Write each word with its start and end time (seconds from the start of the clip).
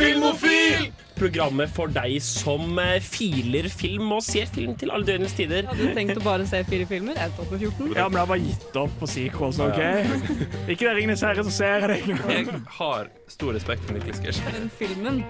Filmofil! 0.00 0.90
Programmet 1.20 1.68
for 1.76 1.90
deg 1.92 2.14
som 2.24 2.78
eh, 2.80 2.94
filer 3.04 3.66
film 3.68 4.08
og 4.16 4.22
ser 4.24 4.46
film 4.48 4.72
til 4.80 4.88
alle 4.94 5.04
døgnets 5.04 5.34
tider. 5.36 5.66
Hadde 5.68 5.84
du 5.90 5.96
tenkt 5.96 6.16
å 6.16 6.22
bare 6.24 6.46
se 6.48 6.62
fire 6.64 6.86
filmer? 6.88 7.18
Jeg 7.20 7.34
tok 7.36 7.50
på 7.50 7.58
14. 7.60 7.90
Ja, 7.98 8.06
men 8.08 8.16
jeg 8.16 8.22
har 8.22 8.30
bare 8.30 8.44
gitt 8.46 8.78
opp 8.80 8.94
på 9.02 9.08
Sequels, 9.10 9.58
OK? 9.60 9.80
Ikke 10.72 10.86
det 10.86 10.94
Ringenes 10.96 11.24
herre, 11.26 11.44
så 11.44 11.52
ser 11.52 11.84
jeg 11.84 11.90
det. 11.92 11.98
Jeg 12.32 12.62
har 12.78 13.10
stor 13.28 13.52
respekt 13.58 13.84
for 13.84 13.98
Niklas 13.98 14.22
Gersh. 14.24 14.40
Den 14.56 14.70
filmen, 14.80 15.20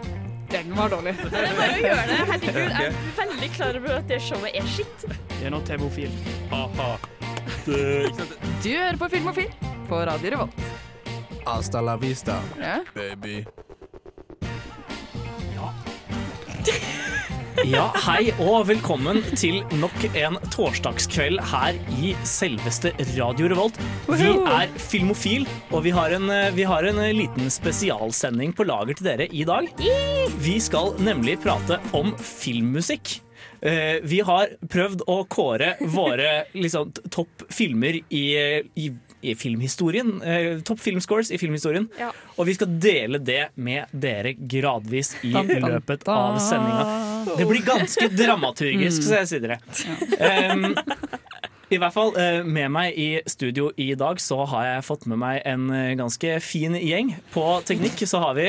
den 0.55 0.71
var 0.79 0.95
dårlig. 0.95 1.17
Det 1.25 1.43
er 1.43 1.59
bare 1.59 1.75
å 1.75 1.83
gjøre 1.83 2.05
det. 2.13 2.21
Herregud, 2.31 2.61
jeg 2.61 2.93
er 2.93 3.19
veldig 3.25 3.51
klar 3.59 3.81
over 3.83 3.97
at 3.99 4.07
det 4.15 4.21
showet 4.29 4.61
er 4.63 4.71
skitt. 4.77 5.07
Det 5.35 5.43
er 5.51 5.55
nå 5.57 5.61
TV-ofil. 5.67 6.15
Ha-ha. 6.55 6.93
Du 7.67 7.75
hører 8.71 9.01
på 9.03 9.11
Filmofil 9.17 9.51
på 9.91 10.05
Radio 10.07 10.37
Revolt. 10.37 10.63
Hasta 11.51 11.83
la 11.83 11.97
vista, 11.99 12.39
Ja. 12.63 12.79
baby. 12.95 13.41
Ja, 17.67 17.91
hei 18.07 18.31
og 18.41 18.67
velkommen 18.71 19.21
til 19.37 19.59
nok 19.81 19.97
en 20.17 20.39
torsdagskveld 20.55 21.41
her 21.51 21.77
i 22.01 22.13
selveste 22.27 22.93
Radio 23.19 23.51
Revolt. 23.53 23.77
Vi 24.09 24.31
er 24.31 24.71
Filmofil, 24.81 25.45
og 25.69 25.85
vi 25.85 25.93
har, 25.93 26.15
en, 26.17 26.31
vi 26.57 26.65
har 26.69 26.87
en 26.89 27.01
liten 27.17 27.51
spesialsending 27.53 28.55
på 28.57 28.65
lager 28.69 28.97
til 28.97 29.11
dere 29.11 29.29
i 29.29 29.45
dag. 29.49 29.69
Vi 30.41 30.57
skal 30.63 30.95
nemlig 31.05 31.37
prate 31.43 31.81
om 31.97 32.15
filmmusikk. 32.17 33.19
Eh, 33.61 34.01
Vi 34.09 34.23
har 34.25 34.55
prøvd 34.73 35.05
å 35.11 35.21
kåre 35.29 35.75
våre 35.93 36.47
liksom, 36.57 36.95
topp 37.13 37.45
filmer 37.53 38.01
i, 38.09 38.25
i, 38.73 38.89
i 39.21 39.35
filmhistorien. 39.35 40.23
eh, 40.23 40.61
Topp 40.67 40.81
filmscores 40.81 41.31
i 41.31 41.39
filmhistorien. 41.39 41.89
Ja. 41.99 42.11
Og 42.37 42.47
vi 42.49 42.55
skal 42.57 42.79
dele 42.81 43.19
det 43.19 43.51
med 43.55 43.91
dere 43.93 44.33
gradvis 44.33 45.15
i 45.23 45.33
da, 45.35 45.43
da, 45.43 45.75
løpet 45.77 46.09
av 46.09 46.39
sendinga. 46.43 47.35
Det 47.37 47.49
blir 47.49 47.65
ganske 47.67 48.09
dramaturgisk, 48.21 49.05
Så 49.05 49.21
jeg 49.21 49.31
sier 49.31 49.45
dere. 49.45 49.61
Um, 50.55 50.75
I 51.71 51.79
hvert 51.79 51.95
fall 51.95 52.17
eh, 52.19 52.41
med 52.43 52.73
meg 52.75 52.97
i 52.99 53.11
studio 53.31 53.71
i 53.79 53.93
dag 53.95 54.19
så 54.23 54.41
har 54.51 54.67
jeg 54.67 54.87
fått 54.89 55.07
med 55.11 55.21
meg 55.23 55.43
en 55.47 55.69
eh, 55.71 55.93
ganske 56.01 56.41
fin 56.43 56.75
gjeng. 56.75 57.15
På 57.35 57.61
teknikk 57.67 58.03
så 58.11 58.23
har 58.25 58.35
vi 58.39 58.49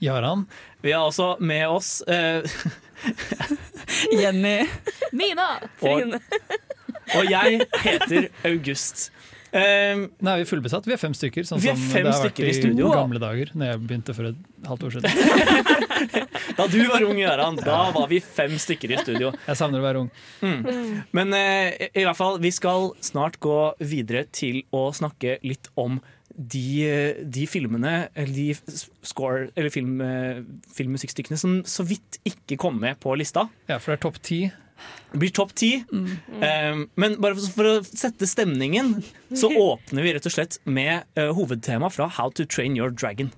Jaran. 0.00 0.46
Vi 0.80 0.92
har 0.92 1.06
også 1.06 1.34
med 1.44 1.68
oss 1.68 2.02
uh, 2.08 2.40
Jenny. 4.12 4.64
Mina! 5.12 5.48
og, 5.80 6.14
og 7.16 7.30
jeg 7.30 7.66
heter 7.84 8.28
August. 8.48 9.10
Um, 9.52 10.04
vi 10.20 10.30
er 10.30 10.44
fullbesatt. 10.46 10.84
Vi 10.86 10.92
er 10.94 11.00
fem 11.02 11.14
stykker. 11.16 11.42
Sånn 11.48 11.58
Vi 11.62 11.70
er 11.72 11.74
som 11.78 11.88
fem 11.90 12.04
det 12.06 12.12
har 12.14 12.22
vært 12.28 12.38
i 12.46 12.52
studio. 12.54 12.90
gamle 12.94 13.18
dager, 13.22 13.50
når 13.58 13.72
jeg 13.72 13.80
begynte 13.86 14.14
for 14.14 14.28
et 14.30 14.36
halvt 14.68 14.84
år 14.86 14.94
siden. 14.94 15.10
da 16.60 16.66
du 16.70 16.78
var 16.86 17.02
ung, 17.08 17.18
Gøran, 17.18 17.58
da 17.64 17.80
var 17.96 18.06
vi 18.10 18.20
fem 18.22 18.54
stykker 18.62 18.94
i 18.94 19.00
studio. 19.02 19.32
Jeg 19.48 19.58
savner 19.58 19.82
å 19.82 19.86
være 19.88 20.04
ung. 20.04 20.10
Men 21.16 21.34
uh, 21.34 21.66
i- 21.74 21.90
i 22.00 22.06
hvert 22.06 22.16
fall, 22.18 22.38
vi 22.42 22.52
skal 22.54 22.92
snart 23.02 23.40
gå 23.42 23.58
videre 23.82 24.26
til 24.30 24.62
å 24.72 24.86
snakke 24.96 25.38
litt 25.46 25.66
om 25.80 25.98
de, 26.40 27.20
de 27.26 27.42
filmene, 27.50 28.08
eller 28.14 28.32
de 28.32 28.76
score, 29.04 29.48
eller 29.58 29.68
film, 29.74 29.98
eh, 30.00 30.38
filmmusikkstykkene 30.72 31.36
som 31.36 31.58
så 31.68 31.84
vidt 31.84 32.20
ikke 32.24 32.56
kom 32.62 32.78
med 32.80 32.96
på 33.02 33.12
lista. 33.18 33.48
Ja, 33.68 33.76
for 33.82 33.92
det 33.92 33.98
er 33.98 34.04
topp 34.06 34.20
ti. 34.24 34.38
Blir 35.12 35.32
topp 35.34 35.54
ti. 35.58 35.72
Eh, 35.90 36.80
men 36.94 37.16
bare 37.22 37.36
for, 37.36 37.52
for 37.56 37.68
å 37.70 37.76
sette 37.86 38.28
stemningen, 38.30 38.98
så 39.34 39.50
åpner 39.68 40.06
vi 40.06 40.14
rett 40.16 40.28
og 40.28 40.36
slett 40.36 40.60
med 40.64 41.06
uh, 41.18 41.30
hovedtema 41.36 41.90
fra 41.92 42.08
How 42.18 42.30
to 42.38 42.46
Train 42.46 42.78
Your 42.78 42.94
Dragon. 42.94 43.32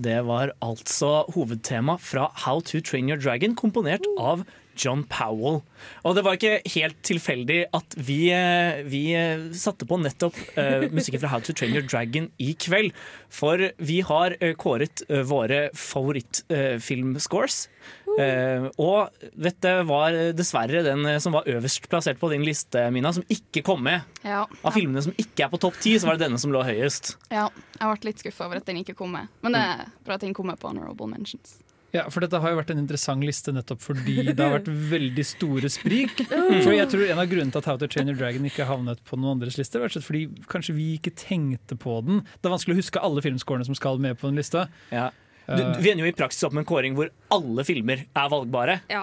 Det 0.00 0.22
var 0.24 0.54
altså 0.64 1.26
hovedtema 1.34 1.98
fra 2.00 2.30
How 2.46 2.62
to 2.64 2.80
Train 2.80 3.10
Your 3.10 3.20
Dragon, 3.20 3.56
komponert 3.56 4.06
av 4.16 4.46
John 4.80 5.04
Powell. 5.08 5.60
Og 6.04 6.16
det 6.16 6.24
var 6.24 6.36
ikke 6.36 6.60
helt 6.74 6.98
tilfeldig 7.06 7.60
at 7.76 7.96
vi, 7.96 8.20
eh, 8.34 8.82
vi 8.88 9.02
eh, 9.16 9.46
satte 9.56 9.88
på 9.88 9.98
nettopp 10.00 10.36
uh, 10.56 10.86
musikken 10.92 11.22
fra 11.22 11.32
How 11.32 11.44
to 11.44 11.54
Train 11.56 11.76
Your 11.76 11.86
Dragon 11.86 12.30
i 12.40 12.52
kveld. 12.58 12.96
For 13.32 13.70
vi 13.78 14.00
har 14.06 14.36
uh, 14.40 14.52
kåret 14.60 15.04
uh, 15.10 15.22
våre 15.28 15.68
favorittfilmscores. 15.76 17.66
Og 18.10 19.22
dette 19.38 19.70
var 19.86 20.16
dessverre 20.36 20.82
den 20.84 21.06
som 21.22 21.32
var 21.32 21.46
øverst 21.48 21.86
plassert 21.88 22.18
på 22.20 22.28
din 22.32 22.42
liste, 22.44 22.82
Mina, 22.92 23.12
som 23.14 23.24
ikke 23.30 23.62
kom 23.64 23.84
med. 23.86 24.02
Ja, 24.26 24.42
Av 24.66 24.74
filmene 24.74 25.00
som 25.06 25.14
ikke 25.14 25.46
er 25.46 25.52
på 25.52 25.60
topp 25.62 25.78
ti, 25.80 25.94
så 25.94 26.10
var 26.10 26.18
det 26.18 26.26
denne 26.26 26.40
som 26.42 26.52
lå 26.52 26.64
høyest. 26.66 27.14
ja, 27.30 27.46
jeg 27.78 28.02
ble 28.02 28.10
litt 28.10 28.24
skuffa 28.24 28.50
over 28.50 28.60
at 28.60 28.66
den 28.68 28.82
ikke 28.82 28.98
kom 28.98 29.14
med. 29.14 29.30
Men 29.46 29.56
det 29.56 29.62
er 29.62 29.86
bra 30.04 30.18
at 30.18 30.26
den 30.26 30.34
kom 30.36 30.50
med 30.50 30.58
på 30.60 30.68
Honorable 30.68 31.08
Mentions. 31.08 31.60
Ja, 31.94 32.04
for 32.12 32.22
dette 32.22 32.38
har 32.42 32.52
jo 32.52 32.58
vært 32.60 32.72
en 32.74 32.82
interessant 32.82 33.24
liste 33.26 33.54
nettopp 33.54 33.82
fordi 33.82 34.16
det 34.28 34.38
har 34.38 34.54
vært 34.58 34.70
veldig 34.70 35.26
store 35.26 35.70
sprik. 35.72 36.24
For 36.28 36.74
jeg 36.74 36.88
tror 36.92 37.06
En 37.10 37.22
av 37.22 37.30
grunnene 37.30 37.54
til 37.54 37.62
at 37.62 37.70
How 37.70 37.80
to 37.80 37.88
Train 37.90 38.12
Your 38.12 38.18
Dragon 38.20 38.46
ikke 38.46 38.68
havnet 38.68 39.02
på 39.08 39.18
noen 39.18 39.38
andres 39.38 39.58
liste, 39.60 39.80
var 39.82 39.90
fordi 39.90 40.26
kanskje 40.50 40.76
vi 40.76 40.92
ikke 40.98 41.14
tenkte 41.18 41.78
på 41.80 42.00
den. 42.06 42.22
Det 42.38 42.50
er 42.50 42.54
vanskelig 42.54 42.78
å 42.78 42.82
huske 42.82 43.02
alle 43.02 43.24
filmscorene 43.24 43.66
som 43.66 43.78
skal 43.78 43.98
med 44.02 44.20
på 44.20 44.30
en 44.30 44.38
liste. 44.38 44.68
Ja. 44.94 45.10
Du, 45.50 45.62
du 45.64 45.80
vi 45.82 45.90
ender 45.90 46.06
jo 46.06 46.10
i 46.12 46.14
praksis 46.14 46.44
opp 46.46 46.54
med 46.54 46.62
en 46.62 46.68
kåring 46.68 46.94
hvor 46.94 47.08
alle 47.34 47.64
filmer 47.66 48.04
er 48.06 48.28
valgbare. 48.30 48.76
Ja. 48.92 49.02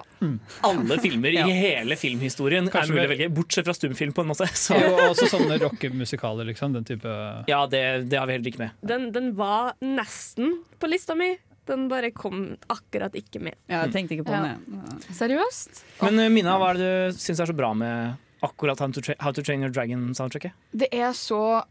Alle 0.67 0.99
filmer 1.03 1.35
i 1.35 1.41
hele 1.65 1.97
filmhistorien 1.99 2.69
Kanskje 2.71 2.93
er 2.93 2.95
mulig 2.95 3.07
å 3.09 3.11
velge, 3.11 3.29
bortsett 3.35 3.67
fra 3.67 3.75
stumfilm, 3.75 4.13
på 4.15 4.23
en 4.23 4.31
måte. 4.31 4.47
Så, 4.55 4.77
og 4.77 5.01
også 5.09 5.27
sånne 5.33 5.59
rockemusikaler, 5.65 6.47
liksom. 6.53 6.77
Den 6.77 6.87
type 6.87 7.17
ja, 7.51 7.59
det, 7.71 7.83
det 8.11 8.21
har 8.21 8.29
vi 8.29 8.37
heller 8.37 8.53
ikke 8.53 8.63
med. 8.63 8.79
Den, 8.87 9.09
den 9.15 9.33
var 9.39 9.75
nesten 9.83 10.61
på 10.79 10.91
lista 10.91 11.17
mi. 11.19 11.33
Den 11.67 11.87
bare 11.91 12.11
kom 12.15 12.55
akkurat 12.71 13.15
ikke 13.19 13.41
med. 13.43 13.55
Ja, 13.67 13.83
jeg 13.85 13.93
tenkte 13.95 14.15
ikke 14.17 14.27
på 14.29 14.35
Ja. 14.37 14.53
den. 14.55 15.01
Seriøst? 15.13 15.83
Men 16.05 16.19
uh, 16.23 16.29
Mina, 16.31 16.57
hva 16.61 16.71
er 16.73 16.79
det 16.79 16.93
du 17.13 17.19
syns 17.19 17.41
er 17.43 17.49
så 17.51 17.55
bra 17.57 17.73
med 17.77 18.15
akkurat 18.45 18.79
How 18.79 18.91
to, 18.93 19.01
Tra 19.01 19.15
How 19.19 19.33
to 19.33 19.41
Train 19.43 19.63
Your 19.65 19.73
Dragon-soundtracket? 19.73 20.53
Det 20.71 20.87
er 20.93 21.11
så 21.17 21.63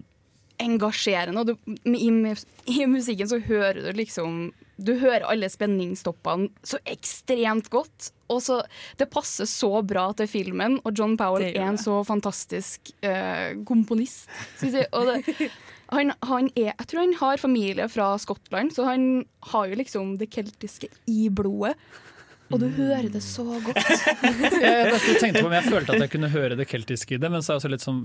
engasjerende, 0.62 1.42
og 1.42 1.50
du, 1.50 1.74
i, 1.92 2.08
i 2.72 2.86
musikken 2.88 3.28
så 3.28 3.38
hører 3.44 3.82
du 3.84 3.90
liksom 3.98 4.52
Du 4.80 4.94
hører 5.00 5.24
alle 5.24 5.48
spenningstoppene 5.52 6.48
så 6.66 6.76
ekstremt 6.84 7.68
godt. 7.72 8.10
Og 8.28 8.42
så, 8.44 8.58
Det 8.98 9.06
passer 9.12 9.48
så 9.48 9.70
bra 9.86 10.10
til 10.16 10.28
filmen, 10.28 10.78
og 10.84 10.92
John 10.98 11.16
Powell 11.16 11.44
Det 11.46 11.56
er 11.56 11.70
en 11.70 11.78
så 11.80 12.02
fantastisk 12.04 12.90
uh, 13.04 13.56
komponist. 13.68 14.28
Synes 14.58 14.74
jeg. 14.82 14.88
Og 14.92 15.06
det, 15.12 15.50
han, 15.92 16.12
han 16.22 16.50
er, 16.56 16.72
jeg 16.72 16.86
tror 16.90 17.00
han 17.04 17.14
har 17.20 17.36
familie 17.42 17.86
fra 17.92 18.12
Skottland, 18.18 18.72
så 18.74 18.84
han 18.88 19.24
har 19.52 19.68
jo 19.70 19.78
liksom 19.78 20.16
det 20.18 20.30
keltiske 20.34 20.88
i 21.06 21.28
blodet. 21.28 21.76
Og 22.54 22.60
du 22.62 22.68
hører 22.70 23.08
det 23.10 23.18
så 23.26 23.42
godt. 23.42 23.74
Jeg 24.62 25.00
tenkte 25.18 25.40
på 25.42 25.48
om 25.48 25.54
jeg 25.56 25.64
følte 25.66 25.96
at 25.96 26.02
jeg 26.04 26.10
kunne 26.12 26.28
høre 26.30 26.54
det 26.54 26.68
keltiske 26.70 27.16
i 27.16 27.18
det, 27.18 27.26
men 27.32 27.42
så 27.42 27.50
er 27.50 27.56
jeg 27.56 27.62
også 27.64 27.70
litt 27.72 27.82
sånn 27.82 28.04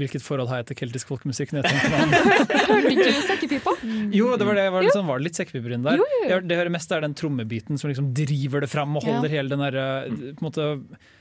Hvilket 0.00 0.24
forhold 0.24 0.48
har 0.48 0.62
jeg 0.62 0.70
til 0.70 0.78
keltisk 0.80 1.10
folkemusikk? 1.12 1.52
Hørte 1.58 2.94
ikke 2.94 3.04
du 3.04 3.20
sekkepipa? 3.28 3.74
Jo, 4.18 4.30
det 4.40 4.46
var 4.48 4.56
det. 4.56 4.64
Var, 4.72 4.86
liksom, 4.88 5.04
var 5.12 5.20
det 5.20 5.28
litt 5.28 5.40
sekkepiper 5.42 5.76
inni 5.76 5.90
der? 5.90 6.00
Jo, 6.00 6.06
jo, 6.08 6.22
jo. 6.24 6.30
Jeg- 6.32 6.46
Det 6.48 6.56
jeg 6.56 6.62
hører 6.62 6.74
mest, 6.78 6.92
er 6.96 7.04
den 7.04 7.16
trommebiten 7.20 7.76
som 7.80 7.92
liksom 7.92 8.08
driver 8.16 8.64
det 8.64 8.70
fram 8.72 8.96
og 8.96 9.04
holder 9.04 9.28
Ja. 9.28 9.34
hele 9.36 9.52
den 9.52 9.64
der, 9.66 9.76
eh, 9.76 10.08
på 10.08 10.40
en 10.40 10.48
måte, 10.48 10.68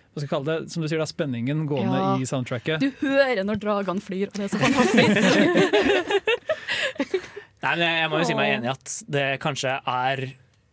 hva 0.10 0.20
skal 0.22 0.26
jeg 0.26 0.32
kalle 0.34 0.50
det, 0.50 0.72
som 0.74 0.84
du 0.84 0.88
sier 0.90 1.00
da, 1.02 1.06
spenningen 1.10 1.66
gående 1.70 2.00
Ja. 2.02 2.12
i 2.18 2.26
soundtracket. 2.28 2.82
Du 2.82 2.90
hører 3.06 3.44
når 3.46 3.60
dragene 3.62 4.02
flyr, 4.04 4.28
og 4.32 4.34
det 4.40 4.48
er 4.48 4.54
så 4.54 4.60
fantastisk. 4.62 5.18
Nei, 7.64 7.74
men 7.76 7.84
jeg, 7.84 8.10
må 8.12 8.22
jo 8.22 8.28
si 8.30 8.36
meg 8.38 8.54
enig 8.56 8.70
i 8.70 8.72
at 8.72 8.94
det 9.12 9.26
kanskje 9.44 9.74
er 9.84 10.22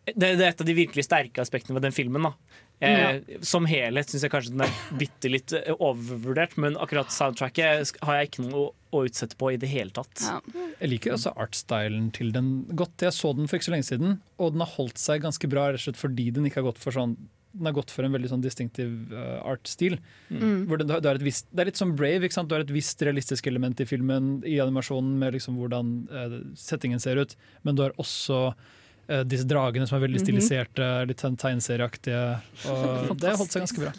det, 0.07 0.29
det 0.39 0.43
er 0.45 0.49
et 0.53 0.61
av 0.63 0.67
de 0.69 0.75
virkelig 0.77 1.03
sterke 1.03 1.43
aspektene 1.43 1.75
ved 1.75 1.83
den 1.89 1.95
filmen. 1.95 2.29
da 2.29 2.33
Eh, 2.79 3.21
Som 3.41 3.65
helhet 3.65 4.11
syns 4.11 4.21
jeg 4.27 4.29
kanskje 4.29 4.51
den 4.53 4.61
er 4.67 4.73
bitte 4.99 5.31
litt 5.33 5.53
eh, 5.57 5.71
overvurdert, 5.81 6.57
men 6.61 6.77
akkurat 6.77 7.09
soundtracket 7.13 7.89
har 8.05 8.19
jeg 8.19 8.29
ikke 8.29 8.45
noe 8.45 8.67
å 8.93 9.01
utsette 9.07 9.37
på 9.39 9.49
i 9.55 9.57
det 9.57 9.69
hele 9.71 9.89
tatt. 9.95 10.21
Ja. 10.21 10.35
Jeg 10.83 10.91
liker 10.91 11.15
også 11.15 11.33
artstylen 11.41 12.11
til 12.13 12.29
den 12.35 12.51
godt. 12.77 13.01
Jeg 13.01 13.15
så 13.17 13.33
den 13.37 13.49
for 13.49 13.57
ikke 13.57 13.69
så 13.71 13.73
lenge 13.73 13.87
siden, 13.89 14.19
og 14.37 14.53
den 14.53 14.61
har 14.61 14.69
holdt 14.75 15.01
seg 15.01 15.25
ganske 15.25 15.49
bra 15.49 15.71
rett 15.71 15.81
og 15.81 15.87
slett 15.87 15.99
fordi 16.03 16.29
den 16.37 16.45
ikke 16.49 16.61
har 16.61 16.67
gått 16.69 16.83
for 16.83 16.93
sånn 16.93 17.17
den 17.57 17.67
har 17.69 17.75
gått 17.75 17.91
for 17.93 18.05
en 18.07 18.13
veldig 18.15 18.29
sånn 18.31 18.43
distinktiv 18.45 19.11
uh, 19.11 19.41
artstil. 19.49 19.97
Hvor 20.29 20.77
det, 20.79 20.87
du 20.87 20.93
har- 20.95 21.01
du 21.03 21.09
har 21.09 21.19
et 21.19 21.25
visst, 21.25 21.47
det 21.51 21.63
er 21.65 21.71
litt 21.71 21.81
som 21.81 21.95
Brave. 21.97 22.23
ikke 22.27 22.37
sant? 22.37 22.49
Du 22.49 22.55
har 22.55 22.63
et 22.65 22.73
visst 22.73 23.01
realistisk 23.05 23.47
element 23.51 23.79
i 23.83 23.85
filmen, 23.89 24.37
i 24.45 24.57
animasjonen, 24.63 25.17
med 25.19 25.33
liksom 25.37 25.57
hvordan 25.59 25.93
uh, 26.13 26.37
settingen 26.55 26.99
ser 27.03 27.17
ut. 27.21 27.35
Men 27.67 27.75
du 27.75 27.83
har 27.87 27.95
også 28.01 28.41
uh, 28.53 29.23
disse 29.27 29.47
dragene 29.49 29.87
som 29.89 29.97
er 29.99 30.05
veldig 30.07 30.21
stiliserte, 30.25 30.91
litt 31.09 31.23
sånn 31.25 31.37
tegneserieaktige. 31.39 32.21
Og 32.69 33.17
det 33.21 33.33
har 33.33 33.37
holdt 33.41 33.51
seg 33.57 33.65
ganske 33.65 33.83
bra. 33.87 33.93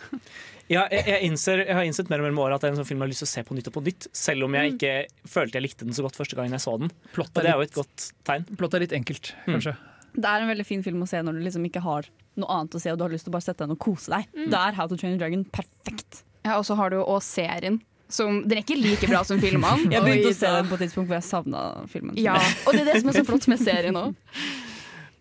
Ja, 0.69 0.83
jeg, 0.93 1.07
jeg, 1.09 1.21
innser, 1.25 1.63
jeg 1.65 1.73
har 1.79 1.87
innsett 1.89 2.11
mer 2.13 2.21
og 2.21 2.27
mer 2.27 2.35
med 2.37 2.43
året 2.45 2.59
at 2.59 2.61
det 2.61 2.69
er 2.69 2.75
en 2.75 2.81
sånn 2.83 2.89
film 2.91 3.01
jeg 3.01 3.07
har 3.07 3.13
lyst 3.15 3.23
til 3.25 3.29
å 3.31 3.31
se 3.31 3.45
på 3.49 3.55
nytt 3.57 3.69
og 3.71 3.77
på 3.79 3.83
nytt. 3.87 4.07
Selv 4.13 4.45
om 4.45 4.53
jeg 4.59 4.75
ikke 4.75 4.91
følte 5.25 5.57
jeg 5.57 5.65
likte 5.65 5.87
den 5.89 5.97
så 5.97 6.05
godt 6.05 6.19
første 6.21 6.37
gangen 6.37 6.53
jeg 6.53 6.61
så 6.61 6.75
den. 6.83 6.91
Og 7.17 7.31
det 7.39 7.47
er 7.47 7.55
er 7.55 7.57
jo 7.57 7.65
et 7.65 7.79
godt 7.79 8.09
tegn. 8.29 8.45
plott 8.61 8.77
er 8.77 8.85
litt 8.85 8.93
enkelt, 8.99 9.31
kanskje. 9.47 9.73
Det 10.15 10.25
er 10.25 10.45
en 10.45 10.51
veldig 10.51 10.67
fin 10.67 10.83
film 10.87 11.05
å 11.05 11.11
se 11.11 11.21
når 11.25 11.39
du 11.39 11.45
liksom 11.45 11.67
ikke 11.69 11.83
har 11.85 12.09
noe 12.39 12.55
annet 12.55 12.79
å 12.79 12.81
se, 12.83 12.93
og 12.93 12.99
du 13.01 13.05
har 13.07 13.13
lyst 13.13 13.27
til 13.27 13.33
å 13.33 13.37
bare 13.37 13.47
sette 13.49 13.65
deg 13.65 13.73
ned 13.73 13.79
og 13.79 13.85
kose 13.85 14.15
deg. 14.15 14.49
Da 14.53 14.69
er 14.69 14.79
How 14.79 14.89
to 14.91 14.99
Train 14.99 15.17
a 15.17 15.21
Dragon 15.21 15.45
perfekt. 15.55 16.23
Ja, 16.47 16.57
og 16.59 16.65
så 16.69 16.79
har 16.79 16.95
du 16.95 17.01
òg 17.03 17.21
serien. 17.27 17.81
Som, 18.09 18.41
den 18.49 18.61
er 18.61 18.65
ikke 18.65 18.79
like 18.79 19.09
bra 19.11 19.21
som 19.27 19.41
filmene. 19.43 19.91
Jeg 19.93 20.01
begynte 20.01 20.31
Oi, 20.31 20.33
å 20.33 20.39
se 20.39 20.55
den 20.55 20.71
på 20.71 20.79
et 20.79 20.87
tidspunkt 20.87 21.11
hvor 21.11 21.19
jeg 21.19 21.27
savna 21.27 21.65
filmen. 21.93 22.17
Ja, 22.17 22.39
og 22.65 22.73
det 22.73 22.87
er 22.87 22.95
det 22.95 23.03
som 23.03 23.11
er 23.13 23.19
så 23.19 23.25
flott 23.29 23.49
med 23.53 23.61
serien 23.61 23.99
òg. 24.01 24.17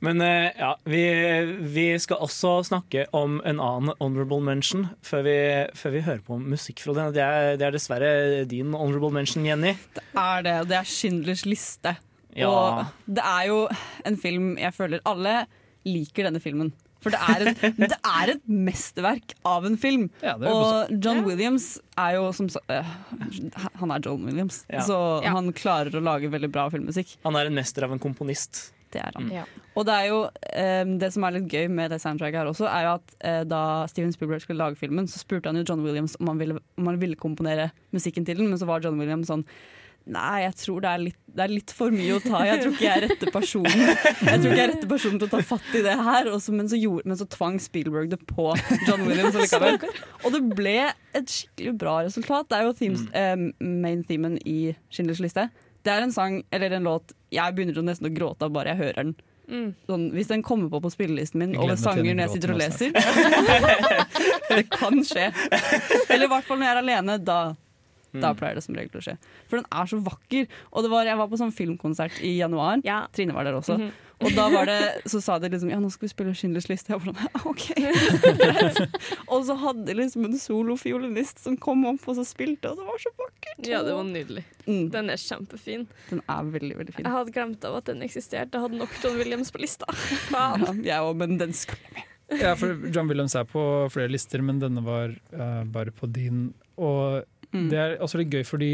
Men 0.05 0.21
eh, 0.21 0.51
ja, 0.53 0.75
vi, 0.85 1.01
vi 1.73 1.85
skal 1.99 2.21
også 2.21 2.51
snakke 2.67 3.07
om 3.17 3.39
en 3.41 3.57
annen 3.57 3.95
honorable 3.97 4.39
mention 4.45 4.85
før 5.05 5.23
vi, 5.25 5.37
før 5.77 5.95
vi 5.95 6.03
hører 6.05 6.21
på 6.27 6.37
musikk 6.37 6.83
fra 6.85 6.93
den. 6.99 7.15
Det 7.15 7.23
er, 7.25 7.57
det 7.57 7.65
er 7.65 7.73
dessverre 7.73 8.11
din 8.49 8.75
honorable 8.77 9.09
mention, 9.15 9.45
Jenny. 9.47 9.73
Det 9.97 10.05
Er 10.13 10.45
det, 10.45 10.55
det 10.69 10.77
er 10.77 10.87
Schindlers 10.91 11.47
liste. 11.49 11.95
Ja. 12.37 12.49
Og 12.49 13.13
det 13.17 13.23
er 13.25 13.47
jo 13.49 13.61
en 14.05 14.17
film 14.21 14.51
jeg 14.61 14.75
føler 14.77 15.01
alle 15.09 15.39
liker 15.87 16.27
denne 16.29 16.41
filmen. 16.43 16.73
For 17.03 17.13
det 17.13 17.19
er, 17.21 17.43
et, 17.51 17.59
det 17.93 17.97
er 18.01 18.31
et 18.33 18.47
mesterverk 18.49 19.35
av 19.47 19.67
en 19.69 19.77
film. 19.79 20.07
Ja, 20.23 20.33
er 20.35 20.49
og 20.49 20.95
John 21.03 21.21
Williams 21.27 21.75
er 21.97 22.15
jo 22.17 22.31
som 22.35 22.49
øh, 22.49 22.89
Han 23.81 23.93
er 23.93 24.01
John 24.03 24.25
Williams, 24.25 24.63
Ja. 24.69 24.81
så 24.85 24.97
Ja. 25.23 25.35
han 25.35 25.51
klarer 25.53 25.93
å 25.93 26.01
lage 26.03 26.31
veldig 26.33 26.49
bra 26.51 26.65
filmmusikk. 26.73 27.17
Han 27.23 27.37
er 27.37 27.45
en 27.51 27.55
mester 27.55 27.85
av 27.85 27.93
en 27.93 28.01
komponist. 28.01 28.71
Det 28.91 29.01
er 29.03 29.11
han. 29.15 29.29
Ja. 29.31 29.43
Og 29.75 29.83
det 29.85 29.93
er 29.93 30.05
jo 30.07 30.19
um, 30.25 30.91
Det 30.99 31.09
som 31.13 31.25
er 31.27 31.35
litt 31.35 31.49
gøy 31.51 31.65
med 31.69 31.91
det 31.91 31.99
soundtracket 32.01 32.39
her 32.39 32.49
også, 32.49 32.69
er 32.71 32.85
jo 32.85 32.93
at 32.95 33.15
uh, 33.19 33.41
da 33.43 33.61
Steven 33.91 34.13
Spielberg 34.15 34.41
skulle 34.45 34.63
lage 34.63 34.79
filmen, 34.79 35.09
så 35.11 35.19
spurte 35.21 35.51
han 35.51 35.59
jo 35.59 35.65
John 35.67 35.83
Williams 35.83 36.15
om 36.21 36.31
han 36.31 36.39
ville, 36.39 36.61
om 36.79 36.87
han 36.87 36.99
ville 37.01 37.19
komponere 37.19 37.69
musikken 37.93 38.25
til 38.25 38.39
den, 38.39 38.47
men 38.49 38.57
så 38.61 38.65
var 38.69 38.81
John 38.81 38.97
Williams 38.99 39.27
sånn 39.29 39.43
Nei, 40.07 40.45
jeg 40.45 40.53
tror 40.61 40.83
det 40.83 40.89
er, 40.89 41.01
litt, 41.03 41.17
det 41.35 41.43
er 41.43 41.51
litt 41.51 41.71
for 41.75 41.91
mye 41.91 42.15
å 42.15 42.21
ta. 42.23 42.39
Jeg 42.47 42.61
tror 42.61 42.73
ikke 42.73 42.85
jeg 42.85 42.93
er 42.93 43.05
rette 43.09 43.31
personen 43.33 43.81
Jeg 43.81 44.39
tror 44.39 44.45
ikke 44.47 44.55
jeg 44.55 44.63
er 44.63 44.71
rette 44.71 44.89
personen 44.89 45.19
til 45.19 45.27
å 45.27 45.33
ta 45.33 45.41
fatt 45.49 45.75
i 45.75 45.83
det 45.83 45.95
her. 46.07 46.29
Også, 46.31 46.55
men, 46.55 46.69
så 46.71 46.79
gjorde, 46.79 47.11
men 47.11 47.19
så 47.19 47.27
tvang 47.33 47.59
Spielberg 47.61 48.11
det 48.13 48.21
på 48.29 48.49
John 48.87 49.03
Williams. 49.07 49.35
Og 50.23 50.29
det 50.33 50.43
ble 50.55 50.77
et 50.87 51.33
skikkelig 51.33 51.75
bra 51.83 51.99
resultat. 52.07 52.47
Det 52.51 52.59
er 52.59 52.69
jo 52.69 52.75
themes, 52.79 53.03
eh, 53.11 53.35
main 53.59 54.05
themen 54.07 54.39
i 54.47 54.73
Schindlers 54.87 55.23
liste. 55.23 55.49
Det 55.83 55.93
er 55.93 56.03
en 56.03 56.15
sang, 56.15 56.41
eller 56.55 56.77
en 56.77 56.87
låt, 56.87 57.15
jeg 57.31 57.55
begynner 57.55 57.83
nesten 57.83 58.09
å 58.09 58.15
gråte 58.15 58.47
av 58.47 58.55
bare 58.55 58.73
jeg 58.73 58.85
hører 58.85 59.03
den. 59.03 59.17
Mm. 59.47 59.67
Sånn, 59.87 60.09
hvis 60.11 60.27
den 60.27 60.41
kommer 60.43 60.67
på 60.71 60.81
på 60.83 60.89
spillelisten 60.91 61.39
min 61.39 61.53
over 61.55 61.77
sanger 61.79 62.11
når 62.11 62.25
jeg 62.25 62.31
sitter 62.33 62.51
og 62.51 62.57
leser 62.59 62.91
Det 64.49 64.65
kan 64.73 64.99
skje. 65.07 65.29
Eller 66.11 66.25
i 66.27 66.31
hvert 66.33 66.43
fall 66.47 66.59
når 66.59 66.67
jeg 66.67 66.73
er 66.73 66.81
alene. 66.81 67.15
Da, 67.23 67.39
da 68.13 68.31
Mm. 68.33 68.37
pleier 68.39 68.55
det 68.55 68.63
som 68.63 68.75
regel 68.75 68.99
å 68.99 69.03
skje. 69.03 69.17
For 69.47 69.57
den 69.57 69.65
er 69.71 69.85
så 69.85 69.99
vakker. 70.01 70.47
Og 70.73 70.83
det 70.83 70.89
var, 70.91 71.05
jeg 71.05 71.17
var 71.17 71.27
på 71.27 71.37
sånn 71.37 71.51
filmkonsert 71.53 72.21
i 72.23 72.37
januar. 72.39 72.81
Ja. 72.83 73.07
Trine 73.13 73.33
var 73.33 73.43
der 73.43 73.53
også. 73.59 73.77
Mhm. 73.77 73.91
Og 74.19 74.31
da 74.33 74.47
var 74.49 74.65
det, 74.65 75.03
så 75.05 75.19
sa 75.21 75.37
de 75.37 75.47
liksom 75.47 75.69
Ja, 75.69 75.77
nå 75.77 75.91
skal 75.91 76.07
vi 76.07 76.13
spille 76.15 76.33
Schindlers 76.33 76.65
liste. 76.71 76.89
Jeg 76.89 76.97
var 77.03 77.13
sånn, 77.13 77.29
OK, 77.45 77.67
greit. 77.77 78.79
Og 79.29 79.43
så 79.45 79.53
hadde 79.61 79.85
de 79.85 79.93
liksom 79.93 80.25
en 80.25 80.33
solofiolinist 80.41 81.37
som 81.43 81.55
kom 81.61 81.85
opp 81.85 82.07
og 82.09 82.15
så 82.17 82.25
spilte, 82.25 82.71
og 82.71 82.79
det 82.81 82.87
var 82.87 82.97
så 83.03 83.11
vakkert. 83.19 83.67
ja, 83.69 83.83
det 83.85 83.93
var 83.93 84.03
nydelig. 84.09 84.43
Mm, 84.65 84.89
Den 84.91 85.09
er 85.13 85.21
kjempefin. 85.21 85.85
den 86.09 86.21
er 86.27 86.49
veldig, 86.57 86.75
veldig 86.79 86.95
fin. 86.95 87.05
Jeg 87.05 87.13
hadde 87.13 87.31
glemt 87.35 87.63
av 87.69 87.77
at 87.77 87.85
den 87.91 88.01
eksisterte. 88.01 88.57
Jeg 88.57 88.61
hadde 88.65 88.79
nok 88.81 88.89
John 89.03 89.17
Williams 89.21 89.51
på 89.53 89.61
lista. 89.61 89.85
Ja, 90.33 90.49
jeg 90.57 90.97
òg, 90.97 91.15
men 91.21 91.37
den 91.37 91.53
skulle 91.53 91.93
med. 91.93 92.03
Ja, 92.41 92.55
for 92.59 92.73
John 92.91 93.07
Williams 93.07 93.35
er 93.39 93.45
på 93.47 93.61
flere 93.93 94.09
lister, 94.11 94.41
men 94.43 94.57
denne 94.59 94.81
var 94.83 95.13
uh, 95.31 95.63
bare 95.63 95.93
på 95.95 96.09
din. 96.11 96.53
Og 96.77 97.21
Mm. 97.53 97.69
det 97.71 97.77
er 97.79 97.97
også 98.03 98.19
litt 98.19 98.33
gøy 98.33 98.43
fordi 98.43 98.71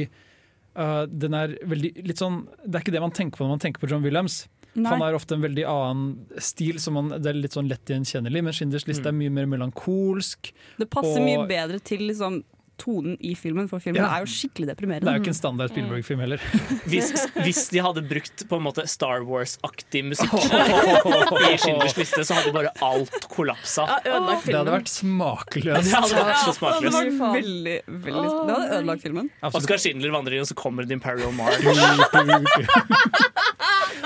uh, 0.75 1.03
den 1.05 1.35
er 1.37 1.51
veldig 1.69 1.91
litt 2.07 2.17
sånn 2.17 2.39
Det 2.65 2.73
er 2.73 2.81
ikke 2.81 2.95
det 2.95 3.03
man 3.03 3.13
tenker 3.13 3.37
på 3.37 3.45
når 3.45 3.53
man 3.53 3.61
tenker 3.61 3.83
på 3.83 3.89
John 3.91 4.01
Williams. 4.05 4.47
Han 4.73 5.03
har 5.03 5.13
ofte 5.13 5.35
en 5.35 5.43
veldig 5.43 5.67
annen 5.69 6.39
stil, 6.41 6.79
som 6.81 6.95
man, 6.97 7.11
det 7.21 7.29
er 7.29 7.37
litt 7.37 7.53
sånn 7.53 7.67
lett 7.69 7.85
gjenkjennelig. 7.85 8.41
Men 8.41 8.55
Schinders 8.57 8.87
liste 8.89 9.05
er 9.05 9.13
mye 9.13 9.29
mer 9.29 9.45
melankolsk. 9.45 10.49
Det 10.79 10.87
passer 10.89 11.21
Og- 11.21 11.27
mye 11.27 11.43
bedre 11.47 11.77
til 11.79 12.01
liksom, 12.09 12.39
tonen 12.81 13.17
i 13.21 13.35
filmen, 13.37 13.67
for 13.69 13.79
filmen 13.83 14.01
Ja. 14.01 14.09
er 14.17 14.25
jo 14.25 14.29
skikkelig 14.33 14.67
deprimerende. 14.71 15.05
Det 15.05 15.11
er 15.13 15.17
jo 15.19 15.23
ikke 15.23 15.33
en 15.33 15.37
standard 15.37 15.69
Spielberg-film 15.73 16.19
heller. 16.23 16.39
Hvis, 16.91 17.11
hvis 17.43 17.61
de 17.71 17.79
hadde 17.85 18.01
brukt 18.09 18.43
på 18.49 18.57
en 18.59 18.63
måte 18.65 18.83
Star 18.89 19.23
Wars-aktig 19.27 20.01
musikk 20.05 20.33
i 21.53 21.57
Schindlers 21.61 21.95
liste, 21.97 22.23
så 22.27 22.33
hadde 22.37 22.51
bare 22.55 22.71
alt 22.83 23.27
kollapsa. 23.31 23.85
Ja, 24.05 24.19
Det 24.43 24.55
hadde 24.57 24.73
vært 24.73 24.91
smakeløst. 24.91 25.87
Det 25.89 25.95
hadde 25.95 26.25
vært 26.27 26.41
så 26.43 26.51
Det 26.51 26.57
hadde 26.57 26.57
smakløst. 26.59 26.97
vært 26.97 27.37
veldig, 27.39 27.77
veldig 27.87 28.25
Det 28.47 28.55
hadde 28.57 28.79
ødelagt 28.79 29.05
filmen. 29.07 29.29
Oskar 29.53 29.77
Schindler 29.83 30.11
vandrer 30.15 30.37
inn, 30.39 30.45
og 30.45 30.49
så 30.51 30.57
kommer 30.59 30.85
det 30.87 30.97
Imperial 30.97 31.31
March. 31.37 31.61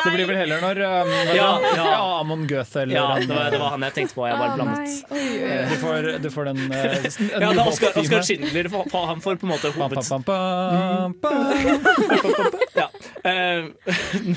Det 0.08 0.14
blir 0.16 0.28
vel 0.30 0.38
heller 0.40 0.62
når 0.64 0.76
um, 0.82 0.86
Ja, 1.36 1.36
ja. 1.36 1.48
ja, 1.76 1.96
Amon 2.22 2.44
Goethe 2.48 2.82
eller 2.84 2.96
Ja, 2.96 3.06
det 3.20 3.28
var, 3.28 3.50
det 3.52 3.60
var 3.62 3.70
han 3.76 3.82
jeg 3.88 3.94
tenkte 3.98 4.16
på. 4.18 4.22
Jeg 4.30 4.38
bare 4.40 4.54
blandet. 4.56 4.90
eh, 5.12 5.18
du, 5.72 5.76
får, 5.82 6.00
du 6.24 6.30
får 6.34 6.44
den 6.52 6.60
uh, 6.72 6.76
Ja, 6.78 6.84
det 7.42 7.52
er 7.52 7.60
Oskar, 7.66 7.92
Oskar 8.00 8.22
Schindler. 8.28 8.66
Han 8.96 9.20
får 9.26 9.34
på 9.42 9.46
en 9.50 9.54
måte 9.56 9.68
hoved... 9.76 9.98
Ja. 12.78 12.88
Uh, 13.26 13.64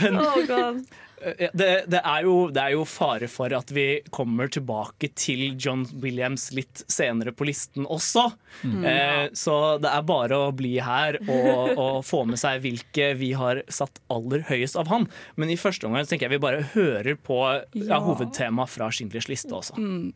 men 0.00 0.12
Oh 0.20 0.37
god. 0.49 0.75
Eh, 1.22 1.50
det, 1.52 1.69
det, 1.93 2.00
er 2.00 2.25
jo, 2.26 2.34
det 2.52 2.62
er 2.62 2.75
jo 2.75 2.84
fare 2.88 3.28
for 3.31 3.52
at 3.56 3.70
vi 3.75 3.87
kommer 4.14 4.49
tilbake 4.52 5.11
til 5.19 5.56
John 5.61 5.84
Williams 6.02 6.49
litt 6.56 6.82
senere 6.90 7.32
på 7.37 7.46
listen 7.49 7.87
også. 7.87 8.26
Eh, 8.64 9.26
så 9.37 9.56
det 9.82 9.90
er 9.93 10.06
bare 10.08 10.38
å 10.46 10.50
bli 10.56 10.75
her 10.82 11.19
og, 11.26 11.75
og 11.84 12.00
få 12.08 12.25
med 12.28 12.40
seg 12.40 12.62
hvilke 12.64 13.12
vi 13.20 13.32
har 13.38 13.62
satt 13.72 14.00
aller 14.12 14.44
høyest 14.49 14.76
av 14.81 14.90
han. 14.93 15.06
Men 15.37 15.52
i 15.52 15.58
første 15.61 15.87
omgang 15.88 16.08
tenker 16.08 16.28
jeg 16.28 16.37
vi 16.38 16.43
bare 16.46 16.67
hører 16.75 17.17
på 17.20 17.40
ja, 17.46 17.62
Ja. 17.94 18.00
hovedtema 18.05 18.66
fra 18.70 18.90
Schindlers 18.94 19.28
liste 19.31 19.55
også. 19.56 19.76
Mm. 19.81 20.12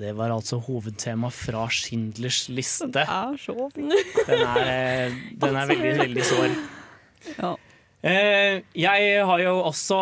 det 0.00 0.12
var 0.14 0.30
altså 0.30 0.60
hovedtema 0.62 1.30
fra 1.34 1.64
Schindlers 1.74 2.44
liste. 2.48 2.90
Den 2.94 3.08
er 3.10 3.40
så. 3.42 3.56
Den 3.74 3.90
er, 3.94 4.60
eh, 4.62 5.16
den 5.42 5.56
er 5.56 5.66
veldig, 5.72 5.96
veldig 6.04 6.26
sår. 6.28 6.54
Ja. 7.40 7.56
Eh, 8.00 8.62
jeg 8.80 9.24
har 9.28 9.40
jo 9.42 9.50
også 9.68 9.96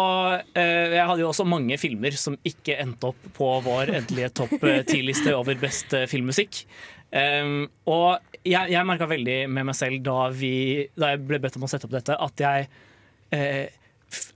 eh, 0.54 0.92
Jeg 0.94 1.02
hadde 1.02 1.22
jo 1.24 1.30
også 1.32 1.46
mange 1.50 1.74
filmer 1.82 2.14
som 2.14 2.36
ikke 2.46 2.76
endte 2.78 3.10
opp 3.10 3.24
på 3.34 3.48
vår 3.64 3.90
endelige 3.98 4.30
topp 4.38 4.62
eh, 4.62 4.84
ti-liste 4.86 5.34
over 5.34 5.58
best 5.58 5.96
filmmusikk. 6.10 6.62
Um, 7.08 7.64
og 7.88 8.20
jeg, 8.44 8.68
jeg 8.68 8.84
merka 8.86 9.06
veldig 9.08 9.38
med 9.48 9.66
meg 9.70 9.76
selv 9.78 10.02
da, 10.04 10.28
vi, 10.28 10.84
da 10.92 11.14
jeg 11.14 11.22
ble 11.24 11.40
bedt 11.40 11.56
om 11.56 11.64
å 11.64 11.70
sette 11.72 11.88
opp 11.88 11.94
dette, 11.96 12.12
at 12.12 12.42
jeg 12.44 12.68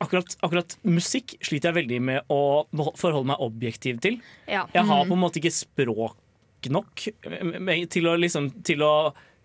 akkurat, 0.00 0.34
akkurat 0.40 0.74
musikk 0.88 1.34
sliter 1.44 1.70
jeg 1.70 1.78
veldig 1.82 1.98
med 2.08 2.32
å 2.32 2.64
forholde 2.72 3.28
meg 3.28 3.44
objektiv 3.44 4.00
til. 4.04 4.18
Ja. 4.48 4.64
Jeg 4.72 4.88
har 4.88 5.04
på 5.04 5.16
en 5.16 5.20
måte 5.20 5.40
ikke 5.40 5.52
språk 5.54 6.70
nok 6.72 7.04
til 7.92 8.08
å, 8.08 8.16
liksom, 8.20 8.48
til 8.64 8.84
å, 8.86 8.94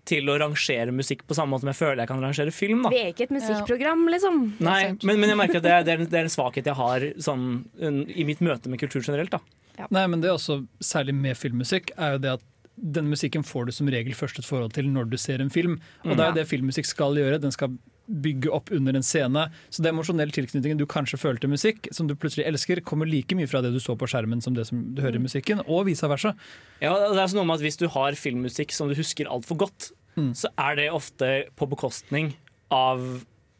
til 0.07 0.29
å 0.31 0.37
rangere 0.39 0.93
musikk 0.95 1.25
på 1.27 1.35
samme 1.37 1.53
måte 1.53 1.65
som 1.65 1.71
jeg 1.73 1.79
føler 1.81 2.01
jeg 2.03 2.11
kan 2.11 2.23
rangere 2.23 2.53
film. 2.55 2.83
Da. 2.85 2.91
Vi 2.93 3.01
er 3.03 3.13
ikke 3.13 3.27
et 3.27 3.35
musikkprogram, 3.35 4.05
liksom. 4.13 4.41
Nei, 4.63 4.79
men, 5.03 5.21
men 5.21 5.33
jeg 5.33 5.39
merker 5.39 5.61
at 5.61 5.67
det 5.67 5.73
er, 5.73 5.87
det 5.87 5.93
er, 5.93 6.03
en, 6.03 6.11
det 6.11 6.19
er 6.21 6.27
en 6.27 6.33
svakhet 6.33 6.69
jeg 6.69 6.79
har 6.79 7.07
sånn, 7.23 7.47
en, 7.83 8.03
i 8.07 8.27
mitt 8.27 8.43
møte 8.45 8.71
med 8.71 8.81
kultur 8.81 9.03
generelt. 9.03 9.35
Da. 9.35 9.87
Nei, 9.93 10.05
men 10.09 10.23
det 10.23 10.31
er 10.31 10.37
også 10.37 10.61
særlig 10.83 11.15
med 11.17 11.37
filmmusikk, 11.37 11.91
er 11.97 12.15
jo 12.15 12.23
det 12.23 12.37
at 12.39 12.47
den 12.77 13.09
musikken 13.09 13.45
får 13.45 13.67
du 13.67 13.73
som 13.73 13.89
regel 13.89 14.13
først 14.13 14.39
et 14.39 14.45
forhold 14.45 14.75
til 14.77 14.89
når 14.93 15.09
du 15.09 15.17
ser 15.19 15.41
en 15.41 15.53
film. 15.53 15.79
Og 16.05 16.13
det 16.13 16.23
er 16.23 16.31
jo 16.31 16.37
det 16.37 16.49
filmmusikk 16.49 16.85
skal 16.85 17.17
gjøre. 17.17 17.39
Den 17.41 17.53
skal 17.55 17.73
bygge 18.07 18.49
opp 18.55 18.71
under 18.71 18.95
en 18.95 19.03
scene. 19.05 19.45
Så 19.69 19.83
det 19.83 19.91
emosjonelle 19.91 20.31
tilknytningen 20.33 20.79
du 20.79 20.85
kanskje 20.89 21.19
føler 21.19 21.41
til 21.43 21.51
musikk, 21.51 21.89
som 21.91 22.07
du 22.07 22.15
plutselig 22.15 22.47
elsker, 22.47 22.81
kommer 22.87 23.09
like 23.09 23.35
mye 23.35 23.47
fra 23.51 23.61
det 23.61 23.73
du 23.75 23.79
så 23.83 23.97
på 23.99 24.07
skjermen 24.09 24.41
som 24.43 24.55
det 24.55 24.67
som 24.69 24.81
du 24.95 25.01
hører 25.03 25.19
i 25.19 25.23
musikken, 25.25 25.61
og 25.67 25.85
vice 25.89 26.07
versa. 26.07 26.33
Ja, 26.81 26.93
det 27.11 27.19
er 27.19 27.27
sånn 27.27 27.41
noe 27.41 27.49
med 27.51 27.59
at 27.59 27.65
Hvis 27.67 27.79
du 27.81 27.87
har 27.91 28.15
filmmusikk 28.15 28.71
som 28.75 28.87
du 28.91 28.95
husker 28.99 29.27
altfor 29.31 29.57
godt, 29.67 29.91
Mm. 30.17 30.31
så 30.33 30.49
er 30.57 30.75
det 30.79 30.85
ofte 30.89 31.27
på 31.55 31.67
bekostning 31.69 32.31
av 32.73 33.03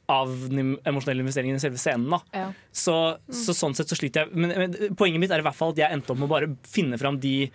av 0.10 0.32
den 0.50 0.78
emosjonelle 0.88 1.20
investeringen 1.22 1.58
i 1.58 1.60
selve 1.60 1.78
scenen. 1.78 2.08
Da. 2.10 2.18
Ja. 2.34 2.46
Så, 2.72 2.94
så 3.30 3.52
sånn 3.54 3.76
sett 3.76 3.90
så 3.92 3.98
sliter 4.00 4.24
jeg 4.24 4.40
men, 4.40 4.54
men 4.56 4.96
poenget 4.96 5.20
mitt 5.20 5.34
er 5.36 5.44
i 5.44 5.46
hvert 5.46 5.54
fall 5.58 5.74
at 5.76 5.82
jeg 5.84 5.92
endte 5.92 6.14
opp 6.14 6.18
med 6.22 6.30
å 6.30 6.32
bare 6.32 6.48
finne 6.66 6.98
fram 6.98 7.20
de, 7.20 7.52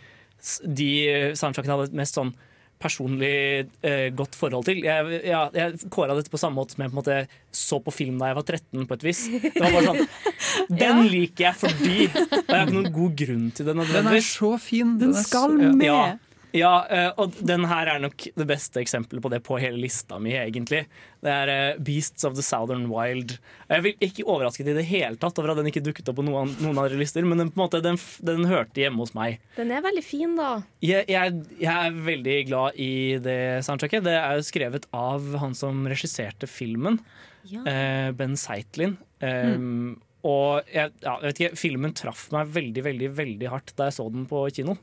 de 0.69 0.89
soundtrackene 1.33 1.73
jeg 1.73 1.81
hadde 1.81 1.99
mest 2.03 2.19
sånn 2.21 2.35
personlig 2.81 3.69
eh, 3.87 4.09
godt 4.17 4.35
forhold 4.39 4.65
til. 4.67 4.81
Jeg, 4.83 5.21
ja, 5.29 5.45
jeg 5.55 5.91
kåra 5.93 6.17
dette 6.19 6.33
på 6.33 6.41
samme 6.41 6.59
måte 6.59 6.75
som 6.75 6.83
jeg 6.83 6.91
på 6.91 6.97
en 6.97 7.01
måte 7.03 7.19
så 7.55 7.79
på 7.85 7.93
film 7.95 8.19
da 8.19 8.33
jeg 8.33 8.39
var 8.41 8.47
13, 8.49 8.87
på 8.91 8.97
et 8.99 9.07
vis. 9.07 9.21
Det 9.45 9.53
var 9.61 9.77
bare 9.77 9.85
sånn 9.93 10.03
Den 10.83 11.05
liker 11.13 11.47
jeg 11.47 11.59
fordi 11.61 11.97
Og 12.09 12.27
jeg 12.27 12.59
har 12.59 12.67
ikke 12.67 12.77
noen 12.81 12.93
god 12.97 13.17
grunn 13.23 13.47
til 13.55 13.69
det. 13.71 13.77
Den 13.93 14.11
er 14.13 14.21
så 14.27 14.53
fin. 14.63 14.97
Den 14.99 15.13
den 15.15 15.23
skal 15.23 15.57
så- 15.57 15.73
ja. 15.87 16.03
med. 16.09 16.29
Ja, 16.53 16.73
eh, 16.93 17.11
og 17.17 17.33
den 17.41 17.65
her 17.65 17.89
er 17.89 18.01
nok 18.03 18.27
det 18.37 18.45
beste 18.49 18.81
eksempelet 18.83 19.23
på 19.25 19.31
det 19.33 19.39
på 19.47 19.57
hele 19.63 19.79
lista 19.81 20.19
mi, 20.21 20.35
egentlig. 20.37 20.83
Det 21.25 21.31
er 21.33 21.49
eh, 21.53 21.79
'Beasts 21.81 22.27
of 22.29 22.35
the 22.37 22.45
Southern 22.45 22.89
Wild'. 22.91 23.39
Jeg 23.71 23.83
vil 23.87 23.95
ikke 24.05 24.27
overrasket 24.29 24.69
i 24.69 24.75
det 24.77 24.85
hele 24.91 25.17
tatt 25.17 25.39
over 25.41 25.53
at 25.55 25.57
den 25.63 25.71
ikke 25.73 25.83
dukket 25.87 26.11
opp 26.13 26.19
på 26.21 26.27
noen, 26.27 26.53
noen 26.61 26.77
andre 26.83 26.99
lister, 27.01 27.25
men 27.25 27.39
den, 27.41 27.51
på 27.55 27.57
en 27.61 27.65
måte, 27.65 27.81
den, 27.85 27.97
den 28.21 28.45
hørte 28.51 28.85
hjemme 28.85 29.01
hos 29.01 29.15
meg. 29.17 29.41
Den 29.57 29.73
er 29.73 29.81
veldig 29.85 30.05
fin, 30.05 30.37
da. 30.37 30.51
Jeg, 30.85 31.09
jeg, 31.09 31.41
jeg 31.63 31.73
er 31.89 32.01
veldig 32.13 32.39
glad 32.53 32.77
i 32.77 32.93
det 33.25 33.41
soundtracket. 33.65 34.05
Det 34.05 34.17
er 34.21 34.37
jo 34.37 34.47
skrevet 34.53 34.89
av 34.93 35.33
han 35.41 35.55
som 35.57 35.87
regisserte 35.89 36.47
filmen, 36.51 37.01
Ja. 37.49 37.65
eh, 37.67 38.11
Ben 38.13 38.37
Zeitlin. 38.37 38.99
Um, 39.23 40.01
Og 40.23 40.63
jeg, 40.71 40.93
ja, 41.03 41.17
jeg 41.19 41.33
vet 41.33 41.41
ikke, 41.41 41.57
filmen 41.59 41.93
traff 41.99 42.29
meg 42.31 42.47
veldig, 42.55 42.83
veldig, 42.87 43.09
veldig 43.17 43.49
hardt 43.51 43.73
da 43.75 43.89
jeg 43.89 43.97
så 43.97 44.05
den 44.13 44.23
på 44.31 44.45
kino. 44.55 44.77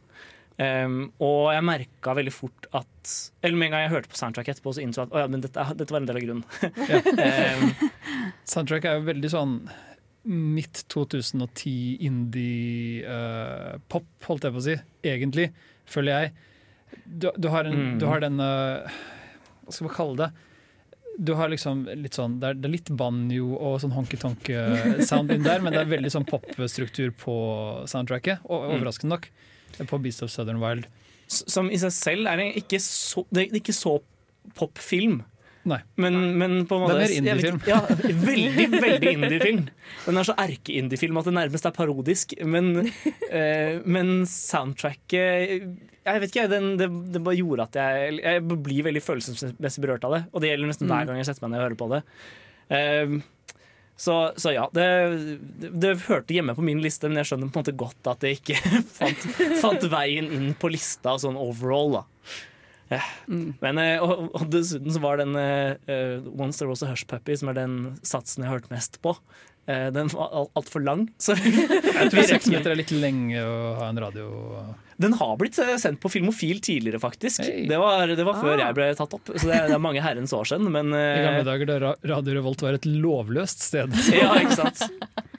Um, 0.60 0.96
og 1.24 1.54
jeg 1.56 1.64
merka 1.64 2.12
veldig 2.18 2.34
fort 2.36 2.66
at 2.76 3.12
Eller 3.48 3.56
med 3.56 3.70
en 3.70 3.76
gang 3.78 3.84
jeg 3.86 3.92
hørte 3.94 4.10
på 4.12 4.18
soundtrack 4.20 4.50
etterpå, 4.52 4.74
så 4.76 4.82
innså 4.84 5.06
jeg 5.06 5.08
at 5.08 5.14
oh 5.16 5.22
ja, 5.24 5.28
men 5.32 5.40
dette, 5.46 5.64
dette 5.80 5.94
var 5.96 6.02
en 6.04 6.10
del 6.10 6.20
av 6.20 6.26
grunnen. 6.26 6.44
um, 7.16 7.92
Soundtrack 8.52 8.90
er 8.90 8.98
jo 9.00 9.06
veldig 9.08 9.32
sånn 9.32 9.54
midt 10.30 10.82
2010 10.92 12.04
indie-pop, 13.00 14.06
holdt 14.28 14.46
jeg 14.46 14.54
på 14.56 14.60
å 14.62 14.66
si. 14.66 14.76
Egentlig, 15.08 15.48
føler 15.90 16.12
jeg. 16.12 16.34
Du, 17.06 17.30
du, 17.38 17.48
har, 17.54 17.66
en, 17.70 17.76
Mm. 17.80 17.98
du 18.02 18.06
har 18.10 18.20
denne 18.24 18.46
Hva 19.64 19.72
skal 19.74 19.86
man 19.88 19.94
kalle 19.96 20.16
det? 20.24 20.30
Du 21.20 21.34
har 21.36 21.50
liksom 21.52 21.84
litt 22.00 22.16
sånn, 22.16 22.38
det 22.42 22.48
er, 22.48 22.54
det 22.58 22.68
er 22.70 22.74
litt 22.78 22.90
banjo 22.96 23.50
og 23.58 23.80
sånn 23.84 23.92
honky-tonk-sound 23.96 25.32
inn 25.36 25.44
der, 25.44 25.60
men 25.62 25.76
det 25.76 25.82
er 25.84 25.90
veldig 25.92 26.12
sånn 26.14 26.26
popstruktur 26.30 27.12
på 27.20 27.34
soundtracket, 27.92 28.40
overraskende 28.48 29.16
nok. 29.18 29.28
På 29.90 30.00
Beast 30.02 30.24
of 30.26 30.32
Southern 30.34 30.62
Wild. 30.64 30.88
Som 31.30 31.70
i 31.70 31.78
seg 31.78 31.94
selv 31.94 32.30
er 32.32 32.42
ikke 32.58 32.80
så, 32.82 33.26
det 33.30 33.48
er 33.48 33.60
ikke 33.62 33.76
så 33.76 34.00
popfilm. 34.58 35.22
Nei. 35.68 35.80
Men, 36.00 36.16
men 36.40 36.54
på 36.68 36.78
en 36.80 36.88
Det 36.88 36.96
er 36.96 37.02
mer 37.04 37.14
indiefilm. 37.18 37.60
Ja, 37.68 37.80
veldig, 38.26 38.66
veldig 38.80 39.12
indiefilm. 39.12 39.66
Den 40.06 40.20
er 40.22 40.28
så 40.28 40.36
erke-indiefilm 40.40 41.20
at 41.20 41.28
det 41.28 41.36
nærmest 41.36 41.68
er 41.68 41.76
parodisk. 41.76 42.34
Men, 42.48 42.88
eh, 43.30 43.82
men 43.84 44.24
soundtracket 44.30 45.20
Jeg 45.20 46.24
vet 46.24 46.32
ikke, 46.32 46.48
den, 46.52 46.72
det, 46.80 46.88
det 47.14 47.22
bare 47.26 47.38
gjorde 47.38 47.68
at 47.68 47.80
jeg 47.82 48.22
Jeg 48.24 48.46
blir 48.50 48.88
veldig 48.88 49.04
følelsesmessig 49.04 49.84
berørt 49.84 50.08
av 50.08 50.16
det. 50.16 50.22
Og 50.32 50.42
det 50.42 50.54
gjelder 50.54 50.72
nesten 50.72 50.90
hver 50.90 51.10
gang 51.10 51.20
jeg 51.20 51.30
setter 51.30 51.46
meg 51.46 51.54
ned 51.54 51.62
og 51.62 51.68
hører 51.68 51.82
på 51.84 51.92
det. 51.94 52.02
Eh, 52.80 53.20
så, 54.00 54.14
så 54.40 54.54
ja, 54.56 54.68
det, 54.76 54.86
det, 55.60 55.72
det 55.84 55.90
hørte 56.08 56.36
hjemme 56.36 56.56
på 56.56 56.64
min 56.64 56.80
liste, 56.84 57.10
men 57.12 57.20
jeg 57.20 57.32
skjønner 57.32 57.50
på 57.52 57.60
en 57.60 57.66
måte 57.66 57.76
godt 57.80 58.08
at 58.14 58.22
det 58.24 58.38
ikke 58.38 58.56
fant, 59.00 59.26
fant 59.60 59.84
veien 59.92 60.30
inn 60.36 60.54
på 60.60 60.72
lista 60.72 61.18
sånn 61.20 61.40
overall. 61.40 62.00
da 62.00 62.06
ja. 62.90 63.02
Men, 63.28 63.78
eh, 63.78 64.02
og, 64.02 64.32
og 64.34 64.48
dessuten 64.50 64.90
så 64.96 65.02
var 65.04 65.20
den 65.22 65.36
eh, 65.38 66.24
Once 66.34 66.58
There 66.58 66.72
Was 66.72 66.82
A 66.82 66.90
Hush 66.90 67.06
Puppy, 67.10 67.36
som 67.38 67.52
er 67.52 67.60
den 67.60 67.76
satsen 68.02 68.42
jeg 68.44 68.50
har 68.50 68.58
hørt 68.58 68.72
mest 68.74 68.98
på, 69.06 69.14
uh, 69.70 69.90
den 69.94 70.10
var 70.16 70.32
alt- 70.34 70.56
altfor 70.58 70.82
lang. 70.82 71.06
Så 71.22 71.36
Jeg 71.38 72.10
tror 72.10 72.26
seks 72.32 72.50
meter 72.54 72.74
er 72.74 72.80
litt 72.82 72.94
lenge 72.96 73.44
å 73.46 73.76
ha 73.78 73.92
en 73.92 74.02
radio 74.02 74.32
den 75.00 75.14
har 75.16 75.38
blitt 75.40 75.56
eh, 75.64 75.78
sendt 75.80 76.02
på 76.04 76.10
Filmofil 76.12 76.58
tidligere, 76.66 77.00
faktisk. 77.00 77.40
Hey. 77.48 77.64
Det 77.70 77.78
var, 77.80 78.12
det 78.12 78.26
var 78.28 78.36
før 78.42 78.58
Ah. 78.58 78.66
jeg 78.68 78.76
ble 78.76 78.88
tatt 79.00 79.14
opp, 79.16 79.30
så 79.32 79.48
det 79.48 79.56
er, 79.56 79.68
det 79.72 79.78
er 79.78 79.82
mange 79.84 80.02
herrens 80.04 80.34
år 80.36 80.50
siden. 80.50 80.68
Men 80.76 80.92
I 80.92 81.04
gamle 81.24 81.40
eh, 81.40 81.48
dager 81.48 81.72
da 81.72 81.94
Radio 82.12 82.36
Revolt 82.36 82.64
var 82.66 82.76
et 82.76 82.88
lovløst 82.90 83.64
sted. 83.70 83.96
ja, 84.20 84.34
ikke 84.42 84.58
sant? 84.60 84.84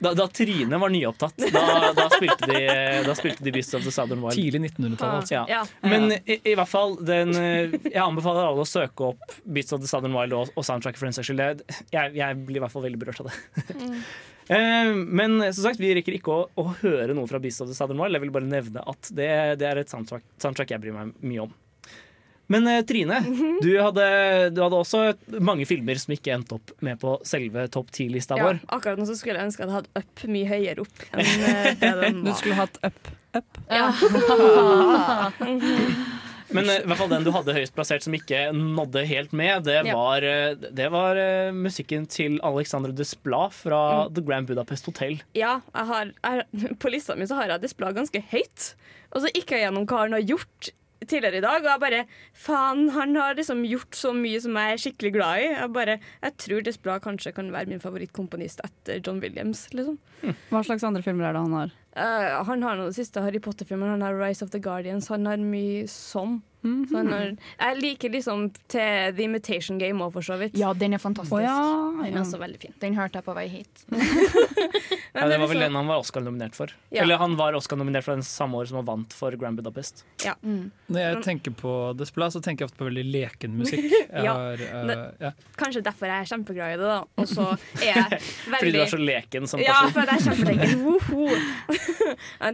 Da, 0.01 0.15
da 0.17 0.25
Trine 0.33 0.79
var 0.81 0.89
nyopptatt, 0.89 1.37
da, 1.53 1.91
da, 1.93 2.07
spilte 2.15 2.49
de, 2.49 2.61
da 3.05 3.13
spilte 3.13 3.45
de 3.45 3.53
Beast 3.53 3.75
of 3.77 3.85
the 3.85 3.93
Southern 3.93 4.23
Wild. 4.25 4.33
Tidlig 4.39 4.63
1900-tall. 4.71 5.13
Altså. 5.19 5.35
Ja. 5.37 5.43
Ja. 5.59 5.61
Men 5.85 6.09
i, 6.17 6.39
i 6.41 6.55
hvert 6.57 6.71
fall 6.71 6.97
den, 7.05 7.35
eh, 7.37 7.77
Jeg 7.91 8.01
anbefaler 8.01 8.49
alle 8.49 8.65
å 8.65 8.69
søke 8.69 9.11
opp 9.11 9.37
Beats 9.45 9.77
of 9.77 9.83
the 9.85 9.91
Southern 9.91 10.17
Wild 10.17 10.33
og, 10.33 10.49
og 10.57 10.65
soundtracket 10.65 10.97
for 11.03 11.05
den 11.11 11.13
saks 11.19 11.29
skyld. 11.29 11.61
Jeg, 11.93 12.15
jeg 12.17 12.41
blir 12.49 12.57
i 12.57 12.65
hvert 12.65 12.73
fall 12.73 12.87
veldig 12.89 13.01
berørt 13.05 13.21
av 13.21 13.29
det. 13.29 13.37
Eh, 13.77 14.01
Men 14.51 15.37
som 15.53 15.63
sagt, 15.63 15.79
vi 15.79 15.93
rekker 15.95 16.17
ikke 16.17 16.31
å, 16.35 16.45
å 16.59 16.65
høre 16.81 17.13
noe 17.15 17.27
fra 17.29 17.39
Beast 17.39 17.61
of 17.63 17.69
the 17.71 17.75
Southern 17.77 18.01
Wild. 18.01 18.17
Jeg 18.17 18.25
vil 18.25 18.33
bare 18.35 18.49
nevne 18.51 18.83
at 18.83 19.11
det, 19.15 19.29
det 19.61 19.67
er 19.69 19.79
et 19.83 19.91
soundtrack, 19.91 20.25
soundtrack 20.43 20.73
jeg 20.75 20.81
bryr 20.83 20.95
meg 20.97 21.13
mye 21.23 21.45
om. 21.47 21.53
Men 22.51 22.65
eh, 22.67 22.81
Trine, 22.83 23.21
du, 23.63 23.69
hadde, 23.79 24.05
du 24.51 24.59
hadde 24.59 24.75
også 24.81 25.13
mange 25.39 25.63
filmer 25.69 25.95
som 26.01 26.11
ikke 26.11 26.33
endte 26.35 26.57
opp 26.57 26.73
med 26.83 26.99
på 26.99 27.13
selve 27.23 27.63
topp 27.71 27.93
ti-lista 27.95 28.35
Ja, 28.35 28.49
vår. 28.49 28.59
akkurat 28.75 28.99
nå 28.99 29.05
så 29.07 29.15
skulle 29.15 29.39
jeg 29.39 29.47
ønske 29.47 29.63
at 29.63 29.69
jeg 29.71 29.77
hadde 29.77 29.93
hatt 29.95 30.03
Up 30.03 30.25
mye 30.35 30.49
høyere 30.49 30.83
opp 30.83 31.05
enn 31.15 31.45
eh, 31.47 31.69
det 31.79 31.93
den 32.01 32.19
Du 32.27 32.31
skulle 32.35 32.59
hatt 32.59 32.75
up. 32.83 32.99
up. 33.39 33.49
Men 36.53 36.67
eh, 36.69 36.81
i 36.83 36.87
hvert 36.89 36.99
fall 36.99 37.09
den 37.13 37.23
du 37.27 37.31
hadde 37.35 37.53
høyest 37.55 37.73
plassert 37.77 38.03
som 38.05 38.13
ikke 38.17 38.41
nådde 38.55 39.05
helt 39.07 39.31
med, 39.37 39.63
det 39.67 39.77
Ja. 39.87 39.95
var, 39.95 40.23
eh, 40.27 40.55
det 40.55 40.89
var 40.91 41.15
eh, 41.21 41.51
musikken 41.55 42.07
til 42.11 42.39
Alexandre 42.43 42.91
Desplat 42.95 43.53
fra 43.55 43.81
Mm. 44.07 44.13
The 44.15 44.21
Grand 44.27 44.47
Budapest 44.47 44.85
Hotel. 44.85 45.21
Ja, 45.37 45.61
jeg 45.75 45.85
har, 45.87 46.11
jeg, 46.23 46.75
på 46.79 46.91
lista 46.91 47.15
mi 47.15 47.25
så 47.29 47.35
har 47.39 47.47
jeg 47.55 47.61
Desplat 47.63 47.95
ganske 47.95 48.21
høyt. 48.31 48.73
Og 49.13 49.21
så 49.23 49.31
gikk 49.33 49.51
jeg 49.55 49.65
gjennom 49.67 49.85
hva 49.87 50.05
han 50.05 50.13
har 50.15 50.21
gjort 50.23 50.69
tidligere 51.01 51.39
i 51.39 51.41
dag, 51.41 51.63
og 51.63 51.65
jeg 51.65 51.81
bare 51.81 52.01
Faen, 52.37 52.89
han 52.93 53.15
har 53.17 53.33
liksom 53.35 53.63
gjort 53.65 53.97
så 53.97 54.11
mye 54.13 54.39
som 54.43 54.53
jeg 54.55 54.75
er 54.75 54.81
skikkelig 54.83 55.11
glad 55.15 55.39
i. 55.41 55.47
Jeg 55.49 55.71
bare, 55.73 55.95
jeg 56.21 56.35
tror 56.37 56.61
Desplat 56.67 57.01
kanskje 57.03 57.33
kan 57.33 57.49
være 57.51 57.67
min 57.73 57.81
favorittkomponist 57.81 58.61
etter 58.63 59.01
John 59.03 59.19
Williams, 59.23 59.65
liksom. 59.73 59.97
Hva 60.51 60.61
slags 60.63 60.83
andre 60.85 61.01
filmer 61.01 61.25
er 61.31 61.33
det 61.33 61.41
han 61.41 61.57
har? 61.57 61.71
Eh, 61.95 62.43
han 62.47 62.63
har 62.63 62.77
noen 62.79 62.93
siste 62.95 63.23
Harry 63.23 63.41
Potter-filmer. 63.43 63.91
Han 63.91 64.01
har 64.05 64.15
Rise 64.15 64.45
of 64.45 64.51
the 64.51 64.59
Guardians. 64.63 65.09
Han 65.11 65.27
har 65.27 65.41
mye 65.43 65.87
sånn. 65.91 66.39
Så 66.61 66.67
-hmm. 66.67 67.09
når, 67.09 67.37
jeg 67.59 67.77
liker 67.81 68.09
liksom 68.09 68.51
til 68.67 69.15
The 69.15 69.23
Imitation 69.23 69.79
Game 69.79 70.03
òg, 70.03 70.13
for 70.13 70.21
så 70.21 70.37
vidt. 70.37 70.57
Ja, 70.57 70.73
den 70.73 70.93
er 70.93 70.97
fantastisk. 70.97 71.33
Oh, 71.33 71.41
ja. 71.41 71.91
Den 72.03 72.17
er 72.17 72.21
også 72.21 72.37
veldig 72.37 72.59
fin. 72.59 72.73
Den 72.81 72.95
hørte 72.95 73.15
jeg 73.17 73.23
på 73.23 73.33
vei 73.33 73.47
hit. 73.47 73.85
Ja, 75.13 75.27
det 75.27 75.39
var 75.39 75.47
vel 75.47 75.57
liksom- 75.57 75.61
den 75.61 75.75
han 75.75 75.87
var 75.87 75.97
Oscar-nominert 75.99 76.55
for. 76.55 76.67
Ja. 76.89 77.01
Eller 77.01 77.17
han 77.17 77.35
var 77.35 77.53
Oscar-nominert 77.53 78.03
for 78.03 78.13
den 78.13 78.23
samme 78.23 78.57
år 78.57 78.65
som 78.67 78.77
han 78.77 78.85
vant 78.85 79.13
for 79.13 79.31
Grand 79.31 79.57
Budapest. 79.57 80.05
Når 80.23 80.99
jeg 80.99 81.23
tenker 81.23 81.51
på 81.51 81.93
Desplat, 81.97 82.31
så 82.31 82.39
tenker 82.41 82.63
jeg 82.63 82.69
ofte 82.71 82.77
på 82.77 82.85
veldig 82.87 83.03
leken 83.11 83.57
musikk. 83.57 83.83
Jeg 84.11 84.23
Ja. 84.23 84.33
har, 84.33 84.53
eh, 84.53 85.11
ja. 85.19 85.31
Kanskje 85.57 85.81
derfor 85.83 86.05
jeg 86.05 86.21
er 86.21 86.25
kjempeglad 86.25 86.73
i 86.73 86.77
det, 86.77 86.87
da. 86.87 87.03
Og 87.17 87.27
så 87.27 87.57
er 87.81 87.85
jeg 87.85 88.05
veldig 88.11 88.59
Fordi 88.59 88.71
du 88.71 88.79
er 88.81 88.85
så 88.91 88.97
leken 88.99 89.47
som 89.47 89.59
person? 89.59 89.71
Ja, 89.71 89.89
for 89.89 89.99
jeg 90.01 90.09
er 90.15 90.21
kjempeleken. 90.27 90.71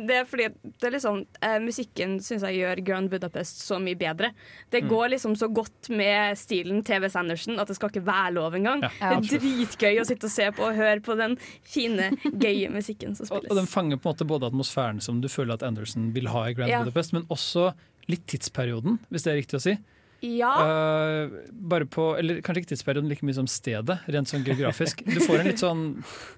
Det 0.08 0.16
er 0.16 0.26
fordi 0.26 0.48
det 0.48 0.88
er 0.88 0.92
liksom, 0.92 1.26
uh, 1.44 1.60
musikken 1.64 2.20
syns 2.24 2.44
jeg 2.48 2.60
gjør 2.62 2.84
Grand 2.86 3.10
Budapest 3.10 3.64
så 3.66 3.80
mye 3.82 3.97
bedre. 4.00 4.32
Det 4.72 4.84
Mm. 4.84 4.89
går 4.89 5.10
liksom 5.16 5.36
så 5.38 5.48
godt 5.54 5.89
med 5.89 6.38
stilen 6.38 6.84
TV 6.86 7.10
Sanderson 7.10 7.60
at 7.60 7.68
det 7.68 7.75
skal 7.75 7.89
ikke 7.89 8.06
være 8.06 8.34
lov 8.34 8.54
engang. 8.56 8.82
Ja. 8.84 9.20
Det 9.20 9.34
er 9.34 9.39
dritgøy 9.39 10.00
å 10.01 10.06
sitte 10.06 10.25
og 10.25 10.32
se 10.32 10.51
på 10.51 10.63
og 10.70 10.75
høre 10.75 11.00
på 11.01 11.18
den 11.18 11.38
fine, 11.63 12.12
gøye 12.24 12.70
musikken 12.72 13.16
som 13.16 13.25
spilles. 13.30 13.50
og 13.51 13.56
den 13.58 13.68
fanger 13.68 13.98
på 13.98 14.10
en 14.10 14.16
måte 14.16 14.27
både 14.27 14.48
atmosfæren 14.51 15.01
som 15.01 15.22
du 15.22 15.27
føler 15.27 15.54
at 15.54 15.63
Anderson 15.63 16.12
vil 16.13 16.27
ha 16.27 16.46
i 16.50 16.54
Grand 16.54 16.70
Ja. 16.70 16.84
Budapest, 16.84 17.13
men 17.13 17.24
også 17.30 17.74
litt 18.08 18.25
tidsperioden, 18.27 19.00
hvis 19.12 19.24
det 19.24 19.34
er 19.34 19.42
riktig 19.42 19.58
å 19.60 19.62
si. 19.62 19.77
Ja, 20.24 20.50
Uh, 20.50 21.30
bare 21.51 21.86
på, 21.86 22.18
eller 22.18 22.39
kanskje 22.42 22.63
ikke 22.63 22.72
tidsperioden 22.74 23.08
like 23.12 23.22
mye 23.22 23.36
som 23.38 23.46
stedet, 23.46 24.00
rent 24.10 24.25
sånn 24.27 24.44
geografisk. 24.44 25.04
Du 25.06 25.20
får 25.22 25.39
en 25.44 25.46
litt 25.46 25.60
sånn 25.62 25.84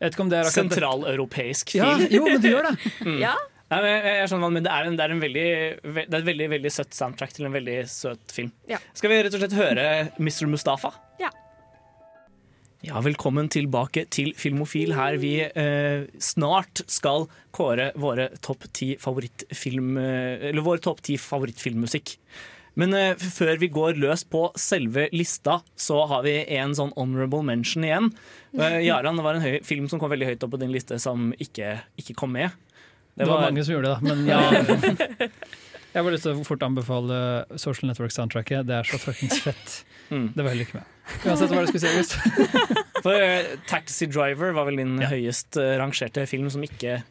Sentraleuropeisk 0.02 0.52
Sentraleuropeisk 0.52 1.76
Ja, 1.76 1.96
film. 1.98 2.12
jo, 2.12 2.26
men 2.26 2.42
du 2.42 2.50
gjør 2.50 2.68
det. 2.68 2.76
ja. 3.26 3.36
Nei, 3.70 3.80
men 3.84 3.92
jeg, 3.92 4.14
jeg 4.18 4.30
skjønner, 4.32 4.42
hva 4.42 4.50
du 4.50 4.56
mener, 4.56 4.60
men 4.60 4.66
det 4.66 4.72
er, 4.74 4.88
en, 4.90 4.96
det 4.98 5.04
er 5.06 5.12
en 5.14 5.22
veldig, 5.24 5.48
ve- 5.98 6.06
det 6.10 6.16
er 6.18 6.24
et 6.24 6.30
veldig, 6.32 6.48
veldig 6.56 6.72
søtt 6.74 6.96
soundtrack 6.98 7.36
til 7.36 7.46
en 7.46 7.54
veldig 7.54 7.76
søt 7.92 8.34
film. 8.34 8.50
Ja. 8.72 8.80
Skal 8.98 9.12
vi 9.14 9.20
rett 9.28 9.36
og 9.38 9.44
slett 9.44 9.54
høre 9.60 9.86
Mr. 10.18 10.48
Mustafa? 10.50 10.90
Ja. 11.22 11.30
Ja, 12.82 13.02
velkommen 13.04 13.50
tilbake 13.52 14.06
til 14.10 14.32
Filmofil, 14.40 14.94
her 14.96 15.18
vi 15.20 15.34
eh, 15.44 16.06
snart 16.24 16.82
skal 16.88 17.26
kåre 17.56 17.90
våre 18.00 18.30
topp 18.42 18.70
ti 18.74 18.94
favorittfilm... 19.02 19.98
Eh, 20.00 20.48
eller 20.54 20.64
vår 20.64 20.80
topp 20.86 21.02
ti 21.04 21.18
favorittfilmmusikk. 21.20 22.14
Men 22.80 22.96
eh, 22.96 23.20
før 23.20 23.60
vi 23.60 23.68
går 23.76 24.00
løs 24.00 24.24
på 24.32 24.46
selve 24.56 25.10
lista, 25.12 25.58
så 25.76 26.06
har 26.08 26.24
vi 26.24 26.38
en 26.56 26.72
sånn 26.78 26.94
honorable 26.96 27.44
mention 27.52 27.84
igjen. 27.84 28.08
Eh, 28.56 28.80
Jaran, 28.88 29.20
det 29.20 29.28
var 29.28 29.42
en 29.42 29.60
film 29.68 29.92
som 29.92 30.00
kom 30.00 30.14
veldig 30.16 30.32
høyt 30.32 30.48
opp 30.48 30.56
på 30.56 30.62
din 30.64 30.72
liste, 30.72 31.02
som 31.04 31.34
ikke, 31.36 31.76
ikke 32.00 32.16
kom 32.22 32.32
med. 32.38 32.56
Det 33.20 33.28
var 33.28 33.42
mange 33.44 33.64
som 33.68 33.76
gjorde 33.76 33.96
det. 33.96 34.00
Men 34.08 34.26
ja. 34.32 34.40
jeg 35.92 36.04
har 36.04 36.14
lyst 36.14 36.26
til 36.28 36.38
å 36.38 36.48
fort 36.48 36.64
anbefale 36.64 37.20
Social 37.60 37.92
Network-soundtracket. 37.92 38.68
Det 38.70 38.78
er 38.78 38.88
så 38.88 39.00
fuckings 39.02 39.42
fett. 39.44 39.74
Mm. 40.10 40.32
Det 40.36 40.46
var 40.46 40.54
heller 40.54 40.70
ikke 40.70 40.80
med. 40.80 40.96
Uansett 41.26 41.52
hva 41.52 41.66
du 41.66 41.72
skulle 41.72 41.84
si, 41.84 41.92
August. 41.92 42.16
For 43.04 43.16
uh, 43.20 43.52
Taxi 43.70 44.08
Driver 44.10 44.56
var 44.56 44.70
vel 44.70 44.80
din 44.82 44.98
høyest 45.04 45.60
eh, 45.60 45.76
rangerte 45.82 46.26
film 46.30 46.50
som 46.54 46.64
ikke, 46.66 47.02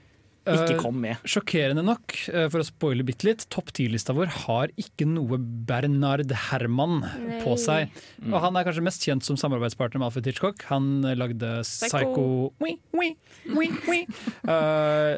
ikke 0.54 0.76
Eh, 0.76 0.80
kom 0.80 1.00
med. 1.02 1.20
Sjokkerende 1.28 1.84
nok, 1.84 2.14
uh, 2.32 2.46
for 2.52 2.62
å 2.62 2.66
spoile 2.66 3.06
bitte 3.06 3.28
litt, 3.28 3.46
topp 3.52 3.72
ti-lista 3.76 4.14
vår 4.16 4.32
har 4.46 4.72
ikke 4.80 5.06
noe 5.08 5.38
Bernard 5.38 6.32
Herman 6.48 7.02
på 7.44 7.56
seg. 7.60 7.92
Mm. 8.22 8.32
Og 8.32 8.40
han 8.44 8.58
er 8.58 8.68
kanskje 8.68 8.86
mest 8.86 9.06
kjent 9.06 9.26
som 9.26 9.38
samarbeidspartner 9.40 10.02
med 10.02 10.10
Alfred 10.10 10.30
Hitchcock. 10.30 10.64
Han 10.72 11.04
eh, 11.04 11.16
lagde 11.18 11.60
Psycho, 11.66 11.88
Psycho. 11.88 12.26
Wii, 12.64 12.78
wii, 12.96 13.70
wii. 13.88 14.02
Eh, 14.48 15.16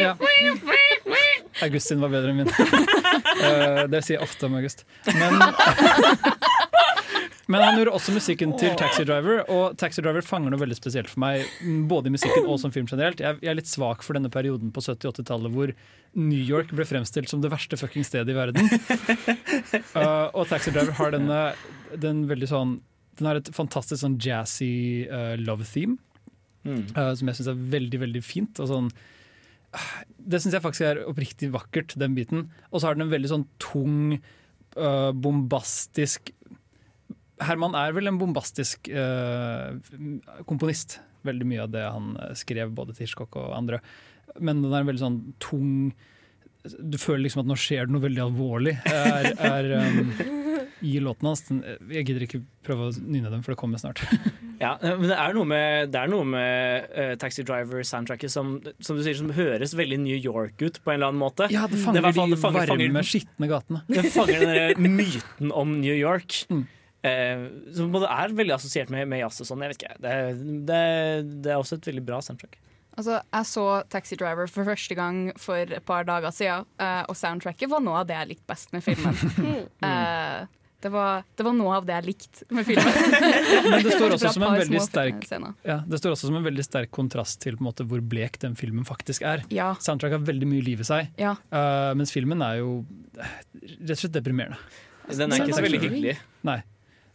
ja. 0.00 0.14
August 1.62 1.88
sin 1.88 2.02
var 2.02 2.12
bedre 2.12 2.34
enn 2.34 2.44
min. 2.44 2.52
Eh, 3.34 3.84
det 3.90 4.00
sier 4.04 4.18
jeg 4.18 4.24
ofte 4.24 4.46
om 4.46 4.54
August. 4.58 4.84
Men, 5.08 5.40
men 7.50 7.60
han 7.60 7.76
gjorde 7.78 7.92
også 7.96 8.14
musikken 8.14 8.54
til 8.60 8.72
Taxi 8.80 9.04
Driver, 9.08 9.42
og 9.52 9.76
Taxi 9.80 10.02
Driver 10.04 10.24
fanger 10.24 10.52
noe 10.54 10.60
veldig 10.62 10.76
spesielt 10.78 11.10
for 11.12 11.20
meg. 11.24 11.44
Både 11.90 12.08
i 12.08 12.14
musikken 12.14 12.46
og 12.48 12.58
som 12.62 12.72
film 12.74 12.88
generelt. 12.90 13.20
Jeg, 13.20 13.38
jeg 13.44 13.50
er 13.52 13.58
litt 13.58 13.70
svak 13.70 14.04
for 14.06 14.16
denne 14.16 14.30
perioden 14.32 14.72
på 14.74 14.82
70-80-tallet 14.84 15.52
hvor 15.54 15.72
New 16.16 16.40
York 16.40 16.72
ble 16.72 16.86
fremstilt 16.88 17.28
som 17.32 17.42
det 17.44 17.50
verste 17.52 17.78
fucking 17.80 18.06
stedet 18.06 18.32
i 18.32 18.38
verden. 18.38 18.68
Uh, 19.94 20.26
og 20.34 20.48
Taxi 20.50 20.72
Driver 20.74 20.94
har 20.98 21.12
denne 21.14 21.38
den 22.02 22.24
veldig 22.26 22.48
sånn 22.50 22.70
Den 23.18 23.28
har 23.28 23.38
et 23.38 23.50
fantastisk 23.54 24.00
sånn 24.02 24.16
jazzy 24.22 25.06
uh, 25.10 25.34
love 25.40 25.66
theme, 25.68 25.98
Mm. 26.64 26.86
uh, 26.96 27.10
som 27.12 27.28
jeg 27.28 27.36
syns 27.36 27.48
er 27.52 27.58
veldig, 27.74 27.98
veldig 28.00 28.20
fint. 28.24 28.58
Og 28.64 28.70
sånn 28.70 28.86
det 30.18 30.38
syns 30.40 30.54
jeg 30.56 30.64
faktisk 30.64 30.86
er 30.88 31.02
oppriktig 31.08 31.50
vakkert, 31.52 31.92
den 32.00 32.14
biten. 32.16 32.46
Og 32.70 32.80
så 32.80 32.88
har 32.88 32.96
den 32.96 33.04
en 33.06 33.12
veldig 33.12 33.30
sånn 33.30 33.44
tung, 33.62 34.14
øh, 34.76 35.10
bombastisk 35.12 36.30
Herman 37.42 37.74
er 37.78 37.94
vel 37.96 38.10
en 38.10 38.18
bombastisk 38.20 38.90
uh, 38.94 39.74
komponist, 40.46 41.00
veldig 41.26 41.46
mye 41.48 41.62
av 41.64 41.70
det 41.72 41.84
han 41.88 42.14
eh, 42.20 42.34
skrev, 42.36 42.74
både 42.76 42.94
til 42.94 43.06
Hitchcock 43.06 43.38
og 43.40 43.54
andre. 43.56 43.80
Men 44.44 44.60
den 44.60 44.74
er 44.76 44.84
veldig 44.84 45.00
sånn 45.00 45.16
tung 45.42 45.70
Du 46.64 46.96
føler 47.00 47.22
liksom 47.24 47.44
at 47.44 47.48
nå 47.48 47.56
skjer 47.60 47.86
det 47.86 47.94
noe 47.94 48.04
veldig 48.04 48.22
alvorlig. 48.24 48.74
Er, 48.88 49.30
er, 49.36 49.68
um, 49.84 50.12
I 50.84 50.98
låten 51.00 51.28
hans. 51.28 51.44
Jeg 51.48 52.04
gidder 52.08 52.26
ikke 52.26 52.42
prøve 52.64 52.90
å 52.90 52.94
nynne 53.00 53.32
dem, 53.32 53.44
for 53.44 53.54
det 53.54 53.60
kommer 53.60 53.80
snart. 53.82 54.04
Ja, 54.62 54.76
men 54.80 55.08
det 55.10 55.16
er 55.18 55.34
noe 55.34 55.48
med, 55.50 55.88
det 55.92 55.98
er 55.98 56.08
noe 56.08 56.24
med 56.30 56.92
uh, 56.94 57.14
Taxi 57.20 57.42
Driver-soundtracket 57.44 58.30
som, 58.32 58.52
som 58.78 58.96
du 58.96 59.02
sier, 59.02 59.16
som 59.18 59.32
høres 59.34 59.74
veldig 59.76 59.98
New 60.04 60.14
York 60.14 60.62
ut 60.62 60.78
på 60.78 60.92
en 60.92 61.00
eller 61.00 61.10
annen 61.10 61.20
måte. 61.20 61.48
Ja, 61.52 61.66
det 61.68 61.80
Det 61.82 62.00
er 62.00 62.14
fanger 62.14 62.38
hvert 62.38 62.70
de 62.70 62.86
varme, 62.86 63.02
skitne 63.04 63.48
gatene. 63.50 63.82
Det 63.90 64.06
fanger 64.14 64.46
den 64.46 64.94
myten 64.94 65.50
om 65.52 65.74
New 65.82 65.92
York. 65.92 66.44
Mm. 66.54 66.62
Eh, 67.04 67.48
som 67.76 67.92
både 67.92 68.08
er 68.08 68.32
veldig 68.32 68.56
assosiert 68.56 68.92
med, 68.92 69.08
med 69.10 69.20
jazz 69.20 69.42
og 69.44 69.50
sånn. 69.50 69.64
Jeg 69.66 69.74
vet 69.74 69.82
ikke, 69.82 69.96
det, 70.00 70.14
det, 70.70 70.84
det 71.44 71.52
er 71.52 71.60
også 71.60 71.76
et 71.80 71.90
veldig 71.92 72.06
bra 72.06 72.22
soundtrack. 72.24 72.60
Altså, 72.94 73.18
jeg 73.18 73.48
så 73.50 73.64
Taxi 73.90 74.16
Driver 74.18 74.50
for 74.50 74.68
første 74.68 74.96
gang 74.96 75.24
for 75.40 75.58
et 75.66 75.86
par 75.86 76.06
dager 76.06 76.34
siden, 76.34 76.66
eh, 76.78 77.00
og 77.10 77.16
soundtracket 77.18 77.70
var 77.70 77.82
noe 77.82 78.02
av 78.04 78.10
det 78.10 78.16
jeg 78.20 78.30
likte 78.34 78.50
best 78.54 78.76
med 78.76 78.84
filmen. 78.86 79.18
Eh, 79.84 80.46
det, 80.80 80.90
var, 80.92 81.24
det 81.36 81.44
var 81.44 81.54
noe 81.56 81.74
av 81.78 81.86
det 81.88 81.94
jeg 81.94 82.04
likte 82.06 82.46
med 82.54 82.66
filmen. 82.68 82.96
Men 83.72 83.84
det 83.84 83.94
står 83.96 84.14
også 84.16 84.32
som 84.36 84.44
en 84.46 84.56
veldig 84.56 84.80
sterk 84.84 85.26
ja, 85.32 85.78
Det 85.88 86.00
står 86.00 86.14
også 86.14 86.28
som 86.28 86.38
en 86.38 86.44
veldig 86.44 86.64
sterk 86.64 86.92
kontrast 86.94 87.40
til 87.42 87.58
på 87.58 87.64
en 87.64 87.68
måte, 87.68 87.86
hvor 87.88 88.02
blek 88.04 88.38
den 88.42 88.56
filmen 88.56 88.86
faktisk 88.88 89.24
er. 89.28 89.44
Ja, 89.52 89.72
Soundtrack 89.84 90.16
har 90.16 90.24
veldig 90.24 90.48
mye 90.48 90.64
liv 90.64 90.84
i 90.84 90.88
seg, 90.88 91.10
ja. 91.20 91.34
uh, 91.52 91.92
mens 91.98 92.12
filmen 92.14 92.44
er 92.44 92.60
jo 92.62 92.78
eh, 93.16 93.36
rett 93.80 93.96
og 93.96 94.02
slett 94.04 94.16
deprimerende. 94.16 94.60
Den 95.12 95.32
er 95.32 95.44
ikke 95.44 95.58
så 95.58 95.66
veldig 95.66 95.82
hyggelig. 95.84 96.16
Nei. 96.48 96.60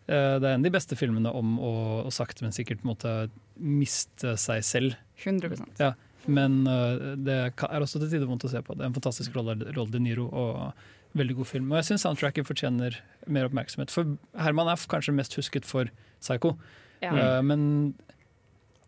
Eh, 0.10 0.36
det 0.42 0.48
er 0.50 0.56
en 0.58 0.64
av 0.64 0.68
de 0.68 0.74
beste 0.74 0.98
filmene 0.98 1.32
om 1.38 1.58
å, 1.62 1.72
å 2.10 2.12
sakte, 2.14 2.42
men 2.46 2.56
sikkert 2.56 2.82
måtte 2.88 3.30
miste 3.62 4.36
seg 4.42 4.64
selv. 4.66 4.96
100% 5.24 5.82
Ja. 5.84 5.94
Men 6.30 6.62
eh, 6.68 7.16
det 7.18 7.36
er 7.56 7.82
også 7.82 8.02
til 8.02 8.10
tider 8.12 8.28
vondt 8.30 8.44
å 8.46 8.52
se 8.52 8.60
på. 8.66 8.76
Det 8.76 8.84
er 8.86 8.90
en 8.92 8.98
fantastisk 8.98 9.36
rolle 9.38 9.56
Rolle 9.76 9.94
De 9.94 10.02
Niro 10.04 10.28
og 10.30 10.74
veldig 11.18 11.36
god 11.40 11.48
film. 11.50 11.72
Og 11.72 11.80
jeg 11.80 11.88
syns 11.92 12.04
soundtracket 12.06 12.46
fortjener 12.46 12.98
mer 13.32 13.48
oppmerksomhet. 13.48 13.90
For 13.94 14.12
Herman 14.38 14.70
er 14.70 14.78
f- 14.78 14.88
kanskje 14.92 15.16
mest 15.18 15.34
husket 15.40 15.66
for 15.66 15.90
Psycho, 16.22 16.56
Ja. 17.02 17.14
Eh, 17.16 17.42
men 17.42 17.94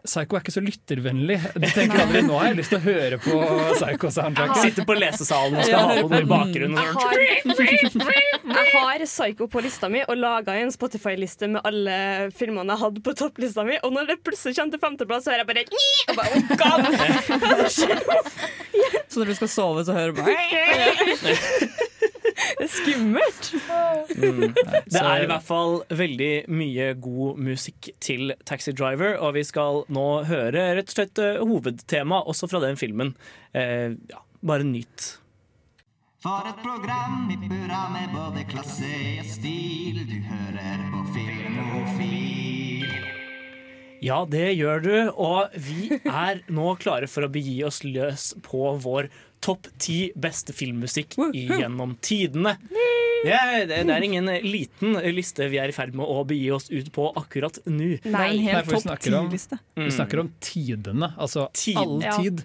Psycho 0.02 0.34
er 0.38 0.42
ikke 0.42 0.54
så 0.56 0.62
lyttervennlig. 0.66 1.36
Du 1.54 1.68
tenker 1.70 2.00
aldri 2.02 2.22
nå 2.26 2.34
har 2.40 2.46
jeg 2.50 2.58
lyst 2.58 2.72
til 2.74 2.80
å 2.80 2.86
høre 2.86 3.18
på 3.22 3.36
Psycho-soundtrack. 3.76 4.56
Sitter 4.64 4.84
på 4.88 4.94
lesesalen 4.98 5.58
og 5.60 5.64
skal 5.68 5.82
ha 5.92 5.96
på 6.00 6.08
noe 6.10 6.22
i 6.24 6.32
bakgrunnen. 6.32 6.78
Jeg 6.82 6.88
har, 6.96 7.16
jeg 8.42 8.66
har 8.74 9.00
Psycho 9.06 9.46
på 9.52 9.58
lista 9.64 9.88
mi 9.92 10.02
og 10.08 10.16
laga 10.18 10.52
en 10.62 10.72
Spotify-liste 10.74 11.46
med 11.54 11.62
alle 11.68 11.96
filmene 12.38 12.72
jeg 12.74 12.80
hadde 12.86 13.00
på 13.06 13.12
topplista 13.22 13.62
mi. 13.68 13.76
Og 13.86 13.90
når 13.94 14.04
det 14.10 14.18
plutselig 14.26 14.54
kommer 14.58 14.72
til 14.74 14.82
femteplass, 14.88 15.24
så 15.28 15.32
hører 15.36 15.44
jeg 15.46 15.52
bare 15.52 15.64
og 16.10 16.16
bare, 16.18 16.32
oh 16.38 16.44
God! 16.58 16.82
Så 19.12 19.20
når 19.20 19.26
du 19.26 19.34
skal 19.36 19.50
sove, 19.52 19.86
så 19.86 19.94
hører 19.94 20.12
du 20.12 20.16
bare 20.24 20.36
Skummelt. 22.78 23.54
Det 24.92 25.02
er 25.02 25.24
i 25.24 25.30
hvert 25.30 25.46
fall 25.46 25.80
veldig 25.90 26.34
mye 26.52 26.92
god 27.02 27.40
musikk 27.42 27.92
til 28.04 28.36
Taxi 28.46 28.74
Driver, 28.78 29.18
og 29.20 29.36
vi 29.38 29.46
skal 29.48 29.84
nå 29.92 30.08
høre 30.30 30.68
rett 30.78 30.92
og 30.92 30.98
slett 30.98 31.22
eh, 31.24 31.42
hovedtema 31.42 32.22
også 32.30 32.52
fra 32.52 32.62
den 32.66 32.78
filmen. 32.80 33.16
Eh, 33.58 33.98
ja, 34.12 34.22
bare 34.46 34.68
nyt. 34.68 35.16
For 36.22 36.46
et 36.46 36.60
program 36.62 37.32
i 37.34 37.38
burra 37.50 37.88
med 37.90 38.12
både 38.14 38.46
klasse 38.52 38.90
og 39.18 39.26
stil. 39.26 40.04
Du 40.06 40.20
hører 40.30 40.84
på 40.92 41.00
Filmofil. 41.16 42.86
Ja, 44.02 44.24
det 44.30 44.52
gjør 44.58 44.80
du, 44.82 44.94
og 45.14 45.54
vi 45.58 45.98
er 45.98 46.44
nå 46.50 46.76
klare 46.82 47.10
for 47.10 47.26
å 47.26 47.32
begi 47.34 47.60
oss 47.66 47.84
løs 47.86 48.32
på 48.46 48.72
vår 48.82 49.10
topp 49.42 49.66
ti 49.82 50.12
beste 50.16 50.54
filmmusikk 50.54 51.16
gjennom 51.34 51.96
tidene. 52.06 52.58
Det 53.22 53.36
er, 53.38 53.68
det 53.70 53.76
er 53.94 54.02
ingen 54.06 54.26
liten 54.42 54.96
liste 55.14 55.46
vi 55.52 55.60
er 55.62 55.70
i 55.70 55.74
ferd 55.76 55.94
med 55.98 56.06
å 56.10 56.24
begi 56.26 56.48
oss 56.56 56.72
ut 56.74 56.88
på 56.94 57.04
akkurat 57.20 57.60
nå. 57.70 57.92
Nei, 58.10 58.30
helt 58.48 58.70
topp 58.72 58.98
ti-liste. 59.04 59.58
Vi 59.78 59.92
snakker 59.94 60.20
om 60.24 60.30
tidene, 60.42 61.12
altså 61.22 61.48
Tid. 61.54 61.78
all 61.78 62.02
Ja. 62.02 62.18
tid. 62.18 62.42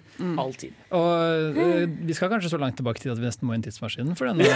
Og 0.93 1.57
uh, 1.57 1.85
vi 2.05 2.13
skal 2.17 2.29
kanskje 2.29 2.49
så 2.53 2.57
langt 2.61 2.77
tilbake 2.77 2.99
til 3.01 3.11
at 3.13 3.17
vi 3.17 3.25
nesten 3.25 3.47
må 3.49 3.53
i 3.53 3.55
en 3.57 3.63
tidsmaskin 3.65 4.13
for 4.17 4.25
denne. 4.29 4.45
Eh, 4.45 4.47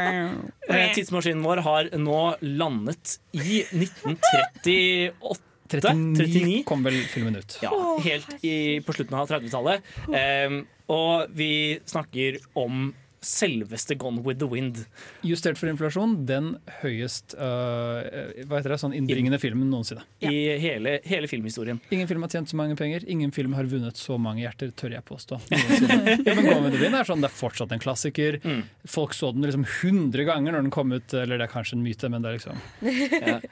Tidsmaskinen 0.96 1.44
vår 1.44 1.62
har 1.66 1.92
nå 1.98 2.20
landet 2.46 3.18
i 3.36 3.62
1938. 3.68 5.46
39 5.70 6.64
kom 6.66 6.82
vel 6.82 6.96
filmen 7.12 7.36
ut. 7.38 7.58
Ja, 7.62 7.70
helt 8.02 8.44
i, 8.44 8.80
på 8.82 8.94
slutten 8.96 9.14
av 9.20 9.28
30-tallet. 9.30 9.86
Um, 10.10 10.64
og 10.90 11.30
vi 11.38 11.78
snakker 11.86 12.40
om 12.58 12.90
selveste 13.24 13.96
Gone 14.00 14.22
with 14.24 14.40
the 14.40 14.48
Wind. 14.48 14.84
Justert 15.26 15.58
for 15.60 15.70
inflasjon, 15.70 16.16
den 16.28 16.54
høyest 16.80 17.34
uh, 17.36 18.00
hva 18.48 18.60
heter 18.60 18.74
det, 18.74 18.80
sånn 18.82 18.96
innbringende 18.96 19.40
filmen 19.42 19.70
noensinne. 19.72 20.04
I 20.24 20.56
hele, 20.62 20.98
hele 21.06 21.30
filmhistorien. 21.30 21.80
Ingen 21.92 22.08
film 22.10 22.24
har 22.24 22.32
tjent 22.32 22.52
så 22.52 22.58
mange 22.60 22.76
penger, 22.80 23.04
ingen 23.10 23.32
film 23.36 23.56
har 23.58 23.68
vunnet 23.70 24.00
så 24.00 24.18
mange 24.20 24.44
hjerter, 24.44 24.72
tør 24.76 24.96
jeg 24.96 25.06
påstå. 25.08 25.40
Ja, 25.50 26.34
men 26.34 26.46
Gone 26.46 26.64
with 26.66 26.76
the 26.76 26.82
Wind 26.82 26.96
er 26.96 27.08
sånn, 27.08 27.22
det 27.22 27.30
er 27.30 27.36
fortsatt 27.36 27.72
en 27.74 27.82
klassiker. 27.82 28.40
Mm. 28.44 28.62
Folk 28.88 29.16
så 29.16 29.32
den 29.34 29.46
liksom 29.46 29.66
100 29.66 30.26
ganger 30.28 30.56
når 30.56 30.66
den 30.66 30.74
kom 30.74 30.92
ut, 30.94 31.14
eller 31.14 31.40
det 31.40 31.48
er 31.48 31.52
kanskje 31.52 31.78
en 31.78 31.84
myte, 31.84 32.10
men 32.12 32.24
det 32.24 32.32
er 32.32 32.40
liksom 32.40 33.50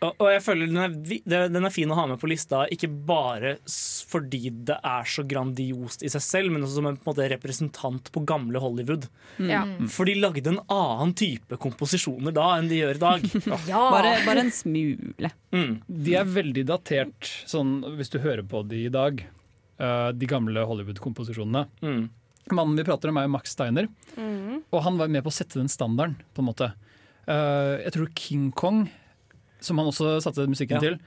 Og, 0.00 0.14
og 0.16 0.28
jeg 0.32 0.40
føler 0.40 0.70
den 0.70 0.80
er, 0.80 1.48
den 1.52 1.66
er 1.66 1.72
fin 1.72 1.90
å 1.92 1.96
ha 1.98 2.06
med 2.08 2.20
på 2.22 2.28
lista, 2.30 2.62
ikke 2.72 2.88
bare 2.88 3.56
fordi 3.68 4.48
det 4.70 4.78
er 4.86 5.08
så 5.12 5.24
grandiost 5.28 6.04
i 6.06 6.10
seg 6.12 6.24
selv, 6.24 6.54
men 6.54 6.64
også 6.64 6.78
som 6.78 6.88
en, 6.88 6.96
på 6.96 7.04
en 7.04 7.10
måte, 7.12 7.26
representant 7.34 8.08
på 8.14 8.22
gamle 8.28 8.62
Hollywood. 8.62 9.06
Mm. 9.36 9.90
For 9.92 10.08
de 10.08 10.16
lagde 10.16 10.48
en 10.48 10.62
annen 10.72 11.12
type 11.20 11.58
komposisjoner 11.60 12.32
da 12.36 12.46
enn 12.56 12.70
de 12.70 12.80
gjør 12.80 12.96
i 12.96 13.02
dag. 13.04 13.26
Bare, 13.70 14.14
bare 14.24 14.46
en 14.46 14.52
smule. 14.54 15.30
Mm. 15.52 15.74
De 15.84 16.16
er 16.16 16.32
veldig 16.32 16.64
datert, 16.70 17.28
sånn, 17.50 17.80
hvis 17.98 18.12
du 18.12 18.20
hører 18.22 18.44
på 18.46 18.62
de 18.70 18.86
i 18.86 18.92
dag, 18.92 19.20
øh, 19.82 20.10
de 20.16 20.28
gamle 20.30 20.64
Hollywood-komposisjonene. 20.70 21.66
Mm. 21.84 22.06
Mannen 22.56 22.78
vi 22.80 22.86
prater 22.88 23.12
om 23.12 23.20
er 23.20 23.28
jo 23.28 23.34
Max 23.36 23.52
Steiner, 23.52 23.90
og 24.16 24.80
han 24.86 24.96
var 24.98 25.12
med 25.12 25.22
på 25.26 25.30
å 25.30 25.34
sette 25.34 25.60
den 25.60 25.68
standarden, 25.70 26.16
på 26.34 26.42
en 26.42 26.48
måte. 26.48 26.70
Eh, 27.30 27.76
jeg 27.84 27.94
tror 27.94 28.10
King 28.18 28.48
Kong, 28.56 28.84
som 29.60 29.78
han 29.80 29.90
også 29.90 30.18
satte 30.24 30.46
musikken 30.50 30.78
Ja. 30.78 30.80
til, 30.80 30.98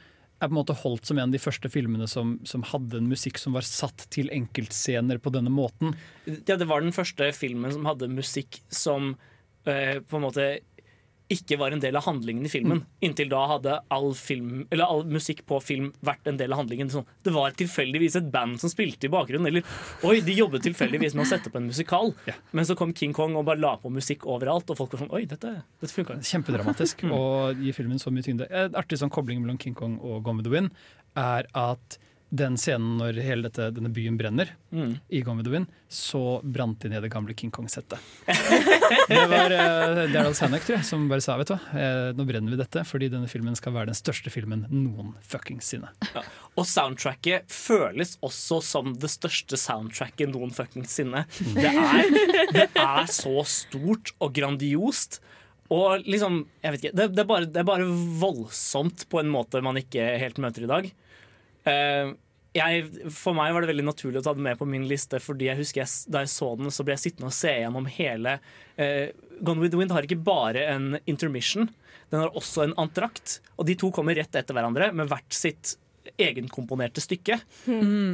er 0.41 0.49
på 0.49 0.51
en 0.51 0.59
måte 0.59 0.75
holdt 0.75 1.05
som 1.07 1.17
en 1.17 1.29
av 1.29 1.35
de 1.35 1.39
første 1.39 1.69
filmene 1.71 2.07
som, 2.09 2.39
som 2.43 2.63
hadde 2.67 2.97
en 2.99 3.07
musikk 3.07 3.37
som 3.39 3.53
var 3.55 3.63
satt 3.67 4.07
til 4.11 4.29
enkeltscener 4.33 5.21
på 5.23 5.31
denne 5.31 5.51
måten. 5.53 5.93
Ja, 6.25 6.57
det 6.57 6.67
var 6.67 6.83
den 6.83 6.91
første 6.95 7.29
filmen 7.35 7.71
som 7.71 7.85
hadde 7.87 8.09
musikk 8.11 8.59
som 8.73 9.13
eh, 9.65 9.99
på 10.03 10.19
en 10.19 10.25
måte 10.25 10.47
ikke 11.31 11.57
var 11.59 11.73
en 11.73 11.81
del 11.81 11.95
av 11.95 12.03
handlingen 12.05 12.45
i 12.45 12.51
filmen. 12.51 12.81
Inntil 13.05 13.29
da 13.31 13.41
hadde 13.53 13.77
all, 13.93 14.11
film, 14.17 14.65
eller 14.69 14.89
all 14.89 15.03
musikk 15.07 15.43
på 15.49 15.59
film 15.63 15.91
vært 16.05 16.27
en 16.29 16.37
del 16.39 16.53
av 16.53 16.61
handlingen. 16.63 16.91
Sånn, 16.91 17.07
det 17.23 17.33
var 17.35 17.55
tilfeldigvis 17.57 18.17
et 18.19 18.29
band 18.33 18.59
som 18.61 18.71
spilte 18.71 19.07
i 19.07 19.13
bakgrunnen. 19.13 19.47
Eller 19.49 19.63
oi, 20.07 20.19
de 20.25 20.35
jobbet 20.37 20.65
tilfeldigvis 20.67 21.15
med 21.17 21.25
å 21.25 21.29
sette 21.31 21.51
opp 21.51 21.59
en 21.59 21.69
musikal. 21.71 22.13
Ja. 22.29 22.35
Men 22.55 22.65
så 22.65 22.75
kom 22.79 22.93
King 22.95 23.11
Kong 23.15 23.33
og 23.35 23.43
bare 23.45 23.59
la 23.59 23.73
på 23.81 23.89
musikk 23.91 24.23
overalt, 24.31 24.69
og 24.71 24.77
folk 24.79 24.93
var 24.95 25.01
sånn 25.03 25.11
Oi, 25.13 25.25
dette, 25.29 25.49
dette 25.83 25.91
funka. 25.93 26.15
Kjempedramatisk 26.23 27.03
å 27.17 27.23
gi 27.57 27.73
filmen 27.75 27.99
så 28.01 28.13
mye 28.13 28.25
tyngde. 28.25 28.47
En 28.47 28.77
artig 28.79 28.99
sånn 29.01 29.11
kobling 29.13 29.41
mellom 29.43 29.59
King 29.61 29.75
Kong 29.77 29.97
og 29.99 30.21
Gone 30.23 30.39
with 30.39 30.47
the 30.47 30.53
Wind 30.53 30.71
er 31.19 31.49
at 31.57 31.97
den 32.33 32.55
scenen 32.57 32.95
når 32.97 33.19
hele 33.21 33.45
dette, 33.45 33.67
denne 33.75 33.91
byen 33.93 34.15
brenner, 34.17 34.49
Mm. 34.73 34.95
i 35.13 35.19
Gone 35.21 35.37
with 35.37 35.45
the 35.45 35.51
Wind, 35.53 35.67
så 35.87 36.41
brant 36.41 36.79
de 36.81 36.89
ned 36.89 37.03
det 37.05 37.11
gamle 37.13 37.35
King 37.37 37.51
Kong-settet. 37.53 37.99
det 39.11 39.19
var 39.29 39.53
uh, 39.53 39.99
Daryl 40.09 40.33
Zanuck 40.33 40.65
tror 40.65 40.79
jeg, 40.79 40.87
som 40.87 41.05
bare 41.11 41.21
sa 41.21 41.35
vet 41.37 41.51
du 41.51 41.53
hva, 41.53 41.59
eh, 41.77 42.07
nå 42.17 42.25
brenner 42.25 42.55
vi 42.55 42.57
dette 42.57 42.81
fordi 42.89 43.11
denne 43.13 43.29
filmen 43.29 43.53
skal 43.59 43.75
være 43.75 43.91
den 43.91 43.99
største 43.99 44.33
filmen 44.33 44.65
noen 44.71 45.11
fuckings 45.29 45.69
sinne. 45.75 45.91
Og 46.57 46.65
soundtracket 46.69 47.45
føles 47.53 48.15
også 48.25 48.57
som 48.65 48.95
det 48.97 49.11
største 49.13 49.59
soundtracket 49.61 50.33
noen 50.33 50.49
fuckings 50.57 50.97
sinne. 50.97 51.25
Det 51.53 51.69
er, 51.69 52.09
det 52.57 52.67
er 52.73 53.13
så 53.13 53.45
stort 53.45 54.15
og 54.17 54.33
grandiost. 54.33 55.21
Og 55.73 56.03
liksom, 56.09 56.41
jeg 56.65 56.73
vet 56.75 56.83
ikke, 56.83 56.97
det, 56.97 57.07
det, 57.15 57.21
er 57.23 57.29
bare, 57.29 57.47
det 57.49 57.61
er 57.61 57.69
bare 57.69 57.85
voldsomt 58.21 59.05
på 59.09 59.21
en 59.21 59.31
måte 59.31 59.61
man 59.63 59.77
ikke 59.79 60.03
helt 60.21 60.41
møter 60.43 60.65
i 60.65 60.69
dag. 60.73 60.89
Eh, 61.69 62.13
jeg, 62.53 62.83
for 63.09 63.33
meg 63.33 63.53
var 63.55 63.63
det 63.63 63.71
veldig 63.71 63.85
naturlig 63.87 64.21
å 64.21 64.25
ta 64.27 64.33
det 64.37 64.43
med 64.45 64.59
på 64.59 64.67
min 64.69 64.85
liste, 64.89 65.17
fordi 65.23 65.47
jeg 65.49 65.57
husker 65.57 65.81
jeg, 65.81 65.93
da 66.13 66.21
jeg 66.21 66.33
så 66.35 66.51
den, 66.59 66.69
så 66.73 66.85
ble 66.85 66.93
jeg 66.93 67.05
sittende 67.07 67.31
og 67.31 67.33
se 67.33 67.53
gjennom 67.63 67.87
hele 67.89 68.35
eh, 68.77 69.09
Gone 69.41 69.63
with 69.63 69.73
the 69.73 69.79
Wind 69.79 69.93
har 69.95 70.05
ikke 70.05 70.21
bare 70.21 70.67
en 70.69 70.99
intermission, 71.09 71.65
den 72.13 72.21
har 72.21 72.35
også 72.37 72.67
en 72.67 72.75
antrakt. 72.77 73.39
Og 73.57 73.65
de 73.65 73.73
to 73.79 73.89
kommer 73.95 74.13
rett 74.15 74.37
etter 74.37 74.53
hverandre 74.53 74.91
med 74.93 75.09
hvert 75.09 75.33
sitt 75.33 75.73
egenkomponerte 76.21 77.01
stykke. 77.01 77.39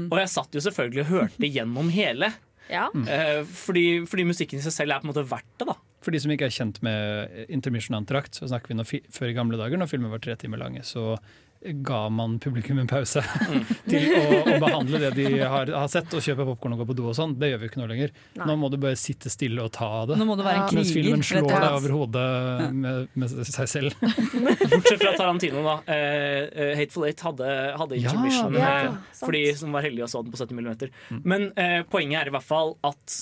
Og 0.08 0.16
jeg 0.22 0.32
satt 0.32 0.56
jo 0.56 0.64
selvfølgelig 0.64 1.04
og 1.04 1.12
hørte 1.12 1.50
gjennom 1.52 1.92
hele. 1.92 2.32
Ja. 2.70 2.88
Eh, 2.94 3.42
fordi, 3.44 4.06
fordi 4.08 4.28
musikken 4.30 4.62
i 4.62 4.64
seg 4.64 4.76
selv 4.76 4.96
er 4.96 5.04
på 5.04 5.10
en 5.10 5.12
måte 5.12 5.26
verdt 5.28 5.52
det. 5.60 5.68
da 5.68 5.76
For 6.06 6.16
de 6.16 6.22
som 6.24 6.32
ikke 6.32 6.48
er 6.48 6.56
kjent 6.56 6.80
med 6.86 7.46
intermission-antrakt, 7.50 8.40
så 8.40 8.48
snakker 8.50 8.72
vi 8.72 8.80
nå 8.80 8.88
før 8.88 9.32
i 9.32 9.36
gamle 9.36 9.60
dager, 9.60 9.82
når 9.82 9.92
filmer 9.92 10.14
var 10.14 10.24
tre 10.24 10.38
timer 10.40 10.62
lange, 10.62 10.86
så 10.88 11.18
ga 11.62 12.10
man 12.10 12.40
publikum 12.40 12.80
en 12.80 12.88
pause 12.88 13.22
til 13.90 14.06
å, 14.16 14.22
å 14.48 14.58
behandle 14.62 15.02
det 15.04 15.10
de 15.18 15.26
har, 15.42 15.72
har 15.74 15.90
sett, 15.92 16.12
og 16.16 16.24
kjøpe 16.24 16.46
popkorn 16.48 16.76
og 16.76 16.84
gå 16.84 16.88
på 16.92 16.96
do 17.02 17.08
og 17.12 17.18
sånn. 17.18 17.36
Det 17.40 17.52
gjør 17.52 17.62
vi 17.62 17.68
jo 17.68 17.72
ikke 17.74 17.82
nå 17.82 17.88
lenger. 17.92 18.14
Nei. 18.40 18.48
Nå 18.48 18.56
må 18.62 18.70
du 18.72 18.78
bare 18.82 19.00
sitte 19.00 19.32
stille 19.34 19.66
og 19.66 19.74
ta 19.76 19.90
det. 20.10 20.20
Nå 20.20 20.28
må 20.30 20.38
du 20.40 20.46
være 20.46 20.66
en 20.70 20.80
Mens 20.80 20.94
filmen 20.96 21.26
slår 21.26 21.50
deg 21.52 21.68
over 21.82 21.96
hodet 21.98 22.28
med, 22.76 23.10
med 23.20 23.34
seg 23.50 23.72
selv. 23.72 24.06
Bortsett 24.72 25.02
fra 25.02 25.16
Tarantino, 25.18 25.66
da. 25.66 25.76
Uh, 25.84 26.46
eh, 26.48 26.76
Hateful 26.80 27.10
Eight 27.10 27.26
hadde, 27.26 27.50
hadde 27.82 28.00
intermission 28.00 28.56
eh, 28.56 28.64
Ja, 28.64 28.94
sant. 29.12 29.26
for 29.26 29.36
de 29.36 29.44
som 29.60 29.76
var 29.76 29.84
heldige 29.88 30.08
og 30.08 30.14
så 30.14 30.24
den 30.24 30.36
på 30.36 30.40
70 30.40 30.56
mm. 30.56 31.20
Men 31.28 31.50
uh, 31.60 31.82
poenget 31.92 32.24
er 32.24 32.32
i 32.32 32.36
hvert 32.38 32.48
fall 32.48 32.78
at 32.88 33.20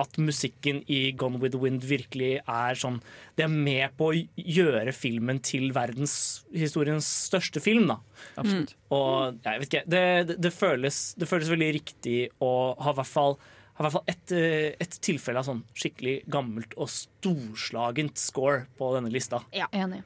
at 0.00 0.18
musikken 0.20 0.80
i 0.90 1.12
Gone 1.18 1.40
with 1.42 1.54
the 1.54 1.60
Wind 1.60 1.84
virkelig 1.86 2.38
er 2.40 2.78
sånn 2.78 3.00
Det 3.36 3.46
er 3.46 3.52
med 3.52 3.96
på 3.98 4.10
å 4.10 4.18
gjøre 4.36 4.94
filmen 4.96 5.40
til 5.44 5.70
verdenshistoriens 5.76 7.06
største 7.30 7.62
film, 7.62 7.88
da. 7.92 8.00
Absolutt. 8.40 8.74
Og 8.96 9.40
jeg 9.44 9.62
vet 9.62 9.68
ikke, 9.70 9.84
det, 9.86 10.04
det, 10.28 10.38
det, 10.46 10.52
føles, 10.54 11.00
det 11.20 11.28
føles 11.30 11.52
veldig 11.52 11.72
riktig 11.78 12.18
å 12.42 12.52
ha 12.80 12.94
i 12.94 12.98
hvert 13.00 13.10
fall, 13.10 13.38
ha 13.78 13.82
i 13.82 13.86
hvert 13.86 13.96
fall 13.96 14.12
et, 14.12 14.36
eh, 14.36 14.68
et 14.82 15.00
tilfelle 15.04 15.40
av 15.40 15.48
sånn 15.48 15.64
skikkelig 15.72 16.20
gammelt 16.30 16.76
og 16.76 16.90
storslagent 16.92 18.20
score 18.20 18.64
på 18.80 18.92
denne 18.96 19.12
lista. 19.12 19.42
Enig. 19.70 20.02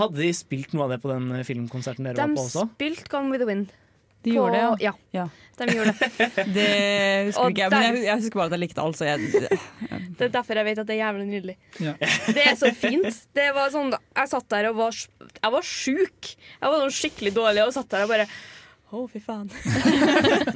Hadde 0.00 0.22
de 0.22 0.30
spilt 0.32 0.72
noe 0.72 0.86
av 0.86 0.94
det 0.94 1.02
på 1.02 1.10
den 1.12 1.28
eh, 1.36 1.44
filmkonserten 1.46 2.08
dere 2.08 2.16
De 2.16 2.24
var 2.24 2.38
på 2.38 2.46
også? 2.48 2.66
De 2.70 2.76
spilte 2.78 3.12
Gone 3.12 3.32
with 3.34 3.42
the 3.42 3.48
Wind. 3.48 3.74
De 4.22 4.30
på- 4.30 4.36
gjorde 4.36 4.58
det, 4.58 4.84
ja. 4.84 4.92
ja. 5.16 5.28
De 5.60 5.66
gjorde 5.76 5.92
det. 5.96 6.08
Det 6.56 6.68
husker 7.26 7.40
Og 7.42 7.50
ikke 7.50 7.62
jeg, 7.62 7.70
men 7.72 7.82
jeg, 7.84 8.04
jeg 8.06 8.16
husker 8.22 8.40
bare 8.40 8.48
at 8.50 8.54
jeg 8.56 8.62
likte 8.64 8.84
alt. 8.84 8.96
Så 9.00 9.08
jeg, 9.08 9.18
Det 10.20 10.26
er 10.28 10.32
derfor 10.34 10.60
jeg 10.60 10.66
vet 10.70 10.78
at 10.82 10.88
det 10.88 10.94
er 10.96 11.02
jævlig 11.02 11.26
nydelig. 11.30 11.56
Ja. 11.80 11.94
Det 12.36 12.44
er 12.44 12.56
så 12.60 12.70
fint. 12.76 13.20
Det 13.36 13.48
var 13.56 13.72
sånn, 13.72 13.92
jeg 13.96 14.32
satt 14.32 14.48
der 14.52 14.70
og 14.70 14.80
var, 14.80 14.92
jeg 14.96 15.52
var 15.56 15.68
sjuk. 15.68 16.32
Jeg 16.36 16.66
var 16.72 16.78
sånn 16.84 16.96
skikkelig 17.00 17.32
dårlig 17.36 17.64
og 17.66 17.72
satt 17.76 17.92
der 17.92 18.04
og 18.06 18.12
bare 18.12 18.26
Å, 18.90 19.04
fy 19.06 19.20
faen. 19.22 19.46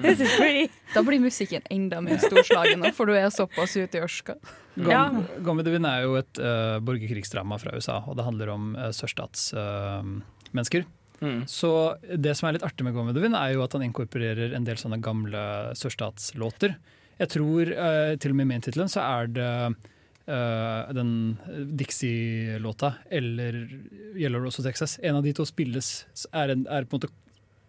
This 0.02 0.18
is 0.24 0.32
pretty. 0.34 0.64
Da 0.90 1.04
blir 1.06 1.20
musikken 1.22 1.62
enda 1.70 2.00
mer 2.02 2.18
storslagen, 2.18 2.82
for 2.96 3.06
du 3.06 3.14
er 3.14 3.28
såpass 3.30 3.76
ute 3.78 4.00
i 4.00 4.02
ørska. 4.02 4.34
Ja. 4.74 5.04
Gone 5.06 5.22
Gone 5.46 5.60
with 5.60 5.68
the 5.68 5.74
Wind 5.76 5.86
er 5.86 6.02
jo 6.02 6.16
et 6.18 6.40
uh, 6.42 6.80
borgerkrigsdrama 6.82 7.60
fra 7.62 7.70
USA, 7.78 8.00
og 8.02 8.18
det 8.18 8.26
handler 8.26 8.50
om 8.56 8.72
uh, 8.74 8.88
sørstatsmennesker. 8.90 10.82
Mm. 11.20 11.44
Så 11.50 11.70
det 12.04 12.34
som 12.36 12.48
er 12.48 12.56
litt 12.56 12.66
artig 12.66 12.86
med 12.86 12.96
Wind, 12.96 13.36
er 13.38 13.54
jo 13.54 13.64
at 13.64 13.74
han 13.76 13.84
inkorporerer 13.86 14.54
en 14.56 14.66
del 14.66 14.80
sånne 14.80 15.00
gamle 15.04 15.40
sørstatslåter. 15.78 16.76
Jeg 17.20 17.30
tror 17.30 17.70
uh, 17.70 18.14
til 18.18 18.34
og 18.34 18.38
med 18.38 18.48
i 18.48 18.52
main-tittelen 18.54 18.90
så 18.90 19.04
er 19.04 19.30
det 19.30 19.50
uh, 19.70 20.94
den 20.96 21.12
Dixie-låta 21.78 22.96
eller 23.10 23.60
Yellow 24.18 24.42
Rose 24.42 24.60
of 24.60 24.66
Texas. 24.66 24.98
En 25.02 25.20
av 25.20 25.26
de 25.26 25.34
to 25.36 25.46
spilles, 25.48 25.92
er, 26.32 26.56
en, 26.56 26.66
er 26.66 26.88
på 26.88 26.98
en 26.98 27.04
måte 27.04 27.12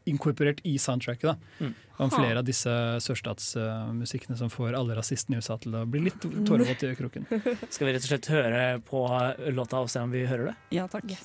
inkorporert 0.06 0.60
i 0.66 0.76
soundtracket. 0.82 1.32
da. 1.32 1.66
Mm. 1.66 1.74
Om 1.98 2.12
flere 2.12 2.42
av 2.42 2.46
disse 2.46 2.72
sørstatsmusikkene 3.06 4.36
som 4.38 4.52
får 4.52 4.76
alle 4.76 4.98
rasistene 4.98 5.38
i 5.38 5.42
USA 5.42 5.56
til 5.62 5.78
å 5.80 5.86
bli 5.88 6.04
litt 6.10 6.20
tårevåte 6.20 6.92
i 6.92 6.98
kroken. 7.00 7.30
Skal 7.70 7.88
vi 7.88 7.96
rett 7.96 8.04
og 8.04 8.12
slett 8.12 8.30
høre 8.34 8.66
på 8.86 9.06
låta 9.56 9.80
og 9.82 9.90
se 9.94 10.04
om 10.04 10.12
vi 10.14 10.26
hører 10.28 10.52
det? 10.52 10.56
ja, 10.76 10.90
takk. 10.92 11.16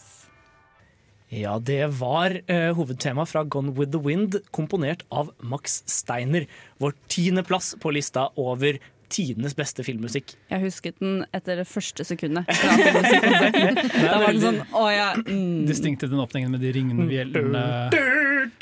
Ja, 1.30 1.58
det 1.62 1.84
var 2.00 2.34
uh, 2.50 2.72
hovedtema 2.74 3.22
fra 3.26 3.44
Gone 3.46 3.70
with 3.78 3.92
the 3.94 4.00
Wind, 4.02 4.40
komponert 4.50 5.04
av 5.14 5.30
Max 5.38 5.82
Steiner. 5.86 6.48
Vår 6.82 6.96
tiendeplass 7.06 7.76
på 7.78 7.92
lista 7.94 8.32
over 8.34 8.80
tidenes 9.10 9.54
beste 9.58 9.84
filmmusikk. 9.86 10.34
Jeg 10.50 10.62
husket 10.64 10.98
den 11.02 11.22
etter 11.34 11.60
det 11.62 11.68
første 11.70 12.06
sekundet. 12.06 12.50
Da 14.00 14.18
var 14.22 14.30
den 14.30 14.42
sånn 14.42 14.60
Å 14.74 14.84
ja. 14.90 15.08
Mm. 15.18 15.66
Distinkte 15.70 16.10
den 16.10 16.22
åpningen 16.22 16.50
med 16.54 16.62
de 16.62 16.70
ringende 16.74 17.06
bjellene. 17.10 17.62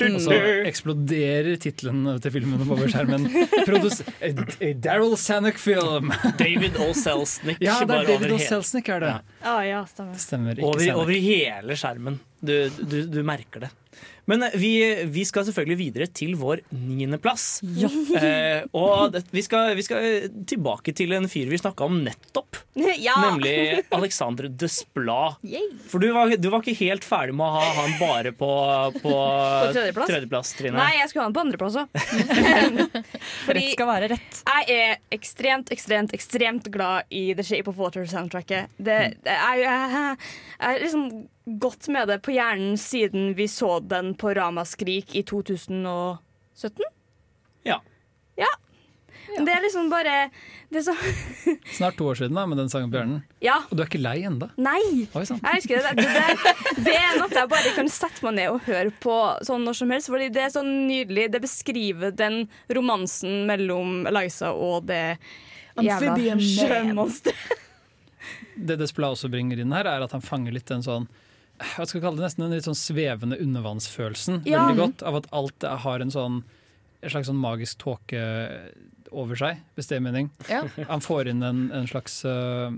Og 0.05 0.21
så 0.21 0.37
eksploderer 0.69 1.57
tittelen 1.61 2.05
til 2.21 2.33
filmen 2.37 2.63
over 2.65 2.89
skjermen. 2.89 3.25
Produs 3.69 4.01
Daryl 4.85 5.17
Sannock-film! 5.17 6.13
David 6.37 6.77
O. 6.81 6.91
Selznick. 6.97 7.61
Ja, 7.65 7.81
det 7.81 8.01
er 8.03 8.09
David 8.13 8.37
O. 8.37 8.41
Selznick, 8.41 8.89
er 8.93 9.05
det. 9.05 9.13
Ja. 9.17 9.53
Ah, 9.57 9.61
ja, 9.65 9.83
stemmer. 9.89 10.17
Stemmer. 10.21 10.57
Ikke 10.57 10.69
Over, 10.69 11.05
over 11.05 11.21
hele 11.29 11.77
skjermen. 11.79 12.21
Du, 12.39 12.69
du, 12.69 13.01
du 13.07 13.23
merker 13.23 13.65
det. 13.65 13.69
Men 14.29 14.43
eh, 14.43 14.49
vi, 14.53 15.03
vi 15.05 15.25
skal 15.25 15.45
selvfølgelig 15.47 15.77
videre 15.79 16.07
til 16.13 16.35
vår 16.39 16.63
niendeplass. 16.75 17.49
Eh, 18.19 18.65
og 18.75 19.13
det, 19.13 19.21
vi, 19.31 19.41
skal, 19.45 19.71
vi 19.77 19.83
skal 19.85 20.03
tilbake 20.49 20.91
til 20.97 21.13
en 21.15 21.27
fyr 21.29 21.47
vi 21.51 21.59
snakka 21.59 21.85
om 21.87 22.01
nettopp. 22.05 22.59
Ja. 22.99 23.15
Nemlig 23.21 23.83
Alexander 23.95 24.47
Desplat. 24.49 25.39
For 25.91 26.01
du 26.01 26.09
var, 26.15 26.31
du 26.35 26.47
var 26.51 26.63
ikke 26.63 26.75
helt 26.79 27.05
ferdig 27.07 27.35
med 27.37 27.45
å 27.45 27.59
ha 27.59 27.69
han 27.77 27.93
bare 27.99 28.33
på, 28.35 28.49
på, 28.97 29.13
tredjeplass? 29.71 30.09
tredjeplass, 30.09 30.51
Trine. 30.57 30.75
Nei, 30.79 30.89
jeg 30.99 31.11
skulle 31.11 31.23
ha 31.23 31.29
han 31.29 31.37
på 31.37 31.43
andreplass 31.45 31.79
òg. 31.79 31.95
Fordi 33.45 33.63
Rett 33.63 33.73
skal 33.77 33.89
være 33.91 34.11
rett. 34.15 34.41
jeg 34.51 34.79
er 34.79 35.15
ekstremt, 35.15 35.73
ekstremt, 35.75 36.15
ekstremt 36.17 36.69
glad 36.73 37.09
i 37.13 37.29
The 37.37 37.45
Shape 37.45 37.71
of 37.71 37.79
Water-soundtracket. 37.79 38.75
Det, 38.77 38.99
det 39.25 39.35
er, 39.35 39.63
jeg, 39.63 40.15
jeg 40.59 40.71
er 40.73 40.81
liksom 40.83 41.09
gått 41.57 41.87
med 41.87 42.07
det 42.07 42.19
på 42.19 42.33
hjernen 42.35 42.77
siden 42.77 43.33
vi 43.33 43.47
så 43.47 43.79
den 43.79 44.13
på 44.19 44.33
Ramaskrik 44.37 45.15
i 45.15 45.23
2017. 45.27 46.19
Ja. 47.67 47.79
Ja. 48.39 48.49
Ja. 49.29 49.43
Det 49.45 49.51
er 49.53 49.61
liksom 49.61 49.89
bare 49.91 50.29
det 50.69 50.81
er 50.81 50.85
så, 50.87 50.93
Snart 51.77 51.97
to 51.97 52.07
år 52.09 52.17
siden 52.19 52.37
da, 52.37 52.45
med 52.49 52.59
den 52.61 52.69
sangen 52.69 52.91
Bjørnen. 52.93 53.21
Ja. 53.43 53.59
Og 53.69 53.77
du 53.77 53.83
er 53.83 53.89
ikke 53.89 54.01
lei 54.01 54.19
enda? 54.27 54.49
Nei! 54.61 54.81
Oi. 55.17 55.23
Jeg 55.25 55.59
husker 55.59 55.81
det. 55.85 55.93
Det, 55.97 56.07
det. 56.13 56.53
det 56.87 56.95
er 56.97 57.17
noe 57.19 57.29
jeg 57.33 57.51
bare 57.51 57.73
kan 57.77 57.89
sette 57.93 58.25
meg 58.25 58.37
ned 58.39 58.53
og 58.53 58.65
høre 58.67 58.93
på 59.03 59.15
sånn 59.45 59.65
når 59.65 59.79
som 59.81 59.93
helst. 59.93 60.11
Fordi 60.13 60.29
det 60.33 60.43
er 60.45 60.53
så 60.53 60.63
nydelig. 60.65 61.29
Det 61.33 61.41
beskriver 61.45 62.13
den 62.15 62.43
romansen 62.75 63.45
mellom 63.49 64.03
Eliza 64.09 64.53
og 64.53 64.89
det 64.89 65.17
jævla 65.79 66.37
sjømonsteret. 66.43 67.65
Det 68.59 68.75
Despla 68.75 69.13
også 69.13 69.29
bringer 69.31 69.61
inn 69.61 69.71
her, 69.71 69.87
er 69.87 70.03
at 70.03 70.11
han 70.11 70.23
fanger 70.23 70.51
litt 70.51 70.69
en 70.75 70.83
sånn 70.83 71.05
hva 71.59 71.85
skal 71.85 71.99
jeg 71.99 72.03
kalle 72.05 72.17
det, 72.19 72.25
nesten 72.27 72.45
en 72.47 72.53
litt 72.55 72.67
sånn 72.67 72.77
svevende 72.79 73.37
undervannsfølelsen 73.43 74.41
Ja. 74.47 74.65
veldig 74.67 74.79
godt. 74.83 75.03
Av 75.09 75.15
at 75.19 75.27
alt 75.35 75.67
har 75.85 75.99
en 76.05 76.11
sånn 76.13 76.43
en 77.01 77.09
slags 77.13 77.29
sånn 77.31 77.39
magisk 77.39 77.77
tåke 77.79 78.19
over 79.15 79.35
seg, 79.39 79.61
hvis 79.77 79.87
det 79.87 79.95
er 79.97 80.01
mening. 80.03 80.29
Ja. 80.49 80.65
Han 80.89 80.99
får 81.01 81.29
inn 81.31 81.41
en, 81.47 81.61
en 81.71 81.87
slags 81.87 82.17
uh, 82.27 82.73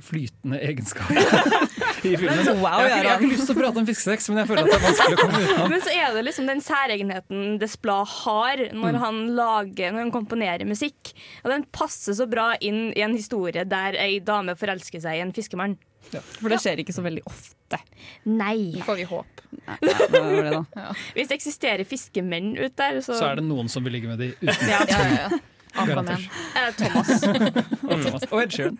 flytende 0.00 0.58
egenskap 0.64 1.10
i 2.08 2.14
filmen. 2.16 2.40
Wow, 2.62 2.80
jeg 2.88 3.04
har 3.04 3.20
ikke 3.20 3.28
lyst 3.34 3.44
til 3.50 3.54
å 3.54 3.58
prate 3.60 3.82
om 3.82 3.86
fiskesex, 3.88 4.30
men 4.32 4.40
jeg 4.42 4.48
føler 4.48 4.64
at 4.64 4.70
det 4.72 4.78
er 4.78 4.84
vanskelig 4.86 5.18
å 5.18 5.20
komme 5.20 5.42
utenom. 5.44 5.74
Men 5.74 5.84
så 5.84 5.92
er 5.92 6.16
det 6.16 6.24
liksom 6.26 6.48
den 6.50 6.64
særegenheten 6.64 7.44
Desplat 7.60 8.08
har 8.24 8.64
når 8.72 8.96
Mm. 8.96 9.00
han 9.04 9.20
lager 9.36 9.92
Når 9.92 10.00
han 10.06 10.10
komponerer 10.16 10.64
musikk. 10.66 11.12
Og 11.44 11.50
den 11.52 11.64
passer 11.76 12.16
så 12.16 12.26
bra 12.30 12.54
inn 12.64 12.92
i 12.96 13.04
en 13.04 13.14
historie 13.14 13.64
der 13.68 14.00
ei 14.00 14.18
dame 14.24 14.56
forelsker 14.56 15.00
seg 15.04 15.20
i 15.20 15.22
en 15.26 15.32
fiskemann. 15.36 15.76
For 16.10 16.50
det 16.50 16.58
skjer 16.62 16.82
ikke 16.82 16.94
så 16.94 17.04
veldig 17.04 17.22
ofte. 17.28 17.78
Nei. 18.26 18.80
Får 18.86 18.98
vi 18.98 19.06
håp. 19.10 19.44
Nei, 19.66 19.76
var 20.10 20.42
det 20.42 20.50
da. 20.54 20.64
Hvis 21.16 21.30
det 21.30 21.38
eksisterer 21.38 21.86
fiskemenn 21.88 22.52
ut 22.58 22.74
der, 22.78 23.00
så, 23.04 23.14
Så 23.18 23.30
er 23.30 23.40
det 23.40 23.46
noen 23.46 23.70
som 23.70 23.86
vil 23.86 23.98
ligge 23.98 24.10
med 24.10 24.22
de 24.22 24.32
uten 24.40 24.70
ja. 24.70 24.82
Ja, 24.90 25.00
ja, 25.06 25.24
ja. 25.28 25.40
Eh, 25.70 26.72
Thomas. 26.74 27.22
og 27.90 28.00
Thomas. 28.02 28.24
Og 28.34 28.40
Ed 28.42 28.50
Sheeran. 28.50 28.78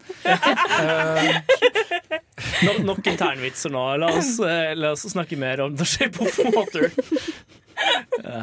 No, 2.66 2.72
nok 2.82 3.06
internvitser 3.06 3.70
nå. 3.70 3.84
La 4.02 4.08
oss, 4.18 4.32
eh, 4.42 4.72
la 4.74 4.90
oss 4.96 5.06
snakke 5.12 5.38
mer 5.38 5.62
om 5.62 5.76
The 5.78 5.86
Shape 5.86 6.18
of 6.18 6.40
Water. 6.50 6.90
Ja. 8.24 8.42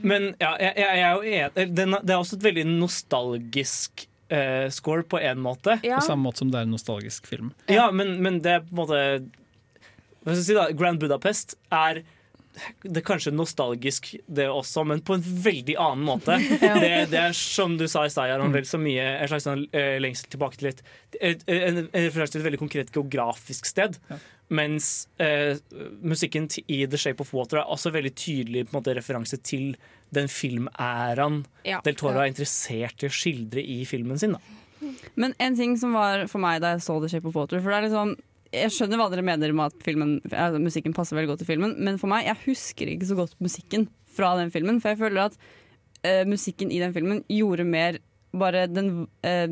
Men 0.00 0.30
ja, 0.40 0.54
jeg, 0.64 0.72
jeg, 0.80 0.96
jeg 0.96 1.04
er 1.04 1.12
jo 1.12 1.36
enig. 1.36 1.68
Det 1.76 2.14
er 2.14 2.16
også 2.16 2.38
et 2.40 2.48
veldig 2.48 2.64
nostalgisk 2.70 4.06
eh, 4.28 4.66
score 4.74 5.06
på 5.06 5.20
en 5.20 5.40
måte. 5.42 5.78
Ja. 5.86 6.00
På 6.00 6.08
samme 6.10 6.28
måte 6.28 6.42
som 6.44 6.52
det 6.52 6.60
er 6.60 6.68
en 6.68 6.74
nostalgisk 6.76 7.28
film. 7.30 7.52
Ja, 7.70 7.88
men, 7.94 8.18
men 8.24 8.40
det 8.44 8.58
er 8.58 8.66
på 8.66 8.74
en 8.74 8.82
måte 8.82 9.00
Hva 10.22 10.34
skal 10.34 10.40
jeg 10.40 10.46
si 10.48 10.58
da? 10.58 10.68
Grand 10.76 11.02
Budapest 11.02 11.58
er 11.74 12.04
det 12.80 13.02
er 13.02 13.04
kanskje 13.04 13.32
nostalgisk, 13.36 14.14
det 14.32 14.46
også, 14.48 14.84
men 14.88 15.02
på 15.04 15.16
en 15.16 15.24
veldig 15.24 15.74
annen 15.76 16.06
måte. 16.06 16.38
det, 16.80 16.92
det 17.12 17.18
er 17.20 17.34
som 17.36 17.74
du 17.76 17.84
sa 17.90 18.06
i 18.06 18.12
stad, 18.12 18.32
Aron, 18.32 18.54
vel 18.54 18.64
så 18.68 18.80
mye 18.80 19.04
en 19.18 19.30
slags 19.30 19.44
sånn, 19.44 19.66
eh, 19.76 19.96
lengsel 20.02 20.30
tilbake 20.32 20.60
til 20.60 20.70
et, 20.70 20.80
et, 21.20 21.44
et, 21.52 21.82
et 21.92 22.38
veldig 22.46 22.62
konkret 22.62 22.92
geografisk 22.94 23.68
sted. 23.68 23.98
Mens 24.48 25.08
eh, 25.18 25.56
musikken 26.06 26.46
i 26.70 26.84
The 26.86 26.98
Shape 27.00 27.24
of 27.24 27.32
Water 27.34 27.58
er 27.58 27.72
også 27.72 27.90
veldig 27.94 28.12
tydelig 28.14 28.66
på 28.66 28.74
en 28.74 28.78
måte, 28.78 28.94
referanse 28.94 29.40
til 29.42 29.74
den 30.14 30.28
filmæraen 30.30 31.40
Ja. 31.66 31.80
Del 31.82 31.96
Toro 31.98 32.20
er 32.22 32.30
interessert 32.30 33.02
i 33.02 33.08
å 33.10 33.12
skildre 33.12 33.62
i 33.62 33.80
filmen 33.88 34.20
sin. 34.20 34.36
Da. 34.36 34.92
Men 35.18 35.34
en 35.42 35.56
ting 35.58 35.74
som 35.80 35.96
var 35.96 36.26
for 36.30 36.42
meg 36.42 36.60
da 36.62 36.76
jeg 36.76 36.84
så 36.86 37.00
The 37.02 37.10
Shape 37.10 37.26
of 37.26 37.34
Water 37.34 37.62
For 37.64 37.72
det 37.72 37.78
er 37.78 37.86
liksom 37.88 38.10
Jeg 38.52 38.74
skjønner 38.76 39.00
hva 39.00 39.08
dere 39.10 39.24
mener 39.26 39.54
med 39.56 39.72
at 39.72 39.84
filmen, 39.84 40.18
altså, 40.30 40.60
musikken 40.62 40.94
passer 40.94 41.18
veldig 41.18 41.32
godt 41.32 41.42
til 41.42 41.50
filmen, 41.50 41.74
men 41.82 41.98
for 41.98 42.12
meg, 42.12 42.28
jeg 42.28 42.38
husker 42.46 42.92
ikke 42.92 43.08
så 43.08 43.16
godt 43.18 43.34
musikken 43.42 43.88
fra 44.16 44.36
den 44.38 44.52
filmen. 44.54 44.78
For 44.80 44.94
jeg 44.94 45.00
føler 45.02 45.26
at 45.26 45.34
eh, 46.06 46.22
musikken 46.28 46.70
i 46.72 46.78
den 46.80 46.94
filmen 46.94 47.24
gjorde 47.28 47.66
mer 47.66 47.98
bare 48.36 48.66
den 48.70 49.08
eh, 49.26 49.50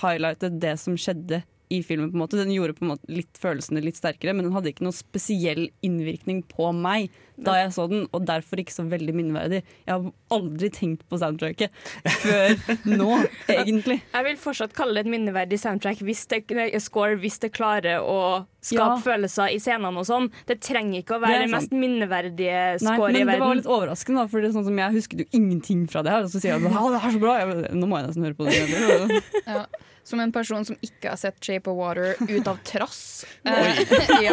highlightet 0.00 0.60
det 0.62 0.76
som 0.80 0.96
skjedde 1.00 1.42
i 1.70 1.80
filmen. 1.86 2.10
på 2.10 2.18
en 2.18 2.24
måte 2.24 2.40
Den 2.40 2.52
gjorde 2.52 2.74
på 2.76 2.84
en 2.84 2.92
måte 2.92 3.10
litt 3.10 3.38
følelsene 3.40 3.82
litt 3.84 3.98
sterkere, 4.00 4.34
men 4.34 4.48
den 4.48 4.54
hadde 4.56 4.72
ikke 4.72 4.86
noen 4.86 4.96
spesiell 4.96 5.68
innvirkning 5.86 6.42
på 6.50 6.72
meg 6.76 7.10
da 7.46 7.56
jeg 7.62 7.72
så 7.74 7.86
den, 7.90 8.06
og 8.12 8.24
derfor 8.28 8.60
ikke 8.62 8.74
så 8.74 8.84
veldig 8.90 9.14
minneverdig. 9.16 9.62
Jeg 9.86 9.94
har 9.94 10.10
aldri 10.36 10.70
tenkt 10.74 11.06
på 11.10 11.18
soundtracket 11.20 11.72
før 12.20 12.54
nå, 13.00 13.08
egentlig. 13.48 13.98
Jeg 14.12 14.26
vil 14.28 14.38
fortsatt 14.40 14.74
kalle 14.76 14.98
det 14.98 15.06
et 15.06 15.12
minneverdig 15.14 15.58
soundtrack 15.62 16.02
hvis 16.06 16.26
det, 16.32 16.42
score 16.84 17.18
hvis 17.20 17.40
det 17.42 17.52
klarer 17.56 18.04
å 18.04 18.20
skape 18.60 18.78
Ja. 18.80 19.00
følelser 19.02 19.54
i 19.54 19.58
scenene 19.62 19.96
og 20.02 20.06
sånn. 20.08 20.28
Det 20.48 20.58
trenger 20.60 21.00
ikke 21.00 21.16
å 21.16 21.22
være 21.22 21.40
det, 21.40 21.48
det 21.48 21.54
mest 21.56 21.72
minneverdige 21.72 22.64
Nei, 22.84 22.96
score 22.96 23.10
i 23.14 23.24
men 23.24 23.34
det 23.34 23.42
var 23.42 23.60
litt 23.60 23.70
overraskende, 23.70 24.24
da, 24.24 24.30
for 24.30 24.40
det 24.44 24.50
er 24.50 24.56
sånn 24.58 24.68
som 24.68 24.80
jeg 24.84 24.98
husket 24.98 25.22
jo 25.24 25.28
ingenting 25.40 25.86
fra 25.90 26.02
det 26.04 26.12
her. 26.14 26.26
Og 26.28 26.32
så 26.32 26.42
sier 26.42 26.54
jeg 26.54 26.60
at 26.60 26.68
det 26.68 27.00
er 27.00 27.14
så 27.16 27.22
bra. 27.22 27.38
Jeg, 27.40 27.70
nå 27.80 27.88
må 27.88 28.00
jeg 28.00 28.10
nesten 28.10 28.28
høre 28.28 28.36
på 28.36 28.50
det. 28.50 29.22
Ja. 29.50 29.64
Som 30.10 30.18
en 30.24 30.32
person 30.32 30.64
som 30.66 30.74
ikke 30.82 31.12
har 31.12 31.18
sett 31.20 31.36
Shape 31.44 31.70
of 31.70 31.76
Water 31.78 32.16
ut 32.18 32.48
av 32.48 32.56
trass. 32.66 33.24
Eh, 33.44 33.82
ja, 34.24 34.32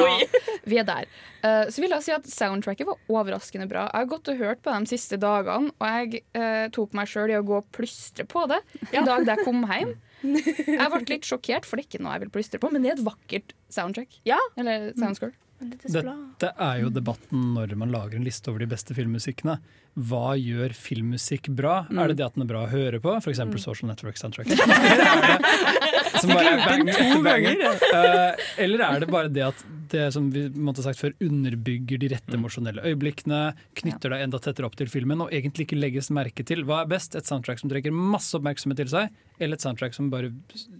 vi 0.65 0.79
er 0.79 0.87
der. 0.87 1.09
Eh, 1.47 1.69
så 1.71 1.83
vil 1.83 1.93
jeg 1.95 2.05
si 2.05 2.13
at 2.15 2.27
soundtracket 2.31 2.89
var 2.89 3.11
overraskende 3.11 3.67
bra. 3.69 3.87
Jeg 3.91 4.03
har 4.03 4.11
gått 4.11 4.31
og 4.31 4.41
hørt 4.41 4.63
på 4.65 4.73
de 4.73 4.91
siste 4.91 5.19
dagene, 5.21 5.71
og 5.77 5.95
jeg 5.95 6.23
uh, 6.37 6.67
tok 6.75 6.95
meg 6.97 7.09
sjøl 7.11 7.33
i 7.33 7.39
å 7.39 7.45
gå 7.45 7.59
og 7.61 7.71
plystre 7.75 8.27
på 8.27 8.45
det 8.51 8.59
en 8.91 9.07
dag 9.07 9.25
da 9.27 9.37
jeg 9.37 9.47
kom 9.47 9.63
hjem. 9.69 9.95
Jeg 10.25 10.89
ble 10.89 11.03
litt 11.11 11.27
sjokkert, 11.29 11.67
for 11.69 11.77
det 11.77 11.83
er 11.83 11.87
ikke 11.91 11.99
noe 12.01 12.15
jeg 12.15 12.23
vil 12.23 12.31
plystre 12.33 12.57
på, 12.57 12.71
men 12.73 12.81
det 12.81 12.89
er 12.89 12.95
et 12.95 13.03
vakkert 13.05 13.51
soundtrack. 13.69 14.15
Ja. 14.25 14.39
Eller 14.57 14.87
soundscore. 14.97 15.35
Dette 15.57 16.51
er 16.53 16.81
jo 16.83 16.89
debatten 16.93 17.53
når 17.55 17.73
man 17.81 17.89
lager 17.93 18.19
en 18.19 18.25
liste 18.27 18.51
over 18.51 18.61
de 18.61 18.69
beste 18.69 18.93
filmmusikkene. 18.93 19.55
Hva 19.97 20.35
gjør 20.37 20.75
filmmusikk 20.77 21.49
bra? 21.57 21.79
Mm. 21.87 22.01
Er 22.03 22.11
det 22.11 22.19
det 22.19 22.25
at 22.27 22.35
den 22.35 22.43
er 22.45 22.49
bra 22.51 22.59
å 22.67 22.69
høre 22.69 22.99
på? 23.01 23.15
F.eks. 23.17 23.41
Social 23.63 23.89
Network 23.89 24.19
Soundtrack. 24.21 24.51
Som 26.21 26.33
bare 26.33 26.51
er 26.51 26.61
bang 26.61 26.91
etter 26.91 27.23
banger? 27.25 27.63
Uh, 27.89 28.45
eller 28.61 28.83
er 28.85 29.01
det 29.01 29.09
bare 29.09 29.31
det 29.33 29.43
at 29.47 29.63
det 29.91 30.07
som 30.13 30.27
vi 30.33 30.43
måtte 30.51 30.81
ha 30.83 30.89
sagt 30.89 30.99
før, 30.99 31.13
underbygger 31.23 32.01
de 32.01 32.09
rette 32.11 32.35
emosjonelle 32.35 32.83
øyeblikkene, 32.89 33.39
knytter 33.79 34.13
deg 34.13 34.25
enda 34.25 34.41
tettere 34.43 34.67
opp 34.67 34.75
til 34.79 34.89
filmen 34.91 35.23
og 35.23 35.31
egentlig 35.33 35.67
ikke 35.67 35.79
legges 35.79 36.11
merke 36.13 36.45
til? 36.47 36.65
Hva 36.67 36.83
er 36.83 36.91
best? 36.91 37.15
Et 37.17 37.29
soundtrack 37.29 37.61
som 37.61 37.71
trekker 37.71 37.95
masse 37.95 38.35
oppmerksomhet 38.37 38.81
til 38.83 38.91
seg, 38.91 39.15
eller 39.39 39.57
et 39.57 39.65
soundtrack 39.65 39.95
som 39.97 40.11
bare 40.13 40.33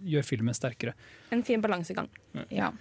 gjør 0.05 0.27
filmen 0.27 0.57
sterkere? 0.57 0.93
En 1.33 1.45
fin 1.47 1.63
balansegang. 1.63 2.11
Ja. 2.35 2.45
Ja, 2.53 2.71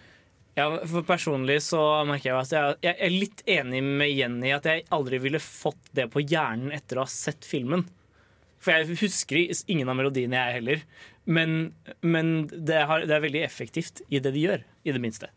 for 0.57 1.05
Personlig 1.05 1.59
så 1.67 1.81
merker 2.09 2.31
jeg 2.31 2.39
at 2.41 2.81
jeg, 2.87 2.95
er 2.97 3.13
litt 3.13 3.43
enig 3.51 3.83
med 3.85 4.09
Jenny 4.09 4.55
at 4.57 4.65
jeg 4.69 4.87
aldri 4.95 5.21
ville 5.21 5.41
fått 5.43 5.91
det 5.97 6.09
på 6.13 6.23
hjernen 6.25 6.73
etter 6.73 6.97
å 6.97 7.05
ha 7.05 7.13
sett 7.13 7.45
filmen. 7.45 7.85
For 8.63 8.73
jeg 8.73 8.97
husker 9.03 9.43
ingen 9.69 9.91
av 9.93 9.99
melodiene, 9.99 10.41
jeg 10.41 10.59
heller. 10.61 10.87
Men, 11.29 11.75
men 12.01 12.47
det, 12.49 12.81
har, 12.89 13.05
det 13.05 13.19
er 13.19 13.27
veldig 13.27 13.45
effektivt 13.45 14.01
i 14.09 14.23
det 14.23 14.33
de 14.33 14.47
gjør, 14.47 14.65
i 14.87 14.95
det 14.97 15.03
minste. 15.03 15.29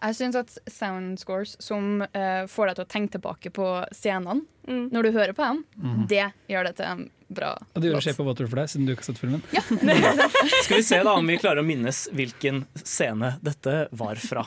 Jeg 0.00 0.18
syns 0.18 0.38
at 0.38 0.52
soundscores 0.70 1.56
som 1.62 2.04
uh, 2.04 2.44
får 2.50 2.70
deg 2.70 2.78
til 2.78 2.86
å 2.86 2.92
tenke 2.96 3.16
tilbake 3.16 3.54
på 3.54 3.68
scenene 3.94 4.44
når 4.64 5.04
du 5.04 5.10
hører 5.12 5.34
på 5.36 5.44
dem, 5.44 5.58
mm. 5.76 6.04
det 6.08 6.22
gjør 6.48 6.64
det 6.64 6.70
til 6.78 6.86
en 6.88 7.00
bra 7.36 7.50
Og 7.74 7.82
det 7.82 7.90
gjør 7.90 7.98
låt. 7.98 8.06
Shape 8.06 8.22
of 8.22 8.28
Water 8.30 8.46
for 8.48 8.60
deg, 8.62 8.70
siden 8.72 8.86
du 8.88 8.94
ikke 8.94 9.04
har 9.04 9.10
sett 9.10 9.20
filmen? 9.20 9.42
Skal 10.64 10.78
vi 10.78 10.86
se 10.86 11.00
da 11.04 11.16
om 11.18 11.28
vi 11.28 11.36
klarer 11.40 11.60
å 11.60 11.66
minnes 11.66 12.06
hvilken 12.16 12.62
scene 12.80 13.34
dette 13.44 13.74
var 13.92 14.20
fra. 14.24 14.46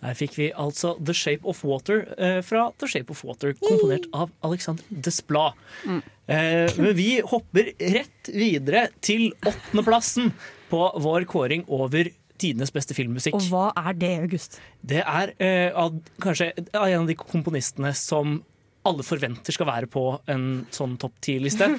Her 0.00 0.16
fikk 0.16 0.36
vi 0.38 0.46
altså 0.56 0.94
The 0.96 1.14
Shape 1.16 1.44
of 1.48 1.60
Water 1.66 2.06
eh, 2.16 2.38
fra 2.46 2.70
The 2.80 2.88
Shape 2.88 3.12
of 3.12 3.20
Water, 3.26 3.52
komponert 3.60 4.06
av 4.16 4.30
Alexander 4.46 4.86
Desplat. 4.88 5.58
Eh, 5.84 6.70
men 6.78 6.94
vi 6.96 7.10
hopper 7.20 7.72
rett 7.76 8.30
videre 8.32 8.86
til 9.04 9.28
åttendeplassen 9.44 10.32
på 10.70 10.86
vår 11.04 11.26
kåring 11.28 11.66
over 11.68 12.08
tidenes 12.40 12.72
beste 12.74 12.96
filmmusikk. 12.96 13.36
Og 13.38 13.50
hva 13.52 13.68
er 13.78 13.98
det, 14.00 14.14
August? 14.24 14.58
Det 14.80 15.04
er 15.04 15.34
uh, 15.36 15.82
av, 15.84 16.00
kanskje 16.22 16.52
av 16.72 16.88
en 16.88 17.04
av 17.04 17.10
de 17.10 17.18
komponistene 17.20 17.92
som 17.98 18.40
alle 18.88 19.04
forventer 19.04 19.52
skal 19.54 19.68
være 19.68 19.88
på 19.92 20.04
en 20.30 20.64
sånn 20.74 20.96
topp 21.00 21.20
ti-liste. 21.24 21.70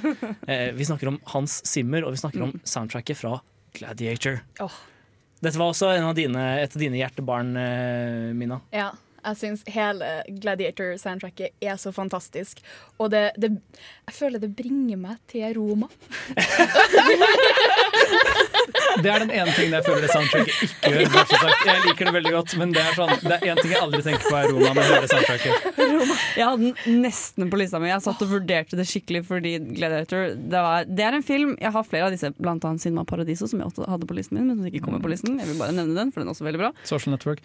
Eh, 0.52 0.72
vi 0.76 0.86
snakker 0.86 1.08
om 1.08 1.20
Hans 1.32 1.62
Zimmer, 1.68 2.04
og 2.04 2.16
vi 2.16 2.20
snakker 2.20 2.42
om 2.44 2.52
soundtracket 2.68 3.18
fra 3.20 3.38
Gladiator. 3.78 4.42
Oh. 4.64 4.74
Dette 5.42 5.60
var 5.60 5.72
også 5.72 5.92
en 5.94 6.08
av 6.10 6.16
dine, 6.18 6.42
et 6.60 6.76
av 6.76 6.82
dine 6.82 7.00
hjertebarn, 7.00 7.54
eh, 7.58 8.34
Mina. 8.38 8.60
Ja, 8.76 8.90
jeg 9.22 9.40
syns 9.40 9.64
hele 9.70 10.10
Gladiator-soundtracket 10.42 11.56
er 11.62 11.78
så 11.82 11.94
fantastisk. 11.96 12.62
Og 12.98 13.14
det, 13.14 13.30
det 13.38 13.54
Jeg 13.54 14.18
føler 14.18 14.44
det 14.44 14.52
bringer 14.58 15.00
meg 15.00 15.22
til 15.32 15.56
Roma. 15.58 15.88
Det 19.02 19.10
er 19.12 19.24
den 19.24 19.32
ene 19.34 19.54
tingen 19.56 19.76
jeg 19.78 19.86
føler 19.86 20.06
det 20.06 20.12
soundtracket 20.12 20.64
ikke 20.66 20.92
gjør. 20.92 21.12
bare 21.14 21.26
så 21.30 21.40
sagt. 21.42 21.66
Jeg 21.68 21.84
liker 21.86 22.10
det 22.10 22.14
veldig 22.18 22.34
godt, 22.36 22.56
men 22.60 22.74
det 22.76 22.82
er 22.84 22.98
sånn 22.98 23.14
Det 23.24 23.34
er 23.38 23.46
én 23.52 23.62
ting 23.62 23.74
jeg 23.74 23.82
aldri 23.82 24.02
tenker 24.06 24.28
på, 24.28 24.36
er 24.38 24.50
Roma 24.52 24.72
når 24.76 24.82
jeg 24.82 24.92
hører 24.92 25.12
soundtracket. 25.12 25.54
Jeg 26.38 26.46
hadde 26.48 26.62
den 26.62 27.02
nesten 27.04 27.52
på 27.52 27.60
lista 27.62 27.82
mi. 27.82 27.90
Jeg 27.92 28.06
satt 28.06 28.24
og 28.26 28.32
vurderte 28.32 28.80
det 28.80 28.88
skikkelig 28.90 29.24
fordi 29.28 29.54
Gladiator 29.72 30.32
det, 30.36 30.62
var, 30.66 30.88
det 30.88 31.06
er 31.06 31.18
en 31.18 31.26
film 31.26 31.54
Jeg 31.62 31.74
har 31.76 31.88
flere 31.88 32.10
av 32.10 32.16
disse, 32.16 32.32
blant 32.38 32.66
annet 32.68 32.84
Cinema 32.84 33.06
Paradiso, 33.08 33.48
som 33.50 33.62
jeg 33.62 33.72
også 33.72 33.88
hadde 33.92 34.10
på 34.10 34.18
listen 34.18 34.40
min, 34.40 34.50
men 34.50 34.60
som 34.60 34.70
ikke 34.70 34.84
kommer 34.86 35.04
på 35.04 35.12
listen. 35.12 35.40
Jeg 35.42 35.50
vil 35.52 35.60
bare 35.62 35.76
nevne 35.76 35.98
den, 35.98 36.14
for 36.14 36.22
den 36.22 36.30
er 36.30 36.36
også 36.36 36.48
veldig 36.48 36.62
bra. 36.62 36.72
Social 36.88 37.16
Network. 37.16 37.44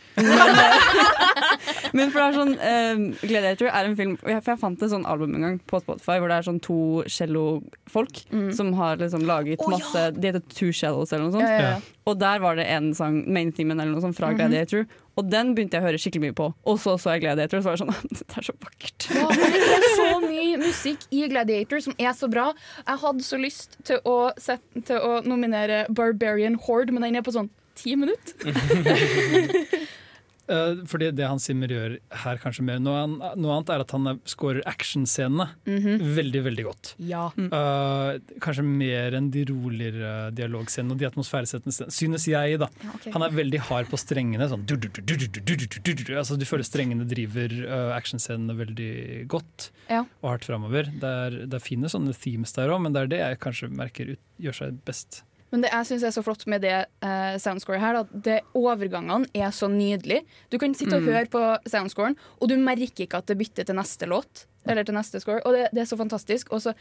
Men 1.96 2.10
for 2.12 2.20
det 2.20 2.26
er 2.26 2.36
sånn 2.36 2.54
uh, 2.56 3.26
Gladiator 3.26 3.70
er 3.70 3.88
en 3.88 3.96
film 3.98 4.14
For 4.20 4.32
jeg, 4.32 4.42
for 4.44 4.54
jeg 4.54 4.62
fant 4.62 4.82
et 4.82 4.92
sånn 4.92 5.06
album 5.08 5.34
en 5.36 5.46
gang 5.46 5.58
på 5.68 5.80
Spotify 5.82 6.18
hvor 6.20 6.32
det 6.32 6.38
er 6.38 6.46
sånn 6.46 6.60
to 6.64 6.78
cellofolk 7.10 8.22
som 8.56 8.72
har 8.78 9.00
liksom 9.00 9.26
laget 9.28 9.60
Å, 9.60 9.68
ja. 9.68 9.76
masse 9.76 10.04
De 10.16 10.30
heter 10.30 10.44
Two 10.52 10.72
Cellos 10.76 11.05
eller 11.12 11.24
noe 11.28 11.32
sånt. 11.36 11.46
Ja, 11.46 11.58
ja, 11.60 11.70
ja. 11.76 11.80
Og 12.06 12.18
der 12.18 12.38
var 12.42 12.56
det 12.56 12.66
en 12.70 12.92
sang, 12.94 13.20
main-themen 13.32 13.78
eller 13.80 13.92
noe 13.92 14.00
sånt 14.04 14.16
fra 14.16 14.30
Mhm. 14.32 14.36
Gladiator. 14.38 14.86
Og 15.16 15.30
den 15.30 15.54
begynte 15.54 15.78
jeg 15.78 15.82
å 15.82 15.86
høre 15.86 15.98
skikkelig 15.98 16.20
mye 16.26 16.34
på. 16.36 16.46
Og 16.66 16.78
så 16.78 16.96
så 17.00 17.14
jeg 17.14 17.22
Gladiator, 17.24 17.58
og 17.58 17.64
så 17.64 17.70
var 17.70 17.76
det 17.76 17.84
sånn 17.84 18.08
Dette 18.20 18.38
er 18.38 18.46
så 18.48 18.54
vakkert. 18.60 19.08
Ja, 19.14 19.28
det 19.28 19.60
er 19.76 19.86
så 19.96 20.20
mye 20.26 20.56
musikk 20.60 21.06
i 21.10 21.26
Gladiator 21.28 21.80
som 21.80 21.94
er 21.98 22.12
så 22.12 22.28
bra. 22.30 22.52
Jeg 22.86 22.98
hadde 23.04 23.22
så 23.24 23.38
lyst 23.40 23.76
til 23.84 23.98
å, 24.04 24.16
sette, 24.38 24.82
til 24.86 24.96
å 24.98 25.22
nominere 25.24 25.86
Barbarian 25.88 26.54
Horde, 26.66 26.92
men 26.92 27.02
den 27.02 27.16
er 27.16 27.22
på 27.26 27.32
sånn 27.32 27.48
ti 27.76 27.96
minutter. 27.96 28.52
Fordi 30.46 31.10
det 31.16 31.26
han 31.26 31.40
Simmer 31.42 31.72
gjør 31.72 31.96
her, 32.22 32.38
kanskje 32.42 32.64
mer 32.66 32.78
noe, 32.82 33.02
annet, 33.32 33.72
er 33.72 33.82
at 33.82 33.94
han 33.94 34.20
scorer 34.28 34.62
actionscenene 34.68 35.48
mm 35.66 35.78
-hmm. 35.82 36.04
veldig 36.16 36.42
veldig 36.44 36.64
godt. 36.64 36.94
Ja. 36.98 37.30
Mm. 37.36 37.50
Uh, 37.50 38.38
kanskje 38.40 38.62
mer 38.62 39.16
enn 39.18 39.30
de 39.30 39.44
roligere 39.48 40.30
dialogscenene 40.30 40.94
og 40.94 40.98
de 40.98 41.06
atmosfæresettende 41.06 41.74
scenene, 41.74 42.18
synes 42.18 42.26
jeg. 42.28 42.58
da. 42.58 42.68
Ja, 42.82 42.90
okay. 42.94 43.12
Han 43.12 43.22
er 43.22 43.30
veldig 43.30 43.60
hard 43.60 43.90
på 43.90 43.98
strengene. 43.98 44.48
sånn 44.48 44.66
du, 44.66 44.76
du, 44.76 44.88
du, 44.88 46.16
altså, 46.16 46.36
Du 46.36 46.44
føler 46.44 46.64
strengene 46.64 47.04
driver 47.08 47.50
uh, 47.66 47.96
actionscenene 47.96 48.54
veldig 48.56 49.28
godt 49.28 49.70
ja. 49.88 50.04
og 50.22 50.30
hardt 50.30 50.44
framover. 50.44 50.84
Det, 50.84 51.50
det, 51.50 51.54
er 51.54 51.64
fine 51.64 51.88
sånne 51.88 52.14
themes 52.14 52.52
der 52.52 52.70
òg, 52.70 52.82
men 52.82 52.92
det 52.92 53.02
er 53.02 53.12
det 53.12 53.22
jeg 53.22 53.40
kanskje 53.42 53.70
merker 53.70 54.14
ut, 54.14 54.22
gjør 54.38 54.60
seg 54.60 54.80
best. 54.86 55.22
Men 55.52 55.62
det 55.62 55.70
jeg 55.70 55.86
syns 55.86 56.02
er 56.08 56.10
så 56.16 56.22
flott 56.26 56.46
med 56.50 56.60
det 56.66 56.74
uh, 57.04 57.36
soundscoret 57.38 57.80
her, 57.80 58.00
at 58.02 58.08
det 58.24 58.40
overgangene 58.58 59.28
er 59.34 59.50
så 59.54 59.68
nydelig. 59.70 60.24
Du 60.50 60.58
kan 60.58 60.74
sitte 60.74 60.96
og 60.98 61.02
Mm. 61.02 61.12
høre 61.12 61.26
på 61.30 61.42
soundscoren, 61.70 62.16
og 62.40 62.48
du 62.50 62.56
merker 62.58 63.04
ikke 63.06 63.18
at 63.22 63.26
det 63.30 63.38
bytter 63.38 63.64
til 63.64 63.76
neste 63.78 64.06
låt. 64.10 64.46
Eller 64.66 64.82
til 64.82 64.94
neste 64.96 65.20
score. 65.22 65.40
Og 65.46 65.54
det, 65.54 65.68
det 65.72 65.80
er 65.84 65.86
så 65.86 65.96
fantastisk. 65.96 66.50
Og 66.52 66.60
så 66.64 66.72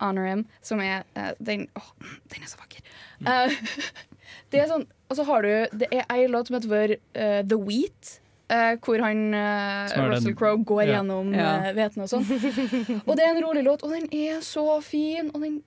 Honor 0.00 0.26
Him, 0.26 0.46
som 0.62 0.80
er 0.80 1.04
uh, 1.16 1.30
den 1.38 1.68
Åh, 1.78 1.90
den 2.32 2.42
er 2.42 2.48
så 2.50 2.58
vakker. 2.58 2.82
Uh, 3.22 3.52
det 4.50 4.60
er 4.64 4.66
sånn 4.70 4.86
Og 5.10 5.16
så 5.18 5.24
har 5.28 5.42
du 5.42 5.50
Det 5.78 5.88
er 5.92 6.04
ei 6.10 6.26
låt 6.30 6.48
som 6.50 6.56
heter 6.58 6.96
eh, 7.14 7.42
The 7.46 7.58
Wheat. 7.58 8.16
Uh, 8.50 8.74
hvor 8.82 8.98
han 9.04 9.34
eh, 9.34 9.88
den- 9.94 10.10
Russell 10.10 10.34
Crowe 10.34 10.64
går 10.66 10.82
Ja. 10.88 10.96
gjennom 10.98 11.30
Ja. 11.34 11.70
uh, 11.70 12.02
og 12.02 12.08
sånn. 12.10 12.26
og 13.06 13.14
det 13.16 13.24
er 13.24 13.30
en 13.36 13.42
rolig 13.44 13.62
låt, 13.62 13.84
og 13.86 13.90
den 13.94 14.08
er 14.10 14.40
så 14.42 14.80
fin. 14.82 15.30
Og 15.34 15.40
den 15.42 15.62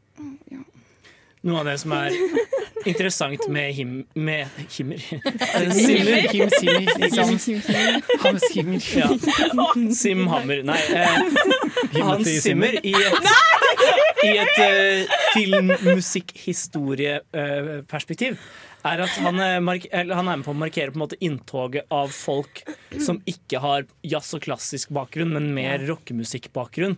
ja. 0.51 0.59
Noe 1.43 1.59
av 1.59 1.65
det 1.67 1.73
som 1.81 1.91
er 1.97 2.13
interessant 2.89 3.43
med, 3.51 3.73
him, 3.75 4.05
med 4.15 4.47
Himmer 4.71 4.97
Simmer. 5.75 6.21
Kim 6.31 6.49
Simmer. 6.55 6.87
Hans 8.23 8.43
Himmer. 8.53 8.79
Ja. 8.95 9.07
Sim 9.95 10.27
Hammer. 10.31 10.59
Nei. 10.67 10.81
Eh, 10.95 11.09
Hans 11.99 12.27
Zimmer 12.43 12.73
i 12.79 12.93
et, 12.95 13.27
i 14.23 14.37
et 14.39 14.57
uh, 14.59 15.03
filmmusikkhistorieperspektiv 15.33 18.33
er 18.83 18.99
at 19.05 19.13
han 19.23 19.37
er, 19.39 19.61
mark 19.63 19.85
eller 19.95 20.15
han 20.19 20.27
er 20.27 20.35
med 20.39 20.45
på 20.47 20.51
å 20.51 20.59
markere 20.59 20.91
på 20.91 20.97
en 20.97 21.05
måte 21.05 21.21
inntoget 21.23 21.85
av 21.93 22.07
folk 22.11 22.63
som 22.99 23.21
ikke 23.29 23.59
har 23.63 23.85
jazz- 24.03 24.33
og 24.35 24.41
klassisk 24.43 24.89
bakgrunn, 24.95 25.31
men 25.35 25.53
mer 25.55 25.79
rockemusikkbakgrunn, 25.87 26.95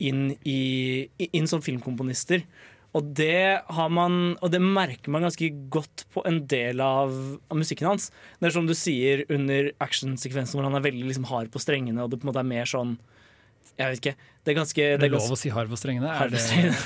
inn, 0.00 0.36
i, 0.48 0.60
inn 1.28 1.46
som 1.50 1.60
filmkomponister. 1.64 2.40
Og 2.96 3.10
det, 3.18 3.60
har 3.76 3.90
man, 3.92 4.36
og 4.40 4.48
det 4.54 4.60
merker 4.62 5.12
man 5.12 5.26
ganske 5.26 5.50
godt 5.72 6.06
på 6.14 6.22
en 6.28 6.38
del 6.48 6.80
av, 6.80 7.12
av 7.52 7.58
musikken 7.60 7.90
hans. 7.90 8.08
Det 8.40 8.48
er 8.48 8.54
som 8.56 8.68
du 8.68 8.72
sier 8.78 9.24
under 9.32 9.68
actionsekvensen 9.84 10.56
hvor 10.56 10.64
han 10.68 10.78
er 10.78 10.86
veldig 10.86 11.04
liksom 11.10 11.28
hard 11.28 11.52
på 11.52 11.60
strengene, 11.62 12.00
og 12.02 12.12
det 12.12 12.22
på 12.22 12.26
en 12.26 12.32
måte 12.32 12.42
er 12.44 12.48
mer 12.54 12.70
sånn 12.70 12.96
Jeg 13.76 13.92
vet 13.92 14.00
ikke. 14.00 14.16
Det 14.46 14.52
er 14.54 14.56
ganske 14.62 14.82
Er 14.94 15.00
det 15.02 15.12
lov 15.12 15.28
å 15.34 15.36
si 15.36 15.52
hard 15.52 15.68
på 15.68 15.76
strengene? 15.76 16.08
Er 16.08 16.22
Hard 16.22 16.32
på 16.32 16.38
det, 16.38 16.44
strengene. 16.48 16.76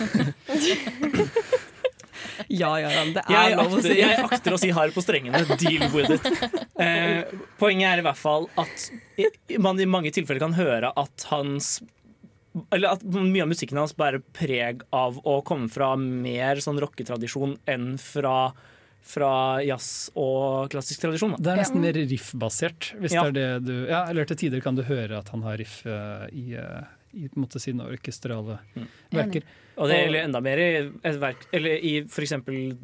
Ja, 2.50 2.72
ja, 2.80 2.88
det 3.14 3.22
er 3.28 3.34
Jeg 3.34 3.56
lov 3.58 3.74
å 3.76 3.80
si. 3.84 3.94
jeg 4.00 4.24
akter 4.24 4.54
å 4.56 4.58
si 4.60 4.70
hard 4.74 4.94
på 4.94 5.02
strengene. 5.04 5.42
Deal 5.60 5.86
with 5.94 6.16
it. 6.16 6.26
Eh, 6.80 7.28
poenget 7.60 7.90
er 7.90 8.00
i 8.00 8.02
hvert 8.06 8.16
fall 8.16 8.46
at 8.56 8.84
man 9.60 9.76
i 9.76 9.84
mange 9.84 10.08
tilfeller 10.16 10.40
kan 10.40 10.54
høre 10.56 10.88
at 10.96 11.26
hans 11.28 11.74
eller 12.74 12.96
at 12.96 13.02
mye 13.06 13.44
av 13.44 13.48
musikken 13.52 13.78
hans 13.78 13.94
bærer 13.94 14.22
preg 14.34 14.82
av 14.96 15.20
å 15.22 15.38
komme 15.46 15.68
fra 15.70 15.92
mer 16.00 16.56
sånn 16.62 16.80
rocketradisjon 16.82 17.56
enn 17.70 17.92
fra, 18.02 18.52
fra 19.06 19.32
jazz 19.62 20.10
og 20.18 20.70
klassisk 20.72 21.04
tradisjon. 21.04 21.36
Da. 21.36 21.42
Det 21.46 21.52
er 21.52 21.60
nesten 21.62 21.84
mer 21.84 21.98
riff-basert. 22.00 22.92
Hvis 23.00 23.14
Ja. 23.14 23.22
det 23.30 23.42
er 23.44 23.60
det 23.60 23.66
du 23.66 23.86
Ja, 23.88 24.04
eller 24.10 24.24
til 24.24 24.36
tider 24.36 24.60
kan 24.60 24.74
du 24.74 24.82
høre 24.82 25.18
at 25.18 25.28
han 25.30 25.42
har 25.46 25.56
riff 25.62 25.84
uh, 25.86 26.26
i, 26.32 26.54
eh, 26.58 26.84
i 27.14 27.28
på 27.28 27.38
en 27.38 27.44
måte 27.46 27.60
sine 27.62 27.86
orkestrale 27.86 28.58
verker. 29.12 29.42
Og 29.80 29.88
det 29.88 29.96
gjelder 30.02 30.24
enda 30.26 30.40
mer 30.44 30.58
i 30.58 31.14
verk 31.22 31.46
Eller 31.56 31.78
i 31.80 31.94
f.eks. 32.04 32.34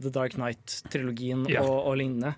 The 0.00 0.11
Dark 0.14 0.33
Knight-trilogien 0.38 1.48
Ja. 1.50 1.62
og, 1.62 1.87
og 1.90 1.96
lignende. 1.98 2.35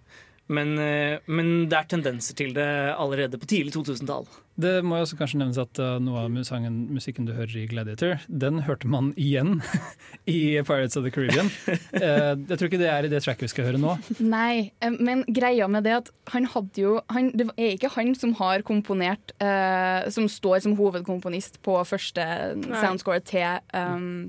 Men, 0.49 0.79
eh, 0.81 1.21
men 1.29 1.69
det 1.69 1.77
er 1.77 1.89
tendenser 1.91 2.37
til 2.39 2.55
det 2.57 2.69
allerede 2.97 3.41
på 3.41 3.49
tidlig 3.49 3.75
2000-tall. 3.75 4.29
Det 4.59 4.81
må 4.83 4.97
jo 4.99 5.05
også 5.05 5.19
kanskje 5.21 5.39
nevnes 5.43 5.61
at 5.61 5.79
eh, 5.83 5.99
noe 6.03 6.25
av 6.25 6.39
sangen, 6.49 6.79
musikken 6.97 7.29
du 7.29 7.35
hører 7.37 7.53
i 7.61 7.67
Gladiator, 7.71 8.25
den 8.27 8.63
hørte 8.67 8.89
man 8.91 9.13
igjen 9.21 9.61
i 10.39 10.57
Pirates 10.67 10.97
of 10.99 11.05
the 11.05 11.13
Caribbean. 11.15 11.53
Eh, 11.69 12.33
jeg 12.49 12.57
tror 12.57 12.69
ikke 12.69 12.81
det 12.81 12.91
er 12.91 13.07
i 13.07 13.13
det 13.13 13.21
tracket 13.25 13.47
vi 13.47 13.53
skal 13.53 13.69
høre 13.69 13.81
nå. 13.83 13.95
Nei, 14.25 14.71
men 14.97 15.25
greia 15.29 15.69
med 15.71 15.85
det 15.87 15.95
at 15.99 16.11
han 16.33 16.49
hadde 16.49 16.81
jo 16.81 16.99
han, 17.13 17.31
Det 17.37 17.49
er 17.57 17.77
ikke 17.77 17.93
han 17.95 18.15
som 18.17 18.35
har 18.39 18.63
komponert 18.67 19.33
uh, 19.43 20.07
Som 20.13 20.29
står 20.31 20.61
som 20.65 20.77
hovedkomponist 20.79 21.61
på 21.65 21.77
første 21.89 22.25
soundscore 22.69 23.21
til 23.27 23.61
um, 23.73 24.29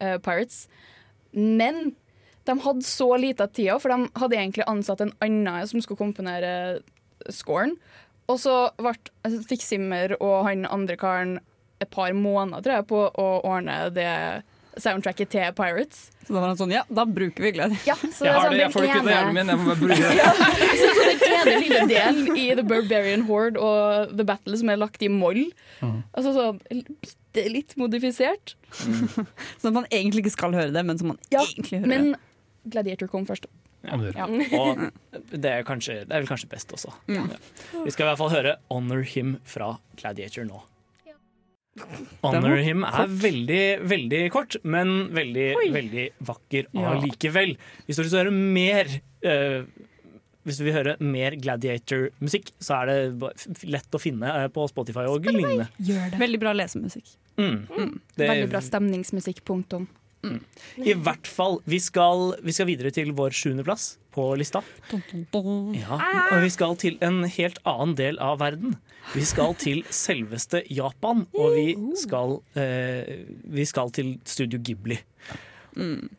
uh, 0.00 0.16
Pirates. 0.24 0.66
Men 1.36 1.94
de 2.46 2.56
hadde 2.62 2.86
så 2.86 3.08
lite 3.20 3.46
tida, 3.54 3.78
for 3.82 3.92
de 3.92 4.08
hadde 4.20 4.38
egentlig 4.38 4.66
ansatt 4.70 5.02
en 5.04 5.14
annen 5.24 5.68
som 5.70 5.82
skulle 5.82 6.00
komponere 6.00 6.80
scoren. 7.32 7.76
Og 8.30 8.40
så 8.42 8.54
altså, 8.82 9.40
fikk 9.46 9.62
Simmer 9.62 10.16
og 10.18 10.46
han 10.48 10.66
andre 10.66 10.98
karen 10.98 11.38
et 11.82 11.90
par 11.92 12.12
måneder 12.16 12.64
tror 12.64 12.78
jeg, 12.78 12.86
på 12.90 13.00
å 13.06 13.26
ordne 13.46 13.80
det 13.94 14.10
soundtracket 14.80 15.30
til 15.32 15.52
Pirates. 15.56 16.06
Så 16.26 16.34
da 16.34 16.40
var 16.42 16.50
han 16.50 16.58
sånn, 16.58 16.72
ja, 16.74 16.82
da 16.92 17.06
bruker 17.08 17.46
vi 17.46 17.52
glede. 17.56 17.78
Ja, 17.88 17.94
så 17.96 18.26
det 18.26 18.28
Jeg 18.28 18.32
er 18.32 18.36
har 18.36 18.46
sånn, 18.46 18.56
det, 18.56 18.60
jeg 18.60 18.72
får 18.74 18.82
det 18.84 18.88
ikke 18.88 18.98
ut 18.98 19.06
av 19.06 19.12
hjernen 19.12 19.36
min, 19.38 19.52
jeg 19.52 19.60
må 19.60 19.68
bare 19.70 19.80
bruke 19.80 19.98
det. 20.02 20.16
ja, 20.18 20.32
så, 20.80 20.90
så 20.98 21.06
den 21.06 21.36
ene 21.36 21.54
lille 21.62 21.82
delen 21.92 22.40
i 22.42 22.46
The 22.58 22.64
Barbarian 22.66 23.24
Horde 23.28 23.62
og 23.62 24.16
The 24.16 24.26
Battle 24.28 24.60
som 24.60 24.72
er 24.72 24.80
lagt 24.80 25.04
i 25.06 25.10
moll, 25.12 25.46
mm. 25.80 25.96
altså 26.12 26.34
sånn 26.36 26.60
bitte 26.66 27.46
litt 27.52 27.76
modifisert. 27.80 28.56
Sånn 29.60 29.70
at 29.70 29.76
man 29.76 29.88
egentlig 29.90 30.24
ikke 30.24 30.34
skal 30.36 30.56
høre 30.56 30.72
det, 30.74 30.82
men 30.88 31.00
som 31.00 31.12
man 31.14 31.20
Ja, 31.32 31.44
egentlig 31.44 31.82
hører. 31.82 31.92
men 31.92 32.16
Gladiator 32.70 33.08
kom 33.12 33.26
først. 33.28 33.46
Ja. 33.86 33.96
Ja. 34.16 34.26
Og 34.58 34.80
det 35.30 35.50
er, 35.52 35.62
kanskje, 35.66 36.00
det 36.08 36.10
er 36.16 36.24
vel 36.24 36.30
kanskje 36.30 36.48
best 36.50 36.72
også. 36.74 36.90
Ja. 37.12 37.22
Vi 37.84 37.92
skal 37.94 38.06
i 38.06 38.08
hvert 38.10 38.18
fall 38.18 38.32
høre 38.34 38.56
'Honor 38.70 39.04
Him' 39.06 39.36
fra 39.46 39.76
Gladiator 40.00 40.44
nå. 40.48 40.62
Honor 42.24 42.56
Him 42.64 42.84
er 42.88 43.10
veldig, 43.20 43.64
veldig 43.88 44.20
kort, 44.32 44.56
men 44.64 45.10
veldig, 45.14 45.48
veldig 45.74 46.06
vakker 46.24 46.70
Ja. 46.72 46.94
allikevel. 46.94 47.56
Hvis 47.86 47.96
du 48.00 48.02
vil 48.06 48.14
høre 48.16 48.32
mer 48.32 48.88
uh, 49.26 49.66
Hvis 50.46 50.58
du 50.60 50.64
vil 50.64 50.72
høre 50.76 50.96
mer 51.02 51.34
Gladiator-musikk, 51.42 52.52
så 52.62 52.80
er 52.82 52.86
det 52.86 53.66
lett 53.66 53.90
å 53.90 53.98
finne 53.98 54.28
eh, 54.30 54.44
på 54.54 54.62
Spotify 54.70 55.02
og 55.10 55.24
lignende. 55.26 55.66
Gjør 55.82 56.12
det. 56.12 56.20
Veldig 56.20 56.38
bra 56.38 56.52
lesemusikk. 56.54 57.08
Mm. 57.36 57.66
Det- 58.14 58.28
Veldig 58.30 58.50
bra 58.52 58.60
stemningsmusikk, 58.62 59.42
punktum. 59.44 59.88
I 60.82 60.94
hvert 60.94 61.28
fall. 61.30 61.60
Vi 61.68 61.78
skal, 61.82 62.34
vi 62.44 62.54
skal 62.56 62.68
videre 62.70 62.92
til 62.94 63.12
vår 63.16 63.34
sjuendeplass 63.36 63.96
på 64.16 64.28
lista. 64.40 64.62
Ja, 65.76 65.98
og 66.32 66.44
vi 66.44 66.50
skal 66.52 66.76
til 66.80 66.96
en 67.04 67.22
helt 67.28 67.60
annen 67.68 67.96
del 67.98 68.20
av 68.22 68.40
verden. 68.40 68.76
Vi 69.12 69.24
skal 69.28 69.54
til 69.60 69.84
selveste 69.92 70.62
Japan, 70.72 71.26
og 71.36 71.56
vi 71.56 71.76
skal, 72.00 72.40
eh, 72.58 73.26
vi 73.44 73.66
skal 73.68 73.92
til 73.94 74.16
Studio 74.24 74.58
Ghibli. 74.58 74.98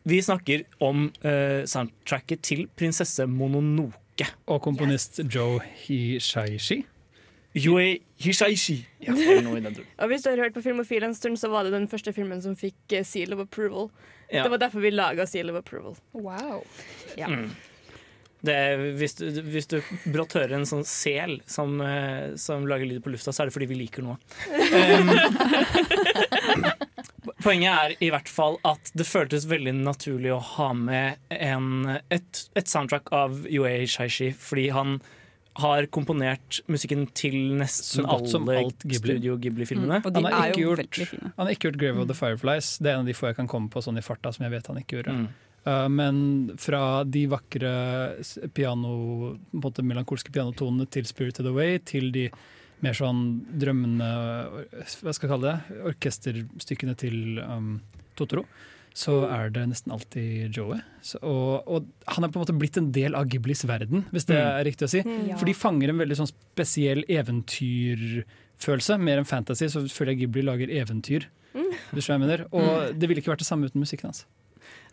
Vi 0.04 0.20
snakker 0.22 0.62
om 0.86 1.08
eh, 1.26 1.64
soundtracket 1.66 2.44
til 2.46 2.68
prinsesse 2.78 3.26
Mononoke. 3.26 4.28
Og 4.46 4.62
komponist 4.62 5.20
Joe 5.26 5.58
Hishaishi. 5.82 6.84
Yue 7.58 7.98
Hishaishi. 8.22 8.78
Ja. 9.04 9.12
Og 10.02 10.10
hvis 10.12 10.24
du 10.24 10.30
har 10.32 10.40
hørt 10.44 10.54
på 10.56 10.62
Filmofil 10.64 11.06
en 11.06 11.14
stund, 11.16 11.38
så 11.40 11.50
var 11.52 11.66
det 11.68 11.74
den 11.76 11.88
første 11.90 12.12
filmen 12.16 12.42
som 12.44 12.56
fikk 12.58 12.94
eh, 12.98 13.04
seal 13.06 13.34
of 13.36 13.44
approval. 13.44 13.90
Ja. 14.30 14.44
Det 14.44 14.52
var 14.52 14.60
derfor 14.64 14.84
vi 14.84 14.90
laga 14.94 15.26
seal 15.26 15.50
of 15.52 15.56
approval. 15.60 15.96
Wow. 16.12 16.62
Ja. 17.16 17.28
Mm. 17.32 17.48
Det, 18.40 18.54
er- 18.54 18.82
hvis, 19.00 19.14
du, 19.18 19.24
hvis 19.50 19.66
du 19.66 19.80
brått 20.14 20.36
hører 20.38 20.54
en 20.60 20.66
sånn 20.68 20.84
sel 20.86 21.40
som, 21.50 21.80
eh, 21.82 22.36
som 22.38 22.66
lager 22.70 22.86
lyd 22.86 23.02
på 23.02 23.10
lufta, 23.10 23.32
så 23.34 23.42
er 23.42 23.50
det 23.50 23.56
fordi 23.56 23.70
vi 23.72 23.80
liker 23.84 24.06
noe. 24.06 24.18
Um, 24.68 26.64
poenget 27.42 27.70
er 27.72 27.92
i 28.04 28.08
hvert 28.12 28.28
fall 28.30 28.56
at 28.66 28.90
det 28.98 29.06
føltes 29.08 29.46
veldig 29.50 29.72
naturlig 29.82 30.32
å 30.34 30.40
ha 30.56 30.68
med 30.76 31.18
en, 31.34 31.98
et, 32.14 32.42
et 32.58 32.68
soundtrack 32.70 33.10
av 33.14 33.44
Yue 33.48 33.86
Shaishi, 33.90 34.30
fordi 34.36 34.68
han 34.74 34.98
har 35.58 35.86
komponert 35.94 36.60
musikken 36.70 37.06
til 37.18 37.34
nesten 37.58 38.06
alle 38.06 38.58
alt 38.62 38.84
Ghibli. 38.84 39.16
Studio 39.16 39.36
Ghibli-filmene. 39.42 39.98
Og 40.04 40.12
de 40.14 40.22
Han 40.22 40.30
har 40.32 40.46
er 40.48 40.52
ikke 40.52 40.62
jo 40.62 40.68
gjort- 40.70 40.84
veldig 40.84 41.08
fine. 41.10 41.32
Han 41.36 41.46
har 41.46 41.52
ikke 41.54 41.66
gjort 41.68 41.78
'Grave 41.82 42.00
of 42.00 42.08
the 42.08 42.14
Fireflies'. 42.14 42.78
Det 42.78 42.86
er 42.90 42.94
en 42.94 43.00
av 43.00 43.06
de 43.06 43.12
få 43.12 43.26
jeg 43.28 43.36
kan 43.36 43.48
komme 43.48 43.68
på 43.70 43.82
sånn 43.82 43.98
i 43.98 44.02
farta 44.02 44.32
som 44.32 44.44
jeg 44.44 44.52
vet 44.52 44.66
han 44.66 44.76
ikke 44.76 44.96
gjorde. 45.02 45.14
Mm. 45.14 45.28
Uh, 45.66 45.88
men 45.88 46.56
fra 46.56 47.04
de 47.04 47.26
vakre 47.26 47.72
piano, 48.54 49.36
på 49.52 49.54
en 49.54 49.60
måte 49.60 49.82
melankolske 49.82 50.30
pianotonene 50.32 50.88
til 50.88 51.02
'Spirited 51.04 51.46
Away', 51.46 51.84
til 51.84 52.10
de 52.12 52.30
mer 52.80 52.92
sånn 52.92 53.42
drømmende 53.58 54.08
Hva 55.02 55.12
skal 55.12 55.28
jeg 55.28 55.32
kalle 55.34 55.52
det? 55.52 55.82
Orkesterstykkene 55.84 56.96
til 56.96 57.38
um, 57.40 57.80
Totoro. 58.16 58.44
Så 58.96 59.20
er 59.28 59.52
det 59.54 59.64
nesten 59.70 59.92
alltid 59.94 60.56
Joe. 60.56 60.78
Så, 61.04 61.20
og, 61.22 61.68
og 61.68 62.12
han 62.14 62.26
er 62.26 62.32
på 62.32 62.40
en 62.40 62.44
måte 62.44 62.56
blitt 62.58 62.78
en 62.80 62.90
del 62.94 63.16
av 63.18 63.28
Ghiblis 63.30 63.64
verden, 63.68 64.06
hvis 64.14 64.28
det 64.30 64.38
er 64.40 64.64
riktig 64.66 64.88
å 64.88 64.92
si. 64.92 65.02
For 65.34 65.46
de 65.48 65.56
fanger 65.56 65.92
en 65.92 66.02
veldig 66.02 66.18
sånn 66.20 66.30
spesiell 66.30 67.04
eventyrfølelse. 67.06 68.98
Mer 69.02 69.22
enn 69.22 69.28
fantasy, 69.28 69.70
så 69.70 69.84
føler 69.86 70.14
jeg 70.14 70.24
Ghibli 70.24 70.46
lager 70.48 70.72
eventyr. 70.80 71.28
Mm. 71.54 71.70
Hvis 71.94 72.10
jeg 72.10 72.22
mener? 72.22 72.44
Og 72.52 72.98
det 72.98 73.08
ville 73.08 73.22
ikke 73.22 73.32
vært 73.32 73.44
det 73.44 73.50
samme 73.50 73.70
uten 73.70 73.82
musikken 73.82 74.10
hans. 74.10 74.26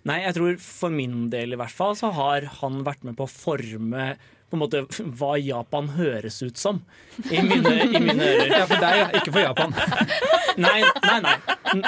Nei, 0.06 0.20
jeg 0.22 0.36
tror 0.38 0.58
for 0.62 0.94
min 0.94 1.30
del 1.34 1.56
i 1.56 1.58
hvert 1.58 1.74
fall 1.74 1.96
så 1.98 2.12
har 2.14 2.46
han 2.60 2.84
vært 2.86 3.06
med 3.08 3.18
på 3.18 3.26
å 3.26 3.32
forme 3.32 4.12
på 4.56 4.58
en 4.58 4.64
måte 4.64 5.04
hva 5.20 5.36
Japan 5.42 5.92
høres 5.98 6.40
ut 6.46 6.58
som. 6.60 6.82
I 7.30 7.44
mine, 7.44 7.76
i 7.84 8.00
mine 8.00 8.24
ører. 8.24 8.54
Ja, 8.54 8.64
for 8.70 8.82
deg, 8.82 8.98
ja. 9.02 9.08
Ikke 9.20 9.36
for 9.36 9.44
Japan. 9.44 9.76
Nei, 10.66 10.80
nei, 11.04 11.20
nei. 11.20 11.82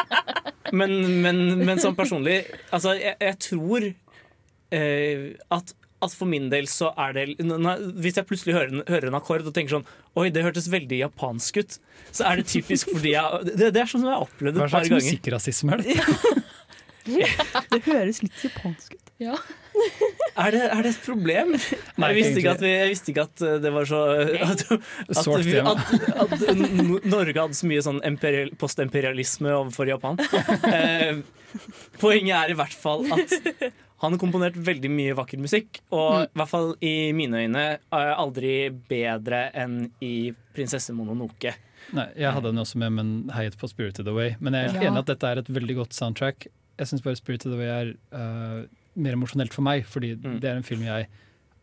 Men, 0.76 0.94
men, 1.24 1.38
men 1.64 1.80
sånn 1.80 1.96
personlig 1.96 2.42
Altså, 2.76 2.98
jeg, 3.00 3.14
jeg 3.24 3.38
tror 3.46 3.86
eh, 3.88 5.22
at 5.56 5.72
at 6.04 6.14
for 6.14 6.30
min 6.30 6.50
del 6.52 6.68
så 6.70 6.92
er 7.00 7.16
det 7.16 7.24
Hvis 7.98 8.20
jeg 8.20 8.28
plutselig 8.30 8.54
hører 8.54 8.74
en, 8.74 8.84
hører 8.86 9.10
en 9.10 9.18
akkord 9.18 9.48
og 9.48 9.56
tenker 9.56 9.78
sånn 9.78 9.88
Oi, 10.20 10.28
det 10.34 10.44
hørtes 10.46 10.68
veldig 10.70 11.00
japansk 11.00 11.62
ut. 11.62 11.78
Så 12.12 12.26
er 12.28 12.42
det 12.42 12.48
typisk 12.52 12.92
fordi 12.92 13.16
jeg 13.16 13.48
Det, 13.54 13.72
det 13.74 13.82
er 13.82 13.90
sånn 13.90 14.04
som 14.04 14.12
jeg 14.12 14.18
har 14.18 14.28
opplevd 14.28 14.60
det 14.60 14.62
et 14.62 14.76
par 14.76 14.76
slags 14.76 14.94
musikkrasisme 14.94 15.78
er 15.78 15.86
dette? 15.88 16.36
Det 17.72 17.82
høres 17.88 18.22
litt 18.26 18.44
japansk 18.44 18.98
ut. 18.98 19.12
Er 20.38 20.54
det, 20.54 20.60
er 20.70 20.84
det 20.86 20.90
et 20.92 21.00
problem? 21.02 21.56
Nei, 21.98 22.10
jeg, 22.12 22.16
visste 22.20 22.42
ikke 22.44 22.52
at 22.54 22.62
vi, 22.62 22.70
jeg 22.70 22.90
visste 22.92 23.10
ikke 23.10 23.24
at 23.26 23.42
uh, 23.42 23.56
det 23.64 23.72
var 23.74 23.88
så 23.90 24.02
At, 24.46 24.62
at, 24.70 25.30
vi, 25.48 25.56
at, 25.58 25.96
at 26.14 26.44
Norge 27.10 27.34
hadde 27.40 27.58
så 27.58 27.70
mye 27.72 27.82
sånn 27.82 27.98
imperial, 28.06 28.52
postimperialisme 28.62 29.56
overfor 29.64 29.90
Japan. 29.90 30.22
Eh, 30.68 31.18
poenget 32.02 32.36
er 32.36 32.52
i 32.52 32.56
hvert 32.58 32.74
fall 32.76 33.06
at 33.16 33.32
han 34.04 34.14
har 34.14 34.20
komponert 34.22 34.58
veldig 34.62 34.90
mye 34.94 35.16
vakker 35.18 35.40
musikk, 35.42 35.80
og 35.96 36.28
i 36.28 36.38
hvert 36.38 36.52
fall 36.52 36.74
i 36.86 37.10
mine 37.18 37.40
øyne 37.48 37.64
aldri 37.90 38.68
bedre 38.90 39.48
enn 39.58 39.88
i 40.06 40.34
'Prinsesse 40.54 40.94
Mononoke'. 40.94 41.56
Nei, 41.98 42.08
jeg 42.20 42.34
hadde 42.36 42.52
den 42.52 42.62
også 42.62 42.78
med, 42.84 42.94
men 43.00 43.12
heiet 43.34 43.58
på 43.58 43.70
'Spirited 43.72 44.10
Away'. 44.12 44.36
Men 44.40 44.54
jeg 44.54 44.66
er 44.66 44.72
helt 44.76 44.84
Ja. 44.84 44.92
enig 44.92 45.00
at 45.06 45.12
dette 45.14 45.32
er 45.32 45.42
et 45.42 45.50
veldig 45.50 45.76
godt 45.82 45.94
soundtrack. 45.98 46.48
Jeg 46.78 46.88
syns 46.88 47.02
bare 47.02 47.16
'Spirited 47.16 47.54
Away' 47.56 47.74
er 47.74 47.94
uh, 48.14 48.66
mer 48.98 49.16
emosjonelt 49.18 49.54
for 49.56 49.66
meg, 49.68 49.86
fordi 49.90 50.16
Mm. 50.18 50.40
det 50.42 50.50
er 50.52 50.58
en 50.60 50.66
film 50.68 50.82
jeg 50.88 51.08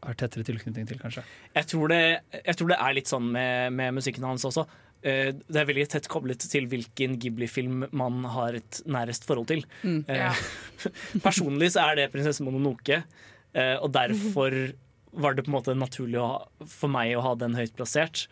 har 0.04 0.14
tettere 0.20 0.44
tilknytning 0.44 0.86
til, 0.86 0.98
kanskje. 1.00 1.22
Jeg 1.56 1.66
tror 1.70 1.88
det, 1.88 2.00
jeg 2.44 2.56
tror 2.60 2.68
det 2.68 2.78
er 2.78 2.94
litt 2.94 3.08
sånn 3.10 3.30
med, 3.32 3.72
med 3.72 3.94
musikken 3.96 4.22
hans 4.28 4.44
også. 4.44 4.66
Eh, 5.04 5.32
Det 5.32 5.56
er 5.60 5.66
veldig 5.68 5.88
tett 5.92 6.08
koblet 6.08 6.38
til 6.48 6.66
hvilken 6.68 7.18
Ghibli-film 7.20 7.88
man 7.92 8.22
har 8.24 8.54
et 8.60 8.80
nærest 8.86 9.24
forhold 9.28 9.48
til. 9.48 9.64
Mm. 9.82 10.04
Eh, 10.08 10.34
Personlig 11.24 11.72
så 11.74 11.84
er 11.90 11.96
det 11.96 12.12
'Prinsesse 12.12 12.40
Mononoke', 12.44 13.02
eh, 13.54 13.76
og 13.80 13.92
derfor 13.92 14.74
var 15.12 15.34
det 15.34 15.44
på 15.44 15.48
en 15.52 15.56
måte 15.60 15.74
naturlig 15.78 16.18
å 16.20 16.26
ha, 16.28 16.38
for 16.66 16.88
meg 16.88 17.14
å 17.16 17.22
ha 17.22 17.34
den 17.34 17.54
høyt 17.54 17.74
plassert. 17.76 18.26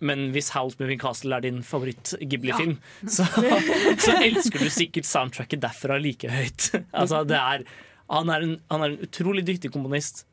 Men 0.00 0.32
hvis 0.32 0.50
'House 0.50 0.76
Moving 0.80 0.98
Castle' 0.98 1.36
er 1.36 1.40
din 1.40 1.62
favoritt-Ghibli-film, 1.62 2.78
så, 3.06 3.24
så 4.04 4.14
elsker 4.24 4.58
du 4.58 4.70
sikkert 4.72 5.04
soundtracket 5.04 5.60
derfra 5.60 6.00
like 6.00 6.28
høyt. 6.28 6.70
Altså, 6.94 7.24
det 7.28 7.36
er 7.36 7.64
Han 8.12 8.30
er 8.30 8.44
en, 8.46 8.56
han 8.70 8.84
er 8.84 8.94
en 8.94 9.06
utrolig 9.06 9.44
dyktig 9.46 9.72
komponist. 9.74 10.24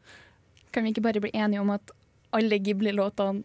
Kan 0.74 0.86
vi 0.86 0.94
ikke 0.94 1.06
bare 1.06 1.22
bli 1.24 1.32
enige 1.34 1.62
om 1.62 1.72
at 1.74 1.94
alle 2.34 2.60
Ghibli-låtene 2.62 3.44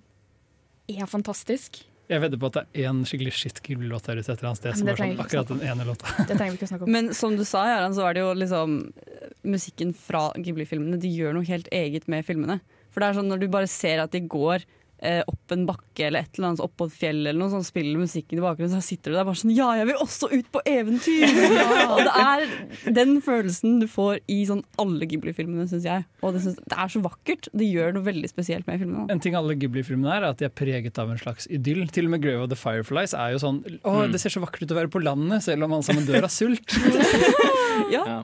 er 0.89 1.09
fantastiske? 1.09 1.85
Jeg 2.09 2.23
vedder 2.23 2.41
på 2.41 2.49
at 2.49 2.55
det 2.57 2.63
er 2.81 2.89
én 2.89 3.03
skikkelig 3.05 3.35
shit 3.37 3.59
Ghibli-låt 3.65 4.07
der 4.09 4.17
ute 4.17 4.33
et 4.33 4.39
eller 4.39 4.51
annet 4.51 4.61
sted. 4.63 4.77
Som 4.81 4.89
det 4.89 4.95
er 4.95 5.01
sånn, 5.03 5.19
akkurat 5.21 5.51
den 5.51 5.61
ene 5.61 5.85
låta. 5.85 6.09
Det 6.29 6.39
trenger 6.39 6.55
vi 6.55 6.57
ikke 6.57 6.69
å 6.69 6.71
snakke 6.71 6.87
om. 6.87 6.93
Men 6.95 7.11
som 7.17 7.37
du 7.37 7.45
sa, 7.45 7.67
Jaran, 7.69 7.97
så 7.97 8.07
er 8.09 8.17
det 8.17 8.23
jo 8.23 8.31
liksom 8.41 8.79
eh, 9.05 9.27
musikken 9.45 9.93
fra 9.93 10.23
Ghibli-filmene. 10.41 11.01
De 11.03 11.11
gjør 11.13 11.37
noe 11.37 11.49
helt 11.49 11.69
eget 11.75 12.09
med 12.09 12.25
filmene. 12.25 12.63
For 12.89 13.05
det 13.05 13.11
er 13.11 13.19
sånn 13.21 13.29
når 13.29 13.43
du 13.45 13.49
bare 13.53 13.69
ser 13.69 14.01
at 14.01 14.17
de 14.17 14.23
går 14.25 14.65
eh, 15.03 15.21
opp 15.31 15.53
en 15.55 15.65
bakke 15.69 16.07
eller 16.09 16.25
et 16.27 16.39
eller 16.39 16.49
annet 16.51 16.63
opp 16.65 16.75
på 16.81 16.87
et 16.89 16.95
fjell, 16.99 17.21
eller 17.27 17.39
noe 17.39 17.51
sånn, 17.53 17.65
spiller 17.67 17.99
musikken 18.01 18.39
i 18.41 18.45
bakgrunnen, 18.45 18.73
så 18.75 18.83
sitter 18.85 19.13
du 19.13 19.19
der 19.19 19.27
bare 19.29 19.39
sånn 19.41 19.55
Ja, 19.57 19.69
jeg 19.79 19.87
vil 19.91 20.01
også 20.03 20.31
ut 20.33 20.49
på 20.55 20.63
eventyr! 20.69 21.27
Og 21.95 22.03
det 22.07 22.15
er 22.23 22.93
den 22.99 23.17
følelsen 23.25 23.79
du 23.83 23.87
får 23.91 24.21
i 24.31 24.41
sånn 24.49 24.65
alle 24.83 25.09
Ghibli-filmene, 25.11 25.69
syns 25.71 25.87
jeg. 25.89 26.07
Og 26.23 26.35
det, 26.35 26.43
synes, 26.45 26.59
det 26.69 26.79
er 26.79 26.93
så 26.93 27.03
vakkert. 27.05 27.49
Det 27.55 27.69
gjør 27.71 27.95
noe 27.97 28.07
veldig 28.09 28.31
spesielt 28.31 28.67
med 28.69 28.81
filmene. 28.83 29.07
En 29.15 29.23
ting 29.23 29.37
alle 29.39 29.55
Ghibli-filmene 29.59 30.11
er, 30.17 30.27
er 30.27 30.35
at 30.35 30.41
de 30.43 30.49
er 30.49 30.55
preget 30.55 30.99
av 31.03 31.11
en 31.15 31.21
slags 31.21 31.47
idyll. 31.53 31.85
Til 31.95 32.09
og 32.11 32.15
med 32.17 32.23
Grave 32.25 32.45
of 32.47 32.51
the 32.53 32.59
Fireflies 32.59 33.15
er 33.15 33.35
jo 33.37 33.43
sånn 33.45 33.63
Å, 33.83 33.95
Mm. 33.99 34.13
det 34.13 34.21
ser 34.23 34.31
så 34.35 34.41
vakkert 34.43 34.67
ut 34.69 34.73
å 34.75 34.79
være 34.83 34.91
på 34.93 35.03
landet, 35.03 35.43
selv 35.47 35.65
om 35.67 35.73
alle 35.79 35.87
sammen 35.87 36.07
dør 36.09 36.27
av 36.29 36.33
sult. 36.35 36.77
Ja. 37.95 38.03
Ja, 38.05 38.23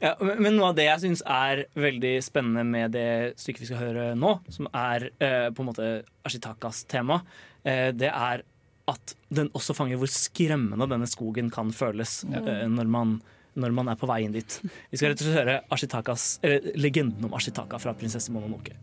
men 0.00 0.42
men 0.42 0.56
noe 0.56 0.70
av 0.72 0.78
det 0.78 0.86
jeg 0.88 1.02
syns 1.04 1.22
er 1.30 1.64
veldig 1.78 2.14
spennende 2.24 2.64
med 2.68 2.94
det 2.96 3.34
stykket 3.40 3.64
vi 3.64 3.68
skal 3.70 3.82
høre 3.82 4.06
nå, 4.18 4.34
som 4.52 4.68
er 4.70 5.08
eh, 5.22 5.50
på 5.54 5.64
en 5.64 5.70
måte 5.70 5.90
Ashitakas 6.26 6.84
tema, 6.90 7.20
eh, 7.64 7.90
det 7.96 8.10
er 8.10 8.44
at 8.90 9.14
den 9.32 9.48
også 9.56 9.76
fanger 9.76 10.00
hvor 10.00 10.10
skremmende 10.12 10.88
denne 10.90 11.08
skogen 11.08 11.48
kan 11.52 11.72
føles 11.72 12.18
eh, 12.28 12.66
når, 12.68 12.90
man, 12.90 13.14
når 13.56 13.76
man 13.76 13.92
er 13.92 14.00
på 14.00 14.08
vei 14.10 14.22
inn 14.26 14.34
dit. 14.36 14.58
Vi 14.90 15.00
skal 15.00 15.14
rett 15.14 15.22
og 15.24 15.78
slett 15.78 15.94
høre 15.94 16.74
legenden 16.76 17.24
om 17.24 17.38
Ashitaka 17.38 17.80
fra 17.80 17.96
'Prinsesse 17.96 18.34
Mononoke'. 18.34 18.76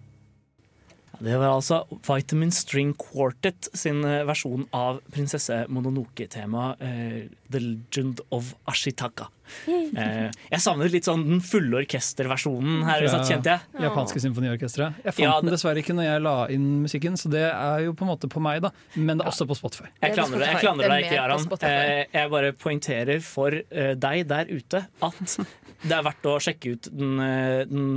Ja, 1.22 1.28
det 1.30 1.38
var 1.38 1.52
altså 1.54 1.84
Vitamin 2.08 2.52
String 2.52 2.94
Quartet 2.98 3.70
sin 3.78 4.02
eh, 4.06 4.24
versjon 4.26 4.66
av 4.74 5.00
prinsesse 5.14 5.62
Mononoke-temaet 5.70 6.82
eh, 6.82 7.30
'The 7.52 7.60
Legend 7.62 8.22
of 8.32 8.56
Ashitaka'. 8.66 9.30
Eh, 9.92 10.30
jeg 10.48 10.62
savner 10.64 10.88
litt 10.88 11.04
sånn 11.04 11.26
den 11.28 11.42
fulle 11.44 11.82
orkesterversjonen 11.82 12.86
her, 12.88 13.02
Fra 13.12 13.20
kjente 13.28 13.52
jeg. 13.52 13.82
Japanske 13.84 14.22
symfoniorkesteret. 14.24 15.02
Jeg 15.04 15.14
fant 15.18 15.26
Ja, 15.26 15.34
den 15.44 15.52
dessverre 15.52 15.82
ikke 15.84 15.92
når 15.98 16.06
jeg 16.08 16.22
la 16.24 16.36
inn 16.56 16.68
musikken, 16.86 17.18
så 17.20 17.28
det 17.34 17.42
er 17.50 17.82
jo 17.84 17.92
på 18.00 18.06
en 18.06 18.12
måte 18.14 18.30
på 18.32 18.40
meg, 18.40 18.62
da. 18.64 18.72
Men 18.96 19.20
det 19.20 19.26
er 19.26 19.32
også 19.34 19.44
på 19.50 19.58
Spotify. 19.60 19.90
Jeg 20.00 20.16
klandrer, 20.16 20.40
deg- 20.46 20.54
jeg 20.54 20.62
klandrer 20.64 20.94
deg 20.94 21.10
ikke. 21.10 21.40
Spotify. 21.44 21.74
Eh, 21.92 22.06
jeg 22.16 22.32
bare 22.32 22.54
poengterer 22.64 23.20
for 23.28 23.52
eh, 23.60 23.92
deg 24.00 24.24
der 24.32 24.48
ute 24.56 24.86
at 25.04 25.36
det 25.82 25.96
er 25.98 26.04
verdt 26.06 26.28
å 26.30 26.36
sjekke 26.44 26.74
ut 26.76 26.90
den, 26.94 27.16
eh, 27.24 27.62
den 27.66 27.88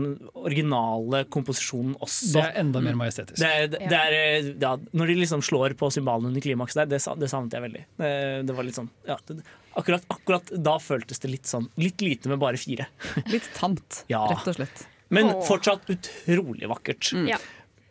originale 0.41 1.25
komposisjonen 1.33 1.97
også. 2.05 2.31
Det 2.37 2.45
er 2.47 2.59
enda 2.63 2.81
mer 2.85 2.97
majestetisk. 2.99 3.39
Det, 3.43 3.51
er- 3.51 3.69
det, 3.75 3.81
det 3.91 3.99
er, 3.99 4.17
eh, 4.21 4.49
ja, 4.63 4.73
når 4.97 5.13
de 5.13 5.17
liksom 5.21 5.43
slår 5.45 5.75
på 5.81 5.91
symbalene 5.93 6.31
under 6.33 6.45
klimakset 6.45 6.83
der, 6.85 6.95
det, 6.95 7.03
det 7.21 7.29
savnet 7.33 7.53
jeg 7.59 7.67
veldig. 7.67 7.85
Det, 8.01 8.13
det 8.49 8.57
var 8.57 8.65
litt 8.69 8.79
sånn 8.79 8.89
ja, 9.09 9.19
det, 9.29 9.39
akkurat, 9.77 10.07
akkurat 10.15 10.55
da 10.65 10.79
føltes 10.81 11.21
det 11.21 11.31
litt 11.35 11.51
sånn 11.51 11.69
Litt 11.81 12.01
lite 12.05 12.31
med 12.33 12.41
bare 12.43 12.57
fire. 12.61 12.87
Litt 13.29 13.51
tamt, 13.59 14.05
Ja. 14.13 14.25
rett 14.33 14.49
og 14.49 14.57
slett. 14.59 14.87
Men 15.15 15.29
fortsatt 15.47 15.85
utrolig 15.93 16.67
vakkert. 16.71 17.13
Ja. 17.29 17.37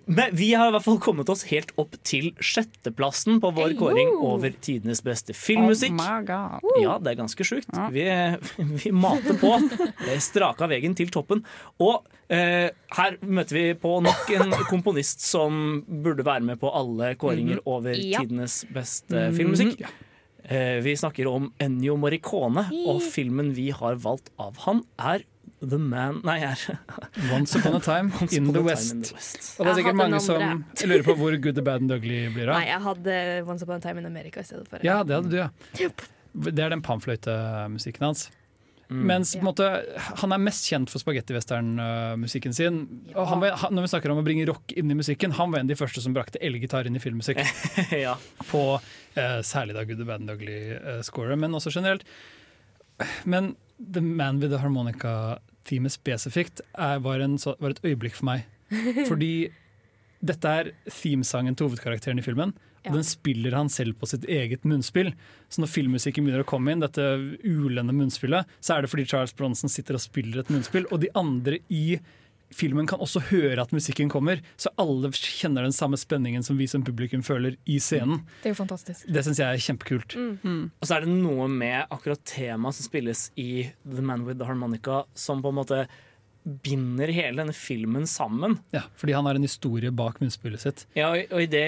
Men 0.05 0.33
vi 0.35 0.49
har 0.53 0.67
i 0.67 0.73
hvert 0.75 0.83
fall 0.85 0.99
kommet 1.03 1.29
oss 1.31 1.45
helt 1.47 1.71
opp 1.79 1.95
til 2.03 2.31
sjetteplassen 2.43 3.37
på 3.43 3.51
vår 3.55 3.75
kåring 3.79 4.09
over 4.19 4.51
tidenes 4.63 4.99
beste 5.05 5.35
filmmusikk. 5.37 5.95
Oh. 5.95 6.77
Ja, 6.81 6.97
det 6.99 7.13
er 7.13 7.19
ganske 7.21 7.45
sjukt. 7.47 7.69
Vi, 7.93 8.03
vi 8.83 8.91
mater 8.95 9.37
på. 9.39 9.53
Det 10.03 10.19
straka 10.25 10.67
veien 10.71 10.95
til 10.99 11.11
toppen. 11.13 11.45
Og 11.83 12.03
eh, 12.27 12.69
her 12.97 13.19
møter 13.23 13.59
vi 13.59 13.65
på 13.79 13.95
nok 14.03 14.31
en 14.35 14.55
komponist 14.71 15.23
som 15.23 15.83
burde 15.87 16.25
være 16.27 16.43
med 16.51 16.59
på 16.61 16.71
alle 16.75 17.13
kåringer 17.19 17.63
over 17.65 17.95
Ja. 17.95 18.23
tidenes 18.23 18.63
beste 18.73 19.29
filmmusikk. 19.37 19.85
Eh, 20.43 20.81
vi 20.83 20.97
snakker 20.99 21.29
om 21.31 21.53
Ennio 21.63 21.95
Morricone, 21.95 22.65
og 22.91 22.99
filmen 23.13 23.53
vi 23.55 23.69
har 23.71 23.95
valgt 24.03 24.33
av 24.41 24.57
han, 24.65 24.83
er 24.99 25.23
The 25.69 25.79
Man 25.79 26.19
Nei, 26.27 26.37
her. 26.43 26.79
Once 27.31 27.55
upon 27.59 27.75
a 27.77 27.79
time 27.83 28.11
Once 28.19 28.35
in 28.35 28.51
the 28.51 28.61
West. 28.61 28.91
in 28.93 29.01
the 29.07 29.13
West. 29.15 29.49
Og 29.59 29.65
det 29.65 29.71
er 29.71 29.79
sikkert 29.81 29.99
mange 29.99 30.19
som 30.23 30.63
lurer 30.83 31.05
på 31.07 31.15
hvor 31.19 31.37
Good, 31.39 31.55
the 31.55 31.63
Bad 31.65 31.81
and 31.85 31.91
Ugly 31.95 32.21
blir 32.35 32.49
av. 32.51 32.59
Nei, 32.59 32.67
jeg 32.69 32.83
hadde 32.89 33.17
Once 33.47 33.63
Upon 33.65 33.79
a 33.79 33.83
Time 33.83 34.03
in 34.03 34.09
America 34.09 34.43
i 34.43 34.47
stedet 34.47 34.67
for. 34.69 34.83
Ja, 34.83 35.01
det 35.07 35.19
hadde 35.21 35.31
du, 35.31 35.37
ja. 35.39 35.49
Det 36.33 36.59
er 36.65 36.73
den 36.73 36.81
panfløytemusikken 36.83 38.07
hans. 38.09 38.27
Mm. 38.89 39.05
Mens 39.09 39.31
på 39.33 39.39
en 39.41 39.47
måte, 39.47 39.67
han 40.19 40.33
er 40.35 40.41
mest 40.43 40.67
kjent 40.69 40.91
for 40.91 41.01
spagettivestern-musikken 41.01 42.53
sin. 42.53 42.81
Og 43.15 43.27
han, 43.29 43.39
var- 43.41 43.55
han, 43.63 43.73
når 43.73 43.85
vi 43.87 43.91
snakker 43.93 44.11
om 44.13 44.19
å 44.21 44.25
bringe 44.25 44.45
rock 44.49 44.73
inn 44.77 44.91
i 44.91 44.97
musikken, 44.99 45.33
han 45.37 45.53
var 45.53 45.61
en 45.63 45.69
av 45.69 45.73
de 45.73 45.79
første 45.79 46.03
som 46.03 46.13
brakte 46.13 46.41
elgitar 46.43 46.85
inn 46.89 46.97
i 46.99 47.01
filmmusikk. 47.01 47.39
ja. 48.05 48.17
På 48.51 48.63
eh, 49.15 49.39
særlig 49.45 49.77
da 49.77 49.85
Good, 49.87 50.01
the 50.03 50.09
Bad 50.09 50.21
and 50.25 50.33
Ugly-scoret, 50.35 51.39
men 51.39 51.55
også 51.57 51.73
generelt. 51.73 52.05
Men 53.23 53.55
The 53.79 54.01
Man 54.03 54.39
with 54.39 54.51
the 54.53 54.59
Harmonica-teamet 55.63 55.91
spesifikt 55.93 56.61
er, 56.75 56.99
var, 56.99 57.19
en, 57.23 57.37
var 57.59 57.71
et 57.71 57.83
øyeblikk 57.83 58.15
for 58.17 58.25
meg. 58.25 58.45
Fordi 59.09 59.49
dette 60.23 60.45
er 60.47 60.71
themesangen 60.89 61.55
til 61.55 61.67
hovedkarakteren 61.69 62.19
i 62.19 62.23
filmen. 62.23 62.53
Og 62.83 62.89
Ja. 62.91 62.91
den 62.97 63.03
spiller 63.03 63.55
han 63.55 63.69
selv 63.69 63.93
på 63.95 64.05
sitt 64.07 64.25
eget 64.27 64.63
munnspill. 64.65 65.13
Så 65.49 65.61
når 65.61 65.69
filmmusikken 65.71 66.25
begynner 66.25 66.43
å 66.43 66.47
komme 66.47 66.71
inn, 66.73 66.81
dette 66.83 67.01
ulende 67.45 67.93
munnspillet, 67.95 68.45
så 68.59 68.75
er 68.75 68.81
det 68.83 68.89
fordi 68.91 69.05
Charles 69.07 69.31
Bronson 69.33 69.69
sitter 69.71 69.95
og 69.95 70.01
spiller 70.03 70.39
et 70.41 70.49
munnspill, 70.51 70.85
og 70.91 70.99
de 70.99 71.07
andre 71.15 71.59
i 71.71 71.97
filmen 72.55 72.87
kan 72.89 73.01
også 73.03 73.21
høre 73.31 73.63
at 73.63 73.73
musikken 73.75 74.11
kommer, 74.11 74.41
så 74.59 74.71
alle 74.81 75.11
kjenner 75.15 75.65
den 75.67 75.75
samme 75.75 75.99
spenningen 75.99 76.45
som 76.45 76.59
vi 76.59 76.67
som 76.69 76.85
publikum 76.85 77.23
føler 77.25 77.57
i 77.65 77.79
scenen. 77.83 78.23
Det 78.41 78.51
er 78.51 78.55
jo 78.55 78.61
fantastisk. 78.61 79.05
Det 79.09 79.25
syns 79.25 79.41
jeg 79.41 79.49
er 79.49 79.65
kjempekult. 79.67 80.17
Og 80.45 80.87
så 80.87 80.97
er 80.97 81.05
det 81.05 81.13
noe 81.13 81.49
med 81.51 81.83
akkurat 81.93 82.23
temaet 82.29 82.79
som 82.79 82.87
spilles 82.87 83.27
i 83.39 83.67
The 83.83 84.03
Man 84.05 84.27
with 84.27 84.39
the 84.41 84.47
Harmonica, 84.49 85.03
som 85.13 85.43
på 85.43 85.53
en 85.53 85.61
måte 85.61 85.85
binder 86.43 87.07
hele 87.15 87.39
denne 87.39 87.55
filmen 87.55 88.07
sammen. 88.09 88.57
Ja, 88.75 88.83
fordi 88.99 89.15
han 89.15 89.27
har 89.29 89.39
en 89.39 89.47
historie 89.47 89.93
bak 89.95 90.19
munnspillet 90.19 90.63
sitt. 90.65 90.85
Ja, 90.97 91.13
og 91.13 91.39
i 91.39 91.49
det 91.49 91.65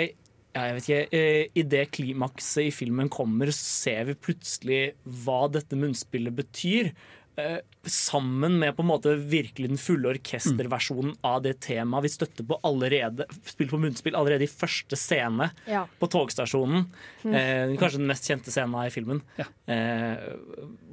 ja, 0.55 0.69
jeg 0.69 0.75
vet 0.77 0.86
ikke, 0.88 1.19
eh, 1.19 1.41
I 1.51 1.63
det 1.67 1.83
klimakset 1.91 2.69
i 2.69 2.71
filmen 2.71 3.09
kommer, 3.11 3.51
så 3.51 3.65
ser 3.83 4.05
vi 4.07 4.15
plutselig 4.15 4.81
hva 5.03 5.49
dette 5.51 5.75
munnspillet 5.75 6.36
betyr. 6.38 6.93
Eh, 7.38 7.57
sammen 7.83 8.59
med 8.59 8.75
på 8.77 8.81
en 8.81 8.88
måte 8.88 9.11
virkelig 9.19 9.67
den 9.67 9.79
fulle 9.81 10.13
orkesterversjonen 10.13 11.17
av 11.27 11.41
det 11.43 11.57
temaet 11.65 12.05
vi 12.05 12.11
støtter 12.13 12.47
på 12.47 12.57
allerede 12.63 13.25
Spilt 13.43 13.73
på 13.73 13.79
munnspill 13.81 14.15
allerede 14.15 14.47
i 14.47 14.51
første 14.51 14.95
scene 14.95 15.49
Ja. 15.67 15.83
på 15.99 16.07
togstasjonen. 16.07 16.86
Eh, 17.25 17.75
kanskje 17.75 17.99
den 17.99 18.07
mest 18.07 18.29
kjente 18.29 18.51
scenen 18.55 18.88
i 18.88 18.93
filmen. 18.93 19.21
Ja. 19.38 19.45
Eh, 19.67 20.17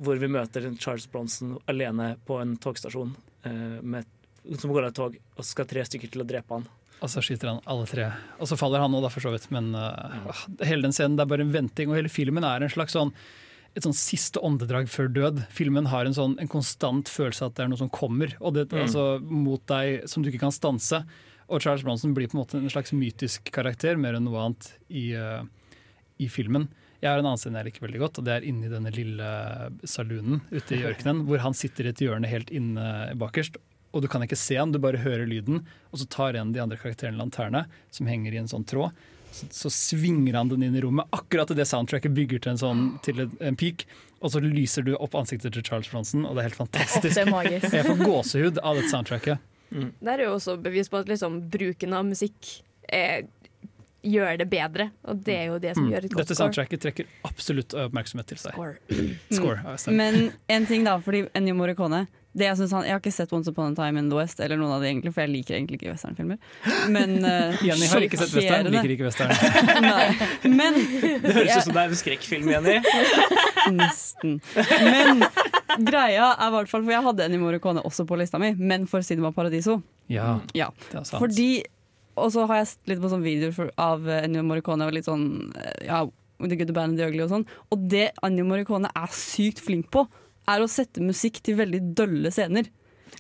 hvor 0.03 0.19
vi 0.19 0.27
møter 0.27 0.67
Charles 0.79 1.07
Bronson 1.07 1.59
alene 1.69 2.17
på 2.27 2.41
en 2.43 2.57
togstasjon 2.57 3.15
eh, 3.45 3.79
med, 3.83 4.05
som 4.59 4.73
går 4.73 4.89
av 4.89 4.89
et 4.91 4.99
tog, 4.99 5.17
og 5.37 5.45
så 5.45 5.51
skal 5.55 5.71
tre 5.71 5.85
stykker 5.87 6.11
til 6.11 6.25
å 6.25 6.27
drepe 6.27 6.59
han. 6.59 6.67
Og 7.03 7.11
så 7.11 7.23
skyter 7.23 7.51
han 7.51 7.63
alle 7.67 7.87
tre. 7.87 8.11
Og 8.39 8.51
så 8.51 8.59
faller 8.59 8.83
han 8.83 8.95
òg, 8.95 9.09
for 9.11 9.25
så 9.25 9.33
vidt. 9.35 9.49
Men 9.51 9.73
uh, 9.75 10.45
hele 10.63 10.87
den 10.87 10.95
scenen 10.95 11.17
det 11.19 11.25
er 11.25 11.33
bare 11.33 11.43
en 11.43 11.55
venting, 11.55 11.91
og 11.91 11.99
hele 11.99 12.13
filmen 12.13 12.47
er 12.47 12.63
en 12.63 12.71
slags 12.71 12.95
sånn 12.95 13.11
et 13.73 13.87
sånn 13.87 13.97
siste 13.97 14.41
åndedrag 14.45 14.89
før 14.93 15.09
død. 15.13 15.43
Filmen 15.55 15.89
har 15.89 16.07
en 16.07 16.17
sånn 16.17 16.37
en 16.43 16.51
konstant 16.51 17.09
følelse 17.09 17.47
av 17.47 17.53
at 17.53 17.59
det 17.59 17.65
er 17.65 17.73
noe 17.73 17.81
som 17.81 17.93
kommer 17.93 18.35
og 18.41 18.57
det, 18.59 18.67
altså, 18.77 19.17
mot 19.23 19.63
deg 19.71 20.05
som 20.11 20.25
du 20.25 20.29
ikke 20.29 20.45
kan 20.45 20.55
stanse. 20.55 21.03
Og 21.49 21.65
Charles 21.65 21.85
Bronson 21.85 22.13
blir 22.17 22.29
på 22.29 22.37
en 22.37 22.43
måte 22.43 22.61
en 22.61 22.73
slags 22.73 22.93
mytisk 22.97 23.49
karakter, 23.53 23.99
mer 24.01 24.17
enn 24.19 24.27
noe 24.29 24.45
annet 24.45 24.69
i, 24.89 25.11
uh, 25.17 25.43
i 26.21 26.29
filmen. 26.33 26.69
Jeg 27.03 27.11
har 27.11 27.19
en 27.19 27.27
annen 27.33 27.41
scene 27.41 27.59
jeg 27.59 27.73
liker 27.73 27.87
veldig 27.87 28.01
godt, 28.05 28.21
og 28.21 28.29
det 28.29 28.35
er 28.37 28.47
inni 28.47 28.71
denne 28.71 28.93
lille 28.95 29.31
saloonen 29.89 30.45
ute 30.53 30.77
i 30.77 30.85
ørkenen, 30.91 31.25
hvor 31.29 31.43
han 31.43 31.57
sitter 31.57 31.89
i 31.89 31.93
et 31.93 32.05
hjørne 32.05 32.31
helt 32.31 32.53
inne 32.55 32.87
bakerst. 33.19 33.59
Og 33.93 34.05
du 34.05 34.09
kan 34.09 34.23
ikke 34.25 34.39
se 34.39 34.57
han, 34.57 34.73
du 34.73 34.81
bare 34.81 35.01
hører 35.03 35.27
lyden. 35.29 35.65
Og 35.91 36.01
så 36.01 36.07
tar 36.09 36.37
en 36.37 36.53
av 36.53 36.55
de 36.55 36.63
andre 36.63 36.79
karakterene 36.81 37.19
lanterne, 37.19 37.67
som 37.93 38.09
henger 38.09 38.37
i 38.37 38.41
en 38.41 38.49
sånn 38.53 38.65
tråd. 38.69 38.95
Så, 39.33 39.49
så 39.57 39.73
svinger 39.73 40.37
han 40.37 40.51
den 40.51 40.65
inn 40.67 40.77
i 40.77 40.83
rommet, 40.85 41.09
akkurat 41.17 41.51
idet 41.55 41.69
soundtracket 41.71 42.13
bygger 42.17 42.43
til 42.43 42.55
en 42.55 42.61
sånn 42.61 42.83
til 43.05 43.25
en, 43.25 43.57
peak. 43.59 43.87
Og 44.23 44.35
så 44.35 44.43
lyser 44.45 44.85
du 44.87 44.93
opp 44.95 45.17
ansiktet 45.19 45.57
til 45.57 45.65
Charles 45.67 45.89
Bronson, 45.91 46.27
og 46.29 46.37
det 46.37 46.43
er 46.43 46.51
helt 46.51 46.61
fantastisk. 46.61 47.09
Det 47.09 47.25
er 47.25 47.33
magisk. 47.33 47.73
Jeg 47.75 47.89
får 47.89 48.05
gåsehud 48.05 48.61
av 48.63 48.79
dette 48.79 48.93
soundtracket. 48.93 49.49
Det 49.73 50.13
er 50.13 50.27
jo 50.27 50.35
også 50.37 50.59
bevis 50.63 50.93
på 50.93 51.01
at 51.01 51.09
liksom, 51.11 51.41
bruken 51.53 51.97
av 51.97 52.05
musikk 52.07 52.59
er 52.93 53.25
gjør 54.03 54.39
det 54.39 54.49
bedre. 54.51 54.91
Og 55.09 55.21
det 55.25 55.37
er 55.37 55.45
jo 55.53 55.59
det 55.63 55.75
som 55.77 55.85
Mm. 55.87 55.93
gjør 55.93 56.05
et 56.05 56.11
godt 56.13 56.27
Dette 56.27 56.39
soundtracket 56.39 56.81
trekker 56.83 57.07
absolutt 57.25 57.75
oppmerksomhet 57.75 58.27
til 58.27 58.39
seg. 58.39 58.53
Score. 58.53 58.77
Score, 59.39 59.59
mm. 59.63 59.95
Men 59.97 60.33
en 60.49 60.67
ting 60.67 60.85
da, 60.85 60.99
fordi 61.01 61.29
Ennio 61.35 61.55
Morricone 61.55 62.07
det 62.33 62.47
jeg, 62.47 62.57
han, 62.73 62.85
jeg 62.87 62.95
har 62.95 63.01
ikke 63.03 63.13
sett 63.13 63.33
Once 63.37 63.51
Upon 63.53 63.75
a 63.75 63.77
Time 63.77 63.99
in 64.01 64.07
the 64.09 64.17
West, 64.17 64.39
eller 64.41 64.57
noen 64.57 64.73
av 64.73 64.81
de 64.81 64.87
egentlig, 64.89 65.11
for 65.13 65.21
jeg 65.21 65.29
liker 65.35 65.53
egentlig 65.59 65.77
ikke 65.83 65.91
westernfilmer. 65.93 66.39
Men 66.89 67.19
uh, 67.21 67.59
Jenny 67.67 67.85
har 67.91 68.07
ikke 68.07 68.17
sett 68.23 68.33
western, 68.39 68.71
liker 68.73 68.95
ikke 68.95 69.05
western. 69.05 69.35
Nei. 69.85 70.07
Men 70.49 70.79
Det 71.27 71.35
høres 71.37 71.59
ut 71.59 71.67
som 71.67 71.77
det 71.77 71.83
er 71.83 71.93
en 71.93 72.01
skrekkfilm, 72.01 72.49
Jenny. 72.55 72.79
Nesten. 73.77 74.39
Men 74.57 75.21
greia 75.85 76.31
er 76.33 76.49
i 76.49 76.55
hvert 76.57 76.73
fall 76.73 76.83
For 76.87 76.95
jeg 76.95 77.05
hadde 77.05 77.27
Ennio 77.29 77.43
Morricone 77.45 77.85
også 77.85 78.07
på 78.09 78.17
lista 78.21 78.41
mi, 78.41 78.55
men 78.57 78.89
for 78.89 79.05
Cinema 79.05 79.29
Paradiso. 79.37 79.83
Ja, 80.09 80.39
Ja. 80.57 80.71
det 80.89 81.03
er 81.03 81.05
sant. 81.05 81.21
Fordi 81.21 81.51
Og 82.21 82.33
så 82.35 82.45
har 82.49 82.61
jeg 82.61 82.73
sett 82.75 82.93
litt 82.93 83.01
på 83.03 83.11
sånne 83.13 83.25
videoer 83.27 83.71
av 83.81 84.09
Ennio 84.21 84.45
Morricone 84.47 84.89
og 84.89 84.97
litt 84.97 85.09
sånn 85.09 85.27
eh, 85.57 85.87
Ja, 85.89 86.03
The 86.43 86.59
Good, 86.59 86.69
The 86.69 86.77
Bad 86.77 86.93
and 86.93 87.01
The 87.01 87.09
Ugly 87.09 87.25
og 87.25 87.33
sånn. 87.33 87.47
Og 87.73 87.89
det 87.93 88.11
Ennio 88.27 88.47
Morricone 88.49 88.91
er 88.99 89.17
sykt 89.17 89.63
flink 89.65 89.91
på, 89.95 90.05
er 90.51 90.63
å 90.63 90.71
sette 90.71 91.05
musikk 91.05 91.39
til 91.47 91.59
veldig 91.61 91.83
dølle 91.97 92.33
scener. 92.35 92.69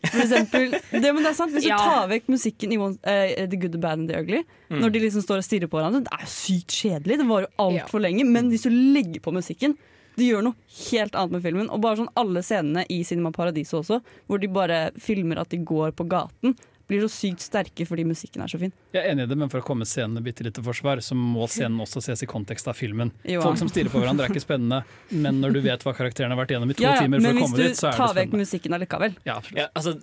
For 0.03 0.25
eksempel, 0.25 0.73
det, 0.91 1.13
men 1.15 1.23
det 1.23 1.31
er 1.31 1.39
sant, 1.39 1.55
Hvis 1.55 1.69
du 1.69 1.71
Ja. 1.71 1.79
tar 1.79 2.11
vekk 2.11 2.29
musikken 2.33 2.75
i 2.75 2.81
eh, 2.81 3.47
The 3.47 3.57
Good, 3.57 3.77
The 3.77 3.83
Bad 3.83 4.03
and 4.03 4.11
The 4.11 4.19
Ugly, 4.25 4.43
når 4.73 4.93
de 4.95 5.05
liksom 5.07 5.25
står 5.25 5.41
og 5.43 5.47
stirrer 5.47 5.71
på 5.71 5.79
hverandre, 5.79 6.03
det 6.09 6.13
er 6.17 6.29
sykt 6.33 6.75
kjedelig. 6.75 7.21
Det 7.23 7.29
varer 7.29 7.49
jo 7.49 7.71
ja. 7.79 8.03
lenge. 8.03 8.27
Men 8.27 8.51
hvis 8.53 8.67
du 8.67 8.73
legger 8.73 9.23
på 9.25 9.35
musikken 9.37 9.77
de 10.19 10.27
gjør 10.29 10.45
noe 10.45 10.81
helt 10.91 11.15
annet 11.17 11.37
med 11.37 11.45
filmen. 11.45 11.71
Og 11.73 11.81
bare 11.85 12.01
sånn 12.03 12.11
alle 12.21 12.43
scenene 12.45 12.85
i 12.93 13.01
Cinema 13.07 13.33
Paradiso 13.35 13.81
også, 13.81 14.01
hvor 14.29 14.43
de 14.43 14.51
bare 14.53 14.83
filmer 15.01 15.41
at 15.41 15.53
de 15.53 15.63
går 15.65 15.95
på 15.97 16.07
gaten, 16.11 16.57
blir 16.93 17.03
så 17.05 17.11
sykt 17.13 17.45
sterke 17.45 17.87
fordi 17.89 18.05
musikken 18.07 18.45
er 18.45 18.53
så 18.53 18.61
fin. 18.61 18.75
Jeg 18.95 19.03
er 19.03 19.11
enig 19.15 19.27
i 19.27 19.33
det, 19.33 19.39
men 19.41 19.51
for 19.53 19.63
å 19.63 19.67
komme 19.67 19.89
scenen 19.89 20.23
bitte 20.25 20.47
litt 20.47 20.57
til 20.59 20.67
forsvar, 20.67 21.03
så 21.05 21.17
må 21.19 21.49
scenen 21.53 21.81
også 21.83 22.05
ses 22.05 22.23
i 22.25 22.31
kontekst 22.31 22.71
av 22.71 22.79
filmen. 22.79 23.11
Jo. 23.29 23.43
Folk 23.45 23.61
som 23.61 23.73
stirrer 23.73 23.93
på 23.93 24.03
hverandre 24.03 24.29
er 24.29 24.35
ikke 24.35 24.45
spennende, 24.45 24.83
men 25.11 25.43
når 25.43 25.59
du 25.59 25.63
vet 25.67 25.85
hva 25.87 25.97
karakterene 25.97 26.37
har 26.37 26.45
vært 26.45 26.57
gjennom 26.57 26.73
i 26.73 26.79
to 26.79 26.87
Ja, 26.87 26.97
ja, 26.97 27.05
timer 27.07 27.23
for 27.23 27.29
men 27.29 27.43
å 27.43 27.47
komme 27.47 27.63
dit, 27.63 27.81
så 27.81 27.91
er 27.91 27.97
det 27.97 27.99
spennende. 27.99 27.99
Men 27.99 27.99
hvis 27.99 27.99
du 27.99 28.03
tar 28.05 28.19
vekk 28.23 28.39
musikken 28.45 28.79
allikevel 28.79 29.19
Ja. 29.29 29.39
Ja, 29.57 29.69
altså, 29.75 29.97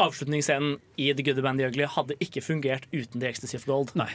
avslutningsscenen 0.00 0.78
i 0.96 1.10
The 1.12 1.24
Good, 1.24 1.36
The 1.40 1.44
Bad 1.44 1.58
The 1.60 1.68
Ugly 1.70 1.88
hadde 1.96 2.16
ikke 2.24 2.42
fungert 2.44 2.86
uten 2.92 3.20
The 3.20 3.28
Ecstasy 3.28 3.58
of 3.58 3.66
Gold. 3.68 3.92
Nei. 3.98 4.10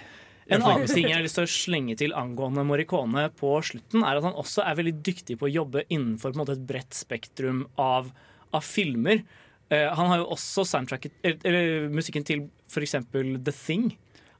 En 0.45 0.61
annen 0.61 0.85
ting 0.89 1.07
jeg 1.07 1.17
har 1.17 1.23
lyst 1.25 1.39
til 1.39 1.47
å 1.47 1.49
slenge 1.49 1.95
til 1.97 2.13
angående 2.17 2.61
Morricone 2.67 3.27
på 3.39 3.55
slutten, 3.65 4.03
er 4.05 4.19
at 4.19 4.27
han 4.27 4.37
også 4.37 4.61
er 4.65 4.77
veldig 4.77 4.93
dyktig 5.05 5.39
på 5.41 5.47
å 5.47 5.53
jobbe 5.53 5.87
innenfor 5.89 6.31
på 6.33 6.37
en 6.37 6.43
måte, 6.43 6.57
et 6.59 6.67
bredt 6.69 6.93
spektrum 6.93 7.63
av, 7.81 8.11
av 8.53 8.65
filmer. 8.65 9.23
Eh, 9.73 9.87
han 9.97 10.11
har 10.11 10.21
jo 10.21 10.27
også 10.35 10.65
soundtracket, 10.69 11.15
eller, 11.25 11.87
musikken 11.89 12.25
til 12.27 12.45
f.eks. 12.69 12.95
The 13.11 13.53
Thing 13.53 13.95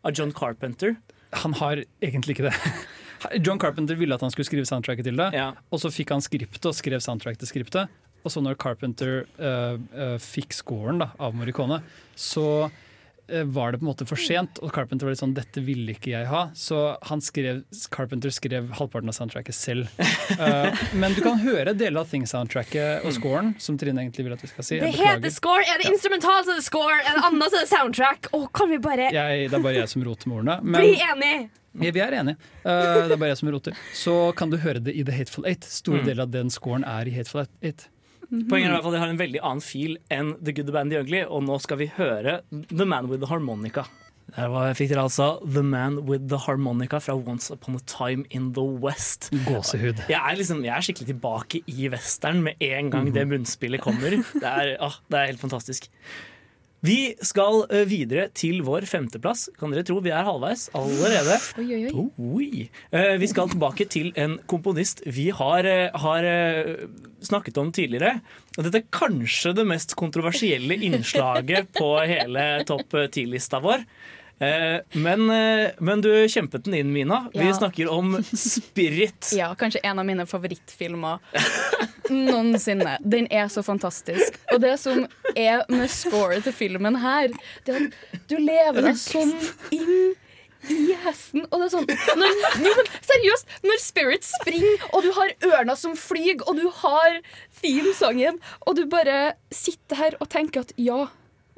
av 0.05 0.13
John 0.17 0.33
Carpenter. 0.35 0.95
Han 1.41 1.55
har 1.57 1.81
egentlig 2.03 2.37
ikke 2.37 2.49
det. 2.49 2.55
John 3.45 3.59
Carpenter 3.59 3.97
ville 3.97 4.13
at 4.13 4.21
han 4.21 4.33
skulle 4.33 4.47
skrive 4.47 4.67
soundtracket 4.69 5.07
til 5.07 5.17
det, 5.17 5.31
Ja. 5.33 5.53
og 5.73 5.81
så 5.81 5.89
fikk 5.89 6.13
han 6.13 6.21
skriptet 6.21 6.67
og 6.69 6.75
skrev 6.77 7.01
soundtrack 7.01 7.39
til 7.41 7.49
skriptet. 7.49 7.89
Og 8.25 8.33
så 8.33 8.41
når 8.41 8.57
Carpenter 8.57 9.25
uh, 9.37 9.77
uh, 9.93 10.17
fikk 10.21 10.53
scoren 10.57 11.01
da, 11.01 11.11
av 11.21 11.35
Morricone, 11.37 11.77
så 12.17 12.71
var 13.27 13.71
det 13.73 13.79
på 13.79 13.85
en 13.85 13.89
måte 13.89 14.05
for 14.07 14.15
sent, 14.21 14.59
og 14.61 14.71
Carpenter 14.75 15.07
var 15.07 15.15
litt 15.15 15.21
sånn 15.21 15.33
'dette 15.33 15.61
ville 15.65 15.93
ikke 15.95 16.11
jeg 16.13 16.27
ha'. 16.29 16.51
Så 16.53 16.97
han 17.09 17.21
skrev, 17.21 17.63
Carpenter 17.91 18.29
skrev 18.29 18.69
halvparten 18.77 19.09
av 19.09 19.15
soundtracket 19.17 19.55
selv. 19.57 19.87
uh, 20.39 20.69
men 21.01 21.13
du 21.17 21.21
kan 21.25 21.39
høre 21.41 21.73
deler 21.73 22.01
av 22.03 22.07
Thing-soundtracket 22.11 23.05
og 23.05 23.13
scoren, 23.17 23.55
som 23.59 23.77
Trine 23.81 24.03
egentlig 24.03 24.25
vil 24.27 24.33
at 24.37 24.41
vi 24.45 24.47
skal 24.51 24.63
si. 24.67 24.79
Det 24.79 24.93
heter 24.93 25.29
score! 25.33 25.63
Er 25.65 25.81
det 25.81 25.89
instrumental, 25.91 26.43
så 26.45 26.53
er 26.53 26.61
det 26.61 26.67
score. 26.67 26.99
Er 27.01 27.17
det 27.17 27.25
annet, 27.31 27.49
så 27.49 27.57
er 27.57 27.65
det 27.65 27.71
soundtrack. 27.73 28.29
Å, 28.33 28.45
kan 28.53 28.69
vi 28.69 28.77
bare 28.77 29.09
Jeg, 29.11 29.49
det 29.49 29.57
er 29.57 29.63
bare 29.63 29.79
jeg 29.81 29.89
som 29.89 30.03
roter 30.05 30.29
med 30.29 30.37
ordene. 30.43 30.59
bli 30.79 30.95
enig! 31.09 31.49
ja, 31.81 31.91
vi 31.91 31.99
er 31.99 32.13
enige. 32.21 32.37
Uh, 32.63 33.07
det 33.09 33.11
er 33.11 33.19
bare 33.19 33.33
jeg 33.33 33.37
som 33.41 33.49
roter. 33.51 33.73
Så 33.93 34.13
kan 34.37 34.49
du 34.53 34.55
høre 34.61 34.79
det 34.79 34.93
i 34.95 35.03
The 35.03 35.11
Hateful 35.17 35.45
Eight. 35.49 35.65
Store 35.67 35.99
Mm. 35.99 36.05
deler 36.07 36.23
av 36.23 36.31
den 36.31 36.49
scoren 36.53 36.85
er 36.87 37.07
i 37.09 37.11
Hateful 37.17 37.43
Eight. 37.61 37.87
Poenget 38.29 38.69
er 38.69 38.71
i 38.71 38.75
hvert 38.75 38.85
fall 38.85 38.95
at 38.95 38.97
De 38.97 39.03
har 39.03 39.13
en 39.13 39.21
veldig 39.21 39.43
annen 39.43 39.63
fil 39.63 39.99
enn 40.13 40.33
The 40.41 40.53
Good, 40.55 40.69
The 40.69 40.75
Bad 40.75 40.87
and 40.87 40.95
The 40.95 41.03
Ugly, 41.03 41.21
og 41.27 41.45
nå 41.47 41.59
skal 41.63 41.79
vi 41.81 41.91
høre 41.97 42.39
The 42.51 42.87
Man 42.87 43.09
With 43.11 43.23
The 43.23 43.31
Harmonica. 43.31 43.85
Der 44.35 44.49
var, 44.51 44.73
fikk 44.75 44.89
dere 44.91 45.05
altså 45.05 45.27
The 45.45 45.61
Man 45.63 45.99
With 46.09 46.25
The 46.31 46.39
Harmonica 46.47 46.99
fra 47.03 47.13
Once 47.15 47.53
Upon 47.53 47.77
a 47.77 47.83
Time 47.87 48.25
in 48.35 48.49
the 48.57 48.63
West. 48.83 49.29
Gåsehud. 49.45 50.01
Jeg 50.09 50.17
er, 50.17 50.37
liksom, 50.39 50.63
jeg 50.65 50.73
er 50.73 50.85
skikkelig 50.87 51.11
tilbake 51.13 51.61
i 51.71 51.89
western 51.93 52.41
med 52.43 52.59
en 52.65 52.89
gang 52.91 53.11
det 53.15 53.27
munnspillet 53.29 53.83
kommer. 53.83 54.17
Det 54.33 54.49
er, 54.49 54.75
ah, 54.83 54.97
det 55.11 55.19
er 55.19 55.29
helt 55.29 55.43
fantastisk. 55.43 55.87
Vi 56.85 57.15
skal 57.25 57.63
eh, 57.73 57.85
videre 57.89 58.27
til 58.35 58.59
vår 58.65 58.85
femteplass. 58.89 59.47
Kan 59.57 59.73
dere 59.73 59.85
tro 59.87 59.97
vi 60.03 60.11
er 60.13 60.25
halvveis 60.27 60.67
allerede? 60.77 61.37
Oi, 61.61 61.67
oi, 61.77 61.81
oi. 61.87 62.05
Oi. 62.35 62.65
Eh, 62.91 63.15
vi 63.21 63.29
skal 63.31 63.49
tilbake 63.53 63.87
til 63.89 64.11
en 64.19 64.37
komponist 64.51 65.01
vi 65.05 65.29
har, 65.33 65.65
eh, 65.65 65.95
har 66.03 66.27
snakket 67.25 67.57
om 67.61 67.71
tidligere. 67.73 68.19
Og 68.57 68.67
dette 68.67 68.83
er 68.83 68.91
kanskje 68.93 69.55
det 69.57 69.65
mest 69.67 69.95
kontroversielle 69.97 70.77
innslaget 70.77 71.71
på 71.79 71.89
hele 72.05 72.45
topp 72.69 72.93
ti-lista 73.15 73.63
vår. 73.63 73.87
Eh, 74.43 74.81
men, 74.99 75.29
eh, 75.31 75.71
men 75.79 76.01
du 76.03 76.09
kjempet 76.27 76.65
den 76.65 76.73
inn, 76.75 76.89
Mina. 76.93 77.29
Vi 77.33 77.39
Ja. 77.45 77.53
snakker 77.55 77.87
om 77.91 78.17
Spirit. 78.23 79.31
Ja, 79.37 79.53
kanskje 79.55 79.79
en 79.83 79.99
av 79.99 80.05
mine 80.05 80.25
favorittfilmer 80.27 81.19
noensinne. 82.09 82.97
Den 83.01 83.27
er 83.31 83.47
så 83.47 83.63
fantastisk. 83.63 84.35
Og 84.53 84.59
det 84.61 84.75
som 84.79 85.05
er 85.35 85.63
med 85.71 85.89
scoret 85.89 86.43
til 86.45 86.53
filmen 86.53 86.99
her, 87.01 87.31
det 87.65 87.75
er 87.75 87.87
at 87.87 88.27
du 88.29 88.37
lever 88.37 88.81
deg 88.89 88.99
sånn 88.99 89.33
inn 89.71 90.13
i 90.69 90.95
hesten. 91.05 91.45
Og 91.51 91.59
det 91.61 91.65
er 91.67 91.73
sånn 91.75 91.89
når, 92.19 92.37
jo, 92.65 92.71
men 92.75 92.93
Seriøst! 93.05 93.51
Når 93.65 93.81
Spirit 93.83 94.25
springer, 94.25 94.85
og 94.91 95.03
du 95.05 95.11
har 95.17 95.33
ørna 95.53 95.75
som 95.77 95.95
flyr, 95.97 96.41
og 96.47 96.57
du 96.57 96.67
har 96.83 97.19
themesangen, 97.61 98.39
og 98.65 98.75
du 98.79 98.85
bare 98.89 99.35
sitter 99.53 99.95
her 100.03 100.17
og 100.19 100.29
tenker 100.33 100.65
at 100.65 100.73
ja 100.81 101.05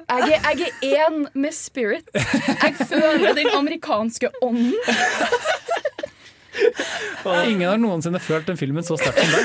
jeg 0.08 0.38
er, 0.38 0.58
jeg 0.58 0.72
er 0.82 1.08
én 1.08 1.18
med 1.34 1.52
Spirit. 1.56 2.08
Jeg 2.14 2.74
føler 2.88 3.34
den 3.36 3.50
amerikanske 3.54 4.30
ånden. 4.42 4.74
Ingen 7.48 7.68
har 7.68 7.78
noensinne 7.80 8.20
følt 8.22 8.48
den 8.48 8.56
filmen 8.58 8.84
så 8.86 8.96
sterkt 8.98 9.20
som 9.20 9.30
deg. 9.36 9.44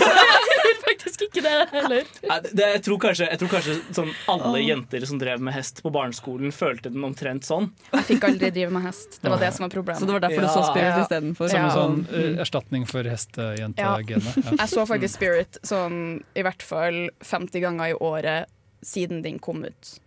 Faktisk 0.83 1.21
ikke 1.27 1.41
det 1.45 1.53
heller. 1.71 2.07
Jeg 2.23 2.81
tror 2.85 2.99
kanskje, 3.01 3.27
jeg 3.31 3.39
tror 3.41 3.51
kanskje 3.51 3.75
sånn 3.95 4.09
alle 4.31 4.61
jenter 4.63 5.05
som 5.09 5.19
drev 5.21 5.41
med 5.43 5.55
hest 5.55 5.81
på 5.83 5.91
barneskolen, 5.93 6.53
følte 6.55 6.91
den 6.93 7.03
omtrent 7.07 7.45
sånn. 7.47 7.69
Jeg 7.93 8.07
fikk 8.13 8.27
aldri 8.29 8.49
drive 8.55 8.73
med 8.73 8.85
hest. 8.87 9.19
Det 9.23 9.31
var 9.31 9.41
det 9.41 9.51
som 9.55 9.65
var 9.67 9.73
problemet. 9.73 10.01
Så 10.01 10.09
det 10.09 10.15
var 10.17 10.23
derfor 10.25 10.45
du 10.45 10.49
så 10.49 10.63
Ja. 10.63 10.69
Spirit 10.71 10.89
Ja. 10.89 11.01
istedenfor. 11.03 11.49
Som 11.53 11.65
en 11.67 11.75
sånn 11.77 11.99
uh, 12.13 12.41
erstatning 12.43 12.87
for 12.89 13.03
hestejentegenet. 13.09 14.39
Ja. 14.43 14.55
Jeg 14.63 14.69
så 14.73 14.85
faktisk 14.89 15.19
Spirit 15.19 15.59
sånn 15.63 15.99
i 16.35 16.45
hvert 16.45 16.63
fall 16.65 17.09
50 17.21 17.61
ganger 17.67 17.93
i 17.93 17.97
året 17.99 18.49
siden 18.83 19.21
den 19.23 19.39
kom 19.39 19.63
ut. 19.67 19.97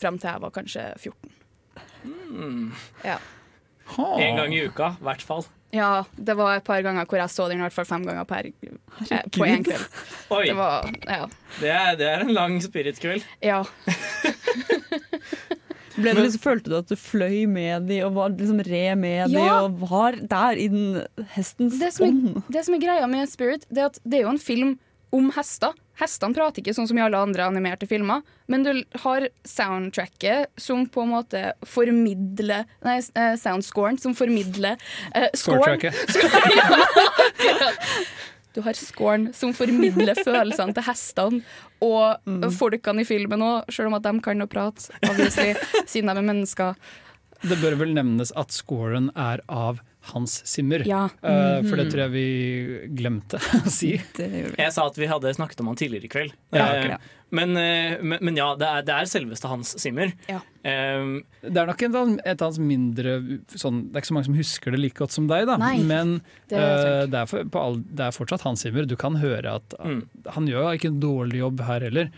Frem 0.00 0.18
til 0.18 0.30
jeg 0.32 0.40
var 0.42 0.50
kanskje 0.54 0.86
14. 0.96 2.72
Ja. 3.04 3.18
En 3.98 4.36
gang 4.38 4.54
i 4.54 4.62
uka, 4.68 4.92
i 5.00 5.04
hvert 5.04 5.22
fall. 5.26 5.44
ja, 5.74 6.04
det 6.16 6.34
var 6.38 6.56
et 6.56 6.64
par 6.66 6.80
ganger 6.82 7.04
hvor 7.06 7.18
jeg 7.20 7.30
så 7.30 7.48
den 7.50 7.58
i 7.60 7.64
hvert 7.66 7.74
fall 7.74 7.86
fem 7.86 8.04
ganger 8.06 8.24
per, 8.26 8.46
eh, 8.46 9.24
på 9.34 9.44
én 9.46 9.62
kveld. 9.66 9.84
Oi, 10.34 10.44
Det 10.48 10.56
var, 10.58 10.88
ja. 11.06 11.26
det 11.60 11.70
er, 11.74 11.96
det 12.00 12.08
er 12.08 12.24
en 12.24 12.32
lang 12.34 12.56
spiritkveld. 12.64 13.26
ja. 13.42 13.62
Ble 16.00 16.12
det 16.14 16.22
liksom, 16.22 16.40
følte 16.40 16.70
du 16.70 16.76
at 16.78 16.88
du 16.88 16.94
fløy 16.96 17.42
med 17.50 17.88
de 17.90 17.98
og 18.06 18.14
var 18.16 18.30
liksom 18.32 18.60
re 18.64 18.94
med 18.96 19.32
de 19.34 19.40
og 19.42 19.80
var 19.90 20.16
der 20.30 20.56
i 20.62 20.68
den 20.72 21.00
hestens 21.34 21.76
Det 21.80 21.90
ånd? 22.00 22.22
Det, 22.38 22.44
det 22.56 22.62
som 22.64 22.76
er 22.78 22.80
greia 22.86 23.08
med 23.10 23.28
Spirit, 23.28 23.66
det 23.68 23.82
er 23.82 23.90
at 23.90 23.98
det 24.06 24.20
er 24.20 24.24
jo 24.24 24.30
en 24.32 24.40
film 24.40 24.70
om 25.14 25.30
hester. 25.34 25.74
Hestene 26.00 26.36
prater 26.36 26.62
ikke 26.62 26.74
sånn 26.76 26.88
som 26.88 26.98
i 26.98 27.02
alle 27.04 27.18
andre 27.20 27.44
animerte 27.50 27.86
filmer, 27.90 28.22
men 28.48 28.64
du 28.64 28.70
har 29.02 29.26
soundtracket 29.44 30.48
som 30.60 30.86
på 30.88 31.04
en 31.04 31.12
måte 31.12 31.42
formidler 31.68 32.64
Nei, 32.86 32.98
eh, 33.18 33.34
soundscoren 33.40 33.98
som 34.00 34.14
formidler 34.16 34.80
eh, 35.12 35.28
scoren. 35.36 35.80
Scoretracket. 35.80 35.94
Du 38.50 38.64
har 38.66 38.74
scoren 38.74 39.28
som 39.30 39.52
formidler 39.54 40.18
følelsene 40.18 40.74
til 40.74 40.82
hestene 40.82 41.38
og 41.86 42.50
folkene 42.58 43.04
i 43.04 43.06
filmen 43.06 43.44
òg, 43.46 43.70
selv 43.70 43.92
om 43.92 43.94
at 44.00 44.08
de 44.08 44.10
kan 44.24 44.42
å 44.42 44.48
prate, 44.50 44.90
siden 45.86 46.10
de 46.10 46.16
er 46.16 46.26
mennesker. 46.26 46.74
Det 47.46 47.60
bør 47.62 47.78
vel 47.80 47.94
nevnes 47.94 48.34
at 48.36 48.50
scoren 48.52 49.08
er 49.14 49.40
av 49.46 49.78
Hans 50.12 50.38
Zimmer. 50.48 50.82
Ja. 50.88 51.04
Eh, 51.22 51.60
for 51.68 51.76
det 51.76 51.90
tror 51.92 52.06
jeg 52.06 52.12
vi 52.14 52.88
glemte 52.96 53.36
å 53.60 53.70
si. 53.70 53.92
Jeg 54.16 54.72
sa 54.72 54.86
at 54.88 54.96
vi 54.98 55.08
hadde 55.10 55.32
snakket 55.36 55.60
om 55.60 55.68
han 55.70 55.76
tidligere 55.80 56.08
i 56.08 56.12
kveld. 56.12 56.32
Ja, 56.56 56.68
okay. 56.72 56.94
ok. 56.96 57.10
men, 57.36 57.52
eh, 57.60 57.98
men, 58.00 58.18
men 58.24 58.38
ja, 58.40 58.48
det 58.58 58.66
er, 58.70 58.86
det 58.88 58.94
er 58.96 59.10
selveste 59.12 59.50
Hans 59.52 59.74
Zimmer. 59.82 60.14
Ja. 60.30 60.40
Um, 60.64 61.12
Det 61.44 61.56
er 61.56 61.68
nok 61.70 61.84
et, 61.86 61.94
et 62.28 62.42
av 62.42 62.50
hans 62.50 62.58
mindre 62.60 63.14
sånn, 63.56 63.78
Det 63.88 63.96
er 63.96 64.02
ikke 64.02 64.10
så 64.10 64.16
mange 64.18 64.28
som 64.28 64.34
husker 64.36 64.74
det 64.74 64.80
like 64.82 64.98
godt 64.98 65.14
som 65.14 65.28
deg, 65.30 65.46
da. 65.48 65.54
Nei, 65.60 65.78
men 65.88 66.18
det 66.52 66.58
er 66.60 67.04
uh, 67.04 67.06
det, 67.08 67.22
er 67.22 67.30
for, 67.30 67.46
på 67.52 67.62
all, 67.62 67.78
det 67.84 68.08
er 68.08 68.16
fortsatt 68.16 68.44
Hans 68.48 68.64
Zimmer. 68.66 68.88
Du 68.88 68.96
kan 69.00 69.16
høre 69.20 69.56
at 69.60 69.76
Mm. 69.80 70.02
han 70.36 70.48
gjør 70.50 70.74
ikke 70.76 70.90
en 70.90 71.00
dårlig 71.00 71.38
jobb 71.44 71.60
her 71.68 71.86
heller. 71.88 72.10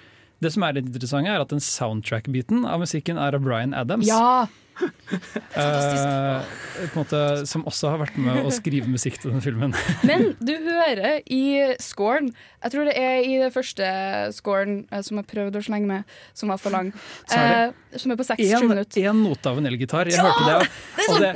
Det 0.42 0.50
som 0.54 0.64
er 0.66 0.78
litt 0.78 0.88
interessant, 0.90 1.28
er 1.28 1.42
at 1.42 1.52
den 1.52 1.62
soundtrack-biten 1.62 2.66
av 2.68 2.82
musikken 2.82 3.20
er 3.20 3.38
av 3.38 3.44
Bryan 3.44 3.76
Adams. 3.78 4.08
Ja! 4.08 4.48
uh, 4.82 6.40
på 6.72 6.86
en 6.86 6.94
måte, 6.96 7.18
som 7.46 7.64
også 7.68 7.92
har 7.92 8.00
vært 8.00 8.16
med 8.20 8.46
å 8.46 8.52
skrive 8.54 8.88
musikk 8.90 9.18
til 9.20 9.34
den 9.34 9.44
filmen. 9.44 9.74
Men 10.08 10.32
du 10.40 10.54
hører 10.64 11.20
i 11.30 11.74
scoren 11.82 12.30
Jeg 12.32 12.74
tror 12.74 12.88
det 12.88 12.96
er 12.98 13.20
i 13.26 13.36
det 13.42 13.50
første 13.54 13.86
scoren 14.34 14.80
eh, 14.88 15.02
som 15.04 15.20
jeg 15.20 15.28
prøvde 15.30 15.60
å 15.60 15.66
slenge 15.66 15.90
med, 15.90 16.16
som 16.38 16.52
var 16.52 16.62
for 16.62 16.74
lang. 16.74 16.92
Eh, 17.36 17.68
som 18.00 18.14
er 18.14 18.18
på 18.18 18.26
seks-sju 18.26 18.68
minutter. 18.70 19.10
en 19.12 19.22
note 19.26 19.52
av 19.52 19.60
en 19.60 19.68
elgitar. 19.68 20.10
Jeg 20.10 20.22
hørte 20.22 20.48
det. 20.48 20.70
Det 20.96 21.08
og 21.12 21.20
det, 21.26 21.34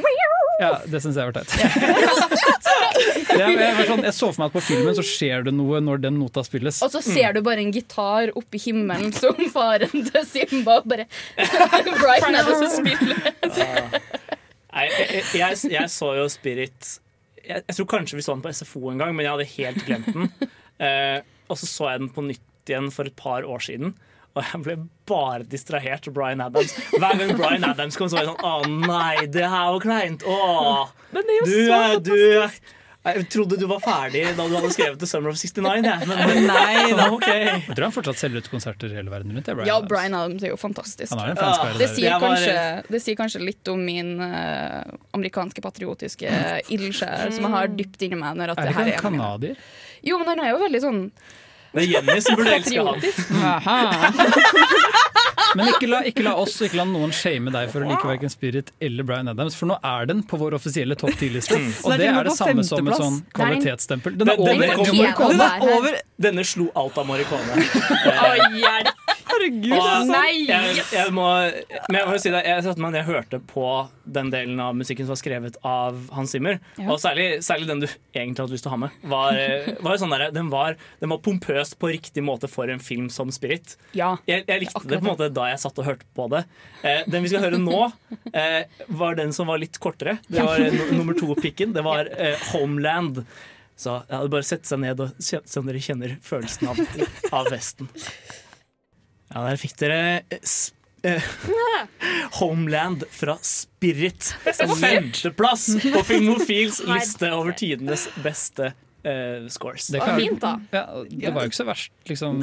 ja, 0.63 0.71
det 0.89 1.01
syns 1.05 1.19
jeg 1.21 1.29
var 1.29 1.37
teit. 1.37 1.53
jeg, 3.37 3.57
jeg, 3.61 3.87
sånn, 3.89 4.05
jeg 4.07 4.17
så 4.17 4.31
for 4.31 4.43
meg 4.43 4.51
at 4.51 4.57
på 4.57 4.65
filmen 4.69 4.97
så 4.97 5.05
skjer 5.07 5.47
det 5.49 5.55
noe 5.57 5.81
når 5.85 6.05
den 6.07 6.19
nota 6.21 6.45
spilles. 6.47 6.81
Og 6.87 6.93
så 6.95 7.03
ser 7.05 7.37
du 7.37 7.43
bare 7.47 7.65
en 7.65 7.73
gitar 7.75 8.33
oppe 8.39 8.59
i 8.59 8.63
himmelen 8.69 9.13
som 9.17 9.37
faren 9.53 10.07
til 10.11 10.29
Simba 10.29 10.81
bare 10.87 11.09
er 11.37 11.91
det 11.91 12.61
som 12.61 12.71
spiller. 12.73 13.19
Nei, 14.77 14.87
jeg, 14.93 15.09
jeg, 15.09 15.27
jeg, 15.41 15.73
jeg 15.73 15.93
så 15.93 16.13
jo 16.19 16.27
Spirit 16.33 16.97
jeg, 17.47 17.63
jeg 17.63 17.77
tror 17.79 17.89
kanskje 17.91 18.19
vi 18.19 18.25
så 18.27 18.35
den 18.35 18.45
på 18.45 18.53
SFO 18.53 18.91
en 18.91 19.01
gang, 19.01 19.15
men 19.17 19.27
jeg 19.27 19.35
hadde 19.37 19.51
helt 19.57 19.89
glemt 19.89 20.15
den. 20.15 20.31
Eh, 20.77 21.23
og 21.49 21.57
så 21.57 21.65
så 21.65 21.87
jeg 21.89 22.01
den 22.03 22.11
på 22.13 22.21
nytt 22.21 22.69
igjen 22.69 22.91
for 22.93 23.09
et 23.09 23.15
par 23.17 23.47
år 23.49 23.63
siden. 23.65 23.95
Og 24.37 24.45
jeg 24.45 24.63
ble 24.67 24.75
bare 25.09 25.45
distrahert 25.49 26.07
av 26.11 26.13
Bryan 26.17 26.43
Adams. 26.45 26.75
Hver 26.93 27.17
gang 27.23 27.31
Bryan 27.39 27.65
Adams 27.71 27.97
kom, 27.97 28.09
så 28.13 28.19
var 28.19 28.27
jeg 28.27 28.35
sånn 28.35 28.45
Å 28.45 28.87
nei, 28.87 29.27
det 29.33 29.47
her 29.49 29.71
var 29.73 29.81
kleint. 29.85 30.25
Åh, 30.29 30.91
Men 31.17 31.25
det 31.25 31.37
er 31.37 31.39
jo 31.41 31.47
du, 31.47 31.55
så 31.57 31.71
fantastisk. 31.73 32.59
du, 32.67 32.73
Jeg 33.07 33.25
trodde 33.31 33.57
du 33.61 33.65
var 33.71 33.81
ferdig 33.85 34.23
da 34.35 34.45
du 34.51 34.55
hadde 34.59 34.71
skrevet 34.75 34.99
The 34.99 35.07
Summer 35.07 35.31
of 35.31 35.37
69, 35.39 35.87
Ja. 35.87 35.95
Men, 36.11 36.21
Men 36.27 36.49
nei 36.51 36.91
da. 36.99 37.07
ok. 37.17 37.27
Jeg 37.31 37.71
tror 37.71 37.85
han 37.87 37.95
fortsatt 37.95 38.19
selger 38.21 38.43
ut 38.45 38.51
konserter 38.51 38.93
hele 38.99 39.13
verden 39.15 39.31
rundt. 39.37 39.47
det, 39.47 39.55
Brian 39.57 39.71
Ja, 39.71 39.79
Bryan 39.81 39.89
Brian 39.93 40.19
Adams 40.21 40.43
er 40.45 40.53
jo 40.53 40.59
fantastisk. 40.61 41.15
Han 41.15 41.23
er 41.23 41.33
en 41.37 41.41
fanskare 41.41 41.79
Det 41.81 41.89
sier, 41.95 42.11
Det 42.11 42.13
var- 42.19 42.27
kanskje, 42.27 42.93
det 42.97 43.03
sier 43.07 43.19
kanskje 43.23 43.43
litt 43.47 43.73
om 43.73 43.85
min 43.87 44.13
uh, 44.21 44.83
amerikanske 45.17 45.63
patriotiske 45.65 46.35
ildsjel 46.77 47.33
som 47.39 47.47
jeg 47.49 47.55
har 47.57 47.73
dypt 47.79 48.03
inni 48.09 48.19
meg. 48.21 48.37
Når 48.43 48.53
at 48.57 48.59
Er 48.59 48.69
det 48.69 48.77
ikke 48.77 48.83
han 48.83 48.93
er 48.93 49.03
canadier? 49.07 49.67
Jo, 50.05 50.19
men 50.21 50.29
han 50.35 50.45
er 50.45 50.53
jo 50.53 50.61
veldig 50.67 50.83
sånn 50.85 51.03
Det 51.75 51.83
er 51.83 51.89
Jenny 51.97 52.21
som 52.25 52.37
burde 52.39 52.55
elske 52.57 52.81
han. 53.67 54.15
Men 55.57 55.71
ikke 55.73 55.89
la, 55.89 56.01
ikke 56.09 56.25
la 56.27 56.33
oss 56.37 56.57
ikke 56.67 56.77
la 56.77 56.85
noen 56.89 57.13
shame 57.17 57.53
deg 57.55 57.71
for 57.73 57.85
å 57.85 57.89
like 57.89 58.05
hverken 58.05 58.33
Spirit 58.33 58.73
eller 58.83 59.07
Brian 59.09 59.31
Adams, 59.33 59.55
for 59.57 59.71
nå 59.71 59.79
er 59.85 60.09
den 60.11 60.21
på 60.29 60.37
vår 60.41 60.57
offisielle 60.59 60.97
topp 60.99 61.15
10-liste. 61.17 61.57
Så 61.79 61.87
Og 61.89 61.97
det 62.01 62.09
er 62.11 62.29
det 62.29 62.35
samme 62.37 62.65
som 62.67 62.81
et 62.83 62.93
femteplass. 62.93 63.01
sånn 63.01 63.15
en- 63.15 63.25
kvalitetsstempel. 63.39 64.19
Den 64.21 64.29
er 64.35 64.37
over 64.43 64.53
den 65.33 65.41
er 65.47 65.67
over 65.77 66.01
Denne 66.21 66.45
slo 66.49 66.69
alt 66.77 66.97
av 66.99 67.07
marihuana. 67.09 67.57
Å, 67.57 68.37
hjelp! 68.57 69.06
Herregud. 69.37 69.77
Og 69.77 70.11
Nei! 70.11 70.47
jeg, 70.49 70.83
jeg 70.93 71.13
må, 71.15 71.27
men 71.91 71.99
jeg 72.01 72.09
må 72.09 72.17
jo 72.17 72.23
si 72.23 72.33
det, 72.33 72.43
jeg 72.47 72.65
satte 72.65 72.83
meg 72.83 72.95
ned 72.95 73.05
og 73.05 73.11
hørte 73.13 73.41
på 73.53 73.67
den 74.17 74.31
delen 74.33 74.61
av 74.63 74.77
musikken 74.79 75.07
som 75.07 75.15
var 75.15 75.21
skrevet 75.21 75.59
av 75.67 75.99
Hans 76.17 76.33
Zimmer. 76.35 76.61
Ja. 76.79 76.89
Og 76.95 77.01
særlig, 77.03 77.27
særlig 77.45 77.69
den 77.71 77.83
du 77.85 77.87
egentlig 77.89 78.43
hadde 78.43 78.55
lyst 78.57 78.67
til 78.67 78.73
å 78.73 78.77
ha 78.77 78.81
med. 78.87 78.99
Var, 79.13 79.41
var 79.83 79.97
jo 79.97 80.01
sånn 80.03 80.15
der, 80.15 80.27
den, 80.35 80.51
var, 80.53 80.79
den 81.03 81.13
var 81.13 81.21
pompøs 81.25 81.75
på 81.79 81.91
riktig 81.93 82.25
måte 82.25 82.51
for 82.51 82.71
en 82.73 82.83
film 82.83 83.11
som 83.13 83.33
Spirit. 83.35 83.77
Ja. 83.99 84.15
Jeg, 84.29 84.47
jeg 84.49 84.65
likte 84.67 84.85
det 84.87 85.01
på 85.01 85.05
en 85.05 85.13
måte 85.13 85.31
da 85.35 85.51
jeg 85.53 85.61
satt 85.63 85.83
og 85.83 85.89
hørte 85.91 86.09
på 86.17 86.29
det. 86.33 86.45
Eh, 86.87 87.03
den 87.11 87.27
vi 87.27 87.33
skal 87.33 87.45
høre 87.47 87.61
nå, 87.61 87.83
eh, 88.33 88.63
var 88.89 89.19
den 89.21 89.35
som 89.37 89.51
var 89.51 89.61
litt 89.63 89.79
kortere. 89.83 90.19
Det 90.31 90.45
var 90.47 90.63
eh, 90.63 90.73
no, 90.75 90.89
nummer 91.03 91.19
to-pikken. 91.19 91.75
Det 91.77 91.85
var 91.87 92.09
eh, 92.15 92.39
Homeland. 92.55 93.25
Så 93.77 93.99
hadde 94.09 94.33
bare 94.33 94.47
sette 94.47 94.69
seg 94.71 94.81
ned 94.81 95.01
og 95.05 95.13
om 95.61 95.67
dere 95.69 95.83
kjenner 95.85 96.17
følelsen 96.25 96.71
av, 96.73 96.81
av 97.37 97.51
Vesten. 97.53 97.91
Ja, 99.35 99.43
der 99.49 99.59
fikk 99.61 99.77
dere 99.81 100.01
eh, 100.31 100.57
eh, 101.03 101.29
Homeland 102.41 103.05
fra 103.11 103.37
Spirit. 103.43 104.33
Femteplass 104.81 105.69
på 105.93 106.03
Filmofils 106.11 106.83
liste 106.87 107.31
over 107.35 107.53
tidenes 107.59 108.09
beste 108.25 108.73
uh, 109.07 109.47
scores. 109.49 109.87
Det 109.89 109.99
Det 109.99 110.05
kan- 110.05 110.15
var 110.15 110.21
fint, 110.21 110.41
da. 110.41 110.53
Ja, 110.71 110.85
det 111.11 111.33
var 111.35 111.43
jo 111.47 111.51
ikke 111.53 111.61
så 111.63 111.67
verst, 111.69 111.93
liksom, 112.11 112.41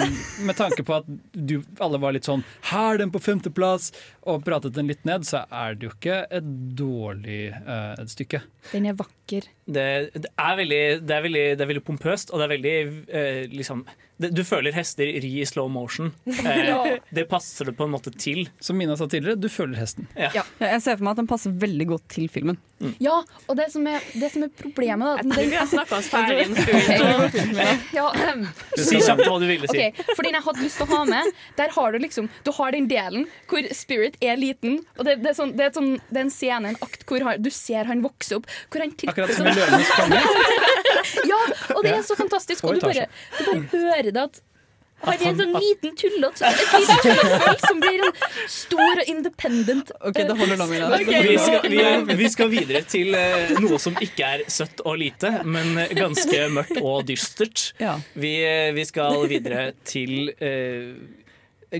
med 0.47 0.55
tanke 0.59 0.83
på 0.87 0.95
at 0.99 1.09
du, 1.33 1.57
alle 1.83 1.99
var 2.03 2.15
litt 2.15 2.27
sånn 2.29 2.43
'Her 2.69 2.93
er 2.93 2.97
den 3.03 3.11
på 3.11 3.19
femteplass!' 3.23 3.91
og 4.23 4.43
pratet 4.45 4.73
den 4.75 4.87
litt 4.87 5.03
ned, 5.05 5.25
så 5.27 5.43
er 5.51 5.75
det 5.75 5.87
jo 5.89 5.91
ikke 5.95 6.21
et 6.31 6.47
dårlig 6.79 7.51
uh, 7.67 7.95
et 7.99 8.09
stykke. 8.11 8.41
Den 8.71 8.85
er 8.87 8.93
vakker. 8.99 9.47
Det, 9.67 9.87
det, 10.15 10.31
er 10.39 10.55
veldig, 10.59 10.83
det, 11.07 11.15
er 11.17 11.21
veldig, 11.27 11.45
det 11.57 11.61
er 11.61 11.71
veldig 11.73 11.83
pompøst, 11.87 12.31
og 12.31 12.39
det 12.39 12.47
er 12.47 12.55
veldig 12.57 12.77
uh, 13.11 13.43
liksom 13.59 13.85
Du 14.31 14.43
føler 14.47 14.71
hester 14.75 15.09
ri 15.23 15.31
i 15.41 15.45
slow 15.49 15.69
motion. 15.71 16.13
Eh, 16.53 16.99
det 17.13 17.23
passer 17.29 17.69
det 17.69 17.73
på 17.77 17.85
en 17.87 17.93
måte 17.93 18.11
til. 18.19 18.45
Som 18.61 18.77
Mina 18.77 18.95
sa 18.99 19.07
tidligere, 19.09 19.39
du 19.39 19.47
føler 19.51 19.79
hesten. 19.79 20.07
Ja, 20.19 20.43
Jeg 20.59 20.81
ser 20.83 20.97
for 20.99 21.05
meg 21.07 21.15
at 21.15 21.21
den 21.23 21.29
passer 21.29 21.53
veldig 21.59 21.87
godt 21.93 22.05
til 22.13 22.27
filmen. 22.31 22.57
Ja, 22.99 23.21
og 23.47 23.55
det 23.57 23.69
som 23.71 23.85
er, 23.87 24.03
det 24.19 24.29
som 24.33 24.43
er 24.43 24.51
problemet, 24.59 25.07
da 25.07 25.21
Jeg 25.21 25.29
tror 25.31 25.49
vi 25.53 25.59
har 25.59 25.69
snakka 25.71 25.99
oss 26.01 26.09
ferdig 26.11 26.43
en 26.43 26.55
stund. 26.63 27.61
Ja, 27.95 28.07
Si 28.75 28.99
kjapt 28.99 29.23
hva 29.23 29.37
du 29.39 29.45
ville 29.47 29.69
si. 29.71 29.77
Okay, 29.79 30.07
For 30.17 30.25
den 30.27 30.35
jeg 30.37 30.45
hadde 30.47 30.63
lyst 30.65 30.81
til 30.81 30.87
å 30.89 30.97
ha 30.97 31.03
med, 31.07 31.31
der 31.59 31.73
har 31.77 31.95
du 31.95 32.01
liksom 32.03 32.27
Du 32.43 32.51
har 32.57 32.75
den 32.75 32.89
delen 32.91 33.27
hvor 33.49 33.69
Spirit 33.75 34.17
er 34.23 34.39
liten. 34.41 34.81
Og 34.97 35.07
det, 35.07 35.19
det, 35.23 35.31
er, 35.31 35.37
sånn, 35.37 35.55
det, 35.57 35.69
er, 35.69 35.75
sånn, 35.77 35.93
det 36.09 36.19
er 36.19 36.25
en 36.27 36.33
scene, 36.33 36.73
en 36.73 36.79
akt, 36.83 37.05
hvor 37.09 37.23
han, 37.27 37.39
du 37.43 37.51
ser 37.53 37.87
han 37.89 38.03
vokse 38.03 38.39
opp. 38.39 38.49
Hvor 38.73 38.83
han 38.83 38.93
tripper 38.97 39.23
Akkurat 39.27 39.37
som 39.37 39.47
i. 39.47 39.55
Løvenes 39.57 39.93
konge. 39.97 40.23
Ja, 41.27 41.37
og 41.75 41.83
det 41.83 41.91
er 41.97 42.03
så 42.05 42.15
fantastisk. 42.15 42.63
Og 42.67 42.77
du 42.77 42.83
bare, 42.83 43.05
du 43.37 43.41
bare 43.45 43.63
hører 43.73 44.07
det 44.07 44.12
at 44.17 44.41
han 45.03 45.17
er 45.19 45.29
en 45.33 45.39
sånn 45.39 45.55
liten 45.59 45.95
tullete 45.99 46.49
som 47.63 47.81
blir 47.81 48.03
en 48.07 48.13
stor 48.51 49.01
og 49.01 49.09
independent 49.11 49.91
Ok, 49.99 50.19
det 50.21 50.35
holder 50.39 50.61
nå, 50.61 50.67
okay. 50.95 51.25
Vi 51.27 51.39
skal, 51.41 51.65
vi, 51.71 51.81
er, 51.83 52.05
vi 52.21 52.29
skal 52.31 52.51
videre 52.51 52.83
til 52.87 53.17
uh, 53.17 53.51
noe 53.63 53.79
som 53.83 53.97
ikke 54.03 54.29
er 54.37 54.45
søtt 54.51 54.83
og 54.87 55.01
lite, 55.01 55.31
men 55.43 55.75
eh, 55.81 55.91
ganske 55.97 56.45
mørkt 56.53 56.79
og 56.79 57.03
dystert. 57.09 57.73
Ja. 57.81 57.97
Vi, 58.15 58.31
eh, 58.47 58.71
vi 58.75 58.85
skal 58.87 59.25
videre 59.31 59.73
til 59.87 60.31
uh, 60.39 60.93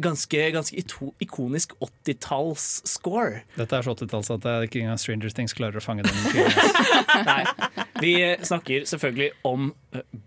ganske, 0.04 0.42
ganske 0.56 0.84
ikonisk 1.24 1.76
80-talls-score. 1.80 3.44
Dette 3.60 3.78
er 3.78 3.88
så 3.88 3.96
80-talls 3.96 4.34
at 4.36 4.44
det 4.44 4.56
er 4.56 4.68
ikke 4.68 4.82
engang 4.84 5.00
Stranger 5.00 5.36
Things 5.36 5.56
klarer 5.56 5.80
å 5.80 5.86
fange 5.86 6.08
den. 6.08 6.44
Nei, 7.30 7.44
vi 8.02 8.18
snakker 8.44 8.90
selvfølgelig 8.90 9.32
om 9.48 9.72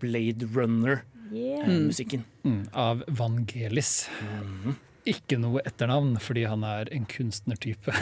Blade 0.01 0.49
Blade 0.49 1.03
Runner-musikken. 1.31 2.23
Mm, 2.43 2.61
av 2.73 3.03
Vangelis. 3.07 3.91
Ikke 5.07 5.37
noe 5.39 5.61
etternavn, 5.67 6.17
fordi 6.19 6.43
han 6.51 6.63
er 6.67 6.89
en 6.91 7.05
kunstnertype. 7.07 7.93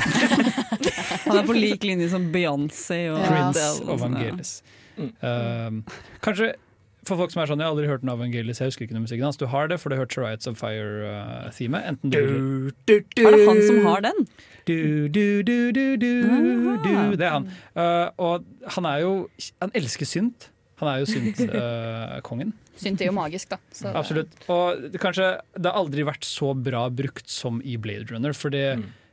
Han 1.25 1.37
er 1.39 1.45
på 1.45 1.55
lik 1.57 1.85
linje 1.85 2.09
som 2.13 2.31
Beyoncé 2.33 3.03
og 3.13 3.21
Prince 3.25 3.65
og 3.85 3.99
Vangelis. 4.01 4.59
ja. 4.61 5.03
Vangelis. 5.03 5.15
Um, 5.21 5.81
kanskje 6.23 6.53
for 7.05 7.19
folk 7.19 7.29
som 7.33 7.43
er 7.43 7.49
sånn, 7.51 7.61
jeg 7.61 7.67
har 7.67 7.75
aldri 7.75 7.85
hørt 7.89 8.01
den 8.01 8.09
av 8.09 8.17
Vangelis, 8.17 8.57
jeg 8.61 8.71
husker 8.71 8.87
ikke 8.87 8.95
noe 8.97 9.03
musikken 9.05 9.27
hans. 9.27 9.37
Du 9.37 9.45
har 9.51 9.67
det, 9.69 9.77
for 9.81 9.91
du 9.91 9.95
har 9.95 10.05
hørt 10.05 10.15
Chariots 10.15 10.49
of 10.49 10.57
Fire-themet. 10.57 11.85
enten 11.91 12.09
du 12.09 12.17
vil 12.87 13.03
Er 13.21 13.35
det 13.35 13.45
han 13.45 13.61
som 13.67 13.79
har 13.85 14.01
den? 14.07 14.25
du, 14.65 15.07
du, 15.13 15.43
du, 15.45 15.71
du, 15.75 15.83
du, 16.01 16.15
du. 16.81 17.15
Det 17.15 17.27
er 17.27 17.35
han. 17.35 17.45
Uh, 17.77 18.09
og 18.17 18.45
han 18.77 18.89
er 18.89 19.03
jo 19.03 19.11
Han 19.61 19.71
elsker 19.77 20.09
synt. 20.09 20.49
Han 20.81 20.89
er 20.89 21.03
jo 21.03 21.11
synt-kongen. 21.13 22.55
Synt 22.75 23.01
er 23.01 23.07
jo 23.09 23.15
magisk, 23.15 23.49
da. 23.53 23.57
Så, 23.71 23.91
Absolutt. 23.95 24.33
Og 24.51 24.85
det, 24.91 24.99
kanskje 24.99 25.29
det 25.55 25.69
har 25.71 25.79
aldri 25.79 26.03
vært 26.07 26.25
så 26.27 26.51
bra 26.57 26.85
brukt 26.91 27.29
som 27.31 27.61
i 27.63 27.77
Blade 27.79 28.09
Runner. 28.11 28.33
For 28.35 28.51
det, 28.51 28.65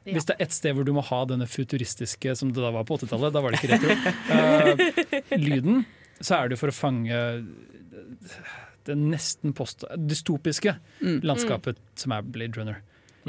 hvis 0.08 0.26
det 0.26 0.34
er 0.34 0.42
ett 0.48 0.56
sted 0.56 0.74
hvor 0.74 0.84
du 0.88 0.92
må 0.96 1.04
ha 1.06 1.20
denne 1.30 1.46
futuristiske, 1.46 2.34
som 2.38 2.50
det 2.52 2.62
da 2.64 2.72
var 2.74 2.84
på 2.88 2.98
80-tallet, 2.98 3.32
da 3.36 3.42
var 3.44 3.54
det 3.54 3.60
ikke 3.62 3.76
retro, 3.76 3.94
uh, 4.34 5.38
lyden, 5.46 5.84
så 6.22 6.40
er 6.40 6.50
det 6.52 6.58
for 6.58 6.72
å 6.72 6.74
fange 6.74 7.20
det 8.86 8.96
nesten 8.98 9.52
post 9.54 9.84
dystopiske 9.94 10.74
landskapet 11.22 11.78
som 11.98 12.14
er 12.16 12.24
Blade 12.26 12.58
Runner. 12.58 12.80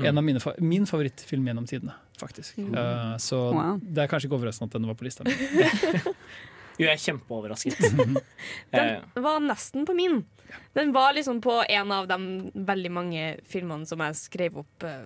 En 0.02 0.18
av 0.18 0.26
mine, 0.26 0.42
fa- 0.42 0.56
min 0.58 0.88
favorittfilm 0.90 1.46
gjennom 1.46 1.68
tidene, 1.70 1.94
faktisk. 2.18 2.58
Uh, 2.58 3.14
så 3.22 3.38
Wow. 3.54 3.78
det 3.86 4.02
er 4.02 4.10
kanskje 4.10 4.26
ikke 4.32 4.40
overraskende 4.40 4.72
at 4.74 4.80
den 4.80 4.90
var 4.90 4.98
på 4.98 5.06
lista 5.06 5.22
mi. 5.28 5.34
Jo, 6.80 6.88
jeg 6.88 6.94
er 6.96 7.02
kjempeoverrasket. 7.08 7.80
Eh, 8.74 9.00
Den 9.14 9.24
var 9.24 9.40
nesten 9.44 9.86
på 9.88 9.94
min. 9.96 10.24
Den 10.74 10.92
var 10.94 11.14
liksom 11.16 11.40
på 11.42 11.54
en 11.70 11.92
av 11.96 12.08
de 12.10 12.18
veldig 12.68 12.92
mange 12.94 13.24
filmene 13.50 13.88
som 13.90 14.02
jeg 14.04 14.18
skrev 14.20 14.58
opp 14.64 14.86
eh, 14.86 15.06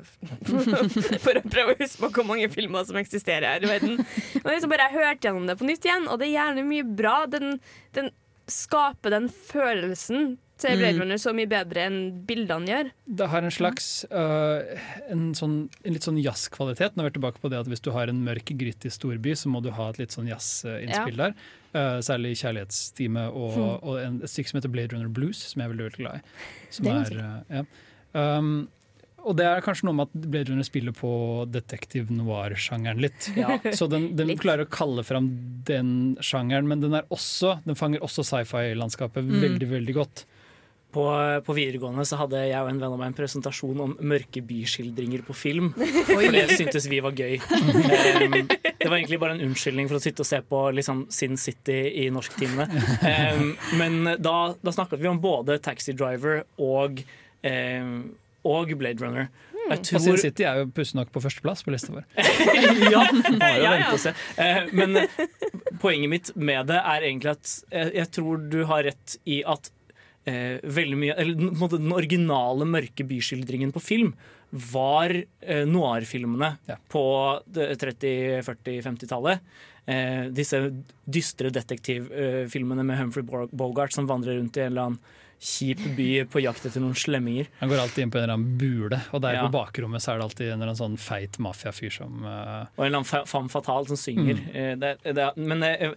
for 1.26 1.38
å 1.39 1.43
prøve 1.45 1.76
å 1.76 1.80
huske 1.82 2.01
på 2.01 2.09
hvor 2.18 2.28
mange 2.32 2.47
filmer 2.51 2.88
som 2.88 2.97
eksisterer 2.99 3.47
her 3.57 3.68
i 3.68 3.72
verden. 3.72 3.99
Og 4.41 4.49
liksom 4.49 4.72
bare 4.74 4.88
jeg 4.88 4.97
hørte 4.97 5.28
gjennom 5.30 5.47
det 5.51 5.57
på 5.59 5.68
nytt 5.70 5.88
igjen, 5.88 6.07
og 6.07 6.20
det 6.22 6.30
er 6.30 6.36
gjerne 6.38 6.65
mye 6.68 6.88
bra. 7.03 7.18
Den, 7.32 7.59
den 7.97 8.11
skaper 8.51 9.13
den 9.18 9.30
følelsen 9.30 10.38
til 10.62 10.80
Blade 10.80 10.99
Runner 11.01 11.20
så 11.22 11.34
mye 11.38 11.49
bedre 11.51 11.84
enn 11.88 11.97
bildene 12.28 12.70
gjør. 12.72 12.91
Det 13.20 13.28
har 13.34 13.45
en 13.45 13.53
slags 13.53 13.88
uh, 14.12 14.62
en, 15.14 15.28
sånn, 15.38 15.58
en 15.84 15.93
litt 15.95 16.08
sånn 16.08 16.18
jazzkvalitet. 16.22 16.95
Nå 16.97 17.03
er 17.05 17.10
vi 17.12 17.18
tilbake 17.20 17.41
på 17.43 17.51
det 17.53 17.60
at 17.62 17.70
Hvis 17.72 17.84
du 17.86 17.91
har 17.95 18.10
en 18.12 18.24
mørk, 18.26 18.53
gritty 18.58 18.89
storby, 18.93 19.36
så 19.38 19.51
må 19.53 19.62
du 19.66 19.70
ha 19.76 19.89
et 19.93 19.99
litt 20.01 20.16
sånn 20.16 20.30
jazzinnspill 20.32 21.20
der. 21.22 21.36
Uh, 21.76 21.99
særlig 22.05 22.36
Kjærlighetstime 22.41 23.28
og, 23.30 23.60
og 23.84 23.99
en, 24.01 24.22
et 24.26 24.32
stykke 24.34 24.49
som 24.53 24.62
heter 24.62 24.72
Blade 24.74 24.95
Runner 24.95 25.12
Blues, 25.14 25.43
som 25.51 25.62
jeg 25.62 25.70
er 25.70 25.76
veldig, 25.76 25.89
veldig 25.91 26.01
glad 26.01 26.18
i. 26.18 26.41
Som 26.74 26.88
Det 26.88 26.95
er 26.95 27.14
er, 27.18 27.22
øh, 27.28 27.60
ja. 27.60 27.68
um, 28.39 28.51
og 29.28 29.36
det 29.36 29.43
er 29.43 29.60
kanskje 29.66 29.84
noe 29.89 29.97
med 29.97 30.08
at 30.08 30.26
Blade 30.32 30.53
Runner 30.53 30.64
spiller 30.64 30.93
på 30.95 31.10
detektiv 31.51 32.08
noir-sjangeren 32.16 33.01
litt. 33.03 33.28
Ja. 33.36 33.58
Så 33.76 33.89
den, 33.91 34.14
den 34.16 34.32
klarer 34.39 34.64
å 34.64 34.72
kalle 34.72 35.03
fram 35.03 35.28
den 35.68 36.16
sjangeren, 36.24 36.70
men 36.72 36.80
den, 36.86 36.95
også, 37.12 37.58
den 37.68 37.76
fanger 37.76 38.05
også 38.08 38.24
sci-fi-landskapet 38.24 39.26
Mm. 39.28 39.41
veldig, 39.43 39.70
veldig 39.74 39.95
godt. 39.97 40.24
På, 40.88 41.03
på 41.43 41.53
videregående 41.53 42.05
så 42.07 42.15
hadde 42.21 42.39
jeg 42.47 42.57
og 42.63 42.69
en 42.71 42.77
venn 42.79 42.93
av 42.93 42.99
meg 42.99 43.09
en 43.11 43.17
presentasjon 43.17 43.81
om 43.83 43.95
mørke 44.07 44.39
byskildringer 44.47 45.25
på 45.27 45.35
film. 45.35 45.73
For 46.07 46.23
det 46.33 46.45
syntes 46.53 46.88
vi 46.91 47.01
var 47.03 47.17
gøy. 47.17 47.38
Um, 48.17 48.33
det 48.49 48.88
var 48.88 48.95
egentlig 48.97 49.19
bare 49.19 49.35
en 49.35 49.43
unnskyldning 49.45 49.88
for 49.89 49.97
å 49.97 50.01
sitte 50.01 50.23
og 50.23 50.27
se 50.27 50.38
på 50.45 50.59
liksom, 50.75 51.03
Sin 51.13 51.38
City 51.39 51.75
i 52.03 52.07
norsktimene. 52.13 52.65
Um, 53.03 53.51
men 53.79 53.97
da, 54.23 54.53
da 54.63 54.73
snakket 54.73 55.01
vi 55.01 55.09
om 55.09 55.19
både 55.21 55.57
Taxi 55.63 55.93
Driver 55.97 56.41
og, 56.63 57.01
um, 57.43 57.93
og 58.47 58.73
Blade 58.79 59.03
Runner. 59.03 59.29
Jeg 59.67 59.79
Og 59.79 60.01
Sin 60.01 60.19
City 60.21 60.45
er 60.47 60.61
jo 60.61 60.69
pussig 60.73 60.97
nok 60.97 61.11
på 61.13 61.21
førsteplass 61.23 61.63
på 61.65 61.73
lista 61.73 61.93
vår. 61.93 62.05
ja, 62.93 63.03
ja. 63.59 63.97
se. 63.99 64.13
Eh, 64.39 64.69
men 64.71 65.01
poenget 65.81 66.11
mitt 66.11 66.31
med 66.35 66.69
det 66.71 66.79
er 66.79 67.07
egentlig 67.09 67.35
at 67.35 67.55
jeg, 67.71 67.91
jeg 67.99 68.11
tror 68.17 68.45
du 68.53 68.61
har 68.69 68.88
rett 68.88 69.17
i 69.27 69.41
at 69.47 69.71
eh, 70.28 70.57
veldig 70.63 70.97
mye 70.99 71.15
Eller 71.17 71.36
den 71.78 71.93
originale 71.95 72.67
mørke 72.67 73.05
byskildringen 73.07 73.71
på 73.75 73.82
film 73.84 74.13
var 74.51 75.11
eh, 75.41 75.63
noir-filmene 75.67 76.53
Ja. 76.69 76.78
på 76.91 77.01
30-, 77.51 78.43
40-, 78.47 78.78
50-tallet. 78.86 79.41
Eh, 79.88 80.28
disse 80.36 80.61
dystre 81.07 81.49
detektivfilmene 81.51 82.84
med 82.88 82.97
Humphrey 82.99 83.23
Bogart 83.51 83.93
som 83.95 84.07
vandrer 84.07 84.38
rundt 84.39 84.57
i 84.57 84.61
en 84.65 84.71
eller 84.71 84.82
annen 84.91 84.99
kjip 85.38 85.84
by 85.97 86.07
på 86.34 86.41
jakt 86.41 86.63
etter 86.65 86.82
noen 86.82 86.95
slemminger. 86.97 87.45
Han 87.59 87.69
går 87.69 87.78
alltid 87.84 88.03
inn 88.07 88.11
på 88.13 88.17
en 88.17 88.23
eller 88.23 88.38
annen 88.39 88.57
bule, 88.57 88.97
og 89.13 89.21
der 89.21 89.36
Ja. 89.38 89.43
på 89.45 89.51
bakrommet 89.53 90.01
så 90.01 90.13
er 90.15 90.17
det 90.17 90.25
alltid 90.25 90.47
en 90.47 90.53
eller 90.61 90.71
annen 90.71 90.80
sånn 90.82 90.97
feit 90.97 91.38
mafiafyr 91.43 91.93
som 91.93 92.23
uh... 92.25 92.65
Og 92.75 92.86
en 92.86 92.88
eller 92.88 93.03
annen 93.03 93.28
femme 93.30 93.51
fatale 93.53 93.86
som 93.91 93.99
synger. 94.01 94.39
Eh, 94.53 94.73
Det, 94.82 94.95
det, 95.13 95.28
men 95.38 95.61
eh, 95.63 95.91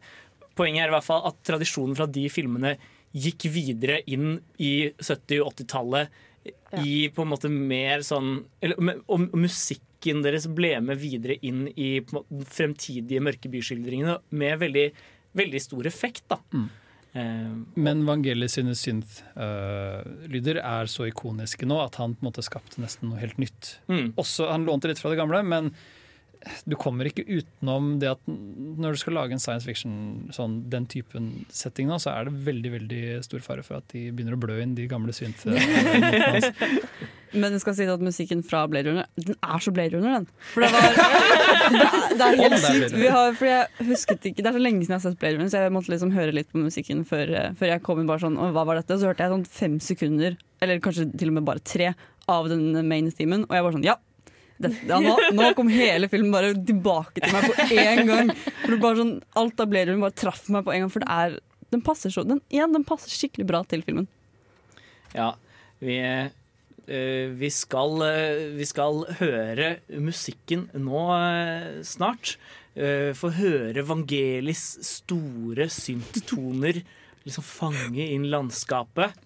poenget 0.59 0.85
er 0.85 0.93
i 0.93 0.97
hvert 0.99 1.07
fall 1.09 1.25
at 1.31 1.39
tradisjonen 1.47 1.97
fra 1.97 2.05
de 2.07 2.27
filmene 2.29 2.75
gikk 3.17 3.49
videre 3.51 4.01
inn 4.07 4.37
i 4.59 4.91
70- 5.01 5.41
og 5.43 5.55
80-tallet 5.55 6.09
i 6.81 7.09
på 7.13 7.25
en 7.25 7.33
måte 7.33 7.51
mer 7.53 8.05
sånn 8.07 8.45
eller, 8.63 9.01
og, 9.07 9.27
Og 9.29 9.35
musikken 9.37 10.23
deres 10.25 10.47
ble 10.49 10.79
med 10.81 10.97
videre 11.03 11.37
inn 11.45 11.67
i 11.77 11.99
på 12.01 12.17
måte, 12.21 12.47
fremtidige 12.49 13.21
mørke 13.21 13.51
byskildringene 13.53 14.19
med 14.31 14.61
veldig, 14.63 14.87
veldig 15.37 15.61
stor 15.61 15.87
effekt. 15.91 16.25
da. 16.33 16.39
Eh, 17.13 17.51
Men 17.75 18.07
Vangelis 18.07 18.55
sine 18.57 18.73
synth-lyder 18.79 20.63
er 20.63 20.87
så 20.91 21.09
ikoniske 21.11 21.67
nå 21.69 21.81
at 21.85 21.99
han 22.01 22.15
på 22.15 22.25
en 22.25 22.31
måte 22.31 22.45
skapte 22.47 22.81
nesten 22.81 23.11
noe 23.11 23.21
helt 23.21 23.37
nytt. 23.43 23.79
mm. 23.91 24.13
Også, 24.17 24.49
han 24.51 24.65
lånte 24.65 24.89
litt 24.89 25.03
fra 25.03 25.11
det 25.13 25.19
gamle, 25.21 25.43
men 25.45 25.75
du 26.65 26.77
kommer 26.81 27.09
ikke 27.09 27.27
utenom 27.29 27.99
det 28.01 28.09
at 28.15 28.21
når 28.27 28.97
du 28.97 29.01
skal 29.03 29.17
lage 29.19 29.37
en 29.37 29.43
science 29.43 29.69
fiction, 29.69 29.93
sånn, 30.33 30.63
den 30.73 30.87
typen 30.89 31.31
setting 31.53 31.91
nå, 31.91 31.99
så 32.01 32.15
er 32.15 32.29
det 32.29 32.45
veldig 32.47 32.73
veldig 32.79 33.03
stor 33.27 33.45
fare 33.45 33.65
for 33.67 33.81
at 33.81 33.89
de 33.93 34.07
begynner 34.09 34.37
å 34.39 34.41
blø 34.41 34.57
inn 34.63 34.77
de 34.79 34.89
gamle 34.91 35.13
synte 35.17 35.53
Men 37.31 37.55
jeg 37.55 37.63
skal 37.63 37.77
si 37.79 37.85
at 37.87 38.03
musikken 38.03 38.41
fra 38.43 38.65
Blade 38.67 38.91
Runner 38.91 39.07
Den 39.15 39.37
er 39.39 39.61
så 39.63 39.71
Blade 39.71 39.95
Runner, 39.95 40.17
den. 40.19 40.25
For 40.51 40.65
det, 40.65 40.71
var, 40.75 40.97
det, 40.97 41.85
er, 41.85 42.09
det 42.19 42.27
er 42.27 42.41
helt 42.41 42.65
sykt. 42.65 42.97
Vi 42.99 43.11
har, 43.15 43.37
for 43.39 43.47
jeg 43.47 43.87
husket 43.93 44.27
ikke, 44.33 44.43
Det 44.43 44.51
er 44.51 44.57
så 44.57 44.63
lenge 44.65 44.83
siden 44.83 44.97
jeg 44.97 44.99
har 44.99 45.05
sett 45.05 45.21
Blade 45.21 45.39
Runner, 45.39 45.53
så 45.53 45.63
jeg 45.63 45.75
måtte 45.77 45.95
liksom 45.95 46.15
høre 46.17 46.35
litt 46.35 46.51
på 46.51 46.63
musikken 46.65 47.05
før, 47.07 47.31
eh, 47.39 47.53
før 47.61 47.75
jeg 47.75 47.85
kom 47.87 48.03
inn 48.03 48.11
bare 48.11 48.25
sånn 48.25 48.41
«Å, 48.41 48.51
Hva 48.57 48.67
var 48.67 48.81
dette? 48.81 48.99
Så 48.99 49.13
hørte 49.13 49.23
jeg 49.27 49.35
sånn 49.37 49.47
fem 49.61 49.79
sekunder, 49.85 50.41
eller 50.65 50.83
kanskje 50.83 51.07
til 51.15 51.31
og 51.31 51.39
med 51.39 51.47
bare 51.47 51.63
tre, 51.63 51.93
av 52.31 52.51
den 52.51 52.75
main 52.87 53.11
themen, 53.15 53.47
og 53.49 53.55
jeg 53.57 53.67
bare 53.67 53.79
sånn 53.79 53.87
Ja! 53.87 54.01
Dette, 54.61 54.81
ja 54.91 54.99
nå, 55.01 55.15
nå 55.33 55.53
kom 55.57 55.71
hele 55.73 56.09
filmen 56.13 56.35
bare 56.35 56.53
tilbake 56.55 57.23
til 57.23 57.33
meg 57.33 57.47
på 57.49 57.79
én 57.81 58.03
gang. 58.09 58.33
Det 58.67 58.81
sånn, 58.81 59.15
alt 59.41 59.63
av 59.63 59.71
Blade 59.71 59.89
Runner 59.89 60.05
bare 60.05 60.19
traff 60.21 60.51
meg 60.53 60.67
på 60.67 60.75
en 60.75 60.85
gang, 60.85 60.93
for 60.93 61.05
det 61.05 61.15
er 61.15 61.39
den 61.71 61.85
passer, 61.87 62.13
så, 62.13 62.25
den, 62.27 62.43
igjen, 62.53 62.75
den 62.75 62.85
passer 62.87 63.13
skikkelig 63.15 63.47
bra 63.49 63.63
til 63.71 63.85
filmen. 63.87 64.09
Ja, 65.15 65.33
vi, 65.83 65.97
øh, 66.03 67.27
vi, 67.41 67.51
skal, 67.55 68.03
øh, 68.05 68.43
vi 68.59 68.67
skal 68.69 69.05
høre 69.21 69.77
musikken 69.97 70.69
nå 70.75 71.05
øh, 71.17 71.85
snart. 71.87 72.37
Få 73.19 73.29
høre 73.35 73.83
Vangelis 73.85 74.63
store 74.87 75.67
synttoner 75.75 76.79
liksom 77.27 77.45
fange 77.45 78.05
inn 78.15 78.29
landskapet. 78.31 79.17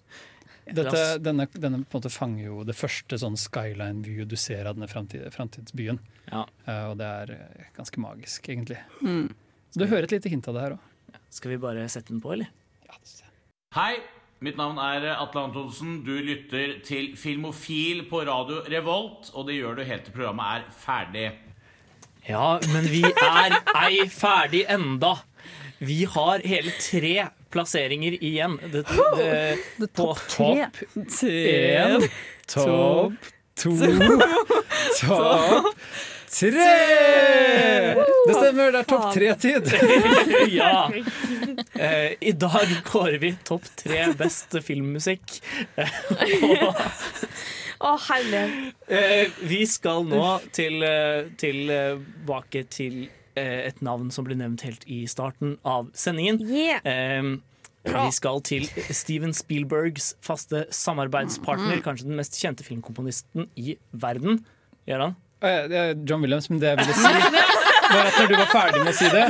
Dette, 0.65 1.19
denne, 1.21 1.45
denne 1.53 1.83
på 1.85 1.93
en 1.93 1.99
måte 1.99 2.09
fanger 2.09 2.47
jo 2.47 2.63
det 2.65 2.73
første 2.73 3.19
sånn 3.21 3.37
skyline 3.37 4.01
view 4.05 4.25
du 4.25 4.33
ser 4.39 4.65
av 4.65 4.77
denne 4.77 4.89
framtid, 4.89 5.27
framtidsbyen. 5.33 5.99
Ja. 6.31 6.45
Uh, 6.65 6.85
og 6.89 6.95
det 7.01 7.09
er 7.21 7.33
eh, 7.35 7.67
ganske 7.75 8.01
magisk, 8.01 8.49
egentlig. 8.49 8.79
Mm. 9.05 9.29
Så 9.69 9.83
Du 9.83 9.85
hører 9.85 10.07
et 10.07 10.15
lite 10.17 10.31
hint 10.33 10.49
av 10.49 10.57
det 10.57 10.65
her 10.65 10.77
òg. 10.77 11.19
Skal 11.35 11.53
vi 11.53 11.61
bare 11.61 11.85
sette 11.91 12.13
den 12.13 12.23
på, 12.23 12.33
eller? 12.33 12.49
Hei, 13.75 13.99
mitt 14.45 14.57
navn 14.57 14.79
er 14.81 15.05
Atle 15.13 15.45
Antonsen. 15.49 15.99
Du 16.07 16.15
lytter 16.23 16.79
til 16.87 17.13
Filmofil 17.19 18.05
på 18.09 18.23
radio 18.25 18.63
Revolt, 18.71 19.29
og 19.35 19.49
det 19.49 19.59
gjør 19.59 19.77
du 19.77 19.85
helt 19.85 20.07
til 20.07 20.15
programmet 20.15 20.63
er 20.63 20.69
ferdig. 20.81 21.27
Ja, 22.25 22.55
men 22.73 22.87
vi 22.89 23.03
er 23.05 23.59
ei 23.75 24.07
ferdig 24.09 24.63
enda. 24.71 25.17
Vi 25.77 26.05
har 26.05 26.39
hele 26.45 26.71
tre 26.81 27.27
plasseringer 27.51 28.17
igjen. 28.23 28.59
Det, 28.71 28.83
det, 29.17 29.57
på 29.95 30.15
Topp 30.29 30.81
Én, 31.23 32.09
topp 32.47 33.13
to, 33.55 33.71
topp 35.01 35.75
tre! 36.35 36.65
Det 38.27 38.33
stemmer, 38.35 38.71
det 38.73 38.79
er 38.81 38.87
topp 38.89 39.05
tre-tid. 39.15 39.69
ja. 40.59 40.91
Eh, 41.79 42.11
I 42.19 42.31
dag 42.35 42.73
kårer 42.87 43.17
vi 43.21 43.31
topp 43.47 43.67
tre 43.79 44.01
best 44.19 44.57
filmmusikk. 44.65 45.37
Å, 45.79 46.73
Å, 47.85 47.93
herlighet. 48.09 48.75
eh, 48.87 49.31
vi 49.47 49.61
skal 49.67 50.03
nå 50.07 50.25
til, 50.55 50.83
eh, 50.83 51.29
tilbake 51.39 52.65
til 52.71 53.05
et 53.41 53.81
navn 53.85 54.11
som 54.11 54.25
ble 54.27 54.37
nevnt 54.39 54.63
helt 54.65 54.85
i 54.87 55.03
starten 55.11 55.57
av 55.67 55.89
sendingen. 55.97 56.39
Yeah. 56.47 56.81
Um, 57.19 57.41
vi 57.85 58.11
skal 58.15 58.39
til 58.41 58.65
Steven 58.89 59.33
Spielbergs 59.37 60.13
faste 60.25 60.63
samarbeidspartner, 60.73 61.83
kanskje 61.85 62.07
den 62.09 62.17
mest 62.17 62.39
kjente 62.41 62.65
filmkomponisten 62.65 63.45
i 63.61 63.75
verden. 63.93 64.39
Gjør 64.89 65.03
han? 65.05 65.15
Det 65.45 65.77
er 65.77 65.91
John 66.07 66.23
Williams, 66.25 66.47
men 66.49 66.61
det 66.63 66.71
jeg 66.71 66.79
ville 66.81 66.95
si 66.97 67.11
var 67.85 68.07
at 68.09 68.15
når 68.17 68.31
du 68.31 68.35
var 68.39 68.49
ferdig 68.49 68.79
med 68.81 68.89
å 68.89 68.97
si 68.97 69.09
det, 69.13 69.25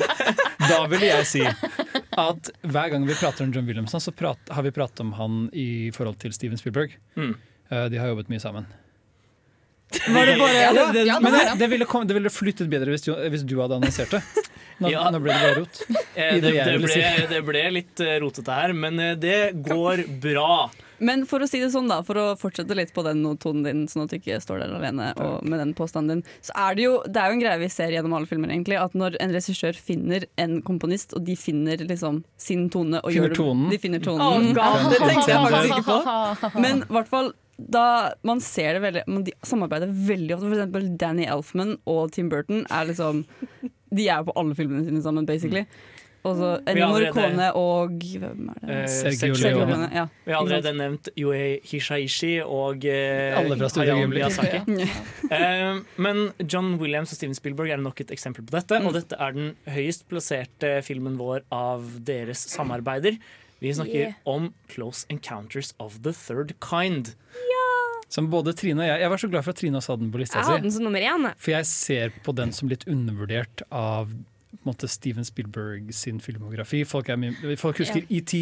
da 0.69 0.77
ville 0.87 1.09
jeg 1.09 1.27
si 1.27 1.41
at 2.15 2.49
hver 2.63 2.93
gang 2.93 3.03
vi 3.09 3.17
prater 3.19 3.43
om 3.43 3.51
John 3.51 3.67
Williams, 3.67 3.91
så 3.99 4.13
prat, 4.15 4.39
har 4.55 4.63
vi 4.63 4.71
pratet 4.71 5.01
om 5.03 5.11
han 5.17 5.49
i 5.51 5.91
forhold 5.95 6.21
til 6.23 6.31
Steven 6.35 6.61
Spielberg. 6.61 6.95
Mm. 7.19 7.33
Eh, 7.67 7.85
De 7.91 7.99
har 7.99 8.07
jobbet 8.13 8.31
mye 8.31 8.39
sammen. 8.39 8.69
Var 10.07 10.25
det 10.25 10.37
bare 10.39 10.53
Ja, 10.65 10.71
det, 10.73 10.85
det, 10.93 11.05
ja, 11.07 11.19
Men 11.21 11.57
det 11.59 11.67
ville, 11.71 11.85
kom, 11.85 12.07
det 12.09 12.13
ville 12.17 12.29
flyttet 12.33 12.69
bedre 12.71 12.95
hvis 12.95 13.05
du, 13.05 13.13
hvis 13.31 13.43
du 13.47 13.55
hadde 13.61 13.77
annonsert 13.79 14.11
det. 14.17 14.23
Nå, 14.81 14.89
Ja. 14.91 15.05
nå 15.13 15.21
ble 15.23 15.31
det 15.31 15.43
bare 15.45 15.59
rot. 15.61 15.83
Eh, 16.15 16.37
det, 16.39 16.47
det 16.55 16.63
det, 16.63 16.79
ble, 16.79 17.05
det 17.27 17.39
ble 17.43 17.61
litt 17.75 17.99
eh, 17.99 18.13
rotete 18.23 18.53
her, 18.55 18.71
men 18.71 18.95
eh, 19.03 19.17
det 19.19 19.39
går 19.67 20.05
bra. 20.23 20.69
Men 21.03 21.25
for 21.27 21.43
å 21.43 21.47
si 21.51 21.59
det 21.59 21.67
sånn 21.73 21.89
da, 21.91 21.97
for 22.07 22.15
å 22.15 22.23
fortsette 22.39 22.71
litt 22.79 22.93
på 22.95 23.03
den 23.03 23.19
tonen 23.43 23.65
din, 23.67 23.81
sånn 23.91 24.05
at 24.05 24.13
du 24.13 24.15
ikke 24.15 24.37
står 24.39 24.61
der 24.63 24.71
alene 24.77 25.09
og 25.19 25.43
med 25.43 25.59
den 25.59 25.73
påstanden 25.75 26.21
din, 26.21 26.37
så 26.39 26.55
er 26.69 26.77
det 26.79 26.85
jo 26.85 26.93
det 27.03 27.19
er 27.19 27.27
jo 27.33 27.35
en 27.35 27.43
greie 27.43 27.59
vi 27.65 27.67
ser 27.73 27.91
gjennom 27.91 28.15
alle 28.15 28.29
filmer, 28.31 28.47
egentlig, 28.55 28.79
at 28.79 28.95
når 28.95 29.17
en 29.25 29.35
regissør 29.35 29.75
finner 29.75 30.23
en 30.39 30.61
komponist, 30.63 31.11
og 31.19 31.27
de 31.27 31.35
finner 31.35 31.83
liksom 31.83 32.21
sin 32.39 32.69
tone 32.71 33.03
og 33.03 33.11
Finner 33.11 33.27
gjør 33.27 33.35
det- 33.35 33.41
tonen. 33.43 33.67
De 33.75 33.81
finner 33.89 34.05
tonen. 34.07 34.23
Oh, 34.23 34.53
God. 34.61 34.87
Det 34.95 35.01
tenkte 35.03 35.33
jeg 35.35 35.51
faktisk 35.51 35.81
ikke 35.81 35.99
på. 36.47 36.53
Men 36.63 36.85
i 36.87 36.93
hvert 36.95 37.11
fall 37.11 37.33
da 37.57 38.13
man 38.27 38.41
ser 38.43 38.75
det 38.75 38.81
veldig 38.83 39.03
men 39.07 39.23
De 39.27 39.33
samarbeider 39.47 39.91
veldig 39.91 40.35
ofte. 40.35 40.47
For 40.49 40.57
eksempel 40.57 40.87
Danny 40.99 41.27
Elfman 41.31 41.77
og 41.87 42.11
Tim 42.15 42.27
Burton 42.31 42.65
er 42.67 42.89
liksom 42.89 43.23
De 43.95 44.07
er 44.09 44.19
jo 44.19 44.31
på 44.31 44.35
alle 44.41 44.57
filmene 44.57 44.83
sine 44.87 45.03
sammen, 45.05 45.27
basically. 45.29 45.63
Og 46.25 46.33
så 46.39 46.47
Vi 46.65 46.71
Ennio 46.73 46.87
Morricone 46.89 47.47
og 47.59 47.91
Hvem 48.01 48.47
er 48.49 48.59
det? 48.59 48.77
Eh, 48.79 48.87
Sergio 48.89 49.35
Sergio 49.37 49.59
Leone. 49.59 49.75
Leone, 49.75 49.89
Ja. 49.93 50.05
Vi 50.25 50.33
har 50.33 50.41
allerede 50.41 50.73
nevnt 50.73 51.09
Yoei 51.21 51.59
Hishaishi 51.69 52.39
og 52.41 52.85
eh, 52.89 53.37
Alle 53.37 53.57
fra 53.59 53.69
Studio 53.69 53.93
Hayao. 53.99 54.09
Miyazaki. 54.09 54.63
Eh, 55.35 55.79
men 55.97 56.19
John 56.45 56.75
Williams 56.81 57.13
og 57.13 57.17
Steven 57.17 57.33
Spielberg 57.37 57.71
er 57.73 57.81
nok 57.81 58.01
et 58.03 58.11
eksempel 58.13 58.45
på 58.45 58.53
dette. 58.57 58.77
Mm. 58.81 58.89
Og 58.89 58.93
dette 58.97 59.17
er 59.21 59.33
den 59.37 59.53
høyest 59.69 60.05
plasserte 60.09 60.75
filmen 60.85 61.15
vår 61.17 61.45
av 61.53 61.87
deres 62.05 62.43
samarbeider. 62.51 63.17
Vi 63.61 63.73
snakker 63.73 63.95
Yeah. 63.95 64.13
om 64.25 64.53
Close 64.69 65.05
Encounters 65.09 65.73
of 65.79 66.01
the 66.03 66.11
Third 66.13 66.53
Kind. 66.59 67.15
Ja. 67.33 68.01
Som 68.09 68.29
både 68.29 68.53
Trine 68.53 68.81
og 68.83 68.87
jeg 68.87 68.99
Jeg 69.01 69.09
var 69.09 69.17
så 69.17 69.27
glad 69.31 69.43
for 69.43 69.49
at 69.51 69.55
Trine 69.57 69.77
også 69.77 69.93
hadde 69.95 70.03
den 70.03 70.11
på 70.11 70.17
lista 70.21 70.37
Jeg 70.39 70.45
hadde 70.45 70.57
si. 70.59 70.63
den 70.63 70.71
som 70.71 70.83
nummer 70.83 70.99
én. 70.99 71.33
For 71.37 71.51
jeg 71.51 71.65
ser 71.65 72.09
på 72.23 72.35
den 72.35 72.51
som 72.51 72.69
litt 72.69 72.85
undervurdert 72.87 73.61
av 73.71 74.09
måte 74.65 74.87
Steven 74.89 75.23
Spielberg 75.25 75.91
sin 75.93 76.19
filmografi. 76.19 76.83
Folk, 76.85 77.09
er, 77.09 77.55
folk 77.57 77.77
husker 77.77 78.05
ET 78.09 78.33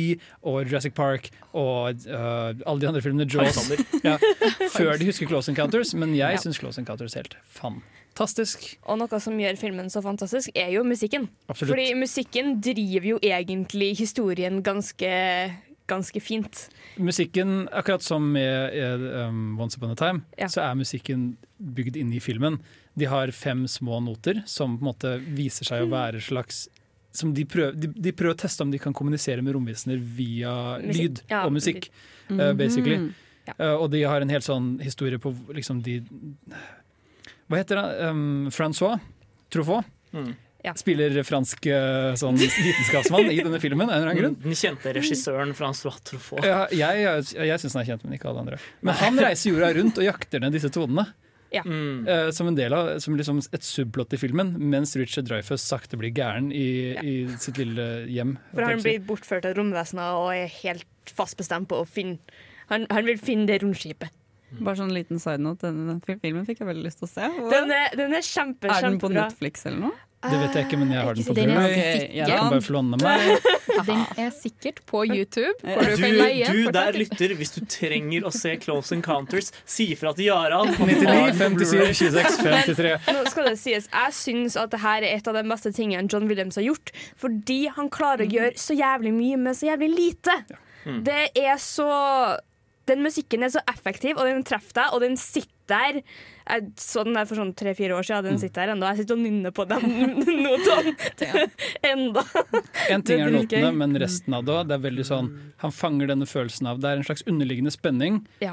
og 0.43 0.65
Jurassic 0.69 0.93
Park 0.93 1.29
og 1.53 1.95
uh, 2.07 2.53
alle 2.65 2.79
de 2.79 2.87
andre 2.87 3.01
filmene. 3.01 3.25
Jaws. 3.27 3.71
Ja, 4.03 4.17
før 4.77 4.97
de 4.97 5.05
husker 5.09 5.27
Close 5.27 5.51
Encounters, 5.51 5.93
men 5.95 6.13
jeg 6.15 6.31
Ja. 6.37 6.37
syns 6.39 6.59
Close 6.61 6.79
Encounters 6.79 7.15
er 7.15 7.23
helt 7.25 7.35
fantastisk. 7.45 7.99
Og 8.17 8.97
noe 8.99 9.19
som 9.19 9.37
gjør 9.39 9.57
filmen 9.57 9.89
så 9.89 10.01
fantastisk, 10.05 10.51
er 10.55 10.69
jo 10.75 10.83
musikken. 10.85 11.29
Absolutt. 11.49 11.71
Fordi 11.73 11.93
musikken 11.97 12.59
driver 12.61 13.07
jo 13.13 13.19
egentlig 13.25 13.95
historien 13.97 14.61
ganske, 14.63 15.09
ganske 15.89 16.21
fint. 16.21 16.67
Musikken, 16.97 17.67
akkurat 17.73 18.03
som 18.05 18.27
med 18.35 18.75
eh, 18.77 19.27
um, 19.27 19.57
Once 19.59 19.77
Upon 19.77 19.91
a 19.91 19.95
Time, 19.95 20.21
Ja. 20.37 20.47
så 20.47 20.61
er 20.61 20.75
musikken 20.77 21.37
bygd 21.59 21.97
inn 21.97 22.13
i 22.13 22.19
filmen. 22.21 22.59
De 22.95 23.05
har 23.09 23.31
fem 23.33 23.65
små 23.67 23.99
noter 24.05 24.43
som 24.45 24.77
på 24.77 24.83
en 24.85 24.91
måte 24.91 25.15
viser 25.33 25.65
seg 25.65 25.81
å 25.85 25.89
være 25.89 26.21
slags 26.21 26.67
som 27.13 27.29
de, 27.33 27.43
prøver, 27.45 27.75
de, 27.77 27.87
de 27.93 28.11
prøver 28.11 28.33
å 28.33 28.37
teste 28.41 28.63
om 28.65 28.71
de 28.73 28.79
kan 28.81 28.93
kommunisere 28.93 29.41
med 29.45 29.53
romvesener 29.53 29.97
via 30.01 30.79
Musikk. 30.81 30.97
lyd 30.97 31.19
Ja, 31.29 31.43
og 31.45 31.51
musikk, 31.53 31.89
lyd. 32.29 32.39
eh, 32.41 32.53
basically. 32.57 32.95
Ja. 33.45 33.53
Uh, 33.59 33.75
og 33.83 33.91
de 33.91 34.01
har 34.07 34.21
en 34.23 34.29
helt 34.33 34.45
sånn 34.45 34.79
historie 34.81 35.19
på 35.21 35.33
liksom 35.53 35.81
de 35.85 35.99
Hva 37.49 37.59
heter 37.59 37.79
det? 37.81 38.09
Um, 38.09 38.49
Francois 38.51 38.99
Truffaut 39.53 39.85
Mm. 40.13 40.35
Ja. 40.63 40.71
spiller 40.77 41.15
fransk 41.25 41.65
eh, 41.73 42.13
sånn 42.15 42.37
vitenskapsmann 42.37 43.31
i 43.33 43.39
denne 43.41 43.57
filmen. 43.59 43.89
av 43.89 43.95
en 43.95 44.03
eller 44.03 44.11
annen 44.11 44.19
grunn. 44.21 44.35
Den 44.45 44.53
kjente 44.55 44.93
regissøren 44.95 45.51
Francois 45.57 45.97
Truffaut. 46.05 46.45
Ja, 46.45 46.67
jeg 46.71 47.01
jeg, 47.01 47.25
jeg 47.49 47.59
syns 47.63 47.73
han 47.75 47.81
er 47.81 47.89
kjent, 47.89 48.05
men 48.05 48.13
ikke 48.15 48.29
alle 48.29 48.43
andre. 48.45 48.59
Men 48.85 48.95
han 49.01 49.17
reiser 49.19 49.49
jorda 49.51 49.73
rundt 49.75 49.97
og 49.99 50.05
jakter 50.05 50.39
ned 50.45 50.53
disse 50.55 50.69
tonene. 50.71 51.07
Ja. 51.53 51.61
Mm. 51.65 52.07
eh, 52.07 52.29
som 52.33 52.47
en 52.49 52.55
del 52.57 52.73
av 52.73 52.93
som 53.03 53.13
liksom 53.17 53.41
et 53.53 53.61
subplott 53.65 54.13
i 54.15 54.21
filmen, 54.21 54.55
mens 54.57 54.95
Richard 54.97 55.27
Dreyfus 55.27 55.61
sakte 55.61 55.99
blir 56.01 56.13
gæren 56.15 56.47
i, 56.55 56.95
i 56.97 57.13
sitt 57.37 57.59
lille 57.61 58.07
hjem. 58.09 58.37
For 58.55 58.65
han 58.65 58.81
blir 58.81 59.03
bortført 59.05 59.45
av 59.49 59.57
romvesener 59.59 60.15
og 60.17 60.31
er 60.33 60.49
helt 60.63 60.87
fast 61.13 61.37
bestemt 61.37 61.69
på 61.69 61.81
å 61.83 61.85
finne 61.89 62.17
Han, 62.71 62.85
han 62.89 63.05
vil 63.05 63.19
finne 63.21 63.45
det 63.45 63.59
romskipet. 63.61 64.09
Bare 64.59 64.77
sånn 64.77 64.93
liten 64.93 65.19
side 65.21 65.41
note, 65.41 65.71
denne 65.73 65.97
filmen 66.21 66.45
fikk 66.45 66.61
jeg 66.61 66.69
veldig 66.69 66.85
lyst 66.85 67.01
til 67.01 67.09
å 67.09 67.13
se. 67.13 67.29
Den 67.51 67.71
er, 67.73 67.93
den 67.97 68.13
er 68.13 68.25
kjempe, 68.25 68.69
er 68.69 68.85
den 68.85 68.99
på 69.01 69.09
kjempebra. 69.09 69.29
Netflix 69.29 69.65
eller 69.69 69.87
noe? 69.87 70.01
Det 70.23 70.37
vet 70.39 70.53
jeg 70.55 70.67
ikke, 70.69 70.77
men 70.79 70.91
jeg 70.93 71.03
har 71.03 71.17
den 71.17 71.25
på 71.27 71.33
Den 71.35 71.49
er 71.51 71.57
Blu-ray. 71.57 72.03
Jeg 72.15 72.27
kan 72.31 72.51
bare 72.53 72.63
flåne 72.63 72.99
meg. 73.01 73.47
Den 73.89 74.03
er 74.23 74.29
sikkert 74.31 74.77
på 74.87 75.01
YouTube, 75.17 75.57
du, 75.59 75.95
Du, 75.99 76.61
du 76.63 76.69
der 76.71 76.95
lytter, 76.95 77.33
hvis 77.35 77.51
du 77.57 77.59
trenger 77.67 78.27
å 78.29 78.31
se 78.31 78.53
Close 78.63 78.95
Encounters, 78.95 79.49
si 79.67 79.89
ifra 79.91 80.13
til 80.15 80.29
Jaran. 80.29 80.71
99, 80.77 81.33
57, 81.41 81.75
26, 81.99 82.39
53. 82.45 82.93
Nå 83.17 83.25
skal 83.33 83.49
det 83.49 83.55
sies, 83.59 83.89
Jeg 83.91 84.15
syns 84.15 84.55
at 84.61 84.71
dette 84.71 84.95
er 84.95 85.09
et 85.09 85.27
av 85.27 85.35
de 85.35 85.43
beste 85.51 85.73
tingene 85.75 86.07
John 86.07 86.29
Williams 86.31 86.59
har 86.61 86.69
gjort. 86.69 86.93
Fordi 87.19 87.59
han 87.75 87.91
klarer 87.91 88.23
å 88.23 88.31
gjøre 88.37 88.55
så 88.63 88.77
jævlig 88.79 89.11
mye 89.17 89.41
med 89.43 89.59
så 89.59 89.73
jævlig 89.73 89.91
lite. 89.97 90.39
Mm. 90.87 91.03
Det 91.03 91.21
er 91.43 91.59
så 91.59 91.91
Den 92.89 92.99
musikken 93.05 93.43
er 93.45 93.51
så 93.53 93.61
effektiv, 93.71 94.17
og 94.19 94.27
den 94.27 94.43
treffer 94.43 94.73
deg, 94.81 94.93
og 94.95 95.01
den 95.05 95.13
sitter 95.19 95.51
der. 95.71 96.01
Jeg 96.49 96.65
så 96.83 97.05
den 97.07 97.15
der 97.15 97.23
for 97.29 97.39
sånn 97.39 97.53
tre-fire 97.55 97.95
år 97.95 98.03
siden, 98.03 98.25
den 98.33 98.39
sitter 98.41 98.65
der 98.65 98.73
ennå. 98.73 98.89
Jeg 98.91 98.99
sitter 99.05 99.15
og 99.15 99.21
nynner 99.23 99.53
på 99.55 99.63
den 99.69 99.85
notene 100.43 101.45
enda. 101.93 102.23
En 102.91 103.05
ting 103.07 103.23
er 103.23 103.31
notene, 103.31 103.69
men 103.79 103.95
resten 104.03 104.35
av 104.35 104.43
det 104.43 104.51
òg. 104.57 104.67
det 104.67 104.75
er 104.75 104.83
veldig 104.83 105.05
sånn 105.07 105.29
Han 105.63 105.71
fanger 105.71 106.11
denne 106.11 106.27
følelsen 106.27 106.67
av 106.67 106.81
Det 106.83 106.89
er 106.91 106.99
en 106.99 107.07
slags 107.07 107.23
underliggende 107.31 107.71
spenning, 107.71 108.19
Ja. 108.43 108.51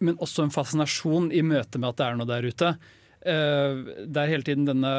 men 0.00 0.16
også 0.24 0.46
en 0.46 0.54
fascinasjon 0.54 1.28
i 1.36 1.42
møte 1.44 1.76
med 1.78 1.90
at 1.92 2.00
det 2.00 2.06
er 2.08 2.16
noe 2.16 2.30
der 2.32 2.48
ute. 2.48 2.72
Eh, 3.28 3.84
det 4.08 4.22
er 4.24 4.32
hele 4.32 4.46
tiden 4.48 4.64
denne 4.64 4.94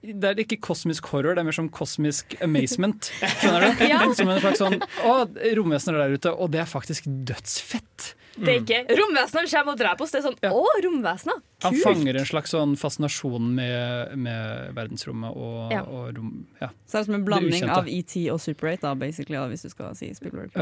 det 0.00 0.24
er 0.24 0.40
ikke 0.40 0.56
kosmisk 0.64 1.10
horror, 1.12 1.36
det 1.36 1.42
er 1.42 1.46
mer 1.50 1.56
som 1.56 1.68
kosmisk 1.72 2.32
amazement. 2.44 3.10
Skjønner 3.40 3.66
du? 3.66 3.84
Ja. 3.90 4.00
Som 4.16 4.30
en 4.32 4.40
slags 4.40 4.62
sånn 4.62 4.78
Å, 4.80 5.12
romvesener 5.58 5.98
er 5.98 6.08
der 6.08 6.16
ute, 6.22 6.32
og 6.32 6.50
det 6.54 6.62
er 6.62 6.70
faktisk 6.70 7.08
dødsfett. 7.28 8.14
Det 8.40 8.48
er 8.54 8.60
ikke 8.62 8.96
romvesener 8.96 9.48
kommer 9.50 9.74
og 9.74 9.80
dreper 9.82 10.06
oss. 10.06 10.12
Det 10.14 10.20
er 10.20 10.26
sånn 10.30 10.38
Å, 10.48 10.62
romvesener! 10.86 11.40
Han 11.66 11.76
fanger 11.82 12.16
en 12.22 12.28
slags 12.30 12.54
sånn 12.54 12.76
fascinasjon 12.80 13.50
med, 13.58 14.14
med 14.16 14.70
verdensrommet 14.78 15.36
og, 15.36 15.74
Ja. 15.74 15.82
og 15.84 16.14
rom... 16.16 16.30
Ja. 16.62 16.70
Så 16.86 16.96
det 16.96 17.02
er 17.02 17.08
som 17.10 17.18
en 17.18 17.26
blanding 17.26 17.66
av 17.74 17.90
ET 17.90 18.14
og 18.32 18.40
Super 18.40 18.72
8, 18.72 18.86
da, 18.86 18.94
basically, 19.02 19.36
da, 19.36 19.44
hvis 19.50 19.66
du 19.66 19.72
skal 19.74 19.92
si 19.98 20.08
Spielberg. 20.16 20.56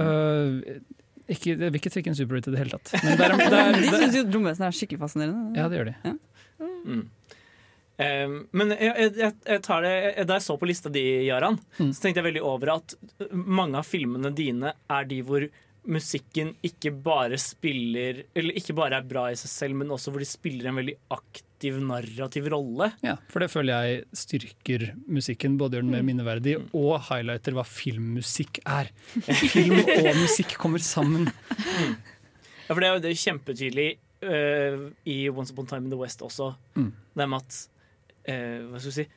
Ikke, 1.29 1.53
jeg 1.53 1.61
vil 1.61 1.77
ikke 1.79 1.93
trekke 1.93 2.11
en 2.11 2.19
Super 2.19 2.41
8 2.41 2.51
i 2.51 2.57
det 2.57 2.65
hele 2.65 2.75
tatt. 2.81 2.97
Men 3.05 3.21
der, 3.21 3.37
der, 3.37 3.51
det 3.53 3.63
er, 3.63 3.79
De 3.85 3.95
syns 3.95 4.17
jo 4.17 4.25
romvesener 4.33 4.73
er 4.73 4.81
skikkelig 4.81 5.03
fascinerende. 5.05 5.55
Ja, 5.61 5.69
det 5.71 5.79
gjør 5.79 5.93
de. 5.93 6.17
Mm. 6.89 7.07
Um, 7.99 8.35
men 8.55 8.71
jeg, 8.79 8.93
jeg, 9.19 9.33
jeg, 9.43 9.63
tar 9.67 9.83
det, 9.83 9.95
da 10.29 10.37
jeg 10.39 10.45
så 10.45 10.55
på 10.61 10.69
lista 10.71 10.91
di, 10.95 11.03
Jaran, 11.27 11.57
Mm. 11.81 11.89
så 11.91 12.05
tenkte 12.05 12.21
jeg 12.23 12.29
veldig 12.29 12.43
over 12.47 12.71
at 12.77 12.93
mange 13.35 13.81
av 13.81 13.89
filmene 13.89 14.31
dine 14.39 14.71
er 14.91 15.09
de 15.11 15.19
hvor 15.27 15.49
musikken 15.89 16.51
ikke 16.67 16.91
bare 16.93 17.39
spiller 17.41 18.19
Eller 18.37 18.57
ikke 18.61 18.75
bare 18.77 18.99
er 19.01 19.07
bra 19.09 19.23
i 19.33 19.37
seg 19.41 19.49
selv, 19.51 19.79
men 19.81 19.91
også 19.95 20.13
hvor 20.13 20.21
de 20.23 20.27
spiller 20.29 20.69
en 20.69 20.77
veldig 20.79 20.95
aktiv 21.15 21.79
narrativ 21.83 22.47
rolle. 22.53 22.91
Ja, 23.03 23.15
for 23.33 23.41
det 23.43 23.49
føler 23.51 23.87
jeg 23.89 24.05
styrker 24.21 24.85
musikken. 25.09 25.57
Både 25.59 25.79
gjør 25.79 25.87
den 25.89 25.95
mer 25.97 26.05
minneverdig 26.07 26.59
og 26.77 27.01
highlighter 27.09 27.57
hva 27.57 27.65
filmmusikk 27.67 28.61
er. 28.69 28.93
Film 29.49 29.81
og 29.81 30.11
musikk 30.23 30.55
kommer 30.61 30.83
sammen. 30.85 31.31
Ja, 32.69 32.75
for 32.75 32.83
det 32.85 32.91
er 32.91 32.95
jo 32.99 33.03
det 33.09 33.17
kjempetydelig 33.25 33.89
uh, 34.29 34.87
i 35.09 35.19
Once 35.33 35.55
Upon 35.57 35.67
a 35.67 35.73
Time 35.73 35.89
in 35.89 35.91
the 35.95 35.99
West 35.99 36.23
også. 36.27 36.53
Mm. 36.77 36.93
Det 37.17 37.27
med 37.33 37.43
at 37.49 37.59
øh, 38.29 38.69
Hva 38.71 38.79
skal 38.79 38.91
vi 38.93 38.97
si 39.03 39.09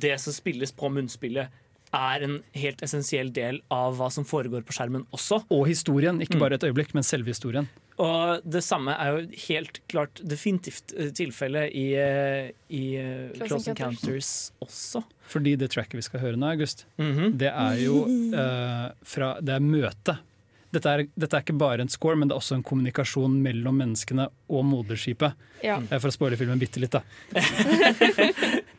Det 0.00 0.14
som 0.20 0.32
spilles 0.36 0.72
på 0.76 0.90
munnspillet, 0.92 1.48
er 1.92 2.22
en 2.22 2.36
helt 2.54 2.82
essensiell 2.86 3.32
del 3.34 3.56
av 3.74 3.96
hva 3.98 4.10
som 4.14 4.22
foregår 4.28 4.62
på 4.62 4.72
skjermen 4.76 5.06
også. 5.10 5.40
Og 5.50 5.64
historien. 5.66 6.20
Ikke 6.22 6.36
Mm. 6.36 6.40
bare 6.44 6.54
et 6.54 6.62
øyeblikk, 6.68 6.92
men 6.94 7.02
selve 7.02 7.26
historien. 7.32 7.66
Og 7.98 8.40
det 8.48 8.62
samme 8.62 8.92
er 8.94 9.10
jo 9.16 9.26
helt 9.48 9.80
klart 9.88 10.20
definitivt 10.24 10.86
tilfellet 10.86 11.14
tilfelle 11.18 11.64
i, 11.74 11.86
øh, 11.98 12.50
i 12.70 12.96
øh, 12.96 13.34
Close 13.34 13.48
Close 13.48 13.70
Encounters. 13.70 13.98
Encounters 14.04 14.52
også. 14.62 15.02
Fordi 15.26 15.56
det 15.56 15.70
tracket 15.70 15.94
vi 15.98 16.02
skal 16.02 16.20
høre 16.20 16.36
nå, 16.36 16.46
August, 16.52 16.86
Mhm. 16.98 17.36
det 17.38 17.48
er 17.50 17.74
jo 17.84 18.04
uh, 18.06 18.90
fra 19.02 19.40
Det 19.40 19.48
er 19.54 19.58
møte. 19.60 20.18
Dette 20.72 20.86
er, 20.86 21.00
dette 21.18 21.34
er 21.34 21.42
ikke 21.42 21.56
bare 21.58 21.80
en 21.82 21.88
score, 21.90 22.14
men 22.16 22.28
det 22.30 22.36
er 22.36 22.38
også 22.38 22.54
en 22.54 22.62
kommunikasjon 22.62 23.40
mellom 23.42 23.74
menneskene 23.82 24.28
og 24.54 24.62
moderskipet. 24.68 25.34
Ja. 25.66 25.80
Eh, 25.82 25.98
For 25.98 26.06
å 26.08 26.14
spoile 26.14 26.36
filmen 26.38 26.60
bitte 26.62 26.78
litt, 26.78 26.94
da. 26.94 27.02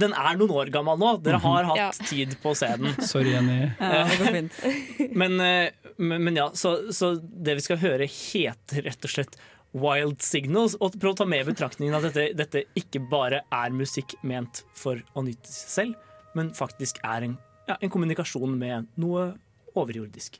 Den 0.00 0.14
er 0.14 0.36
noen 0.38 0.52
år 0.54 0.70
gammel 0.72 0.98
nå. 1.00 1.10
Dere 1.22 1.38
Mhm. 1.38 1.42
har 1.42 1.64
hatt 1.64 1.76
Ja. 1.76 1.90
tid 2.06 2.36
på 2.42 2.50
å 2.52 2.56
se 2.56 2.66
den. 2.76 2.94
Sorry, 3.02 3.30
Jenny. 3.32 3.72
Ja, 3.80 4.04
det 4.06 4.18
går 4.18 4.32
fint. 4.36 4.52
Men, 5.16 5.40
eh, 5.40 5.70
men, 5.98 6.24
men 6.24 6.36
ja, 6.36 6.50
så, 6.54 6.90
så 6.92 7.16
det 7.20 7.54
vi 7.58 7.60
skal 7.60 7.76
høre 7.82 8.06
heter 8.08 8.82
rett 8.86 9.04
og 9.04 9.10
slett 9.10 9.36
Wild 9.74 10.22
Signals. 10.22 10.76
Og 10.80 10.92
prøv 10.98 11.12
å 11.12 11.16
ta 11.16 11.24
med 11.26 11.44
i 11.46 11.50
betraktningen 11.52 11.94
at 11.98 12.02
dette, 12.08 12.30
dette 12.36 12.64
ikke 12.78 13.02
bare 13.10 13.42
er 13.52 13.70
musikk 13.70 14.14
ment 14.22 14.62
for 14.74 15.02
å 15.14 15.22
nyte 15.26 15.46
seg 15.50 15.68
selv, 15.68 15.94
men 16.34 16.50
faktisk 16.56 16.98
er 17.04 17.22
en, 17.28 17.36
ja, 17.68 17.76
en 17.80 17.90
kommunikasjon 17.90 18.56
med 18.58 18.86
noe 18.96 19.34
overjordisk. 19.76 20.38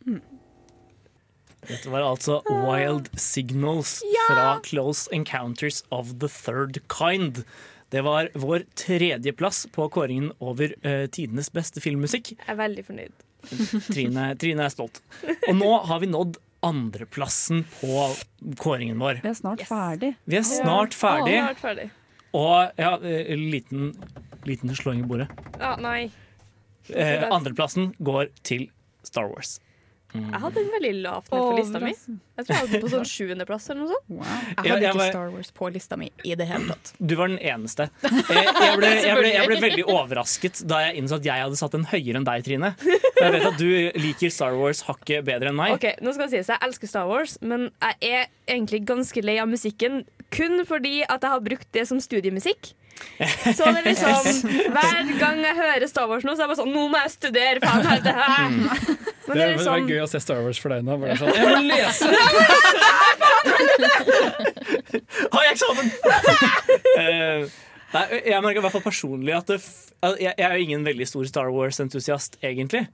Dette 1.68 1.90
var 1.92 2.04
altså 2.06 2.40
Wild 2.48 3.10
Signals 3.20 3.98
fra 4.28 4.60
Close 4.64 5.10
Encounters 5.14 5.82
of 5.90 6.14
the 6.22 6.28
Third 6.28 6.80
Kind. 6.88 7.44
Det 7.90 8.04
var 8.06 8.30
vår 8.34 8.64
tredjeplass 8.78 9.66
på 9.74 9.88
kåringen 9.92 10.30
over 10.38 10.72
uh, 10.86 11.06
tidenes 11.12 11.50
beste 11.52 11.82
filmmusikk. 11.82 12.32
Jeg 12.38 12.48
er 12.48 12.58
veldig 12.60 12.86
fornøyd. 12.86 13.26
Trine, 13.90 14.30
Trine 14.40 14.66
er 14.66 14.72
stolt. 14.72 15.02
Og 15.48 15.54
nå 15.58 15.70
har 15.88 16.02
vi 16.02 16.10
nådd 16.10 16.38
andreplassen 16.66 17.64
på 17.80 18.08
kåringen 18.60 19.00
vår. 19.00 19.22
Vi 19.24 19.32
er 19.32 19.38
snart 19.38 19.64
ferdig. 19.68 20.12
Vi 20.28 20.38
er 20.40 20.46
snart 20.46 20.96
ferdig. 20.96 21.38
Snart 21.40 21.62
ferdig. 21.62 21.88
Og 22.36 22.78
ja, 22.78 22.92
eh, 23.02 23.32
liten, 23.36 23.94
liten 24.46 24.76
slåing 24.76 25.02
i 25.02 25.08
bordet. 25.08 25.30
Ja, 25.58 25.74
nei. 25.80 26.10
Eh, 26.88 27.24
andreplassen 27.32 27.94
går 27.98 28.30
til 28.46 28.68
Star 29.02 29.32
Wars. 29.32 29.58
Mm. 30.10 30.24
Jeg 30.32 30.40
hadde 30.42 30.54
den 30.58 30.70
veldig 30.74 30.92
lavt 31.04 31.28
ned 31.30 31.40
på 31.44 31.50
lista 31.58 31.80
mi. 31.82 31.90
Jeg 31.94 32.46
tror 32.46 32.50
jeg 32.54 32.60
hadde 32.64 32.72
den 32.72 32.82
på 32.82 32.88
sånn 32.90 33.04
sjuendeplass 33.14 33.68
eller 33.70 33.80
noe 33.84 33.90
sånt. 33.92 34.08
Jeg 34.64 34.72
hadde 34.72 34.88
ikke 34.90 35.06
Star 35.12 35.28
Wars 35.34 35.50
på 35.54 35.68
lista 35.74 35.98
mi 36.00 36.08
i 36.26 36.34
det 36.40 36.46
hele 36.50 36.66
tatt. 36.72 36.90
Du 36.98 37.14
var 37.20 37.30
den 37.30 37.38
eneste. 37.38 37.86
Eh, 38.30 38.46
Jeg 38.46 38.76
ble, 38.78 38.88
jeg, 39.02 39.14
ble, 39.18 39.30
jeg 39.32 39.46
ble 39.48 39.56
veldig 39.62 39.84
overrasket 39.90 40.60
da 40.70 40.80
jeg 40.84 41.00
innså 41.00 41.16
at 41.20 41.26
jeg 41.26 41.42
hadde 41.44 41.58
satt 41.58 41.74
den 41.74 41.86
høyere 41.90 42.20
enn 42.20 42.26
deg, 42.26 42.44
Trine. 42.46 42.72
For 42.80 43.24
jeg 43.26 43.32
vet 43.36 43.46
at 43.50 43.58
du 43.60 44.00
liker 44.04 44.32
Star 44.34 44.54
Wars 44.58 44.82
hakket 44.86 45.24
bedre 45.26 45.50
enn 45.50 45.58
meg. 45.58 45.74
Ok, 45.78 45.86
nå 46.04 46.12
skal 46.14 46.26
det 46.28 46.34
sies, 46.40 46.50
Jeg 46.52 46.62
elsker 46.66 46.90
Star 46.90 47.08
Wars, 47.10 47.36
men 47.42 47.68
jeg 47.82 48.12
er 48.14 48.28
egentlig 48.50 48.82
ganske 48.88 49.22
lei 49.24 49.38
av 49.42 49.50
musikken 49.50 50.02
kun 50.34 50.62
fordi 50.68 51.00
at 51.06 51.22
jeg 51.26 51.32
har 51.34 51.42
brukt 51.42 51.68
det 51.74 51.86
som 51.90 51.98
studiemusikk. 52.02 52.72
Så 53.20 53.66
det 53.66 53.80
er 53.80 53.86
liksom 53.86 54.18
Hver 54.74 55.10
gang 55.20 55.40
jeg 55.44 55.56
hører 55.58 55.86
Star 55.90 56.06
Wars 56.10 56.24
nå, 56.24 56.32
så 56.34 56.42
er 56.42 56.46
jeg 56.46 56.50
bare 56.52 56.60
sånn 56.62 56.72
Nå 56.74 56.84
må 56.92 57.00
jeg 57.02 57.12
studere! 57.14 57.60
Faen, 57.64 57.82
hva 57.84 57.96
er 57.96 58.04
det 58.04 58.14
her? 58.16 58.48
Men 58.50 58.66
Det, 58.66 59.36
det 59.36 59.48
liksom, 59.50 59.64
det 59.64 59.70
var 59.70 59.88
gøy 59.92 60.00
å 60.04 60.08
se 60.10 60.20
Star 60.24 60.40
Wars 60.44 60.58
for 60.62 60.74
deg 60.74 60.86
nå. 60.86 60.96
Bare 61.02 61.16
sånn, 61.20 61.34
jeg 61.36 61.46
må 61.46 61.60
lese! 61.70 62.04
Har 65.30 65.42
jeg 65.46 65.52
eksamen?! 65.56 65.90
Eh, 67.00 67.50
Nei, 67.90 68.04
jeg 68.22 68.38
merker 68.44 68.60
i 68.60 68.62
hvert 68.62 68.74
fall 68.76 68.84
personlig 68.84 69.32
at 69.34 69.48
det, 69.50 69.56
f- 69.58 69.88
at 70.06 70.14
jeg, 70.22 70.30
jeg 70.38 70.46
er 70.46 70.52
jo 70.60 70.66
ingen 70.68 70.84
veldig 70.86 71.06
stor 71.10 71.24
Star 71.26 71.48
Wars-entusiast, 71.50 72.36
egentlig. 72.46 72.84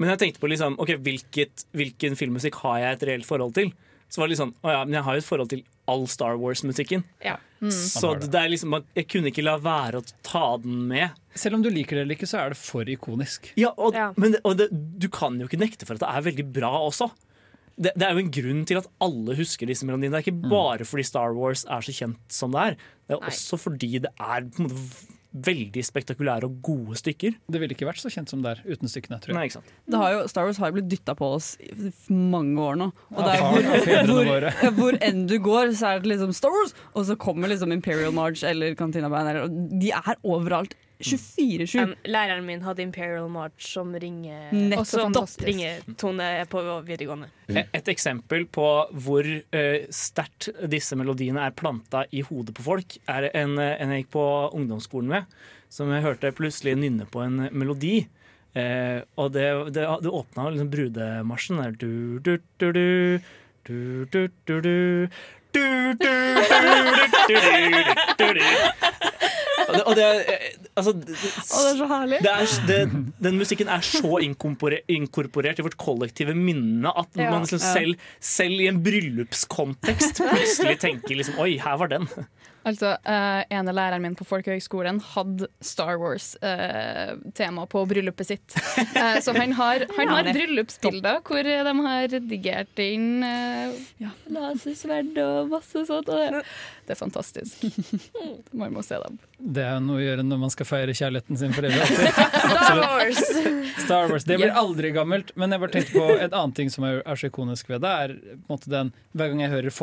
Men 0.00 0.08
jeg 0.14 0.22
tenkte 0.22 0.40
på 0.40 0.48
liksom, 0.48 0.78
ok, 0.80 0.94
hvilket, 1.04 1.66
hvilken 1.76 2.16
filmmusikk 2.16 2.56
har 2.62 2.78
jeg 2.80 2.96
et 2.96 3.04
reelt 3.10 3.28
forhold 3.28 3.52
til. 3.58 3.68
Så 4.08 4.22
var 4.22 4.30
det 4.30 4.32
litt 4.32 4.40
sånn, 4.40 4.54
å 4.64 4.72
ja, 4.72 4.78
men 4.88 4.96
jeg 4.96 5.04
har 5.04 5.18
jo 5.18 5.24
et 5.24 5.28
forhold 5.28 5.50
til 5.52 5.60
all 5.90 6.06
Star 6.10 6.36
Wars-musikken. 6.40 7.04
Ja. 7.24 7.36
Så 7.72 8.14
det. 8.20 8.28
det 8.32 8.40
er 8.40 8.50
liksom, 8.52 8.74
jeg 8.94 9.06
kunne 9.08 9.30
ikke 9.32 9.44
la 9.46 9.56
være 9.62 10.02
å 10.02 10.06
ta 10.26 10.44
den 10.62 10.82
med. 10.90 11.14
Selv 11.36 11.58
om 11.58 11.62
du 11.64 11.70
liker 11.72 11.96
det 11.96 12.04
eller 12.04 12.18
ikke, 12.18 12.28
så 12.28 12.42
er 12.42 12.52
det 12.52 12.58
for 12.60 12.88
ikonisk. 12.92 13.52
Ja, 13.60 13.72
og, 13.76 13.96
Ja. 13.96 14.10
Men 14.20 14.36
det, 14.36 14.42
og 14.44 14.58
det, 14.60 14.68
du 14.72 15.08
kan 15.12 15.38
jo 15.40 15.48
ikke 15.48 15.60
nekte 15.62 15.88
for 15.88 15.96
at 15.96 16.04
det 16.04 16.10
er 16.12 16.26
veldig 16.28 16.46
bra 16.58 16.72
også. 16.84 17.08
Det, 17.76 17.92
det 17.96 18.06
er 18.06 18.16
jo 18.16 18.22
en 18.24 18.30
grunn 18.32 18.62
til 18.68 18.78
at 18.80 18.86
alle 19.04 19.34
husker 19.36 19.68
disse 19.68 19.84
melodiene. 19.88 20.14
Det 20.16 20.22
er 20.22 20.28
ikke 20.30 20.52
bare 20.52 20.86
fordi 20.88 21.04
Star 21.08 21.34
Wars 21.36 21.66
er 21.68 21.84
så 21.84 21.92
kjent 21.96 22.20
som 22.32 22.54
det 22.54 22.62
er. 22.70 22.78
Det 23.06 23.16
er 23.16 23.20
Nei. 23.24 23.32
også 23.34 23.58
fordi 23.60 23.90
det 24.06 24.12
er 24.16 24.48
på 24.48 24.64
en 24.64 24.70
måte 24.70 25.12
veldig 25.46 25.82
spektakulære 25.84 26.48
og 26.48 26.60
gode 26.64 26.96
stykker. 27.00 27.36
Det 27.52 27.60
ville 27.60 27.76
ikke 27.76 27.88
vært 27.88 28.00
så 28.02 28.10
kjent 28.12 28.32
som 28.32 28.42
det 28.44 28.54
er 28.56 28.62
uten 28.76 28.90
stykkene, 28.90 29.18
tror 29.22 29.32
jeg. 29.32 29.38
Nei, 29.38 29.44
ikke 29.50 29.58
sant? 29.58 29.74
Det 29.86 30.00
har 30.00 30.14
jo, 30.14 30.22
Star 30.32 30.48
Wars 30.48 30.60
har 30.62 30.72
jo 30.72 30.78
blitt 30.78 30.88
dytta 30.92 31.16
på 31.18 31.28
oss 31.36 31.50
i 31.62 31.90
mange 32.10 32.62
år 32.62 32.80
nå. 32.80 32.90
Og 33.12 33.20
Ja, 33.20 33.26
det 33.26 33.92
er 33.98 34.10
hvor, 34.10 34.24
hvor, 34.30 34.48
hvor 34.80 34.98
enn 35.04 35.26
du 35.30 35.36
går, 35.42 35.74
så 35.76 35.94
er 35.94 36.02
det 36.04 36.14
liksom 36.14 36.32
Star 36.36 36.54
Wars! 36.54 36.74
Og 36.94 37.08
så 37.10 37.18
kommer 37.20 37.52
liksom 37.52 37.74
Imperial 37.74 38.14
March 38.16 38.44
eller 38.46 38.74
Cantina 38.78 39.10
Band. 39.12 39.52
De 39.80 39.92
er 39.94 40.18
overalt. 40.24 40.76
24-7. 40.98 41.76
Um, 41.82 41.94
læreren 42.08 42.46
min 42.46 42.62
hadde 42.64 42.82
Imperial 42.82 43.28
March 43.28 43.68
som 43.74 43.92
ringer 43.92 44.54
Og 44.78 44.86
så 44.88 45.02
fantastisk. 45.04 45.44
ringetone 45.44 46.28
på 46.48 46.62
videregående. 46.86 47.28
Et, 47.48 47.68
et 47.76 47.90
eksempel 47.92 48.46
på 48.48 48.66
hvor 49.04 49.28
uh, 49.28 49.78
sterkt 49.92 50.48
disse 50.72 50.96
melodiene 50.96 51.44
er 51.44 51.56
planta 51.56 52.06
i 52.10 52.24
hodet 52.24 52.56
på 52.56 52.64
folk, 52.66 52.96
er 53.12 53.28
en, 53.34 53.58
eh, 53.60 53.76
en 53.82 53.92
jeg 53.92 54.04
gikk 54.04 54.14
på 54.16 54.26
ungdomsskolen 54.56 55.12
med, 55.12 55.38
som 55.72 55.90
jeg 55.92 56.04
hørte 56.06 56.32
plutselig 56.36 56.76
nynne 56.80 57.06
på 57.10 57.24
en 57.26 57.48
melodi. 57.52 58.06
Eh, 58.56 59.02
og 59.20 59.34
det, 59.36 59.46
det, 59.76 59.84
det 60.02 60.12
åpna 60.12 60.48
liksom 60.50 60.70
brudemarsjen. 60.72 61.60
Der. 61.60 61.76
Du, 61.76 62.18
du, 62.24 62.38
du, 62.56 62.70
du, 62.72 63.20
du, 63.68 64.06
du, 64.12 64.28
du, 64.48 64.60
du. 64.64 65.08
Du, 65.56 65.64
du, 65.96 66.04
du, 66.04 66.56
du, 67.28 67.34
du, 67.34 67.36
du, 67.72 67.84
du, 68.18 68.26
du. 68.36 68.44
Og 69.66 69.74
det, 69.74 69.82
og 69.88 69.96
det, 69.98 70.04
eh, 70.30 70.50
altså, 70.78 70.92
det, 70.94 71.14
det 71.16 71.30
er 71.72 71.78
så 71.80 71.86
herlig. 71.90 72.18
det 72.22 72.30
er, 72.32 72.50
det, 72.68 72.78
den 73.24 73.38
musikken 73.40 73.70
er 73.72 73.82
så 73.82 74.18
inkorporert 74.22 75.58
i 75.58 75.64
vårt 75.66 75.78
kollektive 75.80 76.36
minne 76.38 76.92
at 76.92 77.08
Ja. 77.18 77.30
man 77.32 77.42
liksom 77.46 77.58
selv, 77.64 77.96
selv 78.22 78.60
i 78.62 78.68
en 78.70 78.82
bryllupskontekst 78.84 80.20
plutselig 80.22 80.76
tenker 80.84 81.18
liksom 81.18 81.40
Oi, 81.42 81.56
her 81.62 81.80
var 81.82 81.90
den. 81.96 82.06
Altså, 82.66 82.96
uh, 83.06 83.42
ene 83.52 83.74
læreren 83.76 84.02
min 84.02 84.16
på 84.18 84.26
Folkehøgskolen 84.26 84.98
hadde 85.12 85.46
Star 85.62 86.00
Wars-tema 86.02 87.66
på 87.70 87.84
bryllupet 87.86 88.30
sitt. 88.32 88.56
Uh, 88.96 89.18
så 89.24 89.34
han 89.36 89.54
har, 89.54 89.86
han 89.94 90.10
har 90.10 90.30
bryllupsbilder 90.34 91.20
hvor 91.26 91.46
de 91.46 91.74
har 91.86 92.08
redigert 92.16 92.82
inn 92.82 93.22
uh, 93.22 94.10
lasersverd 94.34 95.14
og 95.22 95.52
masse 95.54 95.86
sånt. 95.86 96.10
Og 96.10 96.18
det, 96.18 96.42
det 96.86 96.96
er 96.96 96.98
fantastisk. 96.98 97.62
Man 98.60 98.74
må 98.74 98.82
se 98.86 98.98
dem. 99.02 99.18
Det 99.38 99.62
er 99.62 99.80
noe 99.84 100.00
å 100.00 100.04
gjøre 100.04 100.24
når 100.26 100.38
man 100.40 100.52
skal 100.52 100.68
feire 100.68 100.94
kjærligheten 100.96 101.38
sin 101.38 101.54
for 101.54 101.66
evig. 101.68 101.82
Star 102.56 102.78
Wars! 102.82 103.22
Star 103.84 104.10
Wars, 104.10 104.26
Det 104.26 104.38
blir 104.40 104.54
aldri 104.54 104.92
gammelt. 104.96 105.32
Men 105.36 105.54
jeg 105.54 105.62
bare 105.62 105.74
tenkte 105.76 105.98
på 105.98 106.06
et 106.16 106.32
annet 106.32 106.56
ting 106.58 106.72
som 106.72 106.86
er, 106.88 107.02
så 107.14 107.30
ikonisk 107.30 107.70
ved 107.70 107.84
det. 107.84 107.92
er 108.06 108.16
på 108.16 108.38
en 108.38 108.54
måte 108.54 108.72
den, 108.72 108.94
Hver 109.12 109.32
gang 109.32 109.44
jeg 109.44 109.54
hører 109.54 109.76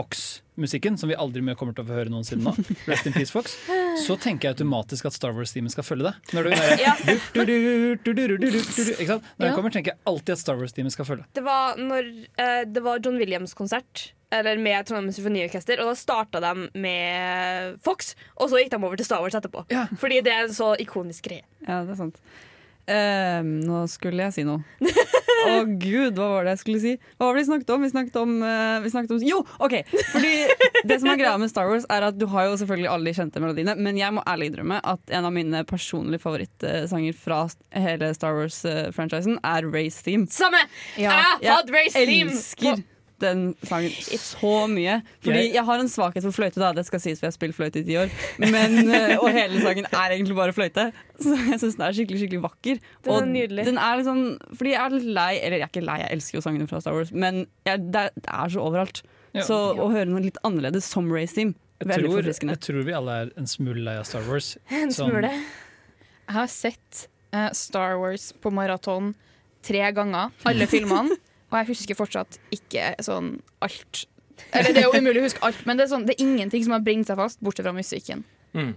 musikken, 0.59 0.97
som 0.97 1.09
vi 1.09 1.15
aldri 1.19 1.41
mer 1.45 1.57
kommer 1.59 1.73
til 1.75 1.83
å 1.85 1.87
få 1.89 1.97
høre 1.97 2.11
noensinne 2.13 2.43
nå, 2.45 2.53
Rest 2.89 3.07
in 3.09 3.15
Peace 3.15 3.33
Fox, 3.33 3.55
så 4.05 4.17
tenker 4.21 4.49
jeg 4.49 4.57
automatisk 4.57 5.07
at 5.09 5.15
Star 5.17 5.33
Wars-teamet 5.35 5.73
skal 5.73 5.85
følge 5.87 6.09
det. 6.09 6.15
Når 6.33 6.41
du 6.43 6.49
kommer, 9.53 9.69
tenker 9.73 9.93
jeg 9.93 9.99
alltid 10.09 10.35
at 10.35 10.41
Star 10.43 10.59
Wars-teamet 10.59 10.93
skal 10.95 11.07
følge. 11.09 11.25
Det 11.33 11.43
var 11.45 11.79
når 11.79 12.11
uh, 12.39 12.63
det 12.69 12.83
var 12.85 13.01
John 13.03 13.17
Williams-konsert. 13.21 14.11
Eller 14.33 14.57
med 14.57 14.87
Trondheim 14.89 15.13
Symfoniorkester. 15.13 15.77
Og 15.83 15.91
da 15.91 15.93
starta 15.97 16.39
de 16.41 16.65
med 16.81 17.75
Fox, 17.85 18.15
og 18.33 18.49
så 18.49 18.63
gikk 18.63 18.71
de 18.73 18.79
over 18.81 18.97
til 18.97 19.05
Star 19.05 19.21
Wars 19.21 19.37
etterpå. 19.37 19.61
Ja. 19.69 19.83
Fordi 20.01 20.23
det 20.25 20.33
er 20.33 20.47
en 20.47 20.55
så 20.57 20.71
ikonisk 20.81 21.29
greie. 21.29 21.45
Ja, 21.67 21.83
det 21.85 21.93
er 21.93 21.99
sant. 21.99 22.17
Uh, 22.89 23.41
nå 23.45 23.85
skulle 23.93 24.25
jeg 24.25 24.33
si 24.35 24.43
noe. 24.47 24.65
Å 25.43 25.55
gud, 25.87 26.17
hva 26.17 26.29
var 26.35 26.47
det 26.47 26.55
jeg 26.55 26.61
skulle 26.63 26.81
si? 26.83 26.93
Hva 27.17 27.27
var 27.27 27.37
det 27.37 27.43
vi 27.43 27.47
snakket 27.49 27.73
om? 27.75 27.85
Vi 27.85 27.91
snakket 27.93 28.19
om, 28.21 28.35
uh, 28.43 28.77
vi 28.83 28.93
snakket 28.93 29.15
om 29.17 29.25
Jo, 29.27 29.41
OK! 29.63 29.77
Fordi 30.13 30.33
det 30.89 30.99
som 31.01 31.11
er 31.13 31.19
greia 31.21 31.35
med 31.41 31.51
Star 31.51 31.69
Wars, 31.71 31.87
er 31.93 32.07
at 32.09 32.19
du 32.19 32.27
har 32.31 32.49
jo 32.49 32.57
selvfølgelig 32.61 32.91
alle 32.93 33.11
de 33.11 33.17
kjente 33.19 33.43
melodiene, 33.43 33.75
men 33.79 33.99
jeg 33.99 34.15
må 34.15 34.23
ærlig 34.29 34.51
innrømme 34.51 34.79
at 34.93 35.13
en 35.17 35.29
av 35.29 35.35
mine 35.35 35.63
personlige 35.69 36.23
favorittsanger 36.23 37.17
fra 37.17 37.43
hele 37.75 38.13
Star 38.15 38.39
Wars-franchisen 38.39 39.39
er 39.43 39.69
Race 39.73 40.03
Theme. 40.05 40.29
Samme! 40.31 40.63
Ja, 40.99 41.37
jeg 41.41 41.53
hadde 41.53 41.75
race 41.75 41.97
Theme! 41.99 42.33
elsker 42.33 42.83
den 43.21 43.55
sangen 43.63 43.91
så 43.91 44.53
mye. 44.67 45.01
Fordi 45.21 45.37
Jeg- 45.45 45.53
jeg 45.53 45.63
har 45.65 45.79
en 45.79 45.87
svakhet 45.87 46.23
for 46.23 46.31
fløyte, 46.31 46.55
da. 46.59 46.71
Det 46.73 46.85
skal 46.85 46.99
sies, 46.99 47.19
for 47.19 47.27
jeg 47.27 47.31
har 47.33 47.37
spilt 47.37 47.55
fløyte 47.55 47.79
i 47.79 47.83
ti 47.83 47.95
år. 47.99 48.09
Men, 48.39 48.77
eh, 48.95 49.17
og 49.17 49.29
hele 49.31 49.61
sangen 49.61 49.85
er 49.91 50.09
egentlig 50.15 50.35
bare 50.35 50.53
fløyte. 50.53 50.91
Så 51.19 51.35
jeg 51.49 51.59
syns 51.59 51.77
den 51.77 51.85
er 51.87 51.93
skikkelig 51.93 52.19
skikkelig 52.23 52.41
vakker. 52.43 52.79
Den 53.03 53.13
er 53.13 53.25
nydelig. 53.25 53.65
Den 53.65 53.77
er 53.77 53.97
liksom, 54.01 54.23
fordi 54.57 54.71
jeg 54.73 54.81
er 54.81 54.89
litt 54.97 55.09
lei 55.15 55.33
Eller 55.39 55.57
jeg 55.57 55.67
er 55.67 55.71
ikke 55.71 55.85
lei, 55.85 55.97
jeg 56.01 56.11
elsker 56.17 56.35
jo 56.39 56.41
sangene 56.41 56.67
fra 56.67 56.81
Star 56.81 56.93
Wars, 56.97 57.11
men 57.11 57.45
jeg, 57.65 57.91
det, 57.91 57.95
er, 58.07 58.09
det 58.15 58.29
er 58.33 58.49
så 58.49 58.59
overalt. 58.65 59.03
Ja. 59.33 59.41
Så 59.47 59.57
å 59.77 59.89
høre 59.91 60.05
noe 60.09 60.21
litt 60.21 60.37
annerledes 60.43 60.83
som 60.85 61.07
Race 61.11 61.33
Team, 61.33 61.55
veldig 61.83 62.05
tror, 62.05 62.17
forfriskende. 62.21 62.53
jeg 62.57 62.59
tror 62.67 62.83
vi 62.85 62.93
alle 62.93 63.11
er 63.23 63.31
en 63.37 63.47
smule 63.49 63.81
lei 63.83 63.95
av 63.97 64.05
Star 64.05 64.21
Wars. 64.29 64.57
En 64.69 64.91
smule. 64.93 65.31
Jeg 65.31 66.35
har 66.37 66.47
sett 66.47 67.07
uh, 67.33 67.49
Star 67.51 67.97
Wars 67.99 68.31
på 68.41 68.51
maraton 68.53 69.13
tre 69.63 69.79
ganger, 69.95 70.31
alle 70.45 70.67
filmene, 70.67 71.15
og 71.53 71.59
jeg 71.61 71.69
husker 71.73 71.97
fortsatt 71.99 72.39
ikke 72.55 72.95
sånn 73.05 73.35
alt. 73.61 74.05
Eller 74.51 74.73
det 74.73 74.81
er 74.81 74.87
jo 74.89 74.97
umulig 74.97 75.21
å 75.21 75.27
huske 75.29 75.43
alt, 75.45 75.59
men 75.69 75.77
det 75.77 75.85
er, 75.85 75.91
sånn, 75.93 76.07
det 76.09 76.15
er 76.17 76.23
ingenting 76.25 76.63
som 76.65 76.73
har 76.73 76.81
bringt 76.85 77.05
seg 77.09 77.19
fast, 77.19 77.37
bortsett 77.45 77.67
fra 77.67 77.75
musikken. 77.77 78.23
Mm. 78.53 78.73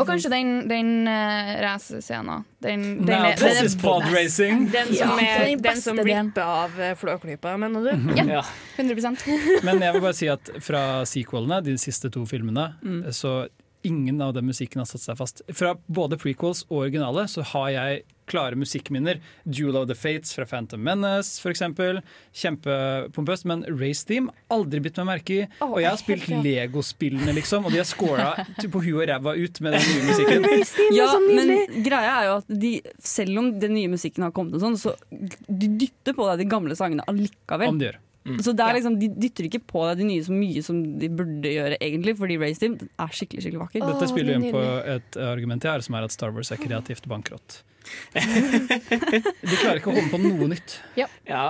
kanskje 0.08 0.30
den, 0.32 0.48
den 0.66 0.88
uh, 1.06 1.50
racescenen. 1.62 2.42
Den, 2.62 2.80
den, 3.02 3.06
Now 3.06 3.28
er- 3.28 3.36
this 3.38 3.58
den 3.58 3.68
is 3.68 3.76
pod 3.78 4.06
racing. 4.10 4.64
Den 4.72 4.90
som, 4.94 5.12
ja, 5.18 5.26
er 5.38 5.44
den 5.50 5.62
den 5.62 5.82
som 5.82 5.98
ripper 6.02 6.42
av 6.42 6.80
eh, 6.82 6.94
Flåklypa, 6.98 7.56
mener 7.58 7.86
du? 7.86 7.92
Ja, 8.18 8.24
Ja. 8.40 8.44
100% 8.78 9.22
Men 9.66 9.82
jeg 9.82 9.94
vil 9.94 10.02
bare 10.02 10.16
si 10.18 10.30
at 10.32 10.50
fra 10.62 11.02
sequelene, 11.06 11.60
de 11.66 11.76
siste 11.78 12.10
to 12.14 12.24
filmene, 12.26 12.72
så 13.14 13.44
ingen 13.86 14.18
av 14.22 14.34
den 14.34 14.46
musikken 14.46 14.82
har 14.82 14.90
satt 14.90 15.02
seg 15.06 15.18
fast. 15.18 15.42
Fra 15.54 15.74
både 15.86 16.18
prequels 16.18 16.64
og 16.70 16.84
originale 16.86 17.26
så 17.30 17.46
har 17.54 17.70
jeg 17.74 18.02
klare 18.30 18.58
musikkminner. 18.58 19.20
Duel 19.44 19.76
of 19.80 19.88
the 19.90 19.96
Fates 19.98 20.34
fra 20.36 20.46
Phantom 20.48 20.82
Menace, 20.82 21.40
eksempel. 21.50 22.00
Kjempepompøst. 22.32 23.46
Men 23.48 23.64
Race 23.68 24.06
Team 24.08 24.30
aldri 24.52 24.82
bitt 24.84 25.00
meg 25.02 25.08
merke 25.10 25.38
i. 25.40 25.48
Og 25.66 25.80
jeg 25.82 25.90
har 25.90 26.00
spilt 26.00 26.28
Lego-spillene, 26.42 27.34
liksom, 27.36 27.66
og 27.66 27.74
de 27.74 27.82
har 27.82 27.88
scora 27.88 28.30
på 28.72 28.84
huet 28.84 29.02
og 29.02 29.08
ræva 29.10 29.34
ut 29.36 29.60
med 29.64 29.76
den 29.76 29.88
nye 29.88 30.06
musikken. 30.10 30.48
Ja, 30.96 31.10
men 31.26 31.82
greia 31.84 32.14
er 32.20 32.30
jo 32.30 32.38
at 32.40 32.54
de, 32.62 32.72
selv 33.02 33.42
om 33.42 33.52
den 33.62 33.76
nye 33.76 33.90
musikken 33.92 34.26
har 34.26 34.34
kommet, 34.36 34.56
og 34.58 34.64
sånn, 34.64 34.78
så 34.80 34.96
de 35.10 35.74
dytter 35.80 36.16
på 36.16 36.28
deg 36.30 36.44
de 36.44 36.50
gamle 36.52 36.78
sangene 36.78 37.06
allikevel. 37.10 37.72
Om 37.72 37.82
de 37.82 37.90
gjør. 37.90 38.00
Så 38.22 38.52
det 38.54 38.62
er 38.62 38.76
liksom, 38.76 38.96
De 39.00 39.08
dytter 39.10 39.48
ikke 39.48 39.58
på 39.66 39.82
deg 39.88 39.98
de 39.98 40.06
nye 40.06 40.22
så 40.22 40.34
mye 40.34 40.62
som 40.62 40.78
de 41.00 41.08
burde 41.10 41.50
gjøre, 41.50 41.78
egentlig, 41.82 42.14
fordi 42.20 42.38
Race 42.38 42.62
Team 42.62 42.76
er 42.78 43.16
skikkelig 43.18 43.42
skikkelig 43.42 43.64
vakker. 43.64 43.86
Dette 43.88 44.10
spiller 44.12 44.36
er 44.36 44.38
inn 44.38 44.54
på 44.54 44.62
et 44.94 45.18
argument 45.26 45.66
jeg 45.66 45.74
har, 45.74 45.84
som 45.84 45.98
er 45.98 46.06
at 46.06 46.14
Star 46.14 46.34
Wars 46.34 46.52
er 46.54 46.60
kreativt 46.62 47.08
bankrott. 47.10 47.62
De 48.12 49.56
klarer 49.58 49.80
ikke 49.80 49.92
å 49.92 49.96
komme 49.96 50.10
på 50.12 50.22
noe 50.22 50.48
nytt. 50.52 50.78
Ja, 50.98 51.08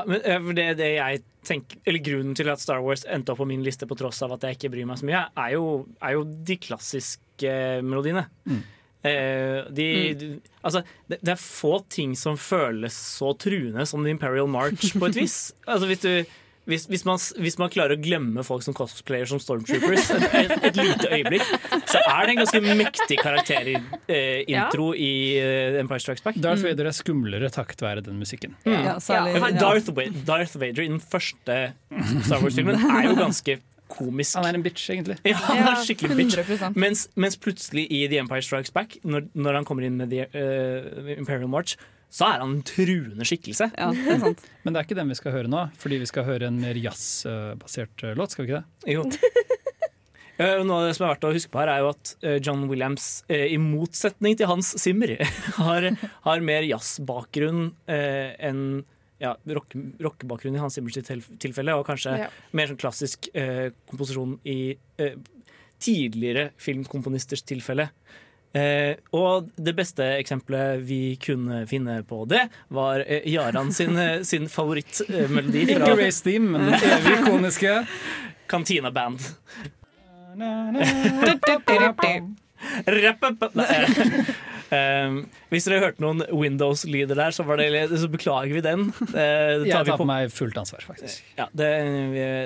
men 0.08 0.20
eh, 0.20 0.50
det, 0.58 0.66
det 0.80 0.90
jeg 0.96 1.22
tenker, 1.46 1.80
eller 1.88 2.04
Grunnen 2.06 2.36
til 2.38 2.50
at 2.52 2.62
Star 2.62 2.82
Wars 2.84 3.06
endte 3.08 3.34
opp 3.34 3.42
på 3.42 3.48
min 3.50 3.64
liste, 3.66 3.88
på 3.90 3.98
tross 3.98 4.22
av 4.24 4.36
at 4.36 4.46
jeg 4.46 4.58
ikke 4.58 4.72
bryr 4.76 4.88
meg 4.88 5.00
så 5.00 5.08
mye, 5.08 5.24
er 5.44 5.56
jo, 5.56 5.66
er 6.02 6.16
jo 6.16 6.22
de 6.46 6.58
klassiske 6.62 7.56
melodiene. 7.82 8.28
Eh, 9.02 9.72
de, 9.74 9.86
de, 10.14 10.28
altså, 10.62 10.84
det, 11.10 11.18
det 11.26 11.34
er 11.34 11.40
få 11.42 11.80
ting 11.90 12.14
som 12.18 12.36
føles 12.38 12.94
så 12.94 13.32
truende 13.34 13.86
som 13.88 14.04
The 14.04 14.14
Imperial 14.14 14.50
March, 14.50 14.92
på 14.94 15.10
et 15.10 15.18
vis. 15.18 15.40
Altså, 15.66 15.90
hvis, 15.90 16.04
du, 16.04 16.38
hvis, 16.70 16.84
hvis, 16.86 17.02
man, 17.08 17.18
hvis 17.42 17.56
man 17.58 17.70
klarer 17.74 17.96
å 17.96 18.00
glemme 18.02 18.44
folk 18.46 18.62
som 18.62 18.74
cosplayer 18.76 19.26
som 19.26 19.40
stormtroopers 19.42 20.10
et, 20.14 20.26
et, 20.42 20.52
et 20.68 20.78
lite 20.78 21.08
øyeblikk, 21.10 21.42
så 21.90 21.98
er 22.02 22.28
det 22.28 22.34
en 22.36 22.40
ganske 22.44 22.60
mektig 22.78 23.18
karakterintro 23.22 24.92
i 24.94 25.10
eh, 25.40 25.80
Empire 25.80 26.02
Strikes 26.04 26.22
Back. 26.24 26.38
Darth 26.42 26.62
Vader 26.66 26.90
er 26.90 26.96
skumlere 26.96 27.50
takket 27.52 27.82
være 27.82 28.04
den 28.06 28.20
musikken. 28.22 28.54
Ja, 28.68 28.98
særlig, 29.02 29.34
Ja. 29.40 29.50
Darth, 29.58 29.90
Wa- 29.96 30.08
Darth 30.28 30.54
Vader 30.60 30.84
i 30.86 30.90
den 30.92 31.00
første 31.02 31.58
Star 32.26 32.42
Wars-filmen 32.42 32.78
er 32.78 33.08
jo 33.10 33.16
ganske 33.18 33.58
komisk. 33.92 34.38
Han 34.38 34.46
er 34.48 34.56
en 34.56 34.62
bitch, 34.64 34.86
egentlig. 34.90 35.18
Ja, 35.28 35.36
han 35.36 35.66
er 35.74 35.82
skikkelig 35.84 36.16
bitch. 36.16 36.38
Mens, 36.78 37.08
mens 37.20 37.36
plutselig 37.36 37.84
i 37.92 38.06
The 38.08 38.22
Empire 38.22 38.42
Strikes 38.44 38.72
Back, 38.72 38.96
når, 39.04 39.26
når 39.34 39.58
han 39.60 39.66
kommer 39.68 39.84
inn 39.88 39.98
med 40.00 40.14
The 40.14 40.28
uh, 40.32 41.10
Imperial 41.18 41.50
March, 41.52 41.74
så 42.12 42.26
er 42.28 42.42
han 42.42 42.58
en 42.58 42.64
truende 42.68 43.24
skikkelse. 43.24 43.70
Ja, 43.72 43.86
det 43.96 44.10
er 44.14 44.20
sant. 44.20 44.42
Men 44.66 44.74
det 44.74 44.82
er 44.82 44.86
ikke 44.88 44.98
den 45.00 45.08
vi 45.12 45.16
skal 45.16 45.32
høre 45.32 45.48
nå, 45.48 45.62
fordi 45.80 45.98
vi 46.02 46.08
skal 46.10 46.26
høre 46.28 46.50
en 46.50 46.58
mer 46.60 46.76
jazzbasert 46.76 48.04
eh, 48.04 48.12
låt. 48.18 48.34
skal 48.34 48.44
vi 48.44 48.52
ikke 48.52 48.62
det? 48.62 48.94
Jo. 48.98 49.08
Eh, 50.40 50.62
Noe 50.64 50.78
av 50.80 50.86
det 50.88 50.94
som 50.96 51.04
er 51.04 51.10
verdt 51.12 51.24
å 51.28 51.30
huske 51.34 51.50
på 51.52 51.60
her, 51.60 51.68
er 51.70 51.82
jo 51.84 51.90
at 51.92 52.10
eh, 52.24 52.38
John 52.42 52.62
Williams, 52.66 53.04
i 53.30 53.58
motsetning 53.60 54.32
til 54.40 54.48
Hans 54.48 54.70
Zimmer, 54.80 55.12
har, 55.60 55.84
har 56.24 56.40
mer 56.42 56.64
jazzbakgrunn 56.66 57.66
enn 57.86 58.62
ja, 59.22 59.34
rock- 59.54 59.76
rockebakgrunn 60.02 60.56
i 60.56 60.62
Hans 60.64 60.78
Zimmers 60.80 60.96
tilfelle, 61.38 61.76
og 61.76 61.84
kanskje 61.86 62.16
Ja. 62.24 62.30
mer 62.58 62.72
sånn 62.72 62.80
klassisk 62.80 63.28
komposisjon 63.92 64.38
i 64.48 64.56
tidligere 65.82 66.48
filmkomponisters 66.64 67.44
tilfelle. 67.46 67.90
Eh, 68.52 68.98
og 69.16 69.48
det 69.56 69.72
beste 69.76 70.04
eksempelet 70.18 70.82
vi 70.84 71.16
kunne 71.22 71.62
finne 71.70 72.02
på 72.04 72.26
det, 72.28 72.42
var 72.68 73.00
eh, 73.06 73.24
Jaran 73.32 73.72
sin, 73.72 73.96
eh, 73.96 74.20
sin 74.28 74.48
favorittmelodi 74.52 75.64
Ikke 75.64 75.78
fra 75.86 75.96
Race 75.96 76.20
Theme, 76.26 76.58
men 76.58 76.68
den 76.68 76.90
evig 76.98 77.14
ikoniske. 77.22 77.78
Cantina 78.52 78.90
Band. 78.92 79.24
Eh, 84.72 85.06
um, 85.06 85.18
hvis 85.52 85.66
dere 85.68 85.82
hørte 85.82 86.00
noen 86.00 86.22
Windows-lyder 86.32 87.18
der, 87.18 87.34
så, 87.36 87.44
var 87.44 87.60
det, 87.60 87.84
så 88.00 88.08
beklager 88.10 88.54
vi 88.56 88.62
den. 88.64 88.86
Eh, 89.12 89.12
tar 89.12 89.66
Jeg 89.66 89.74
tar 89.74 89.86
vi 89.90 89.96
på 90.00 90.06
meg 90.08 90.32
fullt 90.32 90.56
ansvar, 90.62 90.84
faktisk. 90.86 91.20
ja, 91.36 91.48
det, 91.52 91.68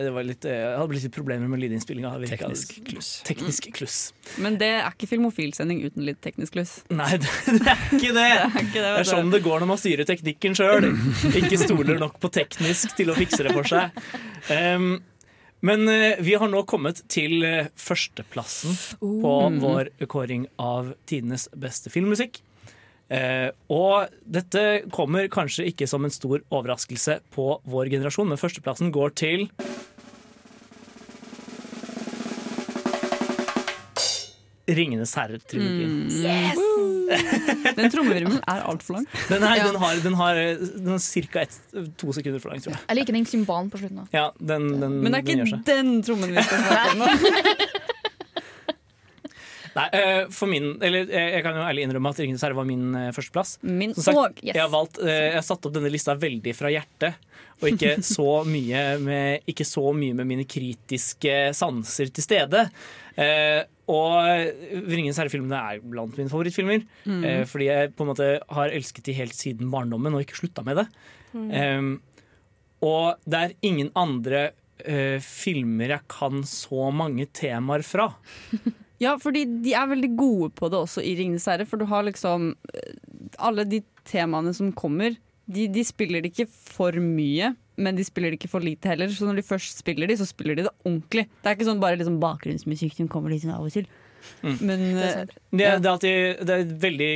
det 0.03 0.13
var 0.15 0.27
litt, 0.27 0.47
eh, 0.49 0.59
jeg 0.59 0.75
hadde 0.75 0.91
blitt 0.91 1.07
litt 1.07 1.15
problemer 1.15 1.51
med 1.53 1.63
lydinnspillinga. 1.63 2.15
Teknisk 2.27 2.77
kluss. 2.89 3.11
Teknisk 3.29 3.71
kluss. 3.77 3.99
Men 4.43 4.59
det 4.61 4.73
er 4.81 4.91
ikke 4.91 5.11
filmofilsending 5.13 5.85
uten 5.87 6.07
litt 6.09 6.21
teknisk 6.25 6.57
kluss. 6.59 6.77
Nei, 6.91 7.13
det, 7.23 7.31
det 7.61 7.75
er 7.77 7.85
ikke 7.95 8.15
det! 8.17 8.27
Det 8.27 8.27
er 8.27 8.63
ikke 8.65 8.81
det, 8.81 8.87
Det 8.87 9.03
er 9.05 9.11
sånn 9.13 9.35
det 9.35 9.43
går 9.47 9.63
når 9.63 9.71
man 9.71 9.83
styrer 9.83 10.09
teknikken 10.09 10.59
sjøl. 10.59 10.91
Ikke 11.31 11.61
stoler 11.63 12.01
nok 12.03 12.19
på 12.23 12.33
teknisk 12.35 12.97
til 12.99 13.13
å 13.13 13.19
fikse 13.19 13.47
det 13.47 13.55
for 13.55 13.71
seg. 13.71 13.95
Um, 14.51 14.97
men 15.67 15.89
eh, 15.91 16.19
vi 16.23 16.35
har 16.39 16.51
nå 16.53 16.63
kommet 16.69 17.03
til 17.13 17.43
eh, 17.47 17.69
førsteplassen 17.81 18.77
på 19.01 19.33
Mm. 19.51 19.61
vår 19.63 19.91
kåring 20.13 20.47
av 20.63 20.93
tidenes 21.11 21.49
beste 21.57 21.91
filmmusikk. 21.93 22.41
Eh, 23.09 23.51
og 23.71 24.09
dette 24.27 24.63
kommer 24.95 25.29
kanskje 25.31 25.69
ikke 25.71 25.87
som 25.91 26.05
en 26.07 26.11
stor 26.15 26.41
overraskelse 26.51 27.21
på 27.35 27.49
vår 27.71 27.91
generasjon, 27.93 28.27
men 28.33 28.41
førsteplassen 28.41 28.91
går 28.95 29.15
til 29.23 29.47
Ringenes 34.67 35.13
herre-trilogien. 35.15 36.09
Yes! 36.11 36.59
Den 37.79 37.91
trommevirvelen 37.93 38.39
er 38.43 38.63
altfor 38.67 38.99
lang. 38.99 39.07
Den, 39.31 39.43
her, 39.47 39.57
Ja. 39.61 39.67
den 39.71 39.81
har, 39.83 40.01
den 40.05 40.15
har, 40.21 40.41
den 40.77 40.93
har 40.95 41.01
ca. 41.03 41.47
to 42.01 42.13
sekunder 42.17 42.41
for 42.43 42.53
lang, 42.53 42.63
tror 42.65 42.75
jeg. 42.77 42.83
Jeg 42.89 43.01
liker 43.01 43.19
den 43.19 43.27
symbalen 43.31 43.71
på 43.73 43.81
slutten. 43.83 44.07
Ja, 44.15 44.31
den, 44.39 44.69
den, 44.81 45.01
Men 45.03 45.13
det 45.13 45.21
er 45.23 45.29
den 45.31 45.43
gjør 45.43 45.51
ikke 45.51 45.59
seg. 45.59 45.69
den 45.71 46.03
trommen 46.07 46.35
vi 46.37 46.47
skal 46.47 46.65
snakke 46.67 46.95
om 46.95 47.05
nå. 47.05 47.07
Nei, 49.77 49.85
eh, 49.93 50.23
for 50.33 50.49
min, 50.49 50.71
eller 50.81 51.05
eh, 51.13 51.35
Jeg 51.35 51.43
kan 51.45 51.57
jo 51.59 51.65
ærlig 51.67 51.83
innrømme 51.85 52.09
at 52.09 52.21
'Ringenes 52.23 52.45
herre' 52.47 52.57
var 52.57 52.65
min 52.65 52.95
eh, 52.97 53.11
førsteplass. 53.13 53.59
Min 53.61 53.93
sagt, 53.93 54.17
og, 54.17 54.39
yes. 54.41 54.55
jeg 54.55 54.63
har 54.63 54.71
valgt, 54.73 55.01
jeg 55.05 55.35
har 55.35 55.45
satt 55.45 55.69
opp 55.69 55.75
denne 55.75 55.91
lista 55.93 56.15
veldig 56.17 56.55
fra 56.57 56.71
hjertet, 56.73 57.19
og 57.61 57.69
ikke 57.75 57.99
så 58.17 58.39
mye 58.49 58.85
med, 59.05 59.45
ikke 59.53 59.67
så 59.69 59.85
mye 59.93 60.17
med 60.17 60.31
mine 60.33 60.47
kritiske 60.49 61.37
sanser 61.57 62.09
til 62.09 62.25
stede. 62.25 62.65
Og 63.87 64.19
'Ringenes 64.19 65.19
herre'-filmene 65.21 65.59
er 65.59 65.83
blant 65.85 66.17
mine 66.19 66.31
favorittfilmer. 66.33 66.83
Mm. 67.07 67.25
Eh, 67.25 67.43
fordi 67.47 67.69
jeg 67.71 67.95
på 67.95 68.03
en 68.03 68.11
måte 68.11 68.31
har 68.51 68.75
elsket 68.75 69.07
de 69.07 69.15
helt 69.15 69.37
siden 69.37 69.71
barndommen 69.71 70.15
og 70.15 70.25
ikke 70.25 70.41
slutta 70.41 70.65
med 70.67 70.83
det. 70.83 70.87
Eh, 71.37 71.93
og 72.87 73.29
det 73.29 73.43
er 73.43 73.55
ingen 73.67 73.93
andre 73.97 74.51
eh, 74.85 75.23
filmer 75.23 75.95
jeg 75.95 76.09
kan 76.13 76.43
så 76.49 76.91
mange 76.95 77.29
temaer 77.33 77.87
fra. 77.87 78.11
Ja, 78.97 79.11
fordi 79.21 79.43
de 79.61 79.75
er 79.77 79.91
veldig 79.91 80.09
gode 80.17 80.51
på 80.57 80.71
det 80.73 80.79
også 80.79 81.03
i 81.05 81.15
'Ringenes 81.17 81.45
herre'. 81.45 81.67
For 81.69 81.77
du 81.77 81.85
har 81.85 82.07
liksom 82.07 82.55
eh, 82.73 82.95
Alle 83.39 83.67
de 83.69 83.83
temaene 84.09 84.55
som 84.57 84.73
kommer, 84.73 85.17
de, 85.47 85.67
de 85.69 85.85
spiller 85.85 86.23
det 86.23 86.33
ikke 86.33 86.49
for 86.49 86.97
mye. 86.97 87.55
Men 87.77 87.97
de 87.99 88.05
spiller 88.09 88.33
det 88.33 88.39
ikke 88.41 88.49
for 88.53 88.65
lite 88.65 88.89
heller, 88.89 89.09
så 89.13 89.27
når 89.29 89.37
de 89.41 89.43
først 89.45 89.83
spiller 89.83 90.09
de, 90.09 90.17
så 90.17 90.27
spiller 90.29 90.57
de 90.57 90.63
det 90.65 90.73
ordentlig. 90.87 91.27
Det 91.43 91.51
er 91.51 91.57
ikke 91.59 91.67
sånn 91.69 91.83
bare 91.83 91.99
liksom 92.01 92.19
bakgrunnsmusikk 92.23 92.95
som 92.97 93.09
kommer 93.13 93.31
litt 93.35 93.43
sånn 93.45 93.53
av 93.57 93.67
og 93.69 93.75
til. 93.75 93.87
Mm. 94.43 94.57
Men 94.65 94.81
Det 94.97 95.05
er 95.05 95.21
eh. 95.21 95.27
Det, 95.53 95.65
Ja. 95.67 95.77
det, 95.79 95.87
er 95.87 95.93
alltid, 95.93 96.47
det 96.49 96.55
er 96.57 96.75
veldig 96.87 97.11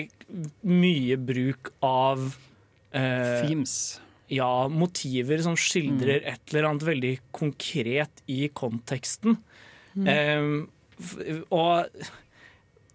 mye 0.69 1.17
bruk 1.17 1.73
av 1.83 2.27
eh, 2.93 3.47
Themes. 3.49 4.01
ja, 4.31 4.51
motiver 4.69 5.41
som 5.43 5.57
skildrer 5.59 6.21
et 6.29 6.53
eller 6.53 6.69
annet 6.69 6.85
veldig 6.87 7.15
konkret 7.33 8.23
i 8.29 8.49
konteksten. 8.55 9.39
Eh, 9.97 10.67
f- 11.01 11.19
og 11.51 11.89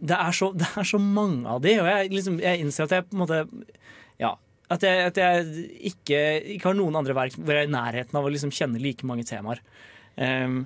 det 0.05 0.15
er, 0.21 0.31
så, 0.35 0.51
det 0.55 0.67
er 0.77 0.83
så 0.87 0.99
mange 1.01 1.47
av 1.49 1.61
de, 1.65 1.73
og 1.81 1.87
jeg, 1.89 2.11
liksom, 2.13 2.39
jeg 2.43 2.61
innser 2.61 2.85
at 2.85 2.91
jeg 2.99 3.09
på 3.09 3.15
en 3.17 3.23
måte 3.25 3.41
Ja. 4.21 4.35
At 4.73 4.85
jeg, 4.85 5.11
at 5.11 5.19
jeg 5.21 5.67
ikke, 5.91 6.21
ikke 6.55 6.71
har 6.71 6.77
noen 6.77 6.97
andre 6.97 7.13
verk 7.17 7.35
hvor 7.37 7.53
jeg 7.53 7.67
er 7.67 7.69
i 7.69 7.75
nærheten 7.75 8.17
av 8.17 8.25
å 8.25 8.31
liksom 8.33 8.53
kjenne 8.55 8.81
like 8.81 9.05
mange 9.05 9.27
temaer. 9.27 9.61
Um, 10.15 10.63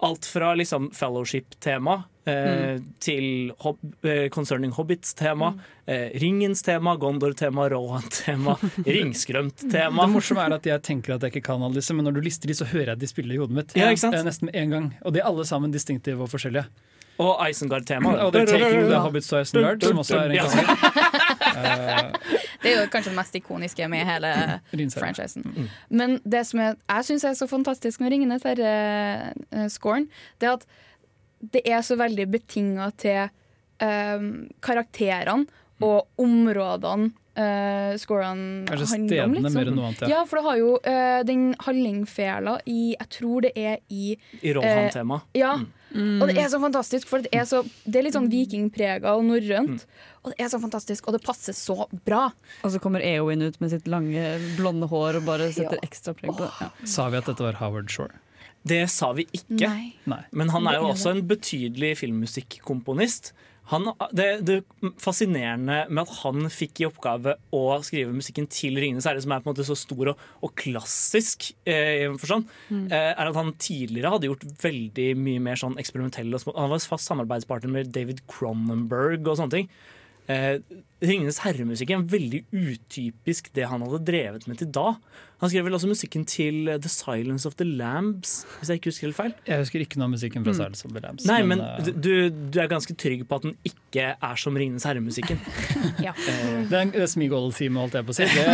alt 0.00 0.26
fra 0.26 0.54
liksom 0.56 0.90
fellowship-tema 0.96 2.02
eh, 2.24 2.78
til 3.04 3.50
hob 3.60 3.80
eh, 4.06 4.28
Concerning 4.32 4.72
Hobbits-tema, 4.72 5.50
eh, 5.86 6.08
Ringens 6.22 6.62
tema, 6.62 6.94
Gondor-tema, 6.96 7.68
Rohan-tema, 7.68 8.56
Ringskrømt-tema. 8.86 10.06
Det 10.06 10.14
morsomme 10.14 10.46
er 10.46 10.56
at 10.56 10.68
jeg 10.70 10.84
tenker 10.86 11.16
at 11.16 11.26
jeg 11.26 11.34
ikke 11.34 11.50
kan 11.50 11.66
alle 11.66 11.80
disse, 11.80 11.96
men 11.96 12.08
når 12.08 12.16
du 12.16 12.22
lister 12.24 12.48
de, 12.48 12.56
så 12.56 12.68
hører 12.70 12.94
jeg 12.94 13.02
de 13.02 13.10
spiller 13.10 13.36
i 13.36 13.42
hodet 13.42 13.58
mitt. 13.58 13.76
Ja? 13.76 13.90
Eh, 13.92 14.22
Nesten 14.24 14.48
med 14.48 14.56
en 14.62 14.74
gang. 14.76 14.88
Og 15.04 15.16
de 15.16 15.22
er 15.22 15.28
alle 15.28 15.44
sammen 15.48 15.74
distinktive 15.74 16.24
og 16.24 16.32
forskjellige. 16.32 16.64
Og 17.20 17.42
Isengard-tema. 17.50 18.14
Og 18.24 18.32
The 18.34 18.46
Taking 18.48 18.88
the 18.88 19.00
Hobbits 19.04 19.28
to 19.28 19.40
Isengard, 19.42 19.84
som 19.84 20.00
også 20.02 20.18
er 20.18 20.30
en 20.30 20.38
klassiker. 20.38 20.76
Det 22.60 22.68
er 22.68 22.82
jo 22.82 22.88
kanskje 22.92 23.10
det 23.10 23.16
mest 23.16 23.36
ikoniske 23.38 23.86
med 23.88 24.04
hele 24.04 24.30
franchisen. 24.92 25.46
Men 25.88 26.18
det 26.28 26.42
som 26.48 26.60
jeg, 26.60 26.76
jeg 26.92 27.06
syns 27.08 27.24
er 27.24 27.38
så 27.38 27.48
fantastisk 27.48 28.02
med 28.02 28.12
Ringenes 28.12 28.44
herre-scoren, 28.44 30.10
det 30.40 30.50
er 30.50 30.58
at 30.58 30.66
det 31.54 31.62
er 31.64 31.80
så 31.80 31.96
veldig 31.96 32.26
betinga 32.28 32.90
til 33.00 33.22
eh, 33.24 34.26
karakterene 34.60 35.48
og 35.80 36.20
områdene 36.20 37.14
uh, 37.40 37.96
scorene 38.00 38.66
Kanskje 38.68 38.88
handler 38.94 39.24
om. 39.24 39.34
Liksom. 39.36 39.56
mer 39.56 39.70
enn 39.70 39.78
noe 39.78 39.90
annet. 39.90 40.04
Ja. 40.04 40.10
Ja, 40.12 40.22
for 40.28 40.40
det 40.40 40.46
har 40.46 40.60
jo 40.60 40.70
uh, 40.76 41.20
den 41.26 41.44
hallingfela 41.66 42.58
i 42.66 42.80
Jeg 42.96 43.10
tror 43.16 43.46
det 43.46 43.52
er 43.56 43.78
i 43.88 44.16
I 44.42 44.54
Rohan-tema. 44.56 45.22
Ja. 45.38 45.56
Og 45.90 46.28
det 46.30 46.36
er 46.38 46.48
så 46.52 46.60
fantastisk, 46.62 47.08
for 47.10 47.24
det 47.24 47.32
er, 47.34 47.44
så, 47.50 47.64
det 47.84 47.98
er 47.98 48.04
litt 48.06 48.14
sånn 48.14 48.28
vikingprega 48.30 49.14
og 49.18 49.24
norrønt. 49.26 49.86
Og 50.22 50.30
det 50.34 50.44
er 50.44 50.50
så 50.52 50.60
fantastisk, 50.62 51.08
og 51.08 51.16
det 51.16 51.22
passer 51.24 51.56
så 51.56 51.88
bra. 52.06 52.28
Og 52.62 52.70
så 52.74 52.78
kommer 52.82 53.02
Eowyn 53.02 53.42
ut 53.42 53.58
med 53.60 53.72
sitt 53.72 53.88
lange, 53.90 54.22
blonde 54.58 54.86
hår 54.90 55.18
og 55.18 55.26
bare 55.26 55.50
setter 55.52 55.80
Ja. 55.80 55.86
ekstra 55.88 56.14
preg 56.14 56.30
på 56.36 56.44
det. 56.44 56.50
Ja. 56.60 56.70
Sa 56.84 57.08
vi 57.10 57.18
at 57.18 57.26
dette 57.26 57.42
var 57.42 57.58
Howard 57.58 57.90
Shore? 57.90 58.20
Det 58.62 58.82
sa 58.92 59.12
vi 59.16 59.24
ikke. 59.32 59.64
Nei. 59.66 59.94
Nei. 60.06 60.22
Men 60.36 60.50
han 60.52 60.66
er 60.68 60.74
jo 60.82 60.90
også 60.92 61.14
en 61.16 61.22
betydelig 61.26 61.94
filmmusikkomponist. 62.02 63.32
Han, 63.70 63.86
det, 64.16 64.26
det 64.46 64.56
fascinerende 64.98 65.84
med 65.90 66.02
at 66.02 66.14
han 66.24 66.48
fikk 66.50 66.82
i 66.82 66.88
oppgave 66.88 67.36
å 67.54 67.62
skrive 67.86 68.14
musikken 68.14 68.48
til 68.50 68.78
'Ringenes 68.80 69.06
herre', 69.06 69.22
som 69.22 69.34
er 69.34 69.44
på 69.44 69.50
en 69.50 69.54
måte 69.54 69.66
så 69.68 69.76
stor 69.78 70.12
og, 70.12 70.24
og 70.42 70.54
klassisk, 70.58 71.52
eh, 71.70 72.10
sånn, 72.18 72.46
mm. 72.70 72.84
eh, 72.90 73.12
er 73.12 73.30
at 73.30 73.38
han 73.38 73.54
tidligere 73.62 74.10
hadde 74.16 74.30
gjort 74.30 74.48
veldig 74.64 75.08
mye 75.22 75.44
mer 75.46 75.60
sånn 75.60 75.78
eksperimentell 75.78 76.34
Han 76.34 76.74
var 76.74 76.82
fast 76.82 77.10
samarbeidspartner 77.10 77.70
med 77.70 77.94
David 77.94 78.24
Cronenberg 78.30 79.22
og 79.22 79.38
sånne 79.38 79.54
ting. 79.54 79.72
Eh, 80.30 80.58
'Ringenes 81.00 81.40
herre'-musikk 81.46 81.94
er 81.94 82.06
veldig 82.10 82.44
utypisk 82.50 83.52
det 83.54 83.70
han 83.70 83.86
hadde 83.86 84.04
drevet 84.04 84.46
med 84.50 84.58
til 84.58 84.70
da. 84.74 84.96
Han 85.40 85.48
skrev 85.50 85.64
vel 85.64 85.76
også 85.78 85.88
musikken 85.88 86.24
til 86.28 86.68
eh, 86.68 86.76
'The 86.80 86.90
Silence 86.92 87.48
of 87.48 87.54
the 87.56 87.64
Lambs', 87.64 88.42
hvis 88.58 88.68
jeg 88.68 88.80
ikke 88.80 88.90
husker 88.92 89.06
helt 89.08 89.16
feil. 89.16 89.34
Jeg 89.48 89.62
husker 89.62 89.80
ikke 89.84 89.96
noe 90.00 90.10
av 90.10 90.14
musikken 90.14 90.44
fra 90.44 90.52
Silence 90.56 90.84
of 90.84 90.92
the 90.92 91.00
Lambs. 91.00 91.24
Nei, 91.28 91.40
men 91.48 91.62
eh, 91.64 91.88
du, 91.96 92.12
du 92.28 92.58
er 92.60 92.68
ganske 92.68 92.92
trygg 93.00 93.24
på 93.28 93.38
at 93.40 93.46
den 93.48 93.56
ikke 93.64 94.10
er 94.20 94.36
som 94.40 94.56
'Ringenes 94.56 94.84
herre'-musikken. 94.88 95.40
Ja. 96.06 96.12
Eh, 96.16 96.68
det 96.70 96.76
er 96.76 96.84
en 96.86 97.08
Smigol-time, 97.08 97.80
holdt 97.80 97.96
jeg 97.98 98.06
på 98.08 98.12
å 98.14 98.16
si. 98.16 98.24
Det, 98.24 98.44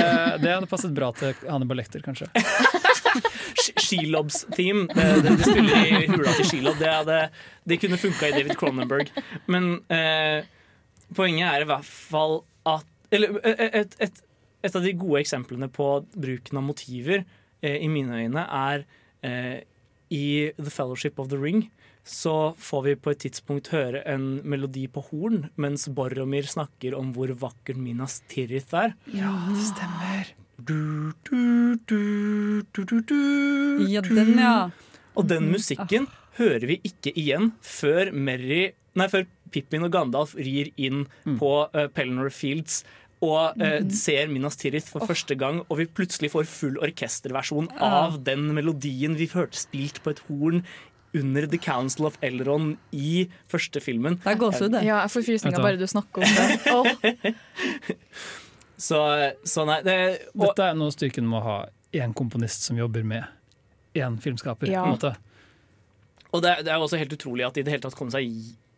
det 0.43 0.51
hadde 0.55 0.66
passet 0.70 0.94
bra 0.94 1.12
til 1.15 1.35
Hannibal 1.47 1.78
Lecter, 1.78 2.02
kanskje. 2.02 2.27
Sh- 3.62 3.77
Shelobs 3.82 4.44
theme, 4.56 4.86
det, 4.94 5.06
det, 5.24 5.36
det 5.40 5.47
spiller 5.47 5.86
i 5.86 6.06
hula 6.10 6.35
til 6.36 6.48
Shelob. 6.51 6.81
Det, 6.81 7.19
det 7.70 7.78
kunne 7.82 7.98
funka 8.01 8.28
i 8.31 8.35
David 8.36 8.56
Cronenberg. 8.60 9.10
Men 9.51 9.77
eh, 9.93 10.44
poenget 11.16 11.48
er 11.52 11.65
i 11.65 11.69
hvert 11.70 11.86
fall 11.86 12.40
at 12.66 12.86
Eller 13.15 13.36
et, 13.47 13.60
et, 13.82 13.97
et, 14.09 14.23
et 14.66 14.76
av 14.76 14.84
de 14.84 14.93
gode 14.98 15.22
eksemplene 15.22 15.68
på 15.72 15.88
bruken 16.16 16.60
av 16.60 16.66
motiver, 16.66 17.24
eh, 17.62 17.78
i 17.82 17.88
mine 17.88 18.22
øyne, 18.24 18.47
er 18.47 18.84
eh, 19.22 19.64
i 20.10 20.52
The 20.59 20.70
Fellowship 20.70 21.18
of 21.18 21.30
the 21.30 21.38
Ring. 21.40 21.70
Så 22.06 22.55
får 22.62 22.82
vi 22.84 22.94
på 22.94 23.10
et 23.10 23.24
tidspunkt 23.24 23.72
høre 23.74 24.05
en 24.06 24.40
melodi 24.47 24.84
på 24.86 25.02
horn 25.09 25.48
mens 25.59 25.88
Boromir 25.90 26.47
snakker 26.47 26.94
om 26.94 27.10
hvor 27.16 27.32
vakker 27.34 27.74
Minas 27.74 28.20
Tirith 28.30 28.76
er. 28.78 28.94
Ja, 29.10 29.32
det 29.51 29.64
stemmer. 29.72 30.30
Du, 30.56 31.10
du, 31.26 31.74
du, 31.90 31.98
Ja, 33.90 34.01
den, 34.06 34.38
ja. 34.38 34.70
Og 35.18 35.26
den 35.28 35.51
musikken 35.51 36.06
hører 36.38 36.68
vi 36.70 36.78
ikke 36.86 37.10
igjen 37.18 37.51
før 37.60 38.12
Merry 38.14 38.70
Nei, 38.97 39.10
før 39.12 39.26
Pippin 39.52 39.84
og 39.84 39.93
Gandalf 39.93 40.30
rir 40.38 40.70
inn 40.80 41.05
på 41.36 41.51
uh, 41.68 41.82
Pelennor 41.93 42.30
Fields 42.32 42.80
og 43.24 43.62
eh, 43.62 43.78
ser 43.97 44.28
Minas 44.28 44.59
Tirith 44.60 44.90
for 44.93 45.06
første 45.09 45.36
gang, 45.38 45.62
og 45.70 45.80
vi 45.80 45.86
plutselig 45.88 46.32
får 46.34 46.48
full 46.51 46.76
orkesterversjon 46.84 47.70
av 47.80 48.20
den 48.26 48.51
melodien 48.56 49.16
vi 49.16 49.30
hørte 49.32 49.56
spilt 49.56 50.02
på 50.05 50.12
et 50.12 50.20
horn 50.28 50.64
under 51.16 51.47
The 51.48 51.59
Council 51.62 52.09
of 52.10 52.18
Elron 52.24 52.74
i 52.93 53.26
første 53.48 53.80
filmen. 53.80 54.18
Det 54.24 54.34
er 54.34 54.40
gåsehud, 54.40 54.74
det. 54.74 54.82
Ja, 54.84 55.01
jeg 55.05 55.14
får 55.14 55.24
frysninger 55.30 55.64
bare 55.64 55.80
du 55.80 55.86
snakker 55.88 56.26
om 56.26 56.34
det. 56.36 56.51
Oh. 56.76 58.26
Så, 58.76 58.98
så 59.48 59.64
nei 59.64 59.78
det, 59.86 59.97
og, 60.34 60.51
Dette 60.51 60.66
er 60.68 60.74
noe 60.76 60.93
styrken 60.93 61.24
må 61.24 61.40
ha 61.40 61.62
én 61.97 62.12
komponist 62.16 62.66
som 62.66 62.76
jobber 62.76 63.06
med 63.09 63.24
én 63.97 64.18
filmskaper. 64.20 64.68
Ja. 64.68 64.82
på 64.84 64.90
en 64.90 64.97
måte. 64.98 65.14
og 66.34 66.43
det, 66.44 66.59
det 66.66 66.74
er 66.74 66.82
også 66.82 67.01
helt 67.01 67.14
utrolig 67.16 67.47
at 67.47 67.56
de 67.56 67.64
i 67.64 67.66
det 67.66 67.72
hele 67.72 67.86
tatt 67.86 67.97
kom 67.97 68.10
seg, 68.12 68.28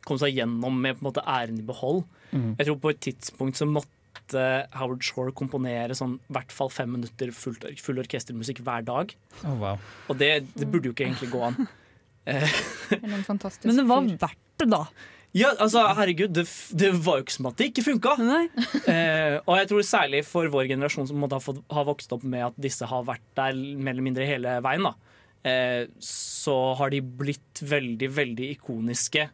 kom 0.06 0.20
seg 0.20 0.38
gjennom 0.38 0.78
med 0.78 0.94
på 0.94 1.02
en 1.02 1.08
måte 1.10 1.26
æren 1.26 1.58
i 1.58 1.66
behold. 1.66 2.04
Mm. 2.30 2.52
Jeg 2.60 2.68
tror 2.68 2.78
på 2.84 2.92
et 2.94 3.00
tidspunkt 3.08 3.58
så 3.58 3.66
måtte 3.66 3.97
Howard 4.34 5.04
Shore 5.06 5.34
komponere 5.36 5.96
sånn 5.96 6.16
i 6.18 6.34
hvert 6.36 6.54
fall 6.54 6.72
fem 6.72 6.90
minutter 6.96 7.30
fullt, 7.34 7.66
full 7.84 8.00
orkestermusikk 8.02 8.62
hver 8.66 8.86
dag. 8.86 9.14
Oh, 9.44 9.54
wow. 9.60 9.84
Og 10.08 10.18
det, 10.20 10.32
det 10.58 10.68
burde 10.68 10.90
jo 10.90 10.96
ikke 10.96 11.06
egentlig 11.08 11.30
gå 11.32 11.44
an. 11.50 11.62
Men 13.02 13.22
en 13.22 13.24
det 13.24 13.86
var 13.88 14.04
verdt 14.04 14.60
det, 14.60 14.68
da. 14.68 14.82
Ja, 15.36 15.50
altså, 15.60 15.82
herregud, 15.96 16.32
det, 16.32 16.46
det 16.80 16.88
var 17.04 17.18
jo 17.18 17.26
ikke 17.26 17.34
som 17.34 17.48
at 17.50 17.58
det 17.60 17.70
ikke 17.72 17.86
funka. 17.90 18.16
Eh, 18.88 19.36
og 19.44 19.58
jeg 19.58 19.68
tror 19.68 19.84
særlig 19.84 20.22
for 20.24 20.48
vår 20.48 20.70
generasjon 20.70 21.08
som 21.10 21.18
måtte 21.20 21.36
ha, 21.36 21.44
fått, 21.44 21.58
ha 21.76 21.82
vokst 21.84 22.12
opp 22.16 22.22
med 22.24 22.46
at 22.46 22.56
disse 22.56 22.86
har 22.88 23.04
vært 23.04 23.24
der 23.36 23.56
mer 23.76 23.92
eller 23.92 24.06
mindre 24.06 24.28
hele 24.28 24.54
veien, 24.64 24.86
da, 24.86 24.94
eh, 25.48 25.82
så 26.00 26.56
har 26.78 26.92
de 26.94 27.02
blitt 27.04 27.60
veldig, 27.68 28.08
veldig 28.16 28.48
ikoniske. 28.54 29.26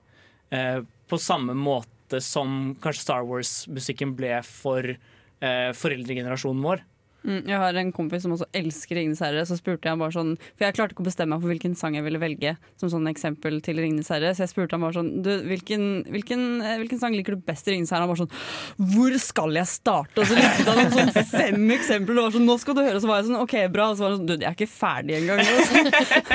Eh, 0.50 0.80
på 0.82 1.20
samme 1.22 1.54
måte 1.54 1.93
som 2.24 2.74
kanskje 2.82 3.02
Star 3.04 3.24
Wars-musikken 3.28 4.14
ble 4.18 4.38
for 4.46 4.86
eh, 4.94 5.70
foreldregenerasjonen 5.76 6.64
vår. 6.64 6.84
Mm, 7.24 7.46
jeg 7.48 7.56
har 7.56 7.76
en 7.80 7.90
kompis 7.94 8.24
som 8.26 8.34
også 8.34 8.46
elsker 8.52 8.98
Ringenes 8.98 9.22
herre. 9.24 9.44
Så 9.48 9.56
spurte 9.56 9.88
jeg 9.88 10.00
bare 10.00 10.12
sånn 10.12 10.34
For 10.36 10.66
jeg 10.66 10.76
klarte 10.76 10.92
ikke 10.92 11.04
å 11.04 11.08
bestemme 11.08 11.32
meg 11.32 11.44
for 11.44 11.52
hvilken 11.54 11.76
sang 11.78 11.96
jeg 11.96 12.04
ville 12.04 12.20
velge 12.20 12.52
som 12.80 12.90
sånn 12.92 13.08
eksempel 13.08 13.56
til 13.64 13.80
Ringenes 13.80 14.10
herre. 14.12 14.34
Så 14.36 14.44
jeg 14.44 14.52
spurte 14.52 14.76
han 14.76 14.84
bare 14.84 14.98
sånn 14.98 15.10
du, 15.24 15.30
hvilken, 15.48 16.04
hvilken, 16.12 16.44
eh, 16.60 16.76
hvilken 16.82 17.00
sang 17.00 17.16
liker 17.16 17.38
du 17.38 17.46
best 17.48 17.68
i 17.70 17.74
Ringenes 17.74 17.94
herre? 17.94 18.04
Han 18.04 18.12
bare 18.12 18.24
sånn 18.26 18.92
Hvor 18.94 19.18
skal 19.24 19.56
jeg 19.56 19.72
starte? 19.72 20.20
Og 20.20 20.28
så 20.28 20.38
listet 20.38 20.68
han 20.68 20.82
opp 20.84 20.96
sånn 20.98 21.32
fem 21.32 21.74
eksempler. 21.78 22.20
Og 22.20 22.28
var 22.28 22.36
sånn, 22.36 22.48
nå 22.52 22.58
skal 22.60 22.76
du 22.78 22.84
høre. 22.84 23.00
Så 23.00 23.10
var 23.10 23.22
jeg 23.22 23.30
sånn 23.30 23.40
OK, 23.40 23.58
bra. 23.72 23.90
Og 23.90 23.98
så 23.98 24.06
var 24.06 24.14
han 24.14 24.20
sånn 24.20 24.28
Du, 24.28 24.36
jeg 24.36 24.50
er 24.50 24.58
ikke 24.58 24.70
ferdig 24.74 25.20
engang. 25.22 25.40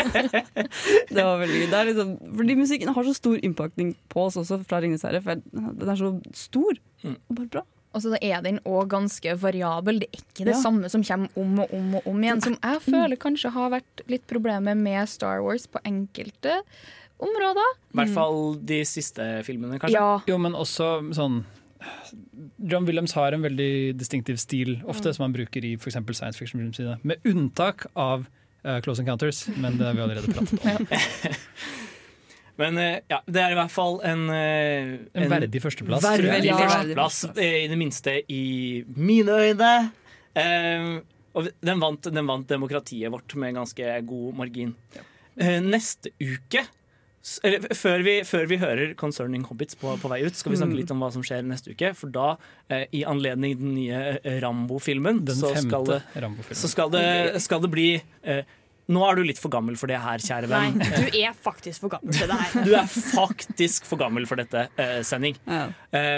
det 1.15 1.23
var 1.29 1.41
veldig 1.45 1.65
gøy. 1.65 1.81
Liksom, 1.93 2.15
fordi 2.41 2.61
musikken 2.65 2.95
har 2.97 3.11
så 3.11 3.17
stor 3.17 3.41
innpakning 3.45 3.93
på 4.09 4.25
oss 4.25 4.41
også 4.41 4.63
fra 4.65 4.81
Ringenes 4.81 5.05
herre. 5.05 5.21
For 5.21 5.37
den 5.37 5.93
er 5.93 5.99
så 6.01 6.15
stor. 6.47 6.81
Og 7.05 7.35
bare 7.37 7.53
bra. 7.59 7.69
Og 7.93 8.03
så 8.03 8.13
er 8.21 8.43
den 8.45 8.59
òg 8.69 8.87
ganske 8.91 9.33
variabel. 9.41 9.99
Det 10.03 10.09
er 10.13 10.19
ikke 10.21 10.45
det 10.45 10.53
Ja. 10.55 10.61
samme 10.61 10.89
som 10.89 11.03
kommer 11.03 11.29
om 11.35 11.59
og 11.59 11.73
om 11.73 11.95
og 11.95 12.07
om 12.07 12.21
igjen. 12.21 12.41
Som 12.41 12.57
jeg 12.61 12.81
føler 12.85 13.17
kanskje 13.17 13.51
har 13.51 13.71
vært 13.71 14.03
litt 14.07 14.27
problemet 14.27 14.77
med 14.77 15.09
Star 15.09 15.41
Wars 15.41 15.65
på 15.65 15.81
enkelte 15.83 16.61
områder. 17.19 17.71
I 17.93 17.97
hvert 17.97 18.13
fall 18.13 18.55
de 18.63 18.83
siste 18.85 19.43
filmene, 19.43 19.79
kanskje. 19.79 19.97
Ja. 19.97 20.21
Jo, 20.27 20.37
men 20.37 20.53
også 20.53 21.13
sånn 21.15 21.45
John 22.59 22.85
Williams 22.85 23.13
har 23.13 23.31
en 23.31 23.41
veldig 23.41 23.97
distinktiv 23.97 24.37
stil, 24.37 24.81
ofte 24.85 25.13
som 25.15 25.23
han 25.23 25.33
bruker 25.33 25.63
i 25.63 25.75
for 25.77 25.89
eksempel 25.89 26.13
science 26.13 26.37
fiction-filmene. 26.37 26.99
Med 27.03 27.17
unntak 27.25 27.85
av 27.95 28.25
uh, 28.65 28.79
Close 28.81 28.99
Encounters, 28.99 29.47
men 29.57 29.77
det 29.77 29.85
har 29.87 29.93
vi 29.93 30.01
allerede 30.01 30.33
pratet 30.33 30.59
om. 30.59 30.87
Men 32.60 32.77
eh, 32.81 32.98
ja, 33.11 33.22
det 33.26 33.44
er 33.44 33.53
i 33.56 33.60
hvert 33.60 33.72
fall 33.73 33.99
en 34.07 34.26
En, 34.30 34.98
En 35.15 35.31
verdig 35.31 35.61
førsteplass. 35.64 36.03
tror 36.03 36.26
jeg. 36.27 36.34
Verdig 36.34 36.52
Ja. 36.52 36.57
førsteplass, 36.65 37.22
eh, 37.38 37.56
i 37.64 37.68
det 37.72 37.77
minste 37.80 38.18
i 38.27 38.44
mine 38.95 39.38
øyne. 39.45 39.72
Eh, 40.36 40.90
og 41.40 41.48
den 41.64 41.80
vant, 41.80 42.10
den 42.11 42.27
vant 42.27 42.48
demokratiet 42.49 43.11
vårt 43.14 43.36
med 43.40 43.56
ganske 43.56 43.94
god 44.10 44.36
margin. 44.36 44.76
Ja. 44.95 45.06
neste 45.64 46.11
uke 46.19 46.65
eller, 47.44 47.65
før, 47.76 48.02
vi, 48.03 48.14
før 48.23 48.45
vi 48.48 48.57
hører 48.61 48.94
'Concerning 48.95 49.44
Hobbits' 49.45 49.76
på, 49.80 49.91
på 49.99 50.10
vei 50.11 50.22
ut, 50.23 50.38
skal 50.40 50.53
vi 50.53 50.57
snakke 50.60 50.77
litt 50.77 50.91
om 50.94 51.02
hva 51.03 51.10
som 51.11 51.23
skjer 51.26 51.44
neste 51.45 51.73
uke. 51.76 51.91
For 51.98 52.11
da, 52.15 52.38
eh, 52.72 52.86
i 52.95 53.03
anledning 53.03 53.57
den 53.60 53.73
nye 53.76 54.19
eh, 54.23 54.40
Rambo-filmen, 54.40 55.19
så, 55.27 55.52
skal 55.60 55.86
det, 55.90 55.99
Rambo-filmen. 56.15 56.61
så 56.61 56.72
skal 56.72 56.94
det, 56.95 57.03
skal 57.44 57.61
det 57.65 57.72
bli 57.73 57.90
eh, 58.23 58.44
Nå 58.89 59.03
er 59.05 59.19
du 59.19 59.25
litt 59.27 59.41
for 59.41 59.53
gammel 59.53 59.77
for 59.79 59.91
det 59.91 59.99
her, 60.01 60.21
kjære 60.23 60.49
venn. 60.49 60.79
Nei, 60.79 60.89
du 60.97 61.19
er 61.21 61.35
faktisk 61.37 61.83
for 61.85 61.93
gammel 61.93 62.15
for 62.15 62.31
det 62.31 62.39
her. 62.39 62.55
Du 62.69 62.73
er 62.77 62.87
faktisk 62.89 63.85
for 63.89 64.01
gammel 64.01 64.25
for 64.29 64.41
dette, 64.41 64.65
uh, 64.79 65.01
sending. 65.05 65.37
Ja. 65.45 65.67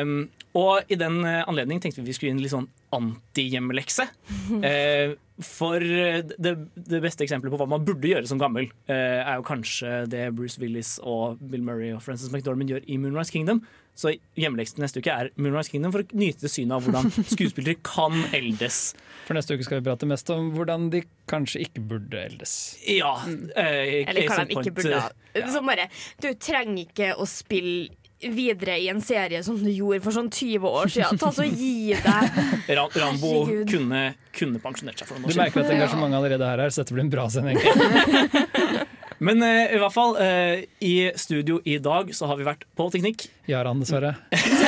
Um, 0.02 0.30
og 0.58 0.92
i 0.92 0.98
den 1.00 1.22
eh, 1.24 1.44
anledning 1.48 1.80
tenkte 1.80 2.02
vi 2.02 2.10
vi 2.10 2.16
skulle 2.18 2.32
gi 2.32 2.36
en 2.36 2.44
litt 2.44 2.54
sånn 2.54 2.70
antihjemmelekse. 2.96 4.08
Eh, 4.62 5.14
for 5.42 5.82
eh, 5.82 6.20
det, 6.22 6.52
det 6.76 7.00
beste 7.02 7.24
eksempelet 7.26 7.54
på 7.54 7.58
hva 7.62 7.68
man 7.72 7.86
burde 7.86 8.10
gjøre 8.10 8.28
som 8.30 8.40
gammel, 8.42 8.68
eh, 8.92 9.22
er 9.24 9.40
jo 9.40 9.46
kanskje 9.48 10.04
det 10.12 10.26
Bruce 10.38 10.60
Willis 10.62 10.98
og 11.08 11.40
Bill 11.40 11.64
Murray 11.66 11.94
og 11.96 12.04
Frances 12.06 12.30
McDormand 12.34 12.70
gjør 12.70 12.84
i 12.86 12.98
Moonrise 13.02 13.34
Kingdom. 13.34 13.64
Så 13.96 14.14
hjemmeleksen 14.40 14.80
neste 14.82 15.02
uke 15.04 15.12
er 15.14 15.30
Moonrise 15.38 15.70
Kingdom 15.74 15.92
for 15.94 16.02
å 16.02 16.18
nyte 16.18 16.50
synet 16.50 16.74
av 16.78 16.86
hvordan 16.88 17.12
skuespillere 17.36 17.76
kan 17.86 18.16
eldes. 18.34 18.94
For 19.28 19.38
neste 19.38 19.54
uke 19.58 19.68
skal 19.68 19.82
vi 19.82 19.88
prate 19.90 20.08
mest 20.10 20.30
om 20.34 20.52
hvordan 20.56 20.90
de 20.94 21.04
kanskje 21.30 21.62
ikke 21.68 21.84
burde 21.92 22.22
eldes. 22.24 22.54
Ja. 22.90 23.12
eh, 23.28 24.08
Eller 24.08 24.26
hva 24.32 24.44
de 24.46 24.56
ikke 24.56 24.64
point, 24.64 24.76
burde 24.80 24.94
Ja. 24.96 25.02
ha. 25.10 25.50
Som 25.54 25.68
bare, 25.70 25.90
du 26.24 26.32
trenger 26.36 26.86
ikke 26.88 27.12
å 27.20 27.28
spille 27.30 27.90
videre 28.22 28.76
i 28.78 28.86
en 28.92 29.00
serie 29.02 29.40
som 29.44 29.56
du 29.58 29.70
gjorde 29.74 30.04
for 30.06 30.14
sånn 30.14 30.28
20 30.30 30.68
år 30.70 30.92
siden. 30.94 31.18
Ta 31.22 31.32
så 31.34 31.42
Gi 31.48 31.96
deg. 31.98 32.42
Ra 32.78 32.84
Rambo 32.94 33.32
kunne, 33.70 34.02
kunne 34.38 34.62
pensjonert 34.62 35.02
seg 35.02 35.10
for 35.10 35.18
noen 35.18 35.26
Du 35.26 35.32
år 35.32 35.34
siden. 35.34 35.42
merker 35.48 35.64
at 35.66 35.74
engasjementet 35.74 36.20
allerede 36.20 36.50
er 36.54 36.62
her, 36.66 36.70
så 36.76 36.84
dette 36.84 36.94
blir 36.98 37.06
en 37.08 37.14
bra 37.16 37.26
sending. 37.34 37.58
Men 39.22 39.44
eh, 39.46 39.76
i 39.76 39.80
hvert 39.82 39.94
fall, 39.94 40.16
eh, 40.18 40.64
i 40.82 40.96
studio 41.20 41.60
i 41.70 41.76
dag 41.84 42.10
så 42.18 42.26
har 42.32 42.40
vi 42.40 42.46
vært 42.48 42.64
på 42.78 42.88
teknikk. 42.94 43.28
Jaran, 43.50 43.80
dessverre. 43.84 44.16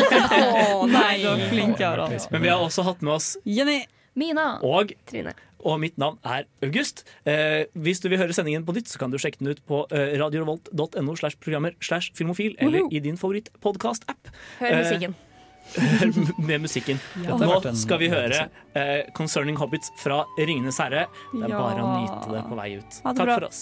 Å 0.77 0.85
Nei, 0.89 1.17
du 1.23 1.29
er 1.31 1.47
flink, 1.49 1.79
Jaran. 1.81 2.13
Men 2.31 2.43
vi 2.45 2.51
har 2.51 2.61
også 2.61 2.85
hatt 2.85 3.01
med 3.01 3.15
oss 3.17 3.33
Jenny. 3.49 3.81
Mina. 4.13 4.59
og, 4.61 4.91
Trine. 5.09 5.31
og 5.65 5.79
mitt 5.81 5.95
navn 5.97 6.19
er 6.21 6.45
August. 6.61 7.01
Eh, 7.25 7.63
hvis 7.73 7.97
du 8.03 8.11
vil 8.11 8.19
høre 8.21 8.35
sendingen 8.37 8.61
på 8.67 8.75
nytt, 8.77 8.91
så 8.93 9.01
kan 9.01 9.09
du 9.09 9.17
sjekke 9.17 9.41
den 9.41 9.55
ut 9.55 9.63
på 9.65 9.79
eh, 9.89 10.13
radiorevolt.no 10.21 11.15
slash 11.17 11.39
programmer 11.41 11.73
slash 11.81 12.11
filmofil, 12.13 12.53
eller 12.61 12.85
i 12.93 13.01
din 13.01 13.17
favoritt-podkast-app 13.17 14.29
Hør 14.61 14.69
Eh, 14.69 14.81
musikken. 14.83 15.15
med 16.45 16.61
musikken. 16.61 16.99
Nå 17.25 17.57
skal 17.79 17.97
vi 18.03 18.09
høre 18.11 18.43
eh, 18.77 19.07
'Concerning 19.17 19.57
Hobbits' 19.57 19.89
fra 19.97 20.21
Ringenes 20.37 20.77
herre. 20.83 21.07
Det 21.33 21.41
er 21.47 21.49
Ja. 21.55 21.57
bare 21.57 21.81
å 21.81 21.93
nyte 22.03 22.33
det 22.35 22.43
på 22.51 22.59
vei 22.59 22.69
ut. 22.77 23.01
Ha 23.01 23.13
det 23.13 23.17
Takk 23.17 23.25
bra. 23.31 23.39
for 23.39 23.47
oss. 23.49 23.61